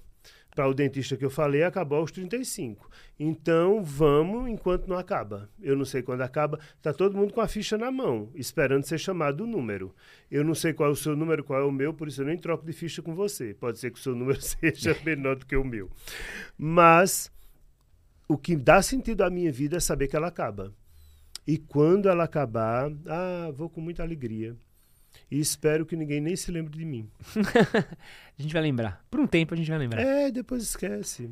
Para 0.53 0.67
o 0.67 0.73
dentista 0.73 1.15
que 1.15 1.23
eu 1.23 1.29
falei, 1.29 1.63
acabou 1.63 1.99
aos 1.99 2.11
35. 2.11 2.89
Então 3.17 3.81
vamos 3.81 4.49
enquanto 4.49 4.89
não 4.89 4.97
acaba. 4.97 5.49
Eu 5.61 5.77
não 5.77 5.85
sei 5.85 6.01
quando 6.01 6.19
acaba. 6.19 6.59
Está 6.75 6.91
todo 6.91 7.15
mundo 7.15 7.31
com 7.31 7.39
a 7.39 7.47
ficha 7.47 7.77
na 7.77 7.89
mão, 7.89 8.29
esperando 8.35 8.83
ser 8.83 8.97
chamado 8.97 9.45
o 9.45 9.47
número. 9.47 9.95
Eu 10.29 10.43
não 10.43 10.53
sei 10.53 10.73
qual 10.73 10.89
é 10.89 10.91
o 10.91 10.97
seu 10.97 11.15
número, 11.15 11.45
qual 11.45 11.61
é 11.61 11.63
o 11.63 11.71
meu, 11.71 11.93
por 11.93 12.09
isso 12.09 12.21
eu 12.21 12.25
nem 12.25 12.37
troco 12.37 12.65
de 12.65 12.73
ficha 12.73 13.01
com 13.01 13.15
você. 13.15 13.53
Pode 13.53 13.79
ser 13.79 13.91
que 13.91 13.99
o 13.99 14.03
seu 14.03 14.13
número 14.13 14.41
seja 14.43 14.97
menor 15.05 15.37
do 15.37 15.45
que 15.45 15.55
o 15.55 15.63
meu. 15.63 15.89
Mas 16.57 17.31
o 18.27 18.37
que 18.37 18.53
dá 18.53 18.81
sentido 18.81 19.21
à 19.21 19.29
minha 19.29 19.51
vida 19.51 19.77
é 19.77 19.79
saber 19.79 20.09
que 20.09 20.15
ela 20.17 20.27
acaba. 20.27 20.73
E 21.47 21.57
quando 21.57 22.09
ela 22.09 22.25
acabar, 22.25 22.91
ah, 23.05 23.49
vou 23.53 23.69
com 23.69 23.79
muita 23.79 24.03
alegria. 24.03 24.57
E 25.29 25.39
espero 25.39 25.85
que 25.85 25.95
ninguém 25.95 26.21
nem 26.21 26.35
se 26.35 26.51
lembre 26.51 26.77
de 26.77 26.85
mim. 26.85 27.09
A 28.39 28.41
gente 28.41 28.53
vai 28.53 28.61
lembrar. 28.61 29.05
Por 29.09 29.19
um 29.19 29.27
tempo 29.27 29.53
a 29.53 29.57
gente 29.57 29.69
vai 29.69 29.79
lembrar. 29.79 30.01
É, 30.01 30.31
depois 30.31 30.63
esquece. 30.63 31.29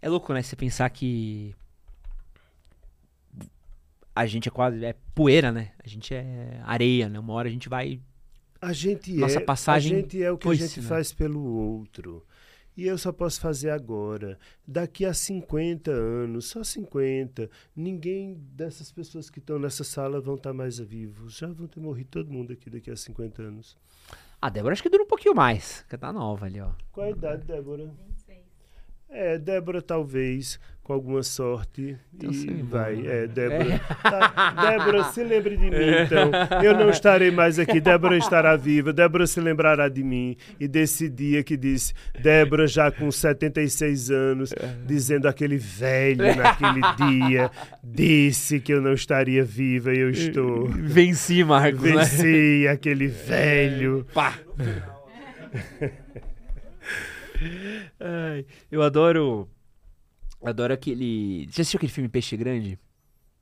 É 0.00 0.08
louco, 0.08 0.32
né? 0.32 0.42
Você 0.42 0.54
pensar 0.54 0.88
que. 0.90 1.54
A 4.14 4.26
gente 4.26 4.46
é 4.46 4.52
quase. 4.52 4.84
É 4.84 4.94
poeira, 5.14 5.50
né? 5.50 5.72
A 5.82 5.88
gente 5.88 6.14
é 6.14 6.60
areia, 6.64 7.08
né? 7.08 7.18
Uma 7.18 7.32
hora 7.32 7.48
a 7.48 7.50
gente 7.50 7.68
vai. 7.68 7.98
A 8.60 8.72
gente 8.72 9.14
Nossa 9.14 9.38
é, 9.38 9.44
passagem 9.44 9.96
a 9.96 10.00
gente 10.00 10.22
é 10.22 10.30
o 10.30 10.38
que 10.38 10.48
a 10.48 10.54
gente 10.54 10.80
né? 10.80 10.86
faz 10.86 11.12
pelo 11.12 11.42
outro. 11.42 12.24
E 12.76 12.86
eu 12.86 12.96
só 12.96 13.12
posso 13.12 13.40
fazer 13.40 13.70
agora. 13.70 14.38
Daqui 14.66 15.04
a 15.04 15.12
50 15.12 15.90
anos, 15.90 16.46
só 16.46 16.64
50, 16.64 17.50
ninguém 17.76 18.34
dessas 18.52 18.90
pessoas 18.90 19.28
que 19.28 19.38
estão 19.38 19.58
nessa 19.58 19.84
sala 19.84 20.20
vão 20.20 20.36
estar 20.36 20.52
mais 20.52 20.78
vivos. 20.78 21.36
Já 21.36 21.48
vão 21.48 21.66
ter 21.66 21.80
morrido 21.80 22.08
todo 22.10 22.32
mundo 22.32 22.52
aqui 22.52 22.70
daqui 22.70 22.90
a 22.90 22.96
50 22.96 23.42
anos. 23.42 23.76
A 24.40 24.48
Débora 24.48 24.72
acho 24.72 24.82
que 24.82 24.88
dura 24.88 25.04
um 25.04 25.06
pouquinho 25.06 25.34
mais. 25.34 25.84
Que 25.88 25.96
tá 25.96 26.12
nova 26.12 26.46
ali, 26.46 26.60
ó. 26.60 26.72
Qual 26.90 27.06
a 27.06 27.10
idade, 27.10 27.46
Débora? 27.46 27.94
26. 29.12 29.14
É, 29.14 29.38
Débora 29.38 29.82
talvez, 29.82 30.58
com 30.82 30.92
alguma 30.94 31.22
sorte. 31.22 31.96
Então, 32.14 32.30
e 32.30 32.34
sim, 32.34 32.62
vai. 32.62 32.96
bom. 32.96 33.08
É, 33.08 33.26
Débora. 33.26 33.78
Tá, 34.02 34.70
Débora, 34.70 35.04
se 35.04 35.22
lembre 35.22 35.56
de 35.56 35.64
mim, 35.64 35.76
então. 36.04 36.30
Eu 36.62 36.74
não 36.74 36.88
estarei 36.88 37.30
mais 37.30 37.58
aqui. 37.58 37.78
Débora 37.80 38.16
estará 38.16 38.56
viva. 38.56 38.92
Débora 38.92 39.26
se 39.26 39.40
lembrará 39.40 39.88
de 39.88 40.02
mim 40.02 40.36
e 40.58 40.66
desse 40.66 41.08
dia 41.08 41.42
que 41.44 41.56
disse. 41.56 41.92
Débora, 42.20 42.66
já 42.66 42.90
com 42.90 43.10
76 43.10 44.10
anos, 44.10 44.54
dizendo 44.86 45.28
aquele 45.28 45.58
velho 45.58 46.34
naquele 46.34 46.80
dia, 46.96 47.50
disse 47.84 48.60
que 48.60 48.72
eu 48.72 48.80
não 48.80 48.94
estaria 48.94 49.44
viva 49.44 49.92
e 49.92 49.98
eu 49.98 50.10
estou. 50.10 50.68
Venci, 50.68 51.44
Marcos, 51.44 51.82
né? 51.82 52.04
Venci 52.04 52.66
aquele 52.66 53.08
velho. 53.08 54.06
Pá! 54.14 54.34
Ai, 58.00 58.46
eu 58.70 58.82
adoro. 58.82 59.48
Adoro 60.42 60.74
aquele. 60.74 61.46
Você 61.50 61.62
assistiu 61.62 61.78
aquele 61.78 61.92
filme 61.92 62.08
Peixe 62.08 62.36
Grande? 62.36 62.78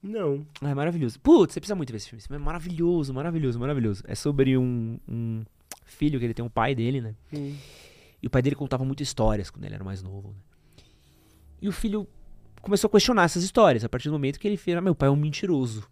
Não. 0.03 0.47
Ah, 0.61 0.71
é 0.71 0.75
maravilhoso. 0.75 1.21
Putz, 1.21 1.55
você 1.55 1.61
precisa 1.61 1.75
muito 1.75 1.91
ver 1.91 1.99
esse 1.99 2.09
filme. 2.09 2.21
Esse 2.21 2.29
filme 2.29 2.43
é 2.43 2.45
maravilhoso, 2.45 3.13
maravilhoso, 3.13 3.59
maravilhoso. 3.59 4.03
É 4.07 4.15
sobre 4.15 4.57
um, 4.57 4.99
um 5.09 5.45
filho 5.85 6.19
que 6.19 6.25
ele 6.25 6.35
tem 6.35 6.45
um 6.45 6.49
pai 6.49 6.75
dele, 6.75 7.01
né? 7.01 7.15
Hum. 7.33 7.57
E 8.23 8.27
o 8.27 8.31
pai 8.31 8.43
dele 8.43 8.57
contava 8.57 8.85
muitas 8.85 9.07
histórias 9.07 9.51
quando 9.51 9.65
ele 9.65 9.75
era 9.75 9.85
mais 9.85 10.03
novo. 10.03 10.29
Né? 10.29 10.85
E 11.63 11.69
o 11.69 11.73
filho 11.73 12.07
começou 12.63 12.89
a 12.89 12.91
questionar 12.91 13.25
essas 13.25 13.43
histórias 13.43 13.85
a 13.85 13.89
partir 13.89 14.09
do 14.09 14.13
momento 14.13 14.39
que 14.39 14.49
ele 14.49 14.57
fez: 14.57 14.77
ah, 14.77 14.81
meu 14.81 14.95
pai 14.95 15.09
é 15.09 15.13
um 15.13 15.17
mentiroso. 15.17 15.87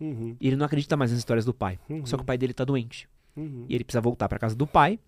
Uhum. 0.00 0.36
E 0.40 0.46
ele 0.46 0.56
não 0.56 0.64
acredita 0.64 0.96
mais 0.96 1.10
nas 1.10 1.18
histórias 1.18 1.44
do 1.44 1.52
pai. 1.52 1.78
Uhum. 1.88 2.06
Só 2.06 2.16
que 2.16 2.22
o 2.22 2.26
pai 2.26 2.38
dele 2.38 2.54
tá 2.54 2.64
doente. 2.64 3.08
Uhum. 3.36 3.66
E 3.68 3.74
ele 3.74 3.84
precisa 3.84 4.00
voltar 4.00 4.28
pra 4.28 4.38
casa 4.38 4.54
do 4.54 4.66
pai. 4.66 4.98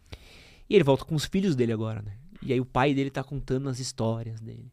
E 0.69 0.75
ele 0.75 0.85
volta 0.85 1.05
com 1.05 1.15
os 1.15 1.25
filhos 1.25 1.57
dele 1.57 1.73
agora, 1.73 2.03
né? 2.03 2.13
E 2.43 2.53
aí 2.53 2.61
o 2.61 2.65
pai 2.65 2.95
dele 2.95 3.11
tá 3.11 3.23
contando 3.23 3.69
as 3.69 3.79
histórias 3.79 4.41
dele. 4.41 4.71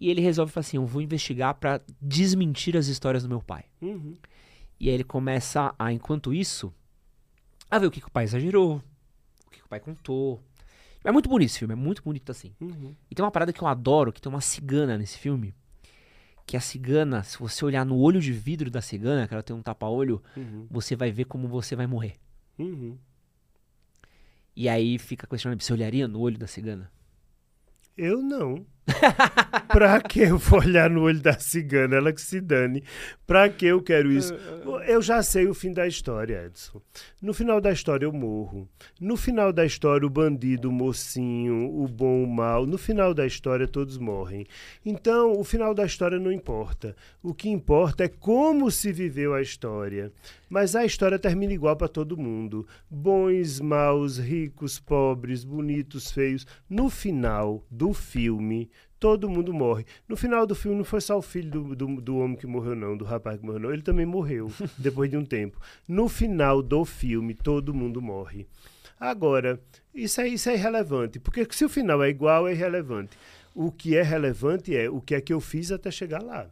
E 0.00 0.10
ele 0.10 0.20
resolve 0.20 0.52
falar 0.52 0.62
assim: 0.62 0.76
eu 0.76 0.86
vou 0.86 1.02
investigar 1.02 1.54
pra 1.54 1.80
desmentir 2.00 2.76
as 2.76 2.86
histórias 2.86 3.22
do 3.22 3.28
meu 3.28 3.40
pai. 3.42 3.64
Uhum. 3.80 4.14
E 4.80 4.88
aí 4.88 4.94
ele 4.94 5.04
começa 5.04 5.74
a, 5.78 5.92
enquanto 5.92 6.34
isso, 6.34 6.72
a 7.70 7.78
ver 7.78 7.86
o 7.86 7.90
que, 7.90 8.00
que 8.00 8.08
o 8.08 8.10
pai 8.10 8.24
exagerou, 8.24 8.82
o 9.46 9.50
que, 9.50 9.58
que 9.60 9.64
o 9.64 9.68
pai 9.68 9.80
contou. 9.80 10.42
É 11.04 11.12
muito 11.12 11.28
bonito 11.28 11.50
esse 11.50 11.58
filme, 11.58 11.72
é 11.72 11.76
muito 11.76 12.02
bonito 12.02 12.30
assim. 12.32 12.52
Uhum. 12.60 12.94
E 13.10 13.14
tem 13.14 13.22
uma 13.24 13.30
parada 13.30 13.52
que 13.52 13.60
eu 13.62 13.68
adoro, 13.68 14.10
que 14.12 14.20
tem 14.22 14.30
uma 14.32 14.40
cigana 14.40 14.96
nesse 14.96 15.18
filme. 15.18 15.54
Que 16.46 16.56
a 16.56 16.60
cigana, 16.60 17.22
se 17.22 17.38
você 17.38 17.64
olhar 17.64 17.84
no 17.86 17.96
olho 17.98 18.20
de 18.20 18.32
vidro 18.32 18.70
da 18.70 18.80
cigana, 18.82 19.28
que 19.28 19.32
ela 19.34 19.42
tem 19.42 19.54
um 19.54 19.62
tapa-olho, 19.62 20.22
Uhum. 20.36 20.66
você 20.70 20.96
vai 20.96 21.10
ver 21.12 21.24
como 21.26 21.46
você 21.46 21.76
vai 21.76 21.86
morrer. 21.86 22.14
Uhum. 22.58 22.96
E 24.56 24.68
aí 24.68 24.98
fica 24.98 25.26
questionando, 25.26 25.60
você 25.60 25.72
olharia 25.72 26.06
no 26.06 26.20
olho 26.20 26.38
da 26.38 26.46
cigana? 26.46 26.90
Eu 27.96 28.22
não. 28.22 28.66
pra 29.68 30.00
que 30.00 30.20
eu 30.20 30.38
vou 30.38 30.60
olhar 30.60 30.90
no 30.90 31.02
olho 31.02 31.20
da 31.20 31.38
cigana? 31.38 31.96
Ela 31.96 32.12
que 32.12 32.20
se 32.20 32.40
dane. 32.40 32.82
Pra 33.26 33.48
que 33.48 33.66
eu 33.66 33.82
quero 33.82 34.12
isso? 34.12 34.34
Eu 34.86 35.00
já 35.00 35.22
sei 35.22 35.46
o 35.46 35.54
fim 35.54 35.72
da 35.72 35.86
história, 35.86 36.44
Edson. 36.46 36.80
No 37.20 37.32
final 37.32 37.60
da 37.60 37.72
história 37.72 38.04
eu 38.04 38.12
morro. 38.12 38.68
No 39.00 39.16
final 39.16 39.52
da 39.52 39.64
história 39.64 40.06
o 40.06 40.10
bandido, 40.10 40.68
o 40.68 40.72
mocinho, 40.72 41.74
o 41.82 41.88
bom, 41.88 42.24
o 42.24 42.28
mal. 42.28 42.66
No 42.66 42.76
final 42.76 43.14
da 43.14 43.26
história 43.26 43.66
todos 43.66 43.96
morrem. 43.96 44.46
Então 44.84 45.32
o 45.32 45.44
final 45.44 45.74
da 45.74 45.86
história 45.86 46.18
não 46.18 46.30
importa. 46.30 46.94
O 47.22 47.32
que 47.32 47.48
importa 47.48 48.04
é 48.04 48.08
como 48.08 48.70
se 48.70 48.92
viveu 48.92 49.34
a 49.34 49.40
história. 49.40 50.12
Mas 50.48 50.76
a 50.76 50.84
história 50.84 51.18
termina 51.18 51.52
igual 51.52 51.74
para 51.76 51.88
todo 51.88 52.16
mundo: 52.16 52.66
bons, 52.88 53.60
maus, 53.60 54.18
ricos, 54.18 54.78
pobres, 54.78 55.42
bonitos, 55.42 56.12
feios. 56.12 56.46
No 56.68 56.90
final 56.90 57.66
do 57.70 57.92
filme, 57.92 58.70
todo 59.04 59.28
mundo 59.28 59.52
morre. 59.52 59.84
No 60.08 60.16
final 60.16 60.46
do 60.46 60.54
filme, 60.54 60.78
não 60.78 60.84
foi 60.84 60.98
só 60.98 61.18
o 61.18 61.20
filho 61.20 61.50
do, 61.50 61.76
do, 61.76 62.00
do, 62.00 62.16
homem 62.16 62.38
que 62.38 62.46
morreu, 62.46 62.74
não, 62.74 62.96
do 62.96 63.04
rapaz 63.04 63.38
que 63.38 63.44
morreu, 63.44 63.60
não. 63.60 63.70
Ele 63.70 63.82
também 63.82 64.06
morreu 64.06 64.50
depois 64.78 65.10
de 65.10 65.16
um 65.18 65.26
tempo. 65.26 65.60
No 65.86 66.08
final 66.08 66.62
do 66.62 66.86
filme, 66.86 67.34
todo 67.34 67.74
mundo 67.74 68.00
morre. 68.00 68.46
Agora, 68.98 69.60
isso 69.94 70.22
é, 70.22 70.28
isso 70.28 70.48
é 70.48 70.54
irrelevante, 70.54 71.20
porque 71.20 71.46
se 71.50 71.66
o 71.66 71.68
final 71.68 72.02
é 72.02 72.08
igual, 72.08 72.48
é 72.48 72.52
irrelevante. 72.52 73.14
O 73.54 73.70
que 73.70 73.94
é 73.94 74.00
relevante 74.00 74.74
é 74.74 74.88
o 74.88 75.02
que 75.02 75.14
é 75.14 75.20
que 75.20 75.34
eu 75.34 75.40
fiz 75.40 75.70
até 75.70 75.90
chegar 75.90 76.22
lá. 76.22 76.46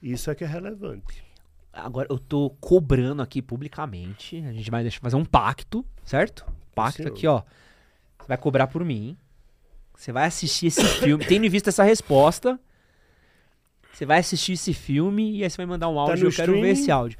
Isso 0.00 0.30
é 0.30 0.36
que 0.36 0.44
é 0.44 0.46
relevante. 0.46 1.24
Agora 1.72 2.06
eu 2.08 2.18
tô 2.18 2.50
cobrando 2.60 3.22
aqui 3.22 3.42
publicamente. 3.42 4.36
A 4.36 4.52
gente 4.52 4.70
vai 4.70 4.88
fazer 4.88 5.16
um 5.16 5.24
pacto, 5.24 5.84
certo? 6.04 6.46
Pacto 6.76 7.08
aqui, 7.08 7.26
ó. 7.26 7.42
Você 8.20 8.28
vai 8.28 8.38
cobrar 8.38 8.68
por 8.68 8.84
mim. 8.84 9.16
Você 9.96 10.12
vai 10.12 10.26
assistir 10.26 10.66
esse 10.66 10.84
filme. 10.84 11.24
Tendo 11.24 11.46
em 11.46 11.48
vista 11.48 11.70
essa 11.70 11.82
resposta, 11.82 12.58
você 13.92 14.06
vai 14.06 14.18
assistir 14.18 14.52
esse 14.52 14.72
filme 14.72 15.38
e 15.38 15.44
aí 15.44 15.50
você 15.50 15.56
vai 15.56 15.66
mandar 15.66 15.88
um 15.88 15.94
tá 15.94 16.00
áudio. 16.00 16.24
Tá 16.24 16.26
eu 16.26 16.32
quero 16.32 16.52
ver 16.60 16.70
esse 16.70 16.90
áudio. 16.90 17.18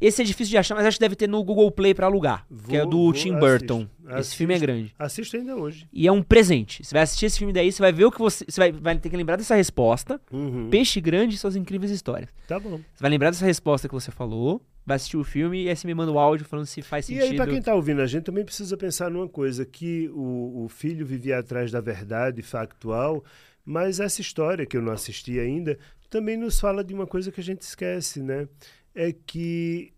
Esse 0.00 0.20
é 0.20 0.24
difícil 0.24 0.50
de 0.50 0.58
achar, 0.58 0.74
mas 0.74 0.84
acho 0.84 0.96
que 0.96 1.00
deve 1.00 1.14
ter 1.14 1.28
no 1.28 1.42
Google 1.44 1.70
Play 1.70 1.94
para 1.94 2.06
alugar. 2.06 2.44
Vou, 2.50 2.68
que 2.68 2.76
é 2.76 2.84
do 2.84 2.90
vou, 2.90 3.12
Tim 3.12 3.38
Burton. 3.38 3.88
Assisto, 4.04 4.20
esse 4.20 4.36
filme 4.36 4.54
é 4.54 4.58
grande. 4.58 4.94
Assisto 4.98 5.36
ainda 5.36 5.56
hoje. 5.56 5.88
E 5.92 6.06
é 6.06 6.12
um 6.12 6.22
presente. 6.22 6.84
Você 6.84 6.92
vai 6.92 7.02
assistir 7.02 7.26
esse 7.26 7.38
filme 7.38 7.52
daí, 7.52 7.70
você 7.70 7.80
vai 7.80 7.92
ver 7.92 8.04
o 8.04 8.10
que 8.10 8.18
você. 8.18 8.44
Você 8.46 8.60
vai, 8.60 8.72
vai 8.72 8.98
ter 8.98 9.08
que 9.08 9.16
lembrar 9.16 9.36
dessa 9.36 9.54
resposta. 9.54 10.20
Uhum. 10.32 10.68
Peixe 10.68 11.00
grande 11.00 11.36
e 11.36 11.38
suas 11.38 11.56
incríveis 11.56 11.92
histórias. 11.92 12.28
Tá 12.48 12.58
bom. 12.58 12.80
Você 12.92 13.00
vai 13.00 13.10
lembrar 13.10 13.30
dessa 13.30 13.46
resposta 13.46 13.88
que 13.88 13.94
você 13.94 14.10
falou. 14.10 14.60
Vai 14.86 14.96
assistir 14.96 15.16
o 15.16 15.24
filme 15.24 15.64
e 15.64 15.68
aí 15.68 15.76
você 15.76 15.86
me 15.86 15.94
manda 15.94 16.12
o 16.12 16.18
áudio 16.18 16.44
falando 16.44 16.66
se 16.66 16.82
faz 16.82 17.06
sentido. 17.06 17.22
E 17.22 17.28
aí, 17.30 17.36
pra 17.36 17.46
quem 17.46 17.62
tá 17.62 17.74
ouvindo 17.74 18.02
a 18.02 18.06
gente, 18.06 18.24
também 18.24 18.44
precisa 18.44 18.76
pensar 18.76 19.10
numa 19.10 19.28
coisa: 19.28 19.64
que 19.64 20.10
o, 20.10 20.64
o 20.64 20.68
filho 20.68 21.06
vivia 21.06 21.38
atrás 21.38 21.70
da 21.70 21.80
verdade 21.80 22.42
factual, 22.42 23.24
mas 23.64 23.98
essa 23.98 24.20
história, 24.20 24.66
que 24.66 24.76
eu 24.76 24.82
não 24.82 24.92
assisti 24.92 25.38
ainda, 25.38 25.78
também 26.10 26.36
nos 26.36 26.60
fala 26.60 26.84
de 26.84 26.92
uma 26.92 27.06
coisa 27.06 27.32
que 27.32 27.40
a 27.40 27.44
gente 27.44 27.62
esquece, 27.62 28.22
né? 28.22 28.46
É 28.94 29.12
que 29.12 29.94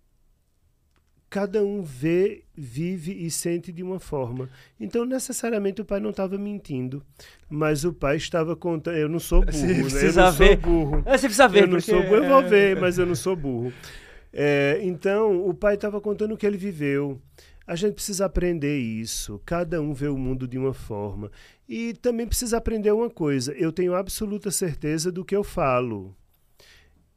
cada 1.29 1.65
um 1.65 1.83
vê, 1.83 2.45
vive 2.55 3.13
e 3.13 3.31
sente 3.31 3.73
de 3.73 3.83
uma 3.83 3.99
forma. 3.99 4.49
Então, 4.81 5.05
necessariamente, 5.05 5.83
o 5.83 5.85
pai 5.85 6.01
não 6.01 6.11
estava 6.11 6.39
mentindo, 6.39 7.03
mas 7.51 7.85
o 7.85 7.93
pai 7.93 8.17
estava 8.17 8.55
contando. 8.55 8.97
Eu 8.97 9.09
não 9.09 9.19
sou 9.19 9.41
burro, 9.45 9.53
você 9.53 9.67
né? 9.67 9.83
Precisa 9.83 10.21
eu 10.21 10.25
não 10.25 10.33
ver. 10.33 10.47
sou 10.47 10.57
burro. 10.57 11.03
Você 11.03 11.27
precisa 11.27 11.49
ver. 11.49 11.63
Eu 11.65 11.67
não 11.69 11.81
sou 11.81 12.03
burro. 12.03 12.15
Eu 12.15 12.29
vou 12.29 12.43
ver, 12.49 12.81
mas 12.81 12.99
eu 12.99 13.05
não 13.05 13.15
sou 13.15 13.37
burro. 13.37 13.73
É, 14.32 14.81
então, 14.82 15.47
o 15.47 15.55
pai 15.55 15.74
estava 15.74 16.01
contando 16.01 16.35
o 16.35 16.36
que 16.36 16.47
ele 16.47 16.57
viveu. 16.57 17.20
A 17.66 17.74
gente 17.74 17.94
precisa 17.94 18.27
aprender 18.27 18.78
isso. 18.78 19.40
Cada 19.44 19.81
um 19.81 19.93
vê 19.93 20.07
o 20.09 20.16
mundo 20.16 20.47
de 20.47 20.57
uma 20.57 20.73
forma. 20.73 21.31
E 21.69 21.94
também 21.94 22.27
precisa 22.27 22.57
aprender 22.59 22.93
uma 22.93 23.11
coisa. 23.11 23.53
Eu 23.55 23.73
tenho 23.73 23.94
absoluta 23.94 24.51
certeza 24.51 25.11
do 25.11 25.24
que 25.24 25.35
eu 25.35 25.43
falo. 25.43 26.16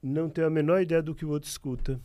Não 0.02 0.30
tenho 0.30 0.48
a 0.48 0.50
menor 0.50 0.82
ideia 0.82 1.04
do 1.04 1.14
que 1.14 1.26
o 1.26 1.30
outro 1.30 1.50
escuta. 1.50 2.02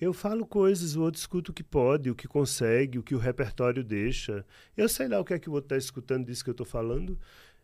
Eu 0.00 0.12
falo 0.12 0.46
coisas, 0.46 0.94
o 0.94 1.02
outro 1.02 1.18
escuta 1.18 1.50
o 1.50 1.54
que 1.54 1.64
pode, 1.64 2.08
o 2.08 2.14
que 2.14 2.28
consegue, 2.28 2.98
o 2.98 3.02
que 3.02 3.16
o 3.16 3.18
repertório 3.18 3.82
deixa. 3.82 4.46
Eu 4.76 4.88
sei 4.88 5.08
lá 5.08 5.18
o 5.20 5.24
que 5.24 5.34
é 5.34 5.38
que 5.38 5.50
o 5.50 5.52
outro 5.52 5.66
está 5.66 5.76
escutando 5.76 6.26
disso 6.26 6.44
que 6.44 6.50
eu 6.50 6.52
estou 6.52 6.66
falando. 6.66 7.18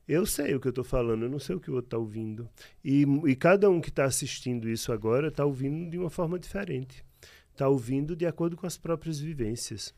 Eu 0.07 0.27
sei 0.27 0.55
o 0.55 0.61
que 0.61 0.67
eu 0.67 0.71
estou 0.71 0.85
falando, 0.85 1.23
eu 1.23 1.31
não 1.31 1.39
sei 1.39 1.57
o 1.57 1.61
que 1.61 1.71
o 1.71 1.75
outro 1.75 1.87
está 1.87 1.99
ouvindo. 1.99 2.49
E, 2.85 3.03
e 3.27 3.35
cada 3.35 3.71
um 3.71 3.81
que 3.81 3.89
está 3.89 4.05
assistindo 4.05 4.69
isso 4.69 4.93
agora 4.93 5.29
está 5.29 5.45
ouvindo 5.45 5.91
de 5.91 5.99
uma 5.99 6.11
forma 6.11 6.39
diferente. 6.39 7.05
Está 7.53 7.69
ouvindo 7.69 8.15
de 8.15 8.27
acordo 8.27 8.57
com 8.57 8.67
as 8.67 8.77
próprias 8.77 9.19
vivências. 9.19 9.95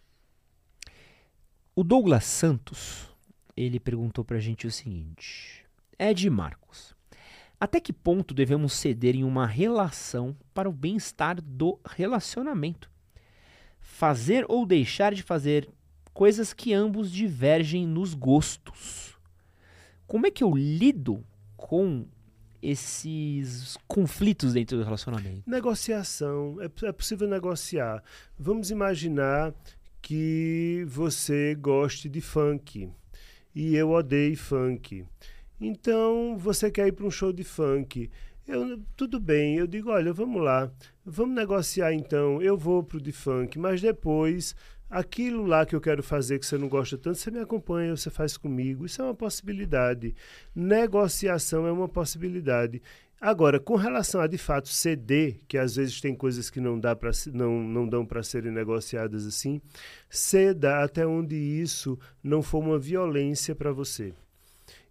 O 1.75 1.83
Douglas 1.83 2.25
Santos, 2.25 3.09
ele 3.57 3.81
perguntou 3.81 4.25
para 4.25 4.37
a 4.37 4.41
gente 4.41 4.67
o 4.67 4.71
seguinte. 4.71 5.65
Ed 5.99 6.29
Marcos, 6.31 6.95
até 7.59 7.81
que 7.81 7.93
ponto 7.93 8.33
devemos 8.35 8.75
ceder 8.75 9.17
em 9.17 9.25
uma 9.25 9.47
relação 9.47 10.37
para 10.55 10.69
o 10.69 10.73
bem-estar 10.73 11.41
do 11.41 11.81
relacionamento? 11.87 12.91
Fazer 13.81 14.45
ou 14.49 14.67
deixar 14.67 15.15
de 15.15 15.23
fazer 15.23 15.69
coisas 16.13 16.53
que 16.53 16.73
ambos 16.73 17.11
divergem 17.11 17.87
nos 17.87 18.15
gostos. 18.15 19.06
Como 20.07 20.27
é 20.27 20.31
que 20.31 20.45
eu 20.45 20.55
lido 20.55 21.25
com 21.57 22.07
esses 22.63 23.77
conflitos 23.87 24.53
dentro 24.53 24.77
do 24.79 24.85
relacionamento? 24.85 25.43
Negociação. 25.47 26.59
É, 26.61 26.87
é 26.87 26.93
possível 26.93 27.29
negociar. 27.29 28.03
Vamos 28.39 28.71
imaginar 28.71 29.55
que 30.01 30.85
você 30.87 31.55
goste 31.55 32.09
de 32.09 32.21
funk 32.21 32.89
e 33.55 33.75
eu 33.75 33.91
odeio 33.91 34.37
funk. 34.37 35.05
Então, 35.61 36.37
você 36.39 36.71
quer 36.71 36.89
ir 36.89 36.93
para 36.93 37.07
um 37.07 37.11
show 37.11 37.33
de 37.33 37.43
funk. 37.43 38.11
Eu, 38.47 38.81
tudo 38.97 39.19
bem, 39.19 39.57
eu 39.57 39.67
digo, 39.67 39.91
olha, 39.91 40.13
vamos 40.13 40.41
lá, 40.41 40.71
vamos 41.05 41.35
negociar 41.35 41.93
então, 41.93 42.41
eu 42.41 42.57
vou 42.57 42.81
pro 42.81 43.01
de 43.01 43.11
funk, 43.11 43.59
mas 43.59 43.81
depois, 43.81 44.55
aquilo 44.89 45.45
lá 45.45 45.67
que 45.67 45.75
eu 45.75 45.81
quero 45.81 46.03
fazer 46.03 46.39
que 46.39 46.47
você 46.47 46.57
não 46.57 46.69
gosta 46.69 46.97
tanto, 46.97 47.19
você 47.19 47.31
me 47.31 47.41
acompanha, 47.41 47.97
você 47.97 48.11
faz 48.11 48.37
comigo, 48.37 48.87
isso 48.87 49.03
é 49.03 49.05
uma 49.05 49.15
possibilidade. 49.15 50.15
Negociação 50.55 51.67
é 51.67 51.73
uma 51.73 51.89
possibilidade. 51.89 52.81
Agora, 53.21 53.59
com 53.59 53.77
relação 53.77 54.21
a 54.21 54.27
de 54.27 54.37
fato 54.37 54.69
ceder, 54.69 55.39
que 55.49 55.57
às 55.57 55.77
vezes 55.77 56.01
tem 56.01 56.15
coisas 56.15 56.51
que 56.51 56.61
não, 56.61 56.79
dá 56.79 56.95
pra, 56.95 57.11
não, 57.33 57.63
não 57.63 57.89
dão 57.89 58.05
para 58.05 58.23
serem 58.23 58.53
negociadas 58.53 59.27
assim, 59.27 59.61
ceda 60.11 60.83
até 60.85 61.07
onde 61.07 61.35
isso 61.35 61.99
não 62.23 62.43
for 62.43 62.59
uma 62.59 62.79
violência 62.79 63.55
para 63.55 63.73
você. 63.73 64.13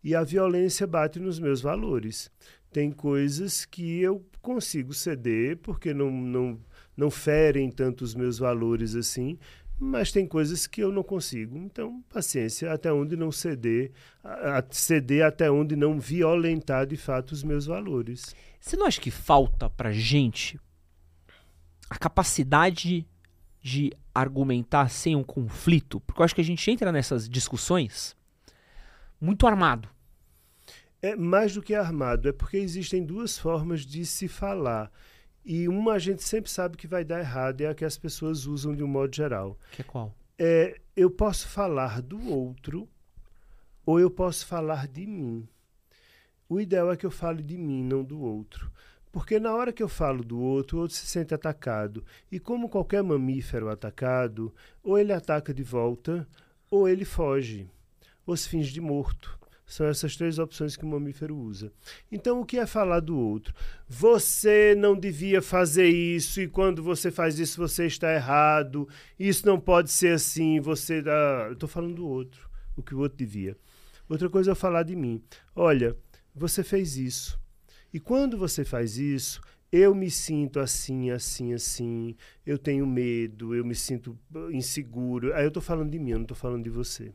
E 0.04 0.16
a 0.16 0.24
violência 0.24 0.88
bate 0.88 1.20
nos 1.20 1.40
meus 1.40 1.62
valores. 1.62 2.32
Tem 2.72 2.92
coisas 2.92 3.64
que 3.64 4.02
eu 4.02 4.26
consigo 4.42 4.94
ceder 4.94 5.58
porque 5.58 5.94
não, 5.94 6.10
não, 6.12 6.60
não 6.98 7.12
ferem 7.12 7.70
tanto 7.70 8.04
os 8.04 8.16
meus 8.16 8.40
valores 8.40 8.96
assim, 8.96 9.38
mas 9.78 10.12
tem 10.12 10.28
coisas 10.28 10.66
que 10.68 10.82
eu 10.82 10.92
não 10.92 11.04
consigo. 11.04 11.58
Então, 11.58 12.04
paciência, 12.10 12.72
até 12.72 12.92
onde 12.92 13.16
não 13.16 13.32
ceder, 13.32 13.92
a, 14.24 14.60
a 14.60 14.64
ceder 14.70 15.26
até 15.26 15.52
onde 15.52 15.76
não 15.76 16.00
violentar 16.00 16.86
de 16.86 16.98
fato 16.98 17.32
os 17.32 17.44
meus 17.44 17.66
valores. 17.66 18.36
Você 18.60 18.78
não 18.78 18.86
acha 18.86 19.02
que 19.02 19.12
falta 19.12 19.70
pra 19.70 19.92
gente 19.92 20.60
a 21.90 21.98
capacidade 21.98 23.06
de 23.62 23.92
argumentar 24.14 24.90
sem 24.90 25.16
um 25.16 25.24
conflito? 25.24 26.00
Porque 26.02 26.22
eu 26.22 26.26
acho 26.26 26.36
que 26.36 26.42
a 26.42 26.46
gente 26.46 26.70
entra 26.72 26.92
nessas 26.92 27.28
discussões 27.28 28.16
muito 29.20 29.46
armado. 29.46 29.90
É 31.02 31.16
mais 31.16 31.54
do 31.54 31.62
que 31.62 31.76
armado, 31.76 32.28
é 32.30 32.32
porque 32.32 32.58
existem 32.58 33.06
duas 33.06 33.38
formas 33.38 33.86
de 33.86 34.06
se 34.06 34.28
falar. 34.28 34.92
E 35.46 35.70
uma 35.70 35.94
a 35.94 36.00
gente 36.00 36.24
sempre 36.24 36.50
sabe 36.50 36.76
que 36.76 36.88
vai 36.88 37.06
dar 37.06 37.20
errado, 37.20 37.62
é 37.62 37.68
a 37.68 37.76
que 37.76 37.86
as 37.86 37.98
pessoas 37.98 38.48
usam 38.48 38.76
de 38.76 38.84
um 38.84 38.88
modo 38.88 39.16
geral. 39.16 39.58
Que 39.72 39.84
é 39.84 39.86
qual? 39.86 40.12
É, 40.40 40.82
eu 40.96 41.12
posso 41.12 41.48
falar 41.48 42.02
do 42.02 42.32
outro 42.32 42.90
ou 43.86 44.00
eu 44.00 44.10
posso 44.10 44.48
falar 44.48 44.88
de 44.88 45.06
mim. 45.06 45.48
O 46.50 46.60
ideal 46.60 46.92
é 46.92 46.98
que 46.98 47.06
eu 47.06 47.12
fale 47.12 47.44
de 47.44 47.58
mim, 47.58 47.84
não 47.84 48.04
do 48.04 48.20
outro. 48.20 48.72
Porque 49.12 49.40
na 49.40 49.54
hora 49.54 49.72
que 49.72 49.82
eu 49.82 49.88
falo 49.88 50.24
do 50.24 50.40
outro, 50.40 50.78
o 50.78 50.82
outro 50.82 50.98
se 50.98 51.06
sente 51.06 51.34
atacado. 51.34 52.04
E 52.32 52.40
como 52.40 52.68
qualquer 52.68 53.04
mamífero 53.04 53.70
atacado, 53.70 54.54
ou 54.84 54.98
ele 54.98 55.14
ataca 55.14 55.54
de 55.54 55.64
volta, 55.64 56.28
ou 56.70 56.90
ele 56.90 57.06
foge, 57.06 57.70
ou 58.26 58.36
se 58.36 58.50
finge 58.50 58.74
de 58.74 58.82
morto. 58.82 59.40
São 59.66 59.88
essas 59.88 60.16
três 60.16 60.38
opções 60.38 60.76
que 60.76 60.86
o 60.86 60.88
mamífero 60.88 61.36
usa. 61.36 61.72
Então, 62.12 62.40
o 62.40 62.46
que 62.46 62.60
é 62.60 62.68
falar 62.68 63.00
do 63.00 63.18
outro? 63.18 63.54
Você 63.88 64.76
não 64.78 64.98
devia 64.98 65.42
fazer 65.42 65.88
isso, 65.88 66.40
e 66.40 66.48
quando 66.48 66.84
você 66.84 67.10
faz 67.10 67.40
isso, 67.40 67.60
você 67.60 67.88
está 67.88 68.14
errado. 68.14 68.88
Isso 69.20 69.46
não 69.46 69.60
pode 69.60 69.90
ser 69.90 70.14
assim. 70.14 70.60
Você. 70.60 71.04
Ah, 71.08 71.46
eu 71.48 71.54
estou 71.54 71.68
falando 71.68 71.96
do 71.96 72.08
outro, 72.08 72.48
o 72.76 72.84
que 72.84 72.94
o 72.94 73.00
outro 73.00 73.18
devia. 73.18 73.58
Outra 74.08 74.30
coisa 74.30 74.52
é 74.52 74.56
falar 74.56 74.84
de 74.84 74.96
mim. 74.96 75.22
Olha, 75.56 75.98
você 76.34 76.64
fez 76.64 76.96
isso. 76.96 77.40
E 77.92 78.00
quando 78.00 78.38
você 78.38 78.64
faz 78.64 78.98
isso, 78.98 79.42
eu 79.72 79.96
me 79.96 80.12
sinto 80.12 80.60
assim, 80.60 81.10
assim, 81.10 81.54
assim. 81.54 82.16
Eu 82.46 82.60
tenho 82.60 82.86
medo, 82.86 83.56
eu 83.56 83.66
me 83.66 83.74
sinto 83.74 84.18
inseguro. 84.52 85.34
Aí 85.34 85.44
eu 85.44 85.48
estou 85.48 85.64
falando 85.64 85.90
de 85.90 85.98
mim, 85.98 86.12
eu 86.12 86.18
não 86.18 86.26
estou 86.26 86.38
falando 86.38 86.64
de 86.64 86.70
você. 86.70 87.14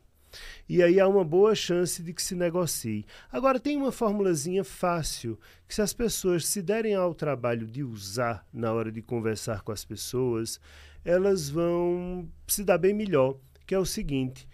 E 0.69 0.83
aí 0.83 1.01
há 1.01 1.09
uma 1.09 1.25
boa 1.25 1.55
chance 1.55 2.03
de 2.03 2.13
que 2.13 2.23
se 2.23 2.35
negocie. 2.35 3.05
Agora, 3.31 3.59
tem 3.59 3.77
uma 3.77 3.93
formulazinha 3.93 4.65
fácil 4.65 5.39
que, 5.67 5.75
se 5.75 5.83
as 5.83 5.93
pessoas 5.93 6.47
se 6.47 6.63
derem 6.63 6.95
ao 6.95 7.15
trabalho 7.15 7.67
de 7.67 7.83
usar 7.83 8.47
na 8.53 8.73
hora 8.73 8.91
de 8.93 9.03
conversar 9.03 9.63
com 9.63 9.73
as 9.73 9.85
pessoas, 9.85 10.61
elas 11.05 11.49
vão 11.49 12.29
se 12.47 12.65
dar 12.65 12.79
bem 12.79 12.95
melhor, 12.95 13.37
que 13.67 13.75
é 13.75 13.79
o 13.79 13.87
seguinte. 13.87 14.49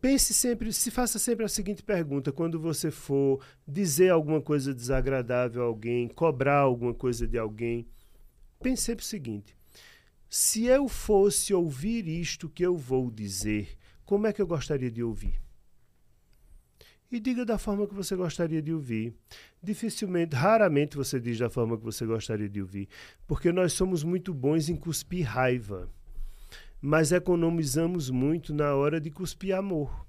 Pense 0.00 0.32
sempre, 0.32 0.72
se 0.72 0.90
faça 0.90 1.18
sempre 1.18 1.44
a 1.44 1.48
seguinte 1.48 1.82
pergunta: 1.82 2.32
quando 2.32 2.58
você 2.58 2.90
for 2.90 3.44
dizer 3.68 4.08
alguma 4.10 4.40
coisa 4.40 4.72
desagradável 4.72 5.62
a 5.62 5.66
alguém, 5.66 6.08
cobrar 6.08 6.58
alguma 6.60 6.94
coisa 6.94 7.26
de 7.26 7.36
alguém, 7.36 7.86
pense 8.62 8.82
sempre 8.82 9.04
o 9.04 9.06
seguinte: 9.06 9.54
se 10.28 10.64
eu 10.64 10.88
fosse 10.88 11.52
ouvir 11.52 12.08
isto 12.08 12.48
que 12.48 12.64
eu 12.64 12.76
vou 12.76 13.10
dizer, 13.10 13.76
como 14.10 14.26
é 14.26 14.32
que 14.32 14.42
eu 14.42 14.46
gostaria 14.46 14.90
de 14.90 15.04
ouvir? 15.04 15.40
E 17.12 17.20
diga 17.20 17.44
da 17.44 17.56
forma 17.56 17.86
que 17.86 17.94
você 17.94 18.16
gostaria 18.16 18.60
de 18.60 18.74
ouvir. 18.74 19.14
Dificilmente, 19.62 20.34
raramente 20.34 20.96
você 20.96 21.20
diz 21.20 21.38
da 21.38 21.48
forma 21.48 21.78
que 21.78 21.84
você 21.84 22.04
gostaria 22.04 22.48
de 22.48 22.60
ouvir, 22.60 22.88
porque 23.24 23.52
nós 23.52 23.72
somos 23.72 24.02
muito 24.02 24.34
bons 24.34 24.68
em 24.68 24.74
cuspir 24.74 25.24
raiva, 25.24 25.88
mas 26.82 27.12
economizamos 27.12 28.10
muito 28.10 28.52
na 28.52 28.74
hora 28.74 29.00
de 29.00 29.12
cuspir 29.12 29.54
amor. 29.54 30.04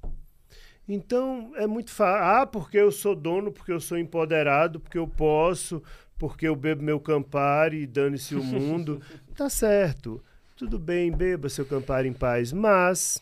Então 0.88 1.52
é 1.56 1.68
muito 1.68 1.91
fácil. 1.91 2.41
Ah, 2.41 2.48
porque 2.48 2.78
eu 2.78 2.91
sou 2.91 3.15
dono, 3.15 3.52
porque 3.52 3.72
eu 3.72 3.80
sou 3.80 3.99
empoderado, 3.99 4.80
porque 4.80 4.98
eu 4.98 5.07
posso, 5.07 5.80
porque 6.18 6.48
eu 6.48 6.56
bebo 6.56 6.82
meu 6.82 6.99
Campari 6.99 7.84
e 7.84 7.86
dane-se 7.86 8.34
o 8.34 8.44
mundo. 8.44 8.99
tá 9.38 9.48
certo. 9.48 10.19
Tudo 10.56 10.80
bem, 10.80 11.11
beba 11.11 11.48
seu 11.49 11.68
Campari 11.68 12.10
em 12.10 12.14
paz, 12.14 12.52
mas 12.52 13.22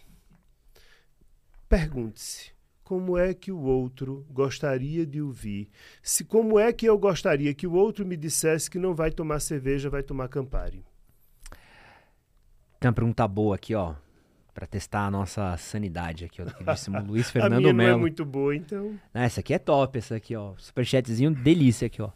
Pergunte-se: 1.69 2.51
como 2.83 3.15
é 3.15 3.31
que 3.35 3.51
o 3.51 3.59
outro 3.59 4.25
gostaria 4.31 5.05
de 5.05 5.21
ouvir? 5.21 5.69
Se 6.01 6.25
como 6.25 6.57
é 6.57 6.73
que 6.73 6.87
eu 6.87 6.97
gostaria 6.97 7.53
que 7.53 7.67
o 7.67 7.73
outro 7.73 8.03
me 8.03 8.17
dissesse 8.17 8.67
que 8.67 8.79
não 8.79 8.95
vai 8.95 9.11
tomar 9.11 9.39
cerveja, 9.39 9.91
vai 9.91 10.01
tomar 10.01 10.27
Campari? 10.27 10.83
Tem 12.79 12.89
uma 12.89 12.93
pergunta 12.93 13.27
boa 13.27 13.55
aqui, 13.55 13.75
ó, 13.75 13.93
para 14.55 14.65
testar 14.65 15.05
a 15.05 15.11
nossa 15.11 15.55
sanidade 15.57 16.25
aqui, 16.25 16.41
ó, 16.41 16.45
do 16.45 16.53
queridíssimo 16.55 16.99
Luiz 17.05 17.29
Fernando 17.29 17.57
a 17.57 17.59
minha 17.59 17.73
não 17.73 17.83
é 17.83 17.95
muito 17.95 18.25
boa, 18.25 18.55
então. 18.55 18.99
Ah, 19.13 19.25
essa 19.25 19.41
aqui 19.41 19.53
é 19.53 19.59
top, 19.59 19.99
essa 19.99 20.15
aqui, 20.15 20.35
ó. 20.35 20.55
Superchatzinho 20.57 21.29
delícia 21.29 21.85
aqui, 21.85 22.01
ó. 22.01 22.09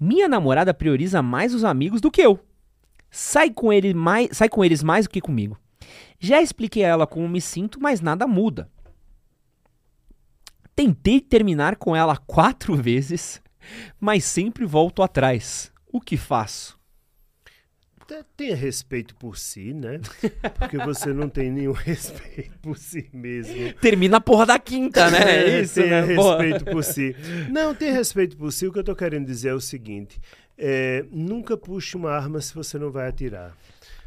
Minha 0.00 0.26
namorada 0.26 0.72
prioriza 0.72 1.20
mais 1.20 1.52
os 1.52 1.64
amigos 1.64 2.00
do 2.00 2.10
que 2.10 2.22
eu. 2.22 2.40
Sai 3.10 3.50
com, 3.50 3.70
ele 3.70 3.92
mais, 3.92 4.34
sai 4.34 4.48
com 4.48 4.64
eles 4.64 4.82
mais 4.82 5.04
do 5.04 5.10
que 5.10 5.20
comigo. 5.20 5.58
Já 6.18 6.40
expliquei 6.40 6.84
a 6.84 6.88
ela 6.88 7.06
como 7.06 7.28
me 7.28 7.42
sinto, 7.42 7.78
mas 7.78 8.00
nada 8.00 8.26
muda. 8.26 8.70
Tentei 10.76 11.22
terminar 11.22 11.76
com 11.76 11.96
ela 11.96 12.18
quatro 12.18 12.76
vezes, 12.76 13.40
mas 13.98 14.24
sempre 14.24 14.66
volto 14.66 15.02
atrás. 15.02 15.72
O 15.90 15.98
que 15.98 16.18
faço? 16.18 16.76
Tenha 18.36 18.54
respeito 18.54 19.16
por 19.16 19.38
si, 19.38 19.72
né? 19.72 19.98
Porque 20.58 20.76
você 20.76 21.12
não 21.14 21.28
tem 21.28 21.50
nenhum 21.50 21.72
respeito 21.74 22.56
por 22.60 22.76
si 22.76 23.08
mesmo. 23.12 23.72
Termina 23.80 24.18
a 24.18 24.20
porra 24.20 24.46
da 24.46 24.58
quinta, 24.58 25.10
né? 25.10 25.56
É, 25.56 25.60
isso, 25.62 25.82
tenha 25.82 26.02
né? 26.02 26.14
respeito 26.14 26.64
por 26.66 26.84
si. 26.84 27.16
Não, 27.50 27.74
tenha 27.74 27.94
respeito 27.94 28.36
por 28.36 28.52
si. 28.52 28.66
O 28.66 28.72
que 28.72 28.78
eu 28.78 28.84
tô 28.84 28.94
querendo 28.94 29.26
dizer 29.26 29.48
é 29.48 29.54
o 29.54 29.60
seguinte: 29.60 30.20
é, 30.58 31.04
nunca 31.10 31.56
puxe 31.56 31.96
uma 31.96 32.10
arma 32.10 32.40
se 32.40 32.54
você 32.54 32.78
não 32.78 32.92
vai 32.92 33.08
atirar. 33.08 33.56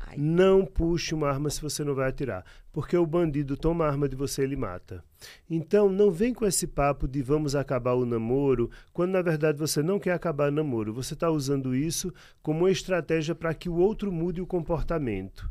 Ai. 0.09 0.17
Não 0.17 0.65
puxe 0.65 1.13
uma 1.13 1.29
arma 1.29 1.49
se 1.49 1.61
você 1.61 1.83
não 1.83 1.93
vai 1.93 2.09
atirar. 2.09 2.43
Porque 2.71 2.97
o 2.97 3.05
bandido 3.05 3.55
toma 3.55 3.85
a 3.85 3.87
arma 3.87 4.09
de 4.09 4.15
você 4.15 4.41
e 4.41 4.45
ele 4.45 4.55
mata. 4.55 5.03
Então, 5.49 5.89
não 5.89 6.11
vem 6.11 6.33
com 6.33 6.45
esse 6.45 6.65
papo 6.65 7.07
de 7.07 7.21
vamos 7.21 7.55
acabar 7.55 7.93
o 7.93 8.05
namoro, 8.05 8.69
quando 8.91 9.11
na 9.11 9.21
verdade 9.21 9.57
você 9.57 9.83
não 9.83 9.99
quer 9.99 10.13
acabar 10.13 10.49
o 10.49 10.55
namoro. 10.55 10.93
Você 10.93 11.13
está 11.13 11.29
usando 11.29 11.75
isso 11.75 12.13
como 12.41 12.61
uma 12.61 12.71
estratégia 12.71 13.35
para 13.35 13.53
que 13.53 13.69
o 13.69 13.75
outro 13.75 14.11
mude 14.11 14.41
o 14.41 14.47
comportamento. 14.47 15.49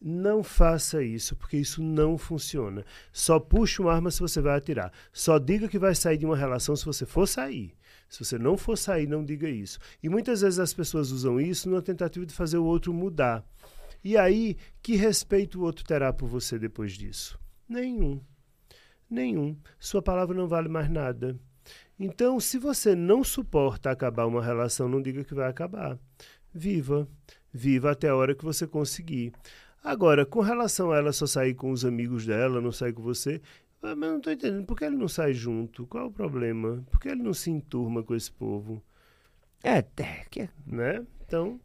Não 0.00 0.42
faça 0.42 1.02
isso, 1.02 1.36
porque 1.36 1.56
isso 1.56 1.80
não 1.80 2.18
funciona. 2.18 2.84
Só 3.12 3.38
puxe 3.38 3.80
uma 3.80 3.92
arma 3.92 4.10
se 4.10 4.18
você 4.18 4.40
vai 4.40 4.56
atirar. 4.56 4.92
Só 5.12 5.38
diga 5.38 5.68
que 5.68 5.78
vai 5.78 5.94
sair 5.94 6.18
de 6.18 6.26
uma 6.26 6.36
relação 6.36 6.74
se 6.74 6.84
você 6.84 7.06
for 7.06 7.28
sair. 7.28 7.72
Se 8.08 8.22
você 8.22 8.36
não 8.36 8.58
for 8.58 8.76
sair, 8.76 9.06
não 9.06 9.24
diga 9.24 9.48
isso. 9.48 9.78
E 10.02 10.08
muitas 10.08 10.40
vezes 10.40 10.58
as 10.58 10.74
pessoas 10.74 11.10
usam 11.12 11.40
isso 11.40 11.70
na 11.70 11.80
tentativa 11.80 12.26
de 12.26 12.34
fazer 12.34 12.58
o 12.58 12.64
outro 12.64 12.92
mudar. 12.92 13.44
E 14.04 14.16
aí, 14.16 14.56
que 14.82 14.96
respeito 14.96 15.60
o 15.60 15.62
outro 15.62 15.84
terá 15.84 16.12
por 16.12 16.28
você 16.28 16.58
depois 16.58 16.92
disso? 16.92 17.38
Nenhum. 17.68 18.20
Nenhum. 19.08 19.56
Sua 19.78 20.02
palavra 20.02 20.36
não 20.36 20.48
vale 20.48 20.68
mais 20.68 20.90
nada. 20.90 21.38
Então, 21.98 22.40
se 22.40 22.58
você 22.58 22.96
não 22.96 23.22
suporta 23.22 23.90
acabar 23.90 24.26
uma 24.26 24.42
relação, 24.42 24.88
não 24.88 25.00
diga 25.00 25.22
que 25.22 25.34
vai 25.34 25.48
acabar. 25.48 25.98
Viva. 26.52 27.08
Viva 27.52 27.92
até 27.92 28.08
a 28.08 28.16
hora 28.16 28.34
que 28.34 28.44
você 28.44 28.66
conseguir. 28.66 29.32
Agora, 29.84 30.24
com 30.26 30.40
relação 30.40 30.90
a 30.90 30.96
ela 30.96 31.12
só 31.12 31.26
sair 31.26 31.54
com 31.54 31.70
os 31.70 31.84
amigos 31.84 32.26
dela, 32.26 32.60
não 32.60 32.72
sair 32.72 32.92
com 32.92 33.02
você, 33.02 33.40
ah, 33.82 33.96
mas 33.96 34.10
não 34.10 34.18
estou 34.18 34.32
entendendo. 34.32 34.64
Por 34.64 34.78
que 34.78 34.84
ele 34.84 34.96
não 34.96 35.08
sai 35.08 35.34
junto? 35.34 35.86
Qual 35.86 36.04
é 36.04 36.06
o 36.06 36.10
problema? 36.10 36.84
Por 36.90 37.00
que 37.00 37.08
ele 37.08 37.22
não 37.22 37.34
se 37.34 37.50
enturma 37.50 38.02
com 38.02 38.14
esse 38.14 38.30
povo? 38.30 38.82
É, 39.62 39.78
é 39.78 40.24
que... 40.30 40.48
Né? 40.64 41.04
Então, 41.26 41.60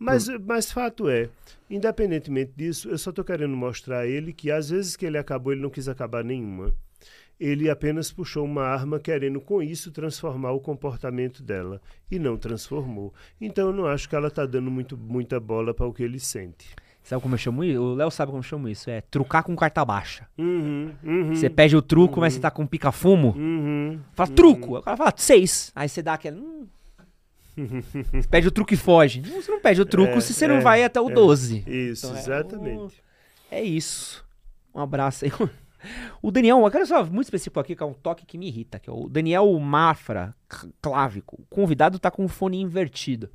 mas, 0.00 0.28
mas 0.44 0.72
fato 0.72 1.08
é, 1.08 1.28
independentemente 1.68 2.52
disso, 2.56 2.88
eu 2.88 2.96
só 2.96 3.10
estou 3.10 3.24
querendo 3.24 3.54
mostrar 3.54 4.00
a 4.00 4.06
ele 4.06 4.32
que 4.32 4.50
às 4.50 4.70
vezes 4.70 4.96
que 4.96 5.04
ele 5.04 5.18
acabou, 5.18 5.52
ele 5.52 5.62
não 5.62 5.70
quis 5.70 5.88
acabar 5.88 6.24
nenhuma. 6.24 6.74
Ele 7.38 7.70
apenas 7.70 8.12
puxou 8.12 8.44
uma 8.44 8.64
arma 8.64 8.98
querendo 8.98 9.40
com 9.40 9.62
isso 9.62 9.90
transformar 9.90 10.52
o 10.52 10.60
comportamento 10.60 11.42
dela 11.42 11.80
e 12.10 12.18
não 12.18 12.36
transformou. 12.36 13.14
Então 13.40 13.68
eu 13.68 13.72
não 13.72 13.86
acho 13.86 14.08
que 14.08 14.14
ela 14.14 14.28
está 14.28 14.44
dando 14.44 14.70
muito, 14.70 14.96
muita 14.96 15.40
bola 15.40 15.72
para 15.72 15.86
o 15.86 15.92
que 15.92 16.02
ele 16.02 16.20
sente. 16.20 16.74
Sabe 17.02 17.22
como 17.22 17.34
eu 17.34 17.38
chamo 17.38 17.64
isso? 17.64 17.80
O 17.80 17.94
Léo 17.94 18.10
sabe 18.10 18.30
como 18.30 18.40
eu 18.40 18.46
chamo 18.46 18.68
isso. 18.68 18.90
É 18.90 19.00
trucar 19.00 19.42
com 19.42 19.56
carta 19.56 19.84
baixa. 19.84 20.28
Uhum, 20.38 20.92
uhum, 21.02 21.34
você 21.34 21.48
pede 21.48 21.76
o 21.76 21.82
truco, 21.82 22.16
uhum, 22.16 22.20
mas 22.20 22.34
você 22.34 22.40
tá 22.40 22.50
com 22.50 22.66
pica-fumo. 22.66 23.34
Uhum, 23.36 24.00
fala, 24.12 24.30
truco. 24.30 24.76
O 24.76 24.82
cara 24.82 24.96
fala, 24.96 25.14
seis. 25.16 25.72
Aí 25.74 25.88
você 25.88 26.02
dá 26.02 26.14
aquela. 26.14 26.36
Hum, 26.36 26.66
pede 28.30 28.48
o 28.48 28.50
truque 28.50 28.74
e 28.74 28.76
foge. 28.76 29.20
Você 29.20 29.50
não 29.50 29.60
pede 29.60 29.80
o 29.80 29.86
truco 29.86 30.14
é, 30.14 30.20
se 30.20 30.32
você 30.32 30.44
é, 30.44 30.48
não 30.48 30.60
vai 30.60 30.84
até 30.84 31.00
o 31.00 31.10
é, 31.10 31.14
12. 31.14 31.64
Isso, 31.66 32.06
então, 32.06 32.18
exatamente. 32.18 33.02
É, 33.50 33.62
isso. 33.62 34.24
Um 34.74 34.80
abraço 34.80 35.24
aí. 35.24 35.32
O 36.20 36.30
Daniel, 36.30 36.60
eu 36.60 36.70
quero 36.70 36.86
só 36.86 37.02
muito 37.06 37.24
específico 37.24 37.58
aqui, 37.58 37.74
que 37.74 37.82
é 37.82 37.86
um 37.86 37.94
toque 37.94 38.26
que 38.26 38.36
me 38.36 38.48
irrita, 38.48 38.78
que 38.78 38.90
é 38.90 38.92
o 38.92 39.08
Daniel 39.08 39.50
Mafra, 39.58 40.36
Clávico. 40.82 41.40
O 41.40 41.46
convidado 41.46 41.98
tá 41.98 42.10
com 42.10 42.22
o 42.22 42.28
fone 42.28 42.60
invertido. 42.60 43.30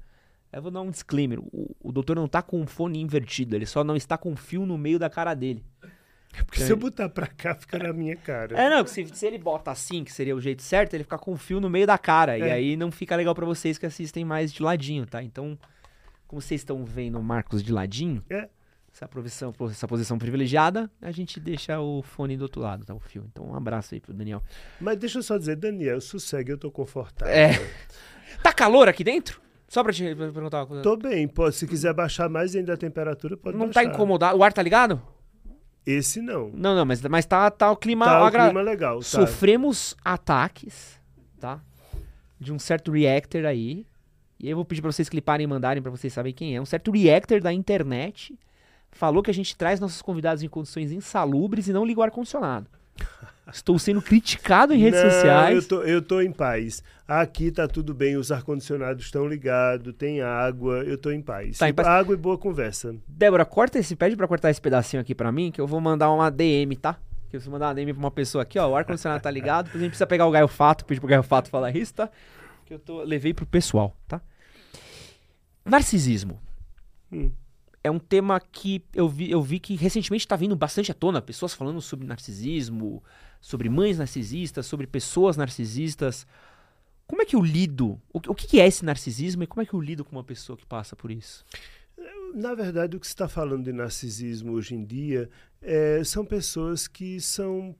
Eu 0.53 0.61
vou 0.61 0.71
dar 0.71 0.81
um 0.81 0.91
disclaimer. 0.91 1.39
O, 1.39 1.75
o 1.83 1.91
doutor 1.91 2.15
não 2.15 2.27
tá 2.27 2.41
com 2.41 2.61
o 2.61 2.67
fone 2.67 3.01
invertido, 3.01 3.55
ele 3.55 3.65
só 3.65 3.83
não 3.83 3.95
está 3.95 4.17
com 4.17 4.31
um 4.31 4.35
fio 4.35 4.65
no 4.65 4.77
meio 4.77 4.99
da 4.99 5.09
cara 5.09 5.33
dele. 5.33 5.65
Porque 6.43 6.61
se 6.61 6.71
eu 6.71 6.77
botar 6.77 7.09
pra 7.09 7.27
cá, 7.27 7.55
fica 7.55 7.77
na 7.77 7.93
minha 7.93 8.15
cara. 8.15 8.57
É, 8.59 8.69
não, 8.69 8.85
se, 8.85 9.05
se 9.05 9.25
ele 9.25 9.37
bota 9.37 9.71
assim, 9.71 10.03
que 10.03 10.11
seria 10.11 10.35
o 10.35 10.41
jeito 10.41 10.61
certo, 10.61 10.93
ele 10.93 11.03
fica 11.03 11.17
com 11.17 11.33
o 11.33 11.37
fio 11.37 11.59
no 11.59 11.69
meio 11.69 11.87
da 11.87 11.97
cara. 11.97 12.37
É. 12.37 12.39
E 12.39 12.51
aí 12.51 12.77
não 12.77 12.91
fica 12.91 13.15
legal 13.15 13.33
para 13.33 13.45
vocês 13.45 13.77
que 13.77 13.85
assistem 13.85 14.25
mais 14.25 14.51
de 14.51 14.61
ladinho, 14.61 15.05
tá? 15.05 15.21
Então, 15.23 15.57
como 16.27 16.41
vocês 16.41 16.61
estão 16.61 16.83
vendo 16.83 17.19
o 17.19 17.23
Marcos 17.23 17.63
de 17.63 17.71
ladinho, 17.71 18.23
é. 18.29 18.49
essa, 18.93 19.07
posição, 19.07 19.53
essa 19.69 19.87
posição 19.87 20.17
privilegiada, 20.17 20.89
a 21.01 21.11
gente 21.11 21.39
deixa 21.39 21.79
o 21.79 22.01
fone 22.01 22.35
do 22.35 22.43
outro 22.43 22.61
lado, 22.61 22.85
tá? 22.85 22.93
O 22.93 22.99
fio. 22.99 23.25
Então, 23.31 23.45
um 23.45 23.55
abraço 23.55 23.93
aí 23.93 24.01
pro 24.01 24.13
Daniel. 24.13 24.41
Mas 24.81 24.97
deixa 24.97 25.19
eu 25.19 25.23
só 25.23 25.37
dizer, 25.37 25.55
Daniel, 25.55 26.01
sossegue, 26.01 26.51
eu 26.51 26.57
tô 26.57 26.71
confortável. 26.71 27.33
É. 27.33 27.51
Tá 28.41 28.51
calor 28.51 28.89
aqui 28.89 29.03
dentro? 29.03 29.41
Só 29.67 29.83
pra 29.83 29.91
te 29.91 30.03
perguntar 30.15 30.59
uma 30.59 30.67
coisa. 30.67 30.83
Tô 30.83 30.95
bem, 30.95 31.27
pode, 31.27 31.55
se 31.55 31.67
quiser 31.67 31.93
baixar 31.93 32.29
mais 32.29 32.55
ainda 32.55 32.73
a 32.73 32.77
temperatura, 32.77 33.35
pode 33.35 33.57
Não 33.57 33.67
baixar. 33.67 33.81
tá 33.81 33.83
incomodado? 33.83 34.37
O 34.37 34.43
ar 34.43 34.53
tá 34.53 34.61
ligado? 34.61 35.01
Esse 35.85 36.21
não. 36.21 36.49
Não, 36.53 36.75
não, 36.75 36.85
mas, 36.85 37.01
mas 37.03 37.25
tá, 37.25 37.49
tá 37.51 37.71
o 37.71 37.77
clima... 37.77 38.05
Tá 38.05 38.25
agra... 38.25 38.43
o 38.43 38.45
clima 38.47 38.61
legal. 38.61 38.99
Tá. 38.99 39.05
Sofremos 39.05 39.95
ataques, 40.03 40.99
tá? 41.39 41.61
De 42.39 42.51
um 42.51 42.57
certo 42.57 42.91
reactor 42.91 43.45
aí. 43.45 43.85
E 44.39 44.49
eu 44.49 44.55
vou 44.55 44.65
pedir 44.65 44.81
pra 44.81 44.91
vocês 44.91 45.07
cliparem 45.07 45.43
e 45.43 45.47
mandarem 45.47 45.81
pra 45.81 45.91
vocês 45.91 46.11
saberem 46.11 46.33
quem 46.33 46.55
é. 46.55 46.61
Um 46.61 46.65
certo 46.65 46.91
reactor 46.91 47.41
da 47.41 47.53
internet 47.53 48.37
falou 48.91 49.21
que 49.21 49.29
a 49.29 49.33
gente 49.33 49.55
traz 49.55 49.79
nossos 49.79 50.01
convidados 50.01 50.41
em 50.41 50.47
condições 50.47 50.91
insalubres 50.91 51.67
e 51.67 51.73
não 51.73 51.85
liga 51.85 51.99
o 51.99 52.03
ar-condicionado. 52.03 52.67
Estou 53.51 53.77
sendo 53.77 54.01
criticado 54.01 54.73
em 54.73 54.77
redes 54.77 55.03
não, 55.03 55.09
sociais. 55.11 55.55
Eu 55.55 55.67
tô, 55.67 55.83
eu 55.83 56.01
tô 56.01 56.21
em 56.21 56.31
paz. 56.31 56.81
Aqui 57.07 57.51
tá 57.51 57.67
tudo 57.67 57.93
bem, 57.93 58.17
os 58.17 58.31
ar-condicionados 58.31 59.05
estão 59.05 59.27
ligados, 59.27 59.93
tem 59.95 60.21
água, 60.21 60.77
eu 60.83 60.97
tô 60.97 61.11
em 61.11 61.21
paz. 61.21 61.59
Tá 61.59 61.69
em 61.69 61.73
paz. 61.73 61.87
Água 61.87 62.15
e 62.15 62.17
boa 62.17 62.37
conversa. 62.37 62.95
Débora, 63.07 63.45
corta 63.45 63.77
esse, 63.77 63.95
pede 63.95 64.15
pra 64.15 64.27
cortar 64.27 64.49
esse 64.49 64.59
pedacinho 64.59 65.01
aqui 65.01 65.13
pra 65.13 65.31
mim, 65.31 65.51
que 65.51 65.61
eu 65.61 65.67
vou 65.67 65.79
mandar 65.79 66.11
uma 66.11 66.31
DM, 66.31 66.75
tá? 66.75 66.97
Que 67.29 67.37
eu 67.37 67.39
vou 67.39 67.51
mandar 67.51 67.67
uma 67.67 67.75
DM 67.75 67.93
pra 67.93 67.99
uma 67.99 68.11
pessoa 68.11 68.41
aqui, 68.41 68.57
ó. 68.57 68.67
O 68.67 68.75
ar-condicionado 68.75 69.21
tá 69.21 69.29
ligado, 69.29 69.65
depois 69.65 69.81
a 69.81 69.83
gente 69.83 69.91
precisa 69.91 70.07
pegar 70.07 70.25
o 70.25 70.31
Gaio 70.31 70.47
Fato, 70.47 70.83
pedir 70.83 70.99
pro 70.99 71.09
Gaio 71.09 71.23
Fato 71.23 71.49
falar 71.49 71.75
isso, 71.75 71.93
tá? 71.93 72.09
Que 72.65 72.73
eu 72.73 72.79
tô, 72.79 73.03
levei 73.03 73.31
pro 73.31 73.45
pessoal, 73.45 73.95
tá? 74.07 74.19
Narcisismo. 75.63 76.39
Hum. 77.11 77.31
é 77.83 77.91
um 77.91 77.99
tema 77.99 78.39
que 78.39 78.83
eu 78.95 79.07
vi, 79.07 79.29
eu 79.29 79.43
vi 79.43 79.59
que 79.59 79.75
recentemente 79.75 80.25
está 80.25 80.35
vindo 80.35 80.55
bastante 80.55 80.91
à 80.91 80.93
tona. 80.95 81.21
Pessoas 81.21 81.53
falando 81.53 81.79
sobre 81.79 82.07
narcisismo, 82.07 83.03
sobre 83.45 83.69
mães 83.69 83.99
narcisistas, 83.99 84.65
sobre 84.65 84.87
pessoas 84.87 85.37
narcisistas. 85.37 86.25
Como 87.05 87.21
é 87.21 87.25
que 87.25 87.35
eu 87.35 87.43
lido? 87.43 88.01
O, 88.11 88.19
que 88.33 88.59
é 88.59 88.65
esse 88.65 88.83
narcisismo 88.83 89.43
e 89.43 89.47
como 89.47 89.61
é 89.61 89.65
que 89.67 89.75
eu 89.75 89.79
lido 89.79 90.03
com 90.03 90.15
uma 90.15 90.23
pessoa 90.23 90.57
que 90.57 90.65
passa 90.65 90.95
por 90.95 91.11
isso? 91.11 91.45
Na 92.33 92.55
verdade, 92.55 92.97
o 92.97 92.99
que 92.99 93.05
se 93.05 93.13
está 93.13 93.27
falando 93.27 93.65
de 93.65 93.71
narcisismo 93.71 94.53
hoje 94.53 94.73
em 94.73 94.83
dia 94.83 95.29
é, 95.61 96.03
são 96.03 96.25
pessoas 96.25 96.87
que 96.87 97.21
são 97.21 97.75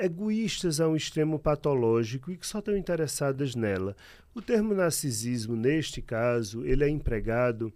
egoístas 0.00 0.80
a 0.80 0.88
um 0.88 0.96
extremo 0.96 1.38
patológico 1.38 2.32
e 2.32 2.36
que 2.36 2.44
só 2.44 2.58
estão 2.58 2.76
interessadas 2.76 3.54
nela. 3.54 3.94
O 4.34 4.42
termo 4.42 4.74
narcisismo, 4.74 5.54
neste 5.54 6.02
caso, 6.02 6.64
ele 6.64 6.82
é 6.82 6.88
empregado 6.88 7.72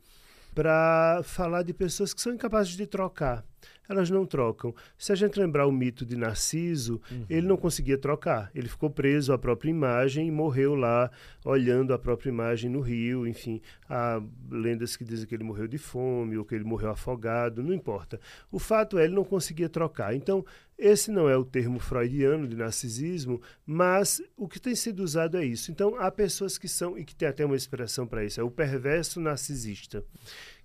para 0.53 1.21
falar 1.23 1.63
de 1.63 1.73
pessoas 1.73 2.13
que 2.13 2.21
são 2.21 2.35
incapazes 2.35 2.77
de 2.77 2.85
trocar. 2.85 3.45
Elas 3.89 4.09
não 4.09 4.25
trocam. 4.25 4.75
Se 4.97 5.13
a 5.13 5.15
gente 5.15 5.39
lembrar 5.39 5.67
o 5.67 5.73
mito 5.73 6.07
de 6.07 6.17
Narciso, 6.17 7.01
uhum. 7.11 7.27
ele 7.29 7.47
não 7.47 7.57
conseguia 7.57 7.99
trocar. 7.99 8.51
Ele 8.55 8.69
ficou 8.69 8.89
preso 8.89 9.33
à 9.33 9.39
própria 9.39 9.71
imagem 9.71 10.29
e 10.29 10.31
morreu 10.31 10.75
lá, 10.75 11.11
olhando 11.45 11.93
a 11.93 11.99
própria 11.99 12.31
imagem 12.31 12.71
no 12.71 12.81
rio. 12.81 13.27
Enfim, 13.27 13.61
há 13.89 14.23
lendas 14.51 14.97
que 14.97 15.05
dizem 15.05 15.27
que 15.27 15.35
ele 15.35 15.45
morreu 15.45 15.67
de 15.67 15.79
fome 15.79 16.39
ou 16.39 16.45
que 16.45 16.55
ele 16.55 16.65
morreu 16.65 16.91
afogado, 16.91 17.63
não 17.63 17.75
importa. 17.75 18.21
O 18.51 18.59
fato 18.59 18.99
é, 18.99 19.05
ele 19.05 19.15
não 19.15 19.25
conseguia 19.25 19.69
trocar. 19.69 20.15
Então, 20.15 20.45
esse 20.79 21.11
não 21.11 21.29
é 21.29 21.37
o 21.37 21.45
termo 21.45 21.79
freudiano 21.79 22.47
de 22.47 22.57
narcisismo, 22.57 23.41
mas 23.67 24.23
o 24.37 24.49
que 24.49 24.61
tem 24.61 24.75
sido 24.75 25.03
usado 25.03 25.37
é 25.37 25.45
isso. 25.45 25.71
Então, 25.71 25.97
há 25.99 26.11
pessoas 26.11 26.57
que 26.57 26.69
são, 26.69 26.97
e 26.97 27.05
que 27.05 27.15
tem 27.15 27.29
até 27.29 27.45
uma 27.45 27.57
expressão 27.57 28.07
para 28.07 28.25
isso, 28.25 28.41
é 28.41 28.45
o 28.45 28.51
perverso 28.51 29.21
narcisista 29.21 30.05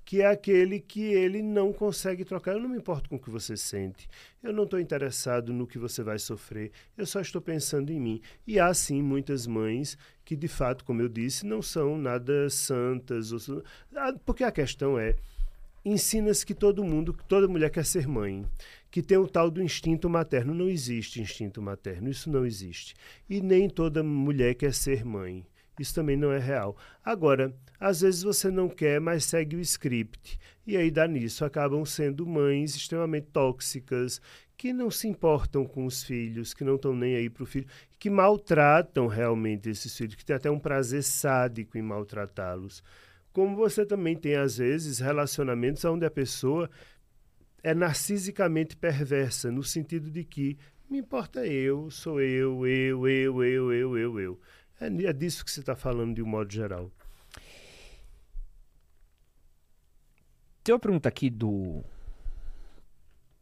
que 0.07 0.21
é 0.21 0.25
aquele 0.25 0.79
que 0.79 1.01
ele 1.01 1.41
não 1.41 1.73
consegue 1.73 2.23
trocar. 2.23 2.53
Eu 2.53 2.61
não 2.61 2.69
me 2.69 2.77
importo 2.77 3.09
com 3.09 3.17
o 3.17 3.19
que 3.19 3.29
você 3.29 3.57
sente. 3.57 4.07
Eu 4.41 4.53
não 4.53 4.63
estou 4.63 4.79
interessado 4.79 5.51
no 5.51 5.67
que 5.67 5.77
você 5.77 6.01
vai 6.01 6.17
sofrer. 6.17 6.71
Eu 6.97 7.05
só 7.05 7.19
estou 7.19 7.41
pensando 7.41 7.91
em 7.91 7.99
mim. 7.99 8.21
E 8.47 8.57
há 8.57 8.73
sim 8.73 9.01
muitas 9.01 9.45
mães 9.45 9.97
que, 10.23 10.33
de 10.33 10.47
fato, 10.47 10.85
como 10.85 11.01
eu 11.01 11.09
disse, 11.09 11.45
não 11.45 11.61
são 11.61 11.97
nada 11.97 12.49
santas. 12.49 13.33
Ou... 13.33 13.61
Ah, 13.93 14.13
porque 14.25 14.45
a 14.45 14.51
questão 14.51 14.97
é 14.97 15.13
ensina-se 15.83 16.45
que 16.45 16.53
todo 16.53 16.85
mundo, 16.85 17.13
toda 17.27 17.45
mulher 17.45 17.69
quer 17.69 17.85
ser 17.85 18.07
mãe, 18.07 18.45
que 18.89 19.01
tem 19.01 19.17
o 19.17 19.27
tal 19.27 19.51
do 19.51 19.61
instinto 19.61 20.09
materno. 20.09 20.53
Não 20.53 20.69
existe 20.69 21.19
instinto 21.19 21.61
materno, 21.61 22.09
isso 22.09 22.29
não 22.29 22.45
existe. 22.45 22.95
E 23.29 23.41
nem 23.41 23.69
toda 23.69 24.01
mulher 24.01 24.55
quer 24.55 24.73
ser 24.73 25.03
mãe. 25.03 25.45
Isso 25.79 25.93
também 25.93 26.17
não 26.17 26.31
é 26.31 26.39
real. 26.39 26.75
Agora, 27.03 27.53
às 27.79 28.01
vezes 28.01 28.23
você 28.23 28.49
não 28.49 28.67
quer, 28.67 28.99
mas 28.99 29.25
segue 29.25 29.55
o 29.55 29.59
script. 29.59 30.39
E 30.65 30.75
aí 30.75 30.89
dá 30.89 31.07
nisso. 31.07 31.45
Acabam 31.45 31.85
sendo 31.85 32.25
mães 32.25 32.75
extremamente 32.75 33.27
tóxicas, 33.27 34.19
que 34.57 34.73
não 34.73 34.89
se 34.89 35.07
importam 35.07 35.65
com 35.65 35.85
os 35.85 36.03
filhos, 36.03 36.53
que 36.53 36.63
não 36.63 36.75
estão 36.75 36.95
nem 36.95 37.15
aí 37.15 37.29
para 37.29 37.43
o 37.43 37.45
filho, 37.45 37.67
que 37.99 38.09
maltratam 38.09 39.05
realmente 39.05 39.69
esses 39.69 39.95
filhos, 39.95 40.15
que 40.15 40.25
tem 40.25 40.35
até 40.35 40.49
um 40.49 40.59
prazer 40.59 41.03
sádico 41.03 41.77
em 41.77 41.81
maltratá-los. 41.83 42.83
Como 43.31 43.55
você 43.55 43.85
também 43.85 44.15
tem, 44.15 44.35
às 44.35 44.57
vezes, 44.57 44.97
relacionamentos 44.97 45.85
onde 45.85 46.05
a 46.05 46.09
pessoa 46.09 46.67
é 47.61 47.75
narcisicamente 47.75 48.75
perversa, 48.75 49.51
no 49.51 49.63
sentido 49.63 50.09
de 50.09 50.23
que 50.23 50.57
me 50.89 50.99
importa 50.99 51.45
eu, 51.45 51.91
sou 51.91 52.21
eu, 52.21 52.65
eu, 52.65 53.07
eu, 53.07 53.43
eu, 53.43 53.73
eu, 53.73 53.97
eu, 53.97 54.19
eu. 54.19 54.39
É, 54.79 54.87
é 54.87 55.13
disso 55.13 55.43
que 55.43 55.51
você 55.51 55.59
está 55.59 55.75
falando 55.75 56.15
de 56.15 56.21
um 56.21 56.27
modo 56.27 56.51
geral. 56.51 56.91
Tem 60.63 60.73
uma 60.73 60.79
pergunta 60.79 61.07
aqui 61.07 61.29
do 61.29 61.83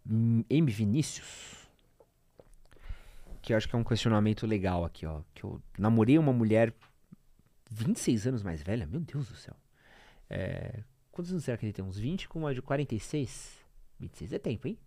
M. 0.07 0.71
Vinícius, 0.71 1.67
que 3.41 3.51
eu 3.51 3.57
acho 3.57 3.67
que 3.67 3.75
é 3.75 3.79
um 3.79 3.83
questionamento 3.83 4.45
legal 4.45 4.85
aqui, 4.85 5.05
ó. 5.05 5.21
Que 5.33 5.43
eu 5.43 5.61
namorei 5.77 6.17
uma 6.19 6.31
mulher 6.31 6.73
26 7.71 8.27
anos 8.27 8.43
mais 8.43 8.61
velha, 8.61 8.85
meu 8.85 8.99
Deus 8.99 9.27
do 9.27 9.35
céu. 9.35 9.55
É, 10.29 10.83
quantos 11.11 11.31
anos 11.31 11.43
será 11.43 11.57
que 11.57 11.65
ele 11.65 11.73
tem? 11.73 11.83
Uns 11.83 11.97
20 11.97 12.29
com 12.29 12.39
uma 12.39 12.53
de 12.53 12.61
46? 12.61 13.65
26 13.99 14.33
é 14.33 14.39
tempo, 14.39 14.67
hein? 14.67 14.77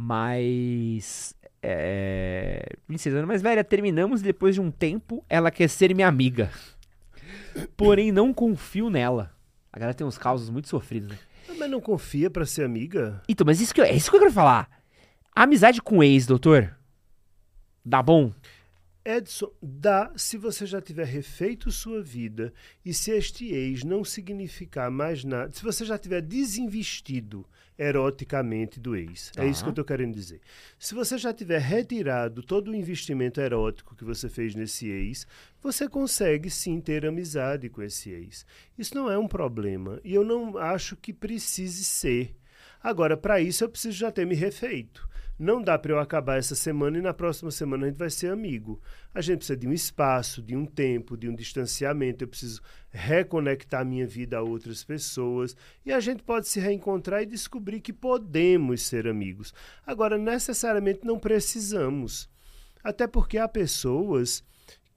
Mas. 0.00 1.34
É, 1.60 2.76
26 2.88 3.16
anos 3.16 3.26
mais 3.26 3.42
velha, 3.42 3.64
terminamos 3.64 4.20
e 4.20 4.24
depois 4.24 4.54
de 4.54 4.60
um 4.60 4.70
tempo 4.70 5.24
ela 5.28 5.50
quer 5.50 5.68
ser 5.68 5.92
minha 5.92 6.06
amiga. 6.06 6.52
Porém, 7.76 8.12
não 8.12 8.32
confio 8.32 8.90
nela. 8.90 9.34
A 9.72 9.78
galera 9.80 9.94
tem 9.94 10.06
uns 10.06 10.16
causos 10.16 10.50
muito 10.50 10.68
sofridos, 10.68 11.08
né? 11.08 11.18
Mas 11.58 11.68
não 11.68 11.80
confia 11.80 12.30
para 12.30 12.46
ser 12.46 12.64
amiga? 12.64 13.20
Então, 13.28 13.44
mas 13.44 13.60
isso 13.60 13.74
que 13.74 13.80
eu, 13.80 13.84
é 13.84 13.92
isso 13.92 14.08
que 14.08 14.16
eu 14.16 14.20
quero 14.20 14.32
falar. 14.32 14.70
A 15.34 15.42
amizade 15.42 15.82
com 15.82 16.00
ex, 16.00 16.26
doutor, 16.26 16.72
dá 17.84 18.00
bom? 18.00 18.32
Edson, 19.04 19.50
dá 19.60 20.12
se 20.14 20.36
você 20.36 20.64
já 20.64 20.80
tiver 20.80 21.06
refeito 21.06 21.72
sua 21.72 22.00
vida 22.00 22.52
e 22.84 22.94
se 22.94 23.10
este 23.10 23.52
ex 23.52 23.82
não 23.82 24.04
significar 24.04 24.92
mais 24.92 25.24
nada, 25.24 25.50
se 25.52 25.64
você 25.64 25.84
já 25.84 25.98
tiver 25.98 26.20
desinvestido 26.20 27.44
eroticamente 27.78 28.80
do 28.80 28.96
ex. 28.96 29.30
É 29.36 29.46
isso 29.46 29.62
que 29.62 29.68
eu 29.68 29.72
estou 29.72 29.84
querendo 29.84 30.12
dizer. 30.12 30.40
Se 30.78 30.94
você 30.94 31.16
já 31.16 31.32
tiver 31.32 31.60
retirado 31.60 32.42
todo 32.42 32.70
o 32.70 32.74
investimento 32.74 33.40
erótico 33.40 33.94
que 33.94 34.04
você 34.04 34.28
fez 34.28 34.54
nesse 34.54 34.88
ex, 34.88 35.26
você 35.62 35.88
consegue 35.88 36.50
sim 36.50 36.80
ter 36.80 37.06
amizade 37.06 37.68
com 37.68 37.80
esse 37.80 38.10
ex. 38.10 38.44
Isso 38.76 38.94
não 38.94 39.08
é 39.08 39.16
um 39.16 39.28
problema 39.28 40.00
e 40.02 40.12
eu 40.12 40.24
não 40.24 40.58
acho 40.58 40.96
que 40.96 41.12
precise 41.12 41.84
ser. 41.84 42.34
Agora, 42.82 43.16
para 43.16 43.40
isso 43.40 43.62
eu 43.62 43.68
preciso 43.68 43.96
já 43.96 44.10
ter 44.10 44.26
me 44.26 44.34
refeito. 44.34 45.08
Não 45.38 45.62
dá 45.62 45.78
para 45.78 45.92
eu 45.92 46.00
acabar 46.00 46.36
essa 46.36 46.56
semana 46.56 46.98
e 46.98 47.00
na 47.00 47.14
próxima 47.14 47.50
semana 47.52 47.86
a 47.86 47.88
gente 47.88 47.98
vai 47.98 48.10
ser 48.10 48.32
amigo. 48.32 48.80
A 49.14 49.20
gente 49.20 49.38
precisa 49.38 49.56
de 49.56 49.68
um 49.68 49.72
espaço, 49.72 50.42
de 50.42 50.56
um 50.56 50.66
tempo, 50.66 51.16
de 51.16 51.28
um 51.28 51.34
distanciamento. 51.34 52.24
Eu 52.24 52.28
preciso 52.28 52.60
reconectar 52.90 53.86
minha 53.86 54.06
vida 54.06 54.38
a 54.38 54.42
outras 54.42 54.82
pessoas. 54.82 55.56
E 55.86 55.92
a 55.92 56.00
gente 56.00 56.24
pode 56.24 56.48
se 56.48 56.58
reencontrar 56.58 57.22
e 57.22 57.26
descobrir 57.26 57.80
que 57.80 57.92
podemos 57.92 58.82
ser 58.82 59.06
amigos. 59.06 59.54
Agora, 59.86 60.18
necessariamente 60.18 61.00
não 61.04 61.20
precisamos. 61.20 62.28
Até 62.82 63.06
porque 63.06 63.38
há 63.38 63.46
pessoas 63.46 64.42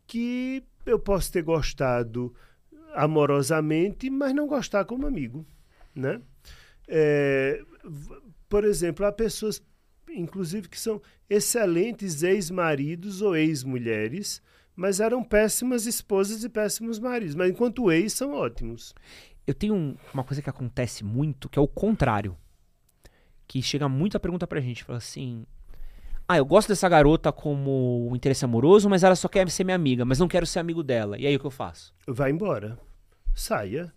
que 0.07 0.63
eu 0.87 0.97
posso 0.97 1.31
ter 1.31 1.43
gostado 1.43 2.33
amorosamente, 2.93 4.09
mas 4.09 4.33
não 4.33 4.47
gostar 4.47 4.85
como 4.85 5.05
amigo, 5.05 5.45
né? 5.95 6.19
É, 6.87 7.63
por 8.49 8.65
exemplo, 8.65 9.05
há 9.05 9.11
pessoas 9.11 9.61
inclusive 10.15 10.67
que 10.67 10.79
são 10.79 11.01
excelentes 11.29 12.23
ex-maridos 12.23 13.21
ou 13.21 13.35
ex-mulheres, 13.35 14.41
mas 14.75 14.99
eram 14.99 15.23
péssimas 15.23 15.85
esposas 15.85 16.43
e 16.43 16.49
péssimos 16.49 16.99
maridos. 16.99 17.35
Mas 17.35 17.49
enquanto 17.51 17.91
ex, 17.91 18.13
são 18.13 18.33
ótimos. 18.33 18.93
Eu 19.45 19.53
tenho 19.53 19.73
um, 19.73 19.95
uma 20.13 20.23
coisa 20.23 20.41
que 20.41 20.49
acontece 20.49 21.03
muito, 21.03 21.49
que 21.49 21.57
é 21.57 21.61
o 21.61 21.67
contrário. 21.67 22.37
Que 23.47 23.61
chega 23.61 23.89
muito 23.89 24.15
a 24.15 24.19
pergunta 24.19 24.47
pra 24.47 24.61
gente, 24.61 24.83
fala 24.83 24.97
assim... 24.97 25.45
Ah, 26.27 26.37
eu 26.37 26.45
gosto 26.45 26.69
dessa 26.69 26.87
garota 26.87 27.29
como 27.29 28.09
um 28.09 28.15
interesse 28.15 28.45
amoroso, 28.45 28.89
mas 28.89 29.03
ela 29.03 29.15
só 29.17 29.27
quer 29.27 29.49
ser 29.49 29.65
minha 29.65 29.75
amiga, 29.75 30.05
mas 30.05 30.17
não 30.17 30.29
quero 30.29 30.45
ser 30.45 30.59
amigo 30.59 30.81
dela. 30.81 31.19
E 31.19 31.27
aí 31.27 31.35
o 31.35 31.39
que 31.39 31.45
eu 31.45 31.51
faço? 31.51 31.93
Vai 32.07 32.31
embora. 32.31 32.79
Saia. 33.35 33.93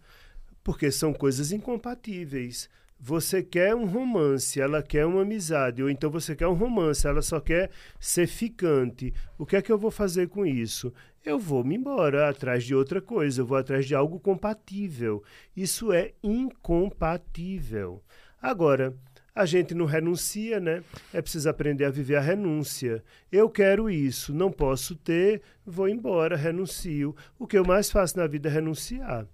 Porque 0.64 0.90
são 0.90 1.12
coisas 1.12 1.52
incompatíveis. 1.52 2.68
Você 3.06 3.42
quer 3.42 3.74
um 3.74 3.84
romance, 3.84 4.58
ela 4.58 4.82
quer 4.82 5.04
uma 5.04 5.20
amizade, 5.20 5.82
ou 5.82 5.90
então 5.90 6.10
você 6.10 6.34
quer 6.34 6.48
um 6.48 6.54
romance, 6.54 7.06
ela 7.06 7.20
só 7.20 7.38
quer 7.38 7.70
ser 8.00 8.26
ficante. 8.26 9.12
O 9.36 9.44
que 9.44 9.56
é 9.56 9.60
que 9.60 9.70
eu 9.70 9.76
vou 9.76 9.90
fazer 9.90 10.26
com 10.28 10.46
isso? 10.46 10.90
Eu 11.22 11.38
vou 11.38 11.62
me 11.62 11.76
embora 11.76 12.30
atrás 12.30 12.64
de 12.64 12.74
outra 12.74 13.02
coisa, 13.02 13.42
eu 13.42 13.46
vou 13.46 13.58
atrás 13.58 13.84
de 13.84 13.94
algo 13.94 14.18
compatível. 14.18 15.22
Isso 15.54 15.92
é 15.92 16.12
incompatível. 16.22 18.02
Agora, 18.40 18.96
a 19.34 19.44
gente 19.44 19.74
não 19.74 19.84
renuncia, 19.84 20.58
né? 20.58 20.82
É 21.12 21.20
preciso 21.20 21.50
aprender 21.50 21.84
a 21.84 21.90
viver 21.90 22.16
a 22.16 22.22
renúncia. 22.22 23.04
Eu 23.30 23.50
quero 23.50 23.90
isso, 23.90 24.32
não 24.32 24.50
posso 24.50 24.96
ter, 24.96 25.42
vou 25.66 25.90
embora, 25.90 26.36
renuncio. 26.36 27.14
O 27.38 27.46
que 27.46 27.58
eu 27.58 27.66
mais 27.66 27.90
faço 27.90 28.16
na 28.16 28.26
vida 28.26 28.48
é 28.48 28.52
renunciar. 28.52 29.26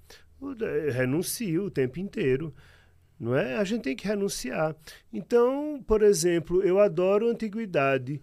renuncio 0.92 1.66
o 1.66 1.70
tempo 1.70 2.00
inteiro 2.00 2.52
não 3.20 3.36
é? 3.36 3.56
A 3.56 3.64
gente 3.64 3.82
tem 3.82 3.94
que 3.94 4.08
renunciar. 4.08 4.74
Então, 5.12 5.84
por 5.86 6.02
exemplo, 6.02 6.62
eu 6.62 6.80
adoro 6.80 7.28
antiguidade. 7.28 8.22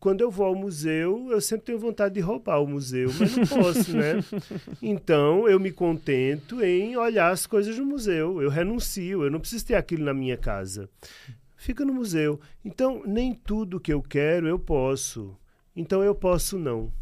Quando 0.00 0.22
eu 0.22 0.30
vou 0.30 0.46
ao 0.46 0.54
museu, 0.54 1.28
eu 1.30 1.40
sempre 1.40 1.66
tenho 1.66 1.78
vontade 1.78 2.14
de 2.14 2.20
roubar 2.20 2.62
o 2.62 2.66
museu, 2.66 3.10
mas 3.18 3.36
não 3.36 3.46
posso, 3.46 3.94
né? 3.94 4.14
Então, 4.80 5.48
eu 5.48 5.60
me 5.60 5.70
contento 5.70 6.62
em 6.62 6.96
olhar 6.96 7.30
as 7.30 7.46
coisas 7.46 7.76
no 7.76 7.84
museu. 7.84 8.40
Eu 8.40 8.48
renuncio, 8.48 9.24
eu 9.24 9.30
não 9.30 9.40
preciso 9.40 9.66
ter 9.66 9.74
aquilo 9.74 10.04
na 10.04 10.14
minha 10.14 10.36
casa. 10.36 10.88
Fica 11.56 11.84
no 11.84 11.92
museu. 11.92 12.40
Então, 12.64 13.02
nem 13.04 13.34
tudo 13.34 13.80
que 13.80 13.92
eu 13.92 14.00
quero 14.00 14.46
eu 14.46 14.58
posso. 14.58 15.36
Então, 15.74 16.02
eu 16.02 16.14
posso 16.14 16.58
não. 16.58 16.92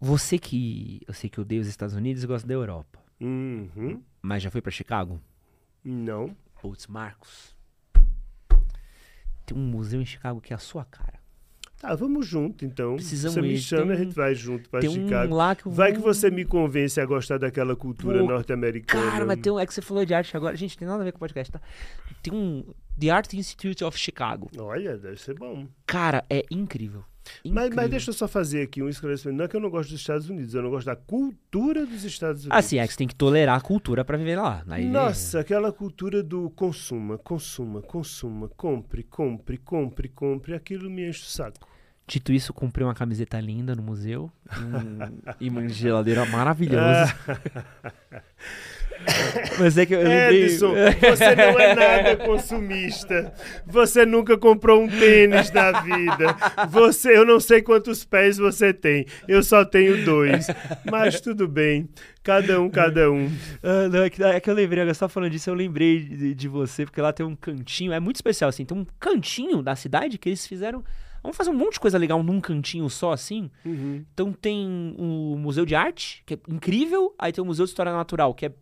Você 0.00 0.38
que. 0.38 1.00
Eu 1.08 1.14
sei 1.14 1.28
que 1.28 1.40
odeia 1.40 1.60
os 1.60 1.66
Estados 1.66 1.94
Unidos 1.94 2.22
e 2.22 2.26
gosta 2.26 2.46
da 2.46 2.54
Europa. 2.54 3.00
Uhum. 3.20 4.00
Mas 4.22 4.42
já 4.42 4.50
foi 4.50 4.60
para 4.60 4.70
Chicago? 4.70 5.20
Não. 5.90 6.36
Putz, 6.60 6.86
Marcos. 6.86 7.56
Tem 9.46 9.56
um 9.56 9.60
museu 9.60 10.00
em 10.00 10.04
Chicago 10.06 10.40
que 10.40 10.52
é 10.52 10.56
a 10.56 10.58
sua 10.58 10.84
cara. 10.84 11.18
Tá, 11.80 11.94
vamos 11.94 12.26
junto 12.26 12.64
então. 12.64 12.96
Precisamos 12.96 13.34
você 13.34 13.40
me 13.40 13.52
ir. 13.52 13.58
chama, 13.58 13.86
Tem 13.86 13.92
a 13.92 13.96
gente 14.04 14.14
vai 14.14 14.34
junto 14.34 14.68
pra 14.68 14.80
Chicago. 14.82 15.32
um 15.32 15.36
lá 15.36 15.54
que 15.54 15.64
eu 15.64 15.70
Vai 15.70 15.92
que 15.92 16.00
você 16.00 16.28
me 16.28 16.44
convence 16.44 17.00
a 17.00 17.06
gostar 17.06 17.38
daquela 17.38 17.76
cultura 17.76 18.20
norte-americana. 18.20 19.10
Cara, 19.12 19.24
mas 19.24 19.38
tem 19.40 19.52
um. 19.52 19.60
É 19.60 19.64
que 19.64 19.72
você 19.72 19.80
falou 19.80 20.04
de 20.04 20.12
arte 20.12 20.36
agora. 20.36 20.56
Gente, 20.56 20.76
tem 20.76 20.88
nada 20.88 21.00
a 21.00 21.04
ver 21.04 21.12
com 21.12 21.18
o 21.18 21.20
podcast, 21.20 21.52
tá? 21.52 21.60
Tem 22.20 22.34
um. 22.34 22.64
The 22.98 23.10
Art 23.10 23.32
Institute 23.32 23.84
of 23.84 23.96
Chicago. 23.96 24.50
Olha, 24.58 24.98
deve 24.98 25.18
ser 25.20 25.34
bom. 25.34 25.68
Cara, 25.86 26.24
é 26.28 26.44
incrível. 26.50 27.04
Mas, 27.44 27.74
mas 27.74 27.90
deixa 27.90 28.10
eu 28.10 28.14
só 28.14 28.28
fazer 28.28 28.62
aqui 28.62 28.82
um 28.82 28.88
esclarecimento. 28.88 29.36
Não 29.38 29.44
é 29.44 29.48
que 29.48 29.56
eu 29.56 29.60
não 29.60 29.70
gosto 29.70 29.90
dos 29.90 30.00
Estados 30.00 30.28
Unidos, 30.28 30.54
eu 30.54 30.62
não 30.62 30.70
gosto 30.70 30.86
da 30.86 30.96
cultura 30.96 31.84
dos 31.86 32.04
Estados 32.04 32.42
Unidos. 32.42 32.58
Assim, 32.58 32.78
é 32.78 32.86
que 32.86 32.92
você 32.92 32.98
tem 32.98 33.08
que 33.08 33.14
tolerar 33.14 33.56
a 33.56 33.60
cultura 33.60 34.04
pra 34.04 34.16
viver 34.16 34.36
lá. 34.36 34.62
Aí, 34.68 34.86
Nossa, 34.86 35.40
aquela 35.40 35.72
cultura 35.72 36.22
do 36.22 36.50
consuma, 36.50 37.18
consuma, 37.18 37.82
consuma, 37.82 38.48
compre, 38.48 39.02
compre, 39.02 39.58
compre, 39.58 40.08
compre, 40.08 40.54
aquilo 40.54 40.90
me 40.90 41.08
enche 41.08 41.22
o 41.22 41.26
saco. 41.26 41.68
Dito 42.06 42.32
isso, 42.32 42.54
comprei 42.54 42.86
uma 42.86 42.94
camiseta 42.94 43.38
linda 43.38 43.74
no 43.74 43.82
museu. 43.82 44.32
Um 44.56 45.18
imã 45.38 45.66
de 45.66 45.74
geladeira 45.74 46.24
maravilhoso. 46.24 47.14
Mas 49.58 49.78
é 49.78 49.86
que 49.86 49.94
eu 49.94 49.98
lembrei... 49.98 50.44
Edson, 50.44 50.74
você 51.08 51.34
não 51.34 51.60
é 51.60 51.74
nada 51.74 52.16
consumista. 52.16 53.32
Você 53.66 54.04
nunca 54.04 54.36
comprou 54.36 54.82
um 54.82 54.88
tênis 54.88 55.50
na 55.50 55.80
vida. 55.80 56.36
Você, 56.70 57.16
eu 57.16 57.24
não 57.24 57.40
sei 57.40 57.62
quantos 57.62 58.04
pés 58.04 58.38
você 58.38 58.72
tem. 58.72 59.06
Eu 59.26 59.42
só 59.42 59.64
tenho 59.64 60.04
dois. 60.04 60.46
Mas 60.90 61.20
tudo 61.20 61.48
bem. 61.48 61.88
Cada 62.22 62.60
um, 62.60 62.68
cada 62.68 63.10
um. 63.10 63.30
Ah, 63.62 63.88
não, 63.88 64.02
é, 64.02 64.10
que, 64.10 64.22
é 64.22 64.38
que 64.38 64.50
eu 64.50 64.54
lembrei, 64.54 64.82
agora 64.82 64.94
só 64.94 65.08
falando 65.08 65.30
disso, 65.30 65.48
eu 65.48 65.54
lembrei 65.54 66.00
de, 66.00 66.34
de 66.34 66.48
você, 66.48 66.84
porque 66.84 67.00
lá 67.00 67.12
tem 67.12 67.24
um 67.24 67.34
cantinho, 67.34 67.92
é 67.92 67.98
muito 67.98 68.16
especial, 68.16 68.50
assim, 68.50 68.66
tem 68.66 68.76
um 68.76 68.86
cantinho 69.00 69.62
da 69.62 69.74
cidade 69.74 70.18
que 70.18 70.28
eles 70.28 70.46
fizeram. 70.46 70.84
Vamos 71.22 71.36
fazer 71.36 71.50
um 71.50 71.54
monte 71.54 71.74
de 71.74 71.80
coisa 71.80 71.96
legal 71.96 72.22
num 72.22 72.40
cantinho 72.40 72.88
só, 72.90 73.12
assim. 73.12 73.50
Uhum. 73.64 74.04
Então 74.12 74.32
tem 74.32 74.94
o 74.98 75.36
Museu 75.38 75.64
de 75.64 75.74
Arte, 75.74 76.22
que 76.26 76.34
é 76.34 76.38
incrível, 76.48 77.14
aí 77.18 77.32
tem 77.32 77.42
o 77.42 77.46
Museu 77.46 77.64
de 77.64 77.70
História 77.70 77.92
Natural, 77.92 78.34
que 78.34 78.46
é 78.46 78.52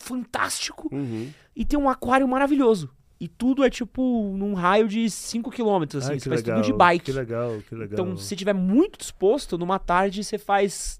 fantástico, 0.00 0.88
Uhum. 0.92 1.30
e 1.54 1.64
tem 1.64 1.78
um 1.78 1.88
aquário 1.88 2.26
maravilhoso. 2.26 2.90
E 3.20 3.28
tudo 3.28 3.62
é 3.62 3.68
tipo 3.70 4.34
num 4.36 4.54
raio 4.54 4.88
de 4.88 5.08
5 5.10 5.50
km, 5.50 5.84
assim, 5.98 6.12
Ai, 6.12 6.18
você 6.20 6.28
faz 6.30 6.42
legal, 6.42 6.56
tudo 6.62 6.64
de 6.64 6.72
bike. 6.72 7.04
Que 7.04 7.12
legal, 7.12 7.58
que 7.68 7.74
legal. 7.74 7.92
Então, 7.92 8.16
se 8.16 8.34
tiver 8.34 8.54
muito 8.54 8.98
disposto, 8.98 9.58
numa 9.58 9.78
tarde 9.78 10.24
você 10.24 10.38
faz 10.38 10.98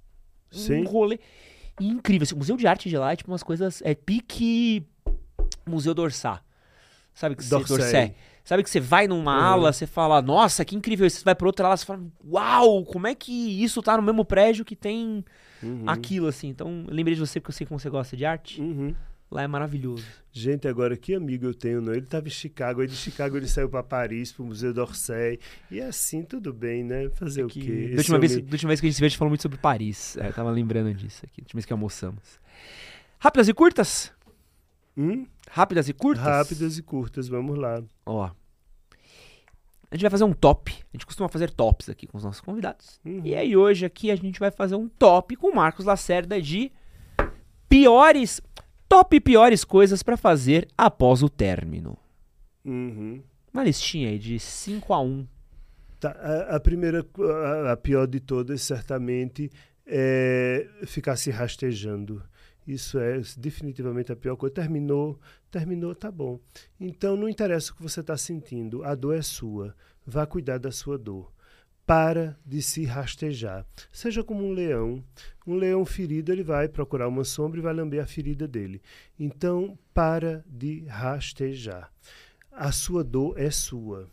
Sim. 0.51 0.83
um 0.83 0.85
rolê 0.87 1.19
incrível. 1.81 2.25
Assim, 2.25 2.35
o 2.35 2.39
Museu 2.39 2.57
de 2.59 2.67
Arte 2.67 2.91
de 2.91 2.99
lá 2.99 3.13
é 3.13 3.17
tipo 3.17 3.31
umas 3.31 3.43
coisas. 3.43 3.81
É 3.87 3.95
pique 3.95 4.87
Museu 5.67 5.95
d'Orsay. 5.95 6.39
Sabe 7.15 7.35
que 7.37 7.43
você. 7.43 7.51
D'Orsay. 7.57 7.77
D'Orsay. 7.79 8.15
Sabe 8.45 8.63
que 8.65 8.71
você 8.71 8.81
vai 8.81 9.07
numa 9.07 9.35
Uhum. 9.37 9.45
ala, 9.45 9.73
você 9.73 9.87
fala, 9.87 10.21
nossa, 10.21 10.63
que 10.65 10.77
incrível. 10.77 11.05
Aí 11.05 11.11
Você 11.11 11.25
vai 11.25 11.35
pra 11.35 11.47
outra 11.47 11.67
ala, 11.69 11.77
você 11.77 11.87
fala, 11.87 12.03
uau, 12.25 12.85
como 12.85 13.07
é 13.07 13.15
que 13.15 13.33
isso 13.63 13.81
tá 13.83 13.97
no 13.97 14.03
mesmo 14.03 14.25
prédio 14.27 14.65
que 14.65 14.77
tem 14.77 15.25
Uhum. 15.63 15.85
aquilo, 15.89 16.27
assim. 16.27 16.49
Então, 16.49 16.85
lembrei 16.89 17.15
de 17.15 17.21
você 17.21 17.41
porque 17.41 17.51
eu 17.51 17.57
sei 17.57 17.67
como 17.67 17.79
você 17.81 17.91
gosta 17.91 18.17
de 18.17 18.25
arte. 18.25 18.61
Uhum. 18.61 18.95
Lá 19.31 19.43
é 19.43 19.47
maravilhoso. 19.47 20.05
Gente, 20.33 20.67
agora 20.67 20.97
que 20.97 21.15
amigo 21.15 21.47
eu 21.47 21.55
tenho, 21.55 21.81
não? 21.81 21.93
Ele 21.93 22.03
estava 22.03 22.27
em 22.27 22.31
Chicago, 22.33 22.81
aí 22.81 22.89
de 22.89 22.97
Chicago 22.97 23.37
ele 23.37 23.47
saiu 23.47 23.69
para 23.69 23.81
Paris, 23.81 24.33
para 24.33 24.43
o 24.43 24.47
Museu 24.47 24.75
d'Orsay. 24.75 25.39
E 25.71 25.81
assim, 25.81 26.25
tudo 26.25 26.53
bem, 26.53 26.83
né? 26.83 27.09
Fazer 27.11 27.47
Que- 27.47 27.61
o 27.61 27.63
quê? 27.63 27.89
da, 27.93 27.97
última 27.99 28.19
vez, 28.19 28.33
homem- 28.33 28.45
da 28.45 28.51
última 28.53 28.69
vez 28.71 28.81
que 28.81 28.87
a 28.87 28.89
gente 28.89 28.97
se 28.97 29.01
viu, 29.01 29.07
a 29.07 29.09
gente 29.09 29.19
falou 29.19 29.31
muito 29.31 29.43
sobre 29.43 29.57
Paris. 29.59 30.17
É, 30.17 30.27
eu 30.29 30.33
tava 30.33 30.51
lembrando 30.51 30.93
disso 30.93 31.25
aqui. 31.25 31.41
Da 31.43 31.45
última 31.45 31.59
vez 31.59 31.67
que 31.67 31.73
almoçamos. 31.73 32.41
Rápidas 33.21 33.49
e 33.49 33.55
curtas? 33.55 34.13
Hum? 34.97 35.25
Rápidas 35.49 35.89
e 35.89 35.93
curtas? 35.93 36.25
Rápidas 36.25 36.77
e 36.79 36.83
curtas, 36.83 37.29
vamos 37.29 37.57
lá. 37.57 37.81
Ó. 38.05 38.31
A 39.91 39.97
gente 39.97 40.03
vai 40.03 40.11
fazer 40.11 40.25
um 40.25 40.33
top. 40.33 40.73
A 40.73 40.97
gente 40.97 41.05
costuma 41.05 41.29
fazer 41.29 41.51
tops 41.51 41.89
aqui 41.89 42.07
com 42.07 42.17
os 42.17 42.23
nossos 42.23 42.41
convidados. 42.41 43.01
Uhum. 43.05 43.23
E 43.25 43.35
aí 43.35 43.57
hoje 43.57 43.85
aqui 43.85 44.11
a 44.11 44.17
gente 44.17 44.39
vai 44.39 44.51
fazer 44.51 44.77
um 44.77 44.89
top 44.89 45.35
com 45.35 45.49
o 45.49 45.55
Marcos 45.55 45.85
Lacerda 45.85 46.41
de 46.41 46.71
piores, 47.69 48.41
top 48.89 49.21
piores 49.21 49.65
coisas 49.65 50.03
pra 50.03 50.17
fazer 50.17 50.69
após 50.79 51.23
o 51.23 51.29
término. 51.29 51.99
Uhum. 52.65 53.21
Uma 53.53 53.65
listinha 53.65 54.11
aí 54.11 54.19
de 54.19 54.39
5 54.39 54.93
a 54.93 55.01
1. 55.01 55.27
Tá, 55.99 56.11
a, 56.13 56.57
a 56.57 56.61
primeira, 56.61 57.05
a, 57.67 57.73
a 57.73 57.77
pior 57.77 58.07
de 58.07 58.21
todas, 58.21 58.63
certamente, 58.63 59.51
é 59.85 60.69
ficar 60.87 61.17
se 61.17 61.31
rastejando. 61.31 62.23
Isso 62.71 63.01
é 63.01 63.21
definitivamente 63.37 64.13
a 64.13 64.17
pior 64.17 64.37
coisa. 64.37 64.55
Terminou, 64.55 65.19
terminou, 65.51 65.93
tá 65.93 66.09
bom. 66.09 66.39
Então 66.79 67.17
não 67.17 67.29
interessa 67.29 67.73
o 67.73 67.75
que 67.75 67.83
você 67.83 67.99
está 67.99 68.17
sentindo, 68.17 68.85
a 68.85 68.95
dor 68.95 69.17
é 69.17 69.23
sua. 69.23 69.75
Vá 70.07 70.25
cuidar 70.25 70.59
da 70.59 70.71
sua 70.71 70.97
dor. 70.97 71.33
Para 71.85 72.39
de 72.47 72.63
se 72.63 72.85
rastejar. 72.85 73.67
Seja 73.91 74.23
como 74.23 74.47
um 74.47 74.53
leão. 74.53 75.05
Um 75.45 75.57
leão 75.57 75.85
ferido, 75.85 76.31
ele 76.31 76.45
vai 76.45 76.69
procurar 76.69 77.09
uma 77.09 77.25
sombra 77.25 77.59
e 77.59 77.63
vai 77.63 77.75
lamber 77.75 78.01
a 78.01 78.07
ferida 78.07 78.47
dele. 78.47 78.81
Então, 79.19 79.77
para 79.93 80.45
de 80.47 80.85
rastejar. 80.85 81.93
A 82.53 82.71
sua 82.71 83.03
dor 83.03 83.37
é 83.37 83.51
sua. 83.51 84.09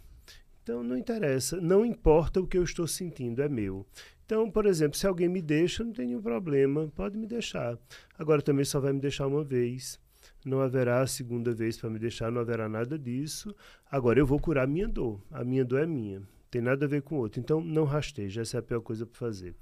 Então 0.63 0.83
não 0.83 0.97
interessa, 0.97 1.61
não 1.61 1.85
importa 1.85 2.41
o 2.41 2.47
que 2.47 2.57
eu 2.57 2.63
estou 2.63 2.85
sentindo, 2.87 3.41
é 3.41 3.47
meu. 3.47 3.85
Então, 4.27 4.51
por 4.51 4.65
exemplo, 4.65 4.97
se 4.97 5.07
alguém 5.07 5.29
me 5.29 5.41
deixa, 5.41 5.85
não 5.85 5.93
tem 5.93 6.07
nenhum 6.07 6.21
problema, 6.21 6.91
pode 6.93 7.17
me 7.17 7.25
deixar. 7.25 7.79
Agora 8.19 8.41
também 8.41 8.65
só 8.65 8.77
vai 8.77 8.91
me 8.91 8.99
deixar 8.99 9.25
uma 9.25 9.41
vez. 9.41 9.97
Não 10.45 10.59
haverá 10.59 10.99
a 10.99 11.07
segunda 11.07 11.53
vez 11.53 11.77
para 11.77 11.89
me 11.89 11.97
deixar, 11.97 12.29
não 12.29 12.41
haverá 12.41 12.67
nada 12.67 12.99
disso. 12.99 13.55
Agora 13.89 14.19
eu 14.19 14.25
vou 14.25 14.37
curar 14.37 14.65
a 14.65 14.67
minha 14.67 14.85
dor. 14.85 15.21
A 15.31 15.45
minha 15.45 15.63
dor 15.63 15.79
é 15.79 15.85
minha. 15.85 16.21
Tem 16.51 16.61
nada 16.61 16.83
a 16.83 16.89
ver 16.89 17.03
com 17.03 17.15
o 17.15 17.19
outro. 17.19 17.39
Então 17.39 17.61
não 17.61 17.85
rasteja, 17.85 18.41
essa 18.41 18.57
é 18.57 18.59
a 18.59 18.63
pior 18.63 18.81
coisa 18.81 19.05
para 19.05 19.17
fazer. 19.17 19.55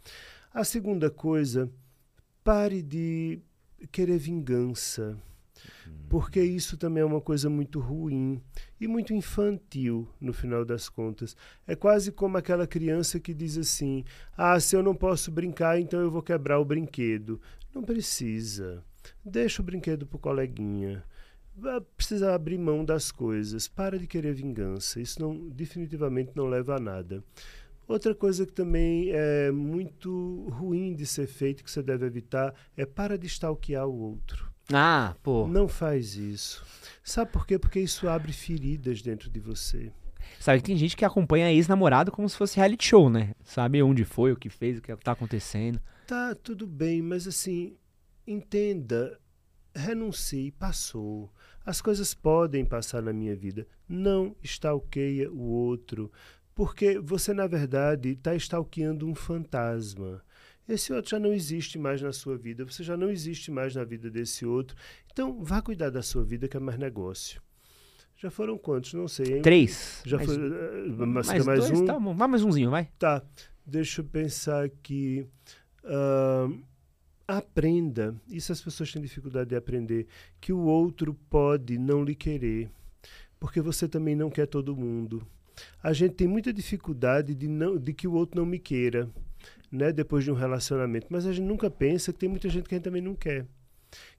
A 0.52 0.64
segunda 0.64 1.12
coisa, 1.12 1.72
pare 2.44 2.82
de 2.82 3.40
querer 3.92 4.18
vingança. 4.18 5.16
Porque 6.10 6.42
isso 6.42 6.78
também 6.78 7.02
é 7.02 7.06
uma 7.06 7.22
coisa 7.22 7.50
muito 7.50 7.80
ruim 7.80 8.42
e 8.80 8.88
muito 8.88 9.14
infantil, 9.14 10.08
no 10.20 10.34
final 10.34 10.64
das 10.64 10.88
contas. 10.88 11.36
É 11.68 11.76
quase 11.76 12.12
como 12.12 12.38
aquela 12.38 12.68
criança 12.68 13.20
que 13.20 13.34
diz 13.34 13.58
assim: 13.58 14.04
Ah, 14.38 14.60
se 14.60 14.76
eu 14.76 14.84
não 14.84 14.96
posso 14.96 15.32
brincar, 15.32 15.80
então 15.80 16.00
eu 16.00 16.12
vou 16.12 16.22
quebrar 16.22 16.60
o 16.60 16.66
brinquedo. 16.66 17.42
Não 17.74 17.84
precisa. 17.84 18.84
Deixa 19.24 19.62
o 19.62 19.66
brinquedo 19.66 20.06
pro 20.06 20.20
coleguinha. 20.20 21.04
Vai 21.58 21.80
precisar 21.82 22.36
abrir 22.36 22.58
mão 22.58 22.84
das 22.84 23.12
coisas. 23.12 23.68
Para 23.68 23.98
de 23.98 24.08
querer 24.08 24.34
vingança. 24.34 25.00
Isso 25.02 25.22
não, 25.22 25.50
definitivamente 25.50 26.32
não 26.36 26.48
leva 26.48 26.76
a 26.76 26.80
nada. 26.80 27.24
Outra 27.88 28.16
coisa 28.16 28.46
que 28.46 28.52
também 28.52 29.12
é 29.12 29.52
muito 29.52 30.48
ruim 30.50 30.96
de 30.96 31.06
ser 31.06 31.28
feito, 31.28 31.64
que 31.64 31.70
você 31.70 31.84
deve 31.84 32.06
evitar, 32.06 32.54
é 32.76 32.84
para 32.86 33.18
de 33.18 33.28
stalkear 33.28 33.88
o 33.88 33.96
outro. 33.96 34.52
Ah, 34.74 35.16
pô. 35.22 35.48
Não 35.48 35.68
faz 35.68 36.16
isso. 36.16 36.66
Sabe 37.04 37.32
por 37.32 37.46
quê? 37.46 37.60
Porque 37.60 37.80
isso 37.80 38.08
abre 38.08 38.34
feridas 38.34 39.02
dentro 39.02 39.30
de 39.30 39.40
você. 39.40 39.92
Sabe 40.40 40.60
que 40.60 40.66
tem 40.66 40.78
gente 40.78 40.98
que 40.98 41.06
acompanha 41.06 41.52
ex-namorado 41.52 42.12
como 42.12 42.28
se 42.28 42.36
fosse 42.36 42.58
reality 42.58 42.88
show, 42.88 43.10
né? 43.10 43.34
Sabe 43.44 43.82
onde 43.82 44.04
foi, 44.04 44.32
o 44.32 44.36
que 44.36 44.50
fez, 44.50 44.78
o 44.78 44.82
que 44.82 44.96
tá 44.98 45.12
acontecendo. 45.12 45.80
Tá, 46.08 46.36
tudo 46.36 46.66
bem, 46.68 47.02
mas 47.02 47.28
assim, 47.28 47.78
entenda, 48.26 49.20
renuncie, 49.76 50.52
passou. 50.52 51.32
As 51.66 51.82
coisas 51.82 52.14
podem 52.14 52.64
passar 52.66 53.02
na 53.02 53.14
minha 53.14 53.36
vida. 53.36 53.68
Não 53.88 54.36
stalkeia 54.44 55.32
o 55.32 55.42
outro, 55.42 56.12
porque 56.54 57.00
você, 57.00 57.34
na 57.34 57.48
verdade, 57.48 58.10
está 58.10 58.36
stalkeando 58.36 59.08
um 59.08 59.16
fantasma. 59.16 60.24
Esse 60.68 60.92
outro 60.94 61.12
já 61.12 61.20
não 61.20 61.32
existe 61.32 61.78
mais 61.78 62.02
na 62.02 62.12
sua 62.12 62.38
vida, 62.38 62.66
você 62.66 62.84
já 62.84 62.98
não 62.98 63.10
existe 63.12 63.52
mais 63.52 63.76
na 63.76 63.84
vida 63.84 64.10
desse 64.10 64.46
outro. 64.46 64.76
Então, 65.12 65.44
vá 65.44 65.62
cuidar 65.62 65.90
da 65.92 66.02
sua 66.02 66.24
vida, 66.24 66.48
que 66.48 66.58
é 66.58 66.60
mais 66.60 66.78
negócio. 66.80 67.42
Já 68.18 68.32
foram 68.32 68.58
quantos? 68.58 68.94
Não 68.94 69.08
sei. 69.08 69.36
Hein? 69.38 69.42
Três. 69.42 70.02
Já 70.06 70.18
mais, 70.18 70.30
foi. 70.30 70.38
eh, 70.44 70.86
Mas 70.88 71.28
mais, 71.28 71.46
mais 71.46 71.60
dois, 71.68 71.80
um? 71.82 71.86
Tá 71.86 72.00
bom. 72.00 72.16
Vai 72.16 72.28
mais 72.28 72.44
umzinho, 72.44 72.70
vai. 72.72 72.90
Tá, 72.98 73.22
deixa 73.66 74.02
eu 74.02 74.06
pensar 74.06 74.64
aqui. 74.64 75.28
Ahn, 75.84 76.62
aprenda, 77.28 78.16
isso 78.28 78.52
as 78.52 78.62
pessoas 78.62 78.92
têm 78.92 79.02
dificuldade 79.02 79.50
de 79.50 79.56
aprender, 79.56 80.08
que 80.40 80.54
o 80.54 80.60
outro 80.60 81.14
pode 81.30 81.78
não 81.78 82.04
lhe 82.04 82.16
querer, 82.16 82.70
porque 83.40 83.62
você 83.62 83.88
também 83.88 84.16
não 84.16 84.30
quer 84.30 84.46
todo 84.48 84.76
mundo. 84.76 85.26
A 85.82 85.94
gente 85.94 86.16
tem 86.16 86.28
muita 86.28 86.52
dificuldade 86.54 87.34
de, 87.34 87.48
não, 87.48 87.78
de 87.78 87.94
que 87.94 88.08
o 88.08 88.14
outro 88.14 88.40
não 88.40 88.46
me 88.46 88.60
queira, 88.60 89.10
né, 89.72 89.92
depois 89.92 90.24
de 90.24 90.32
um 90.32 90.36
relacionamento, 90.36 91.08
mas 91.10 91.26
a 91.26 91.34
gente 91.34 91.46
nunca 91.46 91.70
pensa 91.70 92.12
que 92.14 92.20
tem 92.20 92.30
muita 92.30 92.50
gente 92.50 92.68
que 92.68 92.76
a 92.76 92.78
gente 92.78 92.86
também 92.86 93.02
não 93.02 93.16
quer. 93.16 93.46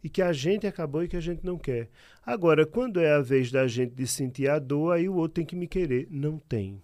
E 0.03 0.09
que 0.09 0.23
a 0.23 0.33
gente 0.33 0.67
acabou 0.67 1.03
e 1.03 1.09
que 1.09 1.17
a 1.17 1.21
gente 1.21 1.45
não 1.45 1.59
quer. 1.59 1.91
Agora, 2.25 2.65
quando 2.65 3.01
é 3.01 3.13
a 3.13 3.21
vez 3.21 3.51
da 3.51 3.67
gente 3.67 3.95
de 3.95 4.07
sentir 4.07 4.49
a 4.49 4.59
dor, 4.59 4.93
aí 4.93 5.09
o 5.09 5.15
outro 5.15 5.35
tem 5.35 5.45
que 5.45 5.57
me 5.57 5.67
querer. 5.67 6.09
Não 6.11 6.39
tem. 6.39 6.83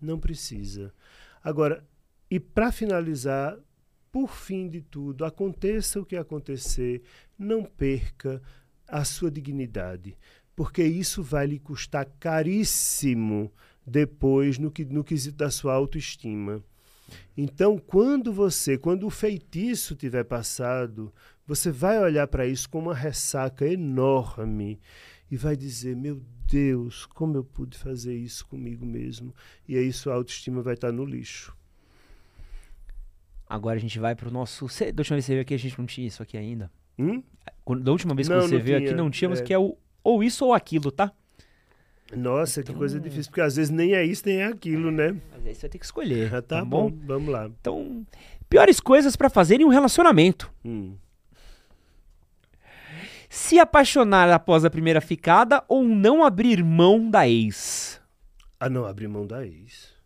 Não 0.00 0.18
precisa. 0.18 0.92
Agora, 1.42 1.82
e 2.30 2.38
para 2.38 2.72
finalizar, 2.72 3.56
por 4.10 4.28
fim 4.28 4.68
de 4.68 4.80
tudo, 4.82 5.24
aconteça 5.24 6.00
o 6.00 6.04
que 6.04 6.16
acontecer, 6.16 7.02
não 7.38 7.62
perca 7.62 8.42
a 8.88 9.04
sua 9.04 9.30
dignidade, 9.30 10.16
porque 10.54 10.82
isso 10.82 11.22
vai 11.22 11.46
lhe 11.46 11.58
custar 11.58 12.06
caríssimo 12.18 13.52
depois 13.86 14.58
no, 14.58 14.70
que, 14.70 14.84
no 14.84 15.04
quesito 15.04 15.36
da 15.36 15.50
sua 15.50 15.74
autoestima. 15.74 16.62
Então, 17.36 17.78
quando 17.78 18.32
você, 18.32 18.78
quando 18.78 19.06
o 19.06 19.10
feitiço 19.10 19.94
tiver 19.94 20.24
passado, 20.24 21.12
você 21.46 21.70
vai 21.70 21.98
olhar 21.98 22.26
para 22.26 22.46
isso 22.46 22.68
com 22.68 22.78
uma 22.78 22.94
ressaca 22.94 23.66
enorme 23.66 24.80
e 25.30 25.36
vai 25.36 25.56
dizer: 25.56 25.94
Meu 25.94 26.20
Deus, 26.46 27.06
como 27.06 27.36
eu 27.36 27.44
pude 27.44 27.76
fazer 27.76 28.16
isso 28.16 28.46
comigo 28.46 28.84
mesmo? 28.84 29.34
E 29.68 29.76
aí 29.76 29.92
sua 29.92 30.14
autoestima 30.14 30.62
vai 30.62 30.74
estar 30.74 30.92
no 30.92 31.04
lixo. 31.04 31.56
Agora 33.48 33.76
a 33.76 33.80
gente 33.80 33.98
vai 33.98 34.14
pro 34.14 34.30
nosso. 34.30 34.66
Da 34.66 35.00
última 35.00 35.16
vez 35.16 35.24
que 35.24 35.26
você 35.26 35.32
veio 35.32 35.42
aqui, 35.42 35.54
a 35.54 35.58
gente 35.58 35.78
não 35.78 35.86
tinha 35.86 36.06
isso 36.06 36.22
aqui 36.22 36.36
ainda. 36.36 36.70
Hum? 36.98 37.22
Da 37.80 37.92
última 37.92 38.14
vez 38.14 38.26
que 38.26 38.34
não, 38.34 38.42
você 38.42 38.58
veio 38.58 38.78
tinha, 38.78 38.90
aqui, 38.90 38.96
não 38.96 39.10
tínhamos, 39.10 39.40
é... 39.40 39.42
que 39.42 39.52
é 39.52 39.58
o 39.58 39.76
ou 40.02 40.22
isso 40.22 40.44
ou 40.44 40.54
aquilo, 40.54 40.92
tá? 40.92 41.12
Nossa, 42.14 42.60
então... 42.60 42.74
que 42.74 42.78
coisa 42.78 43.00
difícil, 43.00 43.30
porque 43.30 43.40
às 43.40 43.56
vezes 43.56 43.70
nem 43.70 43.94
é 43.94 44.04
isso, 44.04 44.22
nem 44.26 44.38
é 44.38 44.46
aquilo, 44.46 44.90
né? 44.90 45.16
Às 45.36 45.42
vezes 45.42 45.58
você 45.58 45.62
vai 45.62 45.70
ter 45.70 45.78
que 45.78 45.84
escolher. 45.84 46.34
Ah, 46.34 46.42
tá, 46.42 46.58
tá 46.58 46.64
bom? 46.64 46.90
bom? 46.90 47.06
vamos 47.06 47.32
lá. 47.32 47.46
Então, 47.60 48.06
piores 48.48 48.80
coisas 48.80 49.16
para 49.16 49.28
fazer 49.28 49.60
em 49.60 49.64
um 49.64 49.70
relacionamento. 49.70 50.50
Hum. 50.64 50.94
Se 53.28 53.58
apaixonar 53.58 54.30
após 54.30 54.64
a 54.64 54.70
primeira 54.70 55.00
ficada 55.00 55.62
ou 55.68 55.84
não 55.84 56.24
abrir 56.24 56.62
mão 56.62 57.10
da 57.10 57.28
ex? 57.28 58.00
Ah, 58.58 58.70
não 58.70 58.86
abrir 58.86 59.08
mão 59.08 59.26
da 59.26 59.44
ex. 59.44 59.96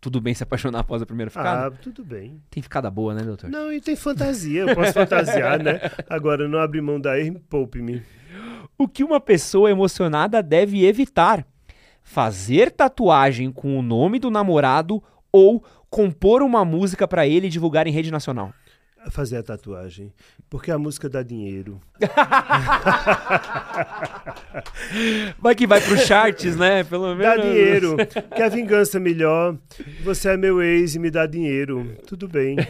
Tudo 0.00 0.20
bem 0.20 0.34
se 0.34 0.42
apaixonar 0.44 0.80
após 0.80 1.02
a 1.02 1.06
primeira 1.06 1.30
ficada? 1.30 1.66
Ah, 1.66 1.70
tudo 1.70 2.04
bem. 2.04 2.40
Tem 2.48 2.62
ficada 2.62 2.88
boa, 2.88 3.12
né, 3.12 3.22
doutor? 3.22 3.50
Não, 3.50 3.72
e 3.72 3.80
tem 3.80 3.96
fantasia, 3.96 4.60
eu 4.60 4.74
posso 4.74 4.92
fantasiar, 4.92 5.60
né? 5.60 5.80
Agora, 6.08 6.46
não 6.46 6.60
abrir 6.60 6.80
mão 6.80 7.00
da 7.00 7.18
ex, 7.18 7.34
poupe-me. 7.48 8.04
O 8.78 8.86
que 8.86 9.02
uma 9.02 9.20
pessoa 9.20 9.70
emocionada 9.70 10.42
deve 10.42 10.84
evitar? 10.84 11.46
Fazer 12.02 12.70
tatuagem 12.70 13.50
com 13.50 13.78
o 13.78 13.82
nome 13.82 14.18
do 14.18 14.30
namorado 14.30 15.02
ou 15.32 15.64
compor 15.90 16.42
uma 16.42 16.64
música 16.64 17.08
para 17.08 17.26
ele 17.26 17.46
e 17.46 17.50
divulgar 17.50 17.86
em 17.86 17.90
rede 17.90 18.10
nacional? 18.10 18.52
Fazer 19.10 19.36
a 19.36 19.42
tatuagem, 19.42 20.12
porque 20.50 20.70
a 20.70 20.78
música 20.78 21.08
dá 21.08 21.22
dinheiro. 21.22 21.80
vai 25.38 25.54
que 25.54 25.64
vai 25.64 25.80
pro 25.80 25.96
charts, 25.96 26.56
né? 26.56 26.82
Pelo 26.82 27.14
menos. 27.14 27.36
Dá 27.36 27.36
dinheiro. 27.36 27.96
Que 28.34 28.42
a 28.42 28.48
vingança 28.48 28.98
melhor. 28.98 29.56
Você 30.02 30.30
é 30.30 30.36
meu 30.36 30.60
ex 30.60 30.96
e 30.96 30.98
me 30.98 31.08
dá 31.08 31.24
dinheiro. 31.24 31.96
Tudo 32.06 32.26
bem. 32.26 32.56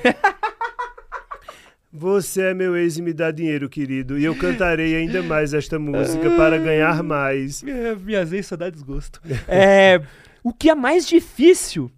Você 1.98 2.43
é 2.43 2.55
meu 2.55 2.77
ex 2.77 2.98
e 2.98 3.02
me 3.02 3.14
dá 3.14 3.31
dinheiro, 3.31 3.70
querido. 3.70 4.18
E 4.18 4.24
eu 4.24 4.36
cantarei 4.36 4.94
ainda 4.94 5.23
mais 5.23 5.55
esta 5.55 5.78
música 5.78 6.31
para 6.36 6.59
ganhar 6.59 7.02
mais. 7.02 7.64
É, 7.77 7.94
minhas 7.94 8.32
ex 8.32 8.47
só 8.47 8.56
dá 8.56 8.68
desgosto. 8.68 9.20
É, 9.48 10.02
o 10.44 10.52
que 10.52 10.68
é 10.68 10.74
mais 10.74 11.06
difícil? 11.06 11.90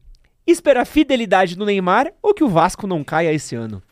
Esperar 0.47 0.87
fidelidade 0.87 1.57
do 1.57 1.67
Neymar 1.67 2.13
ou 2.23 2.33
que 2.33 2.45
o 2.45 2.49
Vasco 2.49 2.87
não 2.87 3.03
caia 3.03 3.33
esse 3.33 3.57
ano? 3.57 3.83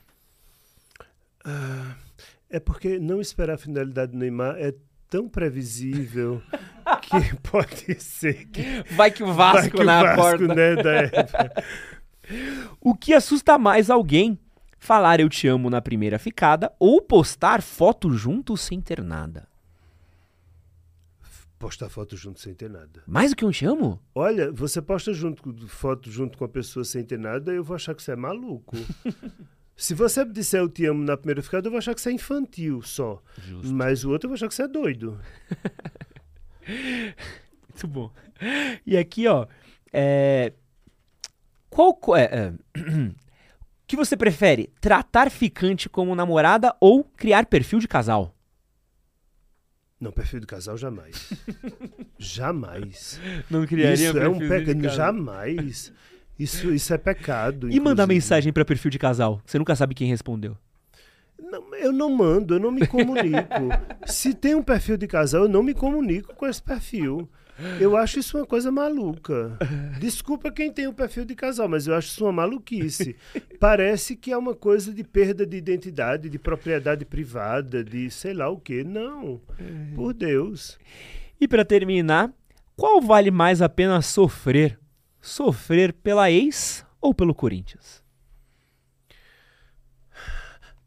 Ah, 1.44 1.94
é 2.48 2.60
porque 2.60 2.98
não 2.98 3.20
esperar 3.20 3.54
a 3.54 3.58
fidelidade 3.58 4.12
do 4.12 4.18
Neymar 4.18 4.56
é 4.58 4.72
tão 5.10 5.28
previsível 5.28 6.40
que 7.02 7.36
pode 7.42 8.00
ser 8.00 8.46
que. 8.46 8.62
Vai 8.92 9.10
que 9.10 9.24
o 9.24 9.32
Vasco 9.32 9.82
na 9.82 10.02
Vasco, 10.02 10.22
porta. 10.22 10.54
Né, 10.54 10.76
da... 10.76 11.62
o 12.80 12.94
que 12.94 13.12
assusta 13.12 13.58
mais 13.58 13.90
alguém? 13.90 14.38
Falar 14.86 15.18
eu 15.18 15.28
te 15.28 15.48
amo 15.48 15.68
na 15.68 15.82
primeira 15.82 16.16
ficada 16.16 16.72
ou 16.78 17.02
postar 17.02 17.60
foto 17.60 18.12
junto 18.12 18.56
sem 18.56 18.80
ter 18.80 19.02
nada. 19.02 19.48
Postar 21.58 21.88
foto 21.88 22.16
junto 22.16 22.38
sem 22.38 22.54
ter 22.54 22.70
nada. 22.70 23.02
Mais 23.04 23.30
do 23.30 23.36
que 23.36 23.44
um 23.44 23.50
te 23.50 23.66
amo? 23.66 24.00
Olha, 24.14 24.52
você 24.52 24.80
posta 24.80 25.12
junto, 25.12 25.66
foto 25.66 26.08
junto 26.08 26.38
com 26.38 26.44
a 26.44 26.48
pessoa 26.48 26.84
sem 26.84 27.02
ter 27.02 27.18
nada, 27.18 27.52
eu 27.52 27.64
vou 27.64 27.74
achar 27.74 27.96
que 27.96 28.02
você 28.02 28.12
é 28.12 28.16
maluco. 28.16 28.76
Se 29.76 29.92
você 29.92 30.24
disser 30.24 30.60
eu 30.60 30.68
te 30.68 30.86
amo 30.86 31.02
na 31.02 31.16
primeira 31.16 31.42
ficada, 31.42 31.66
eu 31.66 31.70
vou 31.72 31.78
achar 31.78 31.94
que 31.94 32.00
você 32.00 32.10
é 32.10 32.12
infantil 32.12 32.80
só. 32.80 33.20
Justo. 33.38 33.74
Mas 33.74 34.04
o 34.04 34.10
outro 34.10 34.26
eu 34.26 34.30
vou 34.30 34.34
achar 34.36 34.48
que 34.48 34.54
você 34.54 34.62
é 34.62 34.68
doido. 34.68 35.20
Muito 37.68 37.88
bom. 37.88 38.10
E 38.86 38.96
aqui, 38.96 39.26
ó. 39.26 39.46
É... 39.92 40.52
Qual. 41.68 41.98
É, 42.16 42.22
é... 42.24 42.52
que 43.86 43.96
você 43.96 44.16
prefere? 44.16 44.70
Tratar 44.80 45.30
ficante 45.30 45.88
como 45.88 46.14
namorada 46.14 46.74
ou 46.80 47.04
criar 47.04 47.46
perfil 47.46 47.78
de 47.78 47.88
casal? 47.88 48.34
Não, 49.98 50.12
perfil 50.12 50.40
de 50.40 50.46
casal 50.46 50.76
jamais. 50.76 51.32
jamais. 52.18 53.20
Não 53.48 53.64
criaria 53.66 54.08
Isso 54.08 54.18
é 54.18 54.28
um 54.28 54.38
pecado. 54.38 54.88
Jamais. 54.88 55.92
Isso, 56.38 56.70
isso 56.72 56.92
é 56.92 56.98
pecado. 56.98 57.54
E 57.54 57.58
inclusive. 57.58 57.80
mandar 57.80 58.06
mensagem 58.06 58.52
para 58.52 58.64
perfil 58.64 58.90
de 58.90 58.98
casal? 58.98 59.40
Você 59.46 59.58
nunca 59.58 59.74
sabe 59.74 59.94
quem 59.94 60.08
respondeu. 60.08 60.56
Não, 61.38 61.74
eu 61.76 61.92
não 61.92 62.10
mando, 62.10 62.54
eu 62.54 62.60
não 62.60 62.70
me 62.70 62.86
comunico. 62.86 63.68
Se 64.06 64.34
tem 64.34 64.54
um 64.54 64.62
perfil 64.62 64.96
de 64.96 65.06
casal, 65.06 65.44
eu 65.44 65.48
não 65.48 65.62
me 65.62 65.72
comunico 65.72 66.34
com 66.34 66.46
esse 66.46 66.62
perfil. 66.62 67.28
Eu 67.80 67.96
acho 67.96 68.18
isso 68.18 68.38
uma 68.38 68.46
coisa 68.46 68.70
maluca. 68.70 69.58
Desculpa 69.98 70.50
quem 70.50 70.70
tem 70.70 70.86
o 70.86 70.92
perfil 70.92 71.24
de 71.24 71.34
casal, 71.34 71.68
mas 71.68 71.86
eu 71.86 71.94
acho 71.94 72.08
isso 72.08 72.24
uma 72.24 72.32
maluquice. 72.32 73.16
Parece 73.58 74.14
que 74.16 74.30
é 74.30 74.36
uma 74.36 74.54
coisa 74.54 74.92
de 74.92 75.02
perda 75.02 75.46
de 75.46 75.56
identidade, 75.56 76.28
de 76.28 76.38
propriedade 76.38 77.04
privada, 77.04 77.82
de 77.82 78.10
sei 78.10 78.34
lá 78.34 78.48
o 78.48 78.58
quê. 78.58 78.84
Não. 78.84 79.40
Por 79.94 80.12
Deus. 80.12 80.78
E 81.40 81.48
para 81.48 81.64
terminar, 81.64 82.30
qual 82.76 83.00
vale 83.00 83.30
mais 83.30 83.62
a 83.62 83.68
pena 83.68 84.02
sofrer? 84.02 84.78
Sofrer 85.20 85.92
pela 85.92 86.30
ex 86.30 86.84
ou 87.00 87.14
pelo 87.14 87.34
Corinthians? 87.34 88.05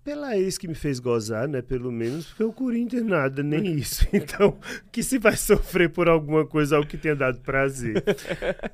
Pela 0.10 0.36
ex 0.36 0.58
que 0.58 0.68
me 0.68 0.74
fez 0.74 1.00
gozar, 1.00 1.48
né? 1.48 1.62
Pelo 1.62 1.92
menos, 1.92 2.26
porque 2.26 2.44
o 2.44 2.52
Corinthians 2.52 3.06
nada, 3.06 3.44
nem 3.44 3.68
isso. 3.78 4.08
Então, 4.12 4.58
que 4.92 5.04
se 5.04 5.20
vai 5.20 5.38
sofrer 5.38 5.88
por 5.88 6.10
alguma 6.10 6.48
coisa, 6.48 6.78
algo 6.78 6.90
que 6.90 6.98
tenha 6.98 7.16
dado 7.16 7.40
prazer. 7.42 8.04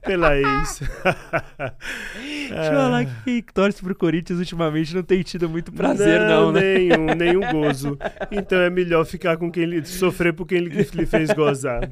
pela 0.02 0.34
ex. 0.38 0.80
Deixa 2.24 2.54
eu 2.54 2.74
falar 2.74 3.06
que 3.06 3.24
quem 3.26 3.44
torce 3.54 3.82
pro 3.82 3.94
Corinthians 3.94 4.40
ultimamente 4.40 4.96
não 4.96 5.04
tem 5.04 5.22
tido 5.24 5.50
muito 5.50 5.74
prazer, 5.74 6.22
não, 6.22 6.46
não 6.46 6.52
né? 6.54 6.78
Nenhum, 6.78 7.06
nenhum 7.16 7.52
gozo. 7.52 7.98
Então 8.32 8.60
é 8.60 8.70
melhor 8.70 9.04
ficar 9.06 9.36
com 9.36 9.52
quem 9.52 9.66
lhe, 9.66 9.86
sofrer 9.86 10.32
por 10.32 10.48
quem 10.48 10.60
lhe, 10.60 10.70
lhe 10.70 11.06
fez 11.06 11.34
gozar. 11.34 11.92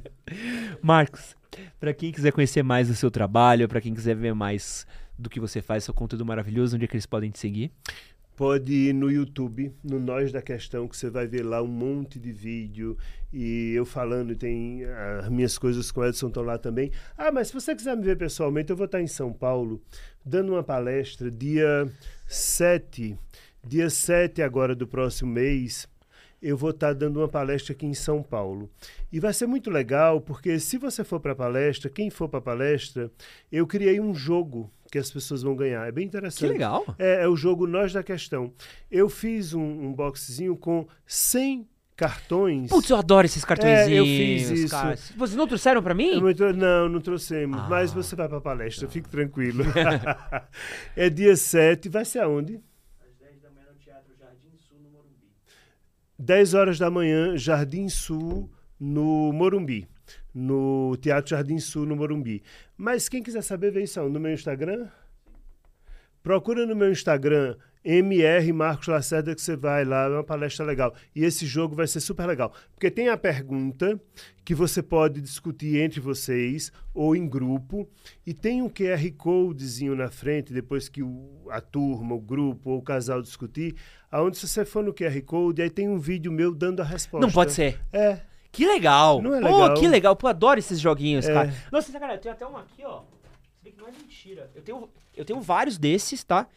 Marcos, 0.81 1.35
para 1.81 1.93
quem 1.93 2.13
quiser 2.13 2.31
conhecer 2.31 2.63
mais 2.63 2.87
do 2.87 2.95
seu 2.95 3.11
trabalho, 3.11 3.67
para 3.67 3.81
quem 3.81 3.93
quiser 3.93 4.15
ver 4.15 4.33
mais 4.33 4.87
do 5.19 5.29
que 5.29 5.39
você 5.39 5.61
faz, 5.61 5.83
seu 5.83 5.93
conteúdo 5.93 6.25
maravilhoso, 6.25 6.75
onde 6.75 6.85
é 6.85 6.87
que 6.87 6.95
eles 6.95 7.05
podem 7.05 7.29
te 7.29 7.39
seguir? 7.39 7.71
Pode 8.35 8.73
ir 8.73 8.93
no 8.93 9.11
YouTube, 9.11 9.71
no 9.83 9.99
Nós 9.99 10.31
da 10.31 10.41
Questão, 10.41 10.87
que 10.87 10.97
você 10.97 11.09
vai 11.09 11.27
ver 11.27 11.43
lá 11.43 11.61
um 11.61 11.67
monte 11.67 12.19
de 12.19 12.31
vídeo 12.31 12.97
e 13.31 13.73
eu 13.73 13.85
falando, 13.85 14.35
tem 14.35 14.85
as 15.19 15.29
minhas 15.29 15.57
coisas 15.57 15.91
com 15.91 16.01
o 16.01 16.05
Edson 16.05 16.27
estão 16.27 16.43
lá 16.43 16.57
também. 16.57 16.91
Ah, 17.17 17.31
mas 17.31 17.47
se 17.47 17.53
você 17.53 17.75
quiser 17.75 17.95
me 17.95 18.03
ver 18.03 18.17
pessoalmente, 18.17 18.69
eu 18.69 18.75
vou 18.75 18.85
estar 18.85 19.01
em 19.01 19.07
São 19.07 19.33
Paulo 19.33 19.81
dando 20.23 20.53
uma 20.53 20.63
palestra 20.63 21.31
dia 21.31 21.87
7, 22.27 23.17
dia 23.65 23.89
7 23.89 24.41
agora 24.41 24.75
do 24.75 24.87
próximo 24.87 25.31
mês. 25.31 25.87
Eu 26.41 26.57
vou 26.57 26.71
estar 26.71 26.93
dando 26.93 27.21
uma 27.21 27.27
palestra 27.27 27.73
aqui 27.73 27.85
em 27.85 27.93
São 27.93 28.21
Paulo. 28.21 28.69
E 29.11 29.19
vai 29.19 29.33
ser 29.33 29.47
muito 29.47 29.69
legal, 29.69 30.19
porque 30.19 30.59
se 30.59 30.77
você 30.77 31.03
for 31.03 31.19
para 31.19 31.31
a 31.31 31.35
palestra, 31.35 31.89
quem 31.89 32.09
for 32.09 32.27
para 32.27 32.39
a 32.39 32.41
palestra, 32.41 33.09
eu 33.51 33.65
criei 33.65 33.99
um 33.99 34.13
jogo 34.13 34.69
que 34.93 34.99
as 34.99 35.09
pessoas 35.09 35.41
vão 35.41 35.55
ganhar. 35.55 35.87
É 35.87 35.91
bem 35.91 36.05
interessante. 36.05 36.45
Que 36.45 36.53
legal. 36.53 36.85
É, 36.99 37.23
é 37.23 37.27
o 37.27 37.35
jogo 37.35 37.65
Nós 37.65 37.91
da 37.91 38.03
Questão. 38.03 38.53
Eu 38.91 39.09
fiz 39.09 39.51
um, 39.51 39.87
um 39.87 39.91
boxzinho 39.91 40.55
com 40.55 40.87
100 41.07 41.67
cartões. 41.95 42.69
Putz, 42.69 42.91
eu 42.91 42.97
adoro 42.97 43.25
esses 43.25 43.43
cartõezinhos. 43.43 43.89
É, 43.89 43.99
eu 43.99 44.05
fiz 44.05 44.49
isso. 44.51 44.69
Cara. 44.69 44.95
Vocês 45.17 45.35
não 45.35 45.47
trouxeram 45.47 45.81
para 45.81 45.95
mim? 45.95 46.21
não, 46.55 46.89
não 46.89 47.01
trouxemos. 47.01 47.57
Ah. 47.57 47.67
Mas 47.67 47.91
você 47.91 48.15
vai 48.15 48.29
para 48.29 48.37
a 48.37 48.41
palestra, 48.41 48.87
fique 48.87 49.09
tranquilo. 49.09 49.63
é 50.95 51.09
dia 51.09 51.35
7. 51.35 51.89
Vai 51.89 52.05
ser 52.05 52.19
aonde? 52.19 52.61
Às 53.01 53.15
10 53.17 53.41
da 53.41 53.49
manhã 53.49 53.65
no 53.73 53.79
Teatro 53.79 54.13
Jardim 54.15 54.57
Sul, 54.59 54.77
no 54.79 54.89
Morumbi. 54.91 55.25
10 56.19 56.53
horas 56.53 56.77
da 56.77 56.91
manhã, 56.91 57.35
Jardim 57.35 57.89
Sul, 57.89 58.47
no 58.79 59.33
Morumbi 59.33 59.87
no 60.33 60.97
Teatro 60.97 61.31
Jardim 61.31 61.59
Sul, 61.59 61.85
no 61.85 61.95
Morumbi. 61.95 62.41
Mas 62.75 63.07
quem 63.07 63.21
quiser 63.21 63.41
saber, 63.41 63.71
vem 63.71 63.85
só 63.85 64.07
no 64.07 64.19
meu 64.19 64.33
Instagram. 64.33 64.87
Procura 66.21 66.65
no 66.65 66.75
meu 66.75 66.91
Instagram 66.91 67.55
MR 67.85 68.53
Marcos 68.53 68.87
Lacerda, 68.87 69.35
que 69.35 69.41
você 69.41 69.57
vai 69.57 69.83
lá, 69.83 70.05
é 70.05 70.09
uma 70.09 70.23
palestra 70.23 70.65
legal. 70.65 70.95
E 71.13 71.25
esse 71.25 71.45
jogo 71.45 71.75
vai 71.75 71.85
ser 71.85 71.99
super 71.99 72.25
legal. 72.25 72.53
Porque 72.73 72.89
tem 72.89 73.09
a 73.09 73.17
pergunta 73.17 73.99
que 74.45 74.55
você 74.55 74.81
pode 74.81 75.19
discutir 75.19 75.79
entre 75.79 75.99
vocês 75.99 76.71
ou 76.93 77.13
em 77.13 77.27
grupo, 77.27 77.87
e 78.25 78.33
tem 78.33 78.61
um 78.61 78.69
QR 78.69 79.11
Codezinho 79.17 79.95
na 79.95 80.09
frente, 80.09 80.53
depois 80.53 80.87
que 80.87 81.03
o, 81.03 81.45
a 81.49 81.59
turma, 81.59 82.15
o 82.15 82.21
grupo 82.21 82.69
ou 82.69 82.77
o 82.79 82.81
casal 82.81 83.21
discutir, 83.21 83.75
aonde 84.09 84.37
se 84.37 84.47
você 84.47 84.63
for 84.63 84.83
no 84.83 84.93
QR 84.93 85.21
Code, 85.23 85.61
aí 85.61 85.69
tem 85.69 85.89
um 85.89 85.99
vídeo 85.99 86.31
meu 86.31 86.53
dando 86.53 86.81
a 86.81 86.85
resposta. 86.85 87.25
Não 87.25 87.33
pode 87.33 87.51
ser. 87.51 87.79
É. 87.91 88.21
Que 88.53 88.65
legal. 88.65 89.21
Não 89.21 89.33
é 89.35 89.39
legal? 89.39 89.73
Pô, 89.73 89.79
que 89.81 89.87
legal. 89.87 90.15
Pô, 90.15 90.27
adoro 90.27 90.59
esses 90.59 90.79
joguinhos, 90.79 91.27
É. 91.27 91.33
cara. 91.33 91.53
Nossa, 91.71 91.91
sacanagem, 91.91 92.21
tem 92.21 92.31
até 92.31 92.45
um 92.47 92.55
aqui, 92.55 92.83
ó. 92.85 93.01
Se 93.01 93.63
bem 93.63 93.73
que 93.73 93.79
não 93.81 93.87
é 93.87 93.91
mentira. 93.91 94.49
Eu 94.55 94.61
tenho, 94.61 94.89
eu 95.17 95.25
tenho 95.25 95.41
vários 95.41 95.77
desses, 95.77 96.23
tá? 96.23 96.47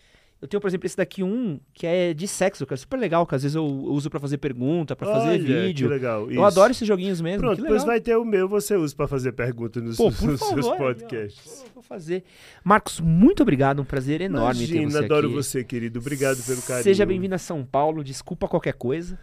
Eu 0.43 0.47
tenho, 0.47 0.61
por 0.61 0.69
exemplo, 0.69 0.85
esse 0.87 0.95
daqui, 0.99 1.23
um 1.23 1.59
que 1.73 1.87
é 1.87 2.13
de 2.13 2.29
sexo, 2.29 2.67
que 2.67 2.75
é 2.75 2.77
super 2.77 2.99
legal, 2.99 3.27
que 3.27 3.35
às 3.35 3.43
vezes 3.43 3.57
eu 3.57 3.65
uso 3.65 4.11
pra 4.11 4.21
fazer 4.21 4.37
pergunta, 4.37 4.95
pra 4.95 5.11
fazer 5.11 5.29
Olha, 5.31 5.39
vídeo. 5.43 5.89
Que 5.89 5.95
legal. 5.95 6.25
Eu 6.25 6.31
isso. 6.33 6.45
adoro 6.45 6.71
esses 6.73 6.87
joguinhos 6.87 7.23
mesmo. 7.23 7.41
Pronto, 7.41 7.63
depois 7.63 7.83
vai 7.85 7.99
ter 8.03 8.15
o 8.17 8.25
meu, 8.27 8.47
você 8.47 8.77
usa 8.77 8.95
para 8.95 9.09
fazer 9.09 9.33
perguntas 9.33 9.83
nos, 9.83 9.97
Pô, 9.97 10.05
nos 10.27 10.39
favor, 10.39 10.63
seus 10.63 10.77
podcasts. 10.77 11.45
Vou- 11.63 11.67
Vou 11.77 11.83
fazer. 11.83 12.23
Marcos, 12.63 13.01
muito 13.01 13.43
obrigado. 13.43 13.81
Um 13.81 13.85
prazer 13.85 14.21
enorme 14.21 14.67
ter 14.67 14.75
Imagina, 14.75 14.91
você 15.01 15.05
adoro 15.07 15.27
aqui. 15.29 15.37
você, 15.37 15.65
querido. 15.65 15.99
Obrigado 16.01 16.37
pelo 16.45 16.61
carinho. 16.61 16.85
Seja 16.85 17.07
bem-vindo 17.07 17.35
a 17.35 17.39
São 17.39 17.65
Paulo. 17.65 18.05
Desculpa 18.05 18.47
qualquer 18.47 18.75
coisa. 18.75 19.19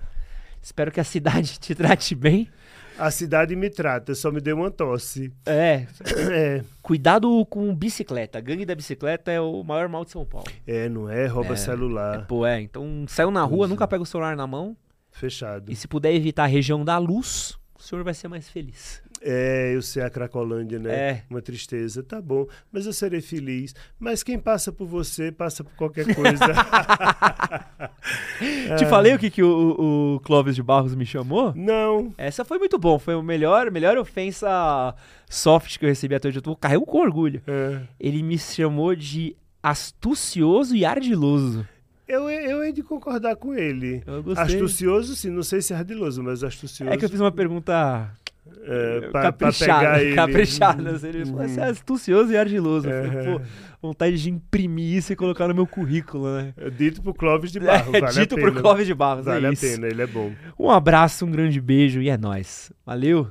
Espero 0.61 0.91
que 0.91 0.99
a 0.99 1.03
cidade 1.03 1.57
te 1.59 1.75
trate 1.75 2.15
bem. 2.15 2.49
A 2.97 3.09
cidade 3.11 3.55
me 3.55 3.69
trata, 3.69 4.13
só 4.15 4.31
me 4.31 4.39
deu 4.39 4.57
uma 4.57 4.71
tosse. 4.71 5.31
É, 5.45 5.85
É, 6.31 6.63
cuidado 6.81 7.45
com 7.47 7.73
bicicleta. 7.73 8.37
A 8.37 8.41
gangue 8.41 8.65
da 8.65 8.75
bicicleta 8.75 9.31
é 9.31 9.41
o 9.41 9.63
maior 9.63 9.89
mal 9.89 10.05
de 10.05 10.11
São 10.11 10.25
Paulo. 10.25 10.47
é 10.67 10.87
não 10.87 11.09
é? 11.09 11.25
Rouba 11.27 11.55
celular. 11.55 12.25
Pô, 12.27 12.45
é. 12.45 12.61
Então, 12.61 13.05
saiu 13.07 13.31
na 13.31 13.43
rua, 13.43 13.59
Pois 13.59 13.69
nunca 13.69 13.83
é. 13.83 13.87
pega 13.87 14.03
o 14.03 14.05
celular 14.05 14.35
na 14.35 14.47
mão. 14.47 14.77
Fechado. 15.11 15.71
E 15.71 15.75
se 15.75 15.87
puder 15.87 16.13
evitar 16.13 16.43
a 16.43 16.47
região 16.47 16.83
da 16.83 16.97
luz, 16.97 17.57
o 17.77 17.81
senhor 17.81 18.03
vai 18.03 18.13
ser 18.13 18.27
mais 18.27 18.49
feliz. 18.49 19.02
É, 19.25 19.73
eu 19.73 19.81
sei 19.81 20.03
a 20.03 20.09
Cracolândia, 20.09 20.77
né? 20.77 20.93
É. 20.93 21.23
Uma 21.29 21.41
tristeza. 21.41 22.03
Tá 22.03 22.21
bom, 22.21 22.45
mas 22.69 22.85
eu 22.85 22.91
serei 22.91 23.21
feliz. 23.21 23.73
Mas 23.97 24.21
quem 24.21 24.37
passa 24.37 24.69
por 24.69 24.85
você, 24.85 25.31
passa 25.31 25.63
por 25.63 25.71
qualquer 25.75 26.13
coisa. 26.13 26.43
Te 28.77 28.85
falei 28.85 29.15
o 29.15 29.19
que, 29.19 29.29
que 29.29 29.41
o, 29.41 30.15
o 30.15 30.19
Clóvis 30.19 30.55
de 30.55 30.61
Barros 30.61 30.93
me 30.93 31.05
chamou? 31.05 31.53
Não. 31.55 32.13
Essa 32.17 32.43
foi 32.43 32.59
muito 32.59 32.77
bom. 32.77 32.99
Foi 32.99 33.15
o 33.15 33.23
melhor, 33.23 33.71
melhor 33.71 33.97
ofensa 33.97 34.93
soft 35.29 35.79
que 35.79 35.85
eu 35.85 35.89
recebi 35.89 36.15
até 36.15 36.27
hoje. 36.27 36.41
Eu 36.45 36.55
carrego 36.57 36.85
com 36.85 36.99
orgulho. 36.99 37.41
É. 37.47 37.79
Ele 37.97 38.21
me 38.21 38.37
chamou 38.37 38.93
de 38.93 39.37
astucioso 39.61 40.75
e 40.75 40.83
ardiloso. 40.83 41.65
Eu, 42.05 42.29
eu 42.29 42.61
hei 42.61 42.73
de 42.73 42.83
concordar 42.83 43.37
com 43.37 43.53
ele. 43.53 44.03
Eu 44.05 44.21
gostei. 44.21 44.43
Astucioso, 44.43 45.15
sim, 45.15 45.29
não 45.29 45.43
sei 45.43 45.61
se 45.61 45.71
é 45.71 45.77
ardiloso, 45.77 46.21
mas 46.21 46.43
astucioso. 46.43 46.91
É 46.91 46.97
que 46.97 47.05
eu 47.05 47.09
fiz 47.09 47.21
uma 47.21 47.31
pergunta 47.31 48.11
é, 48.65 49.09
pra, 49.11 49.31
pra 49.31 49.51
pegar 49.51 50.01
ele. 50.01 50.15
caprichada. 50.15 50.91
assim. 50.91 51.07
Ele 51.07 51.25
falou, 51.25 51.47
você 51.47 51.59
é 51.59 51.65
astucioso 51.65 52.31
e 52.31 52.37
ardiloso. 52.37 52.89
Eu 52.89 53.11
falei, 53.11 53.37
pô, 53.37 53.41
vontade 53.81 54.21
de 54.21 54.29
imprimir 54.29 54.97
isso 54.97 55.11
e 55.13 55.15
colocar 55.15 55.47
no 55.47 55.53
meu 55.53 55.67
currículo, 55.67 56.37
né? 56.37 56.53
É 56.57 56.69
Dito 56.69 57.01
pro 57.01 57.13
Clóvis 57.13 57.51
de 57.51 57.59
Barro. 57.59 57.95
É, 57.95 58.01
vale 58.01 58.13
dito 58.13 58.35
pena. 58.35 58.51
Clóvis 58.51 58.87
de 58.87 58.93
Barros, 58.93 59.25
Vale 59.25 59.45
é 59.45 59.49
a 59.49 59.53
pena, 59.53 59.87
ele 59.87 60.01
é 60.01 60.07
bom. 60.07 60.31
Um 60.57 60.69
abraço, 60.69 61.25
um 61.25 61.31
grande 61.31 61.59
beijo 61.59 62.01
e 62.01 62.09
é 62.09 62.17
nóis. 62.17 62.71
Valeu! 62.85 63.29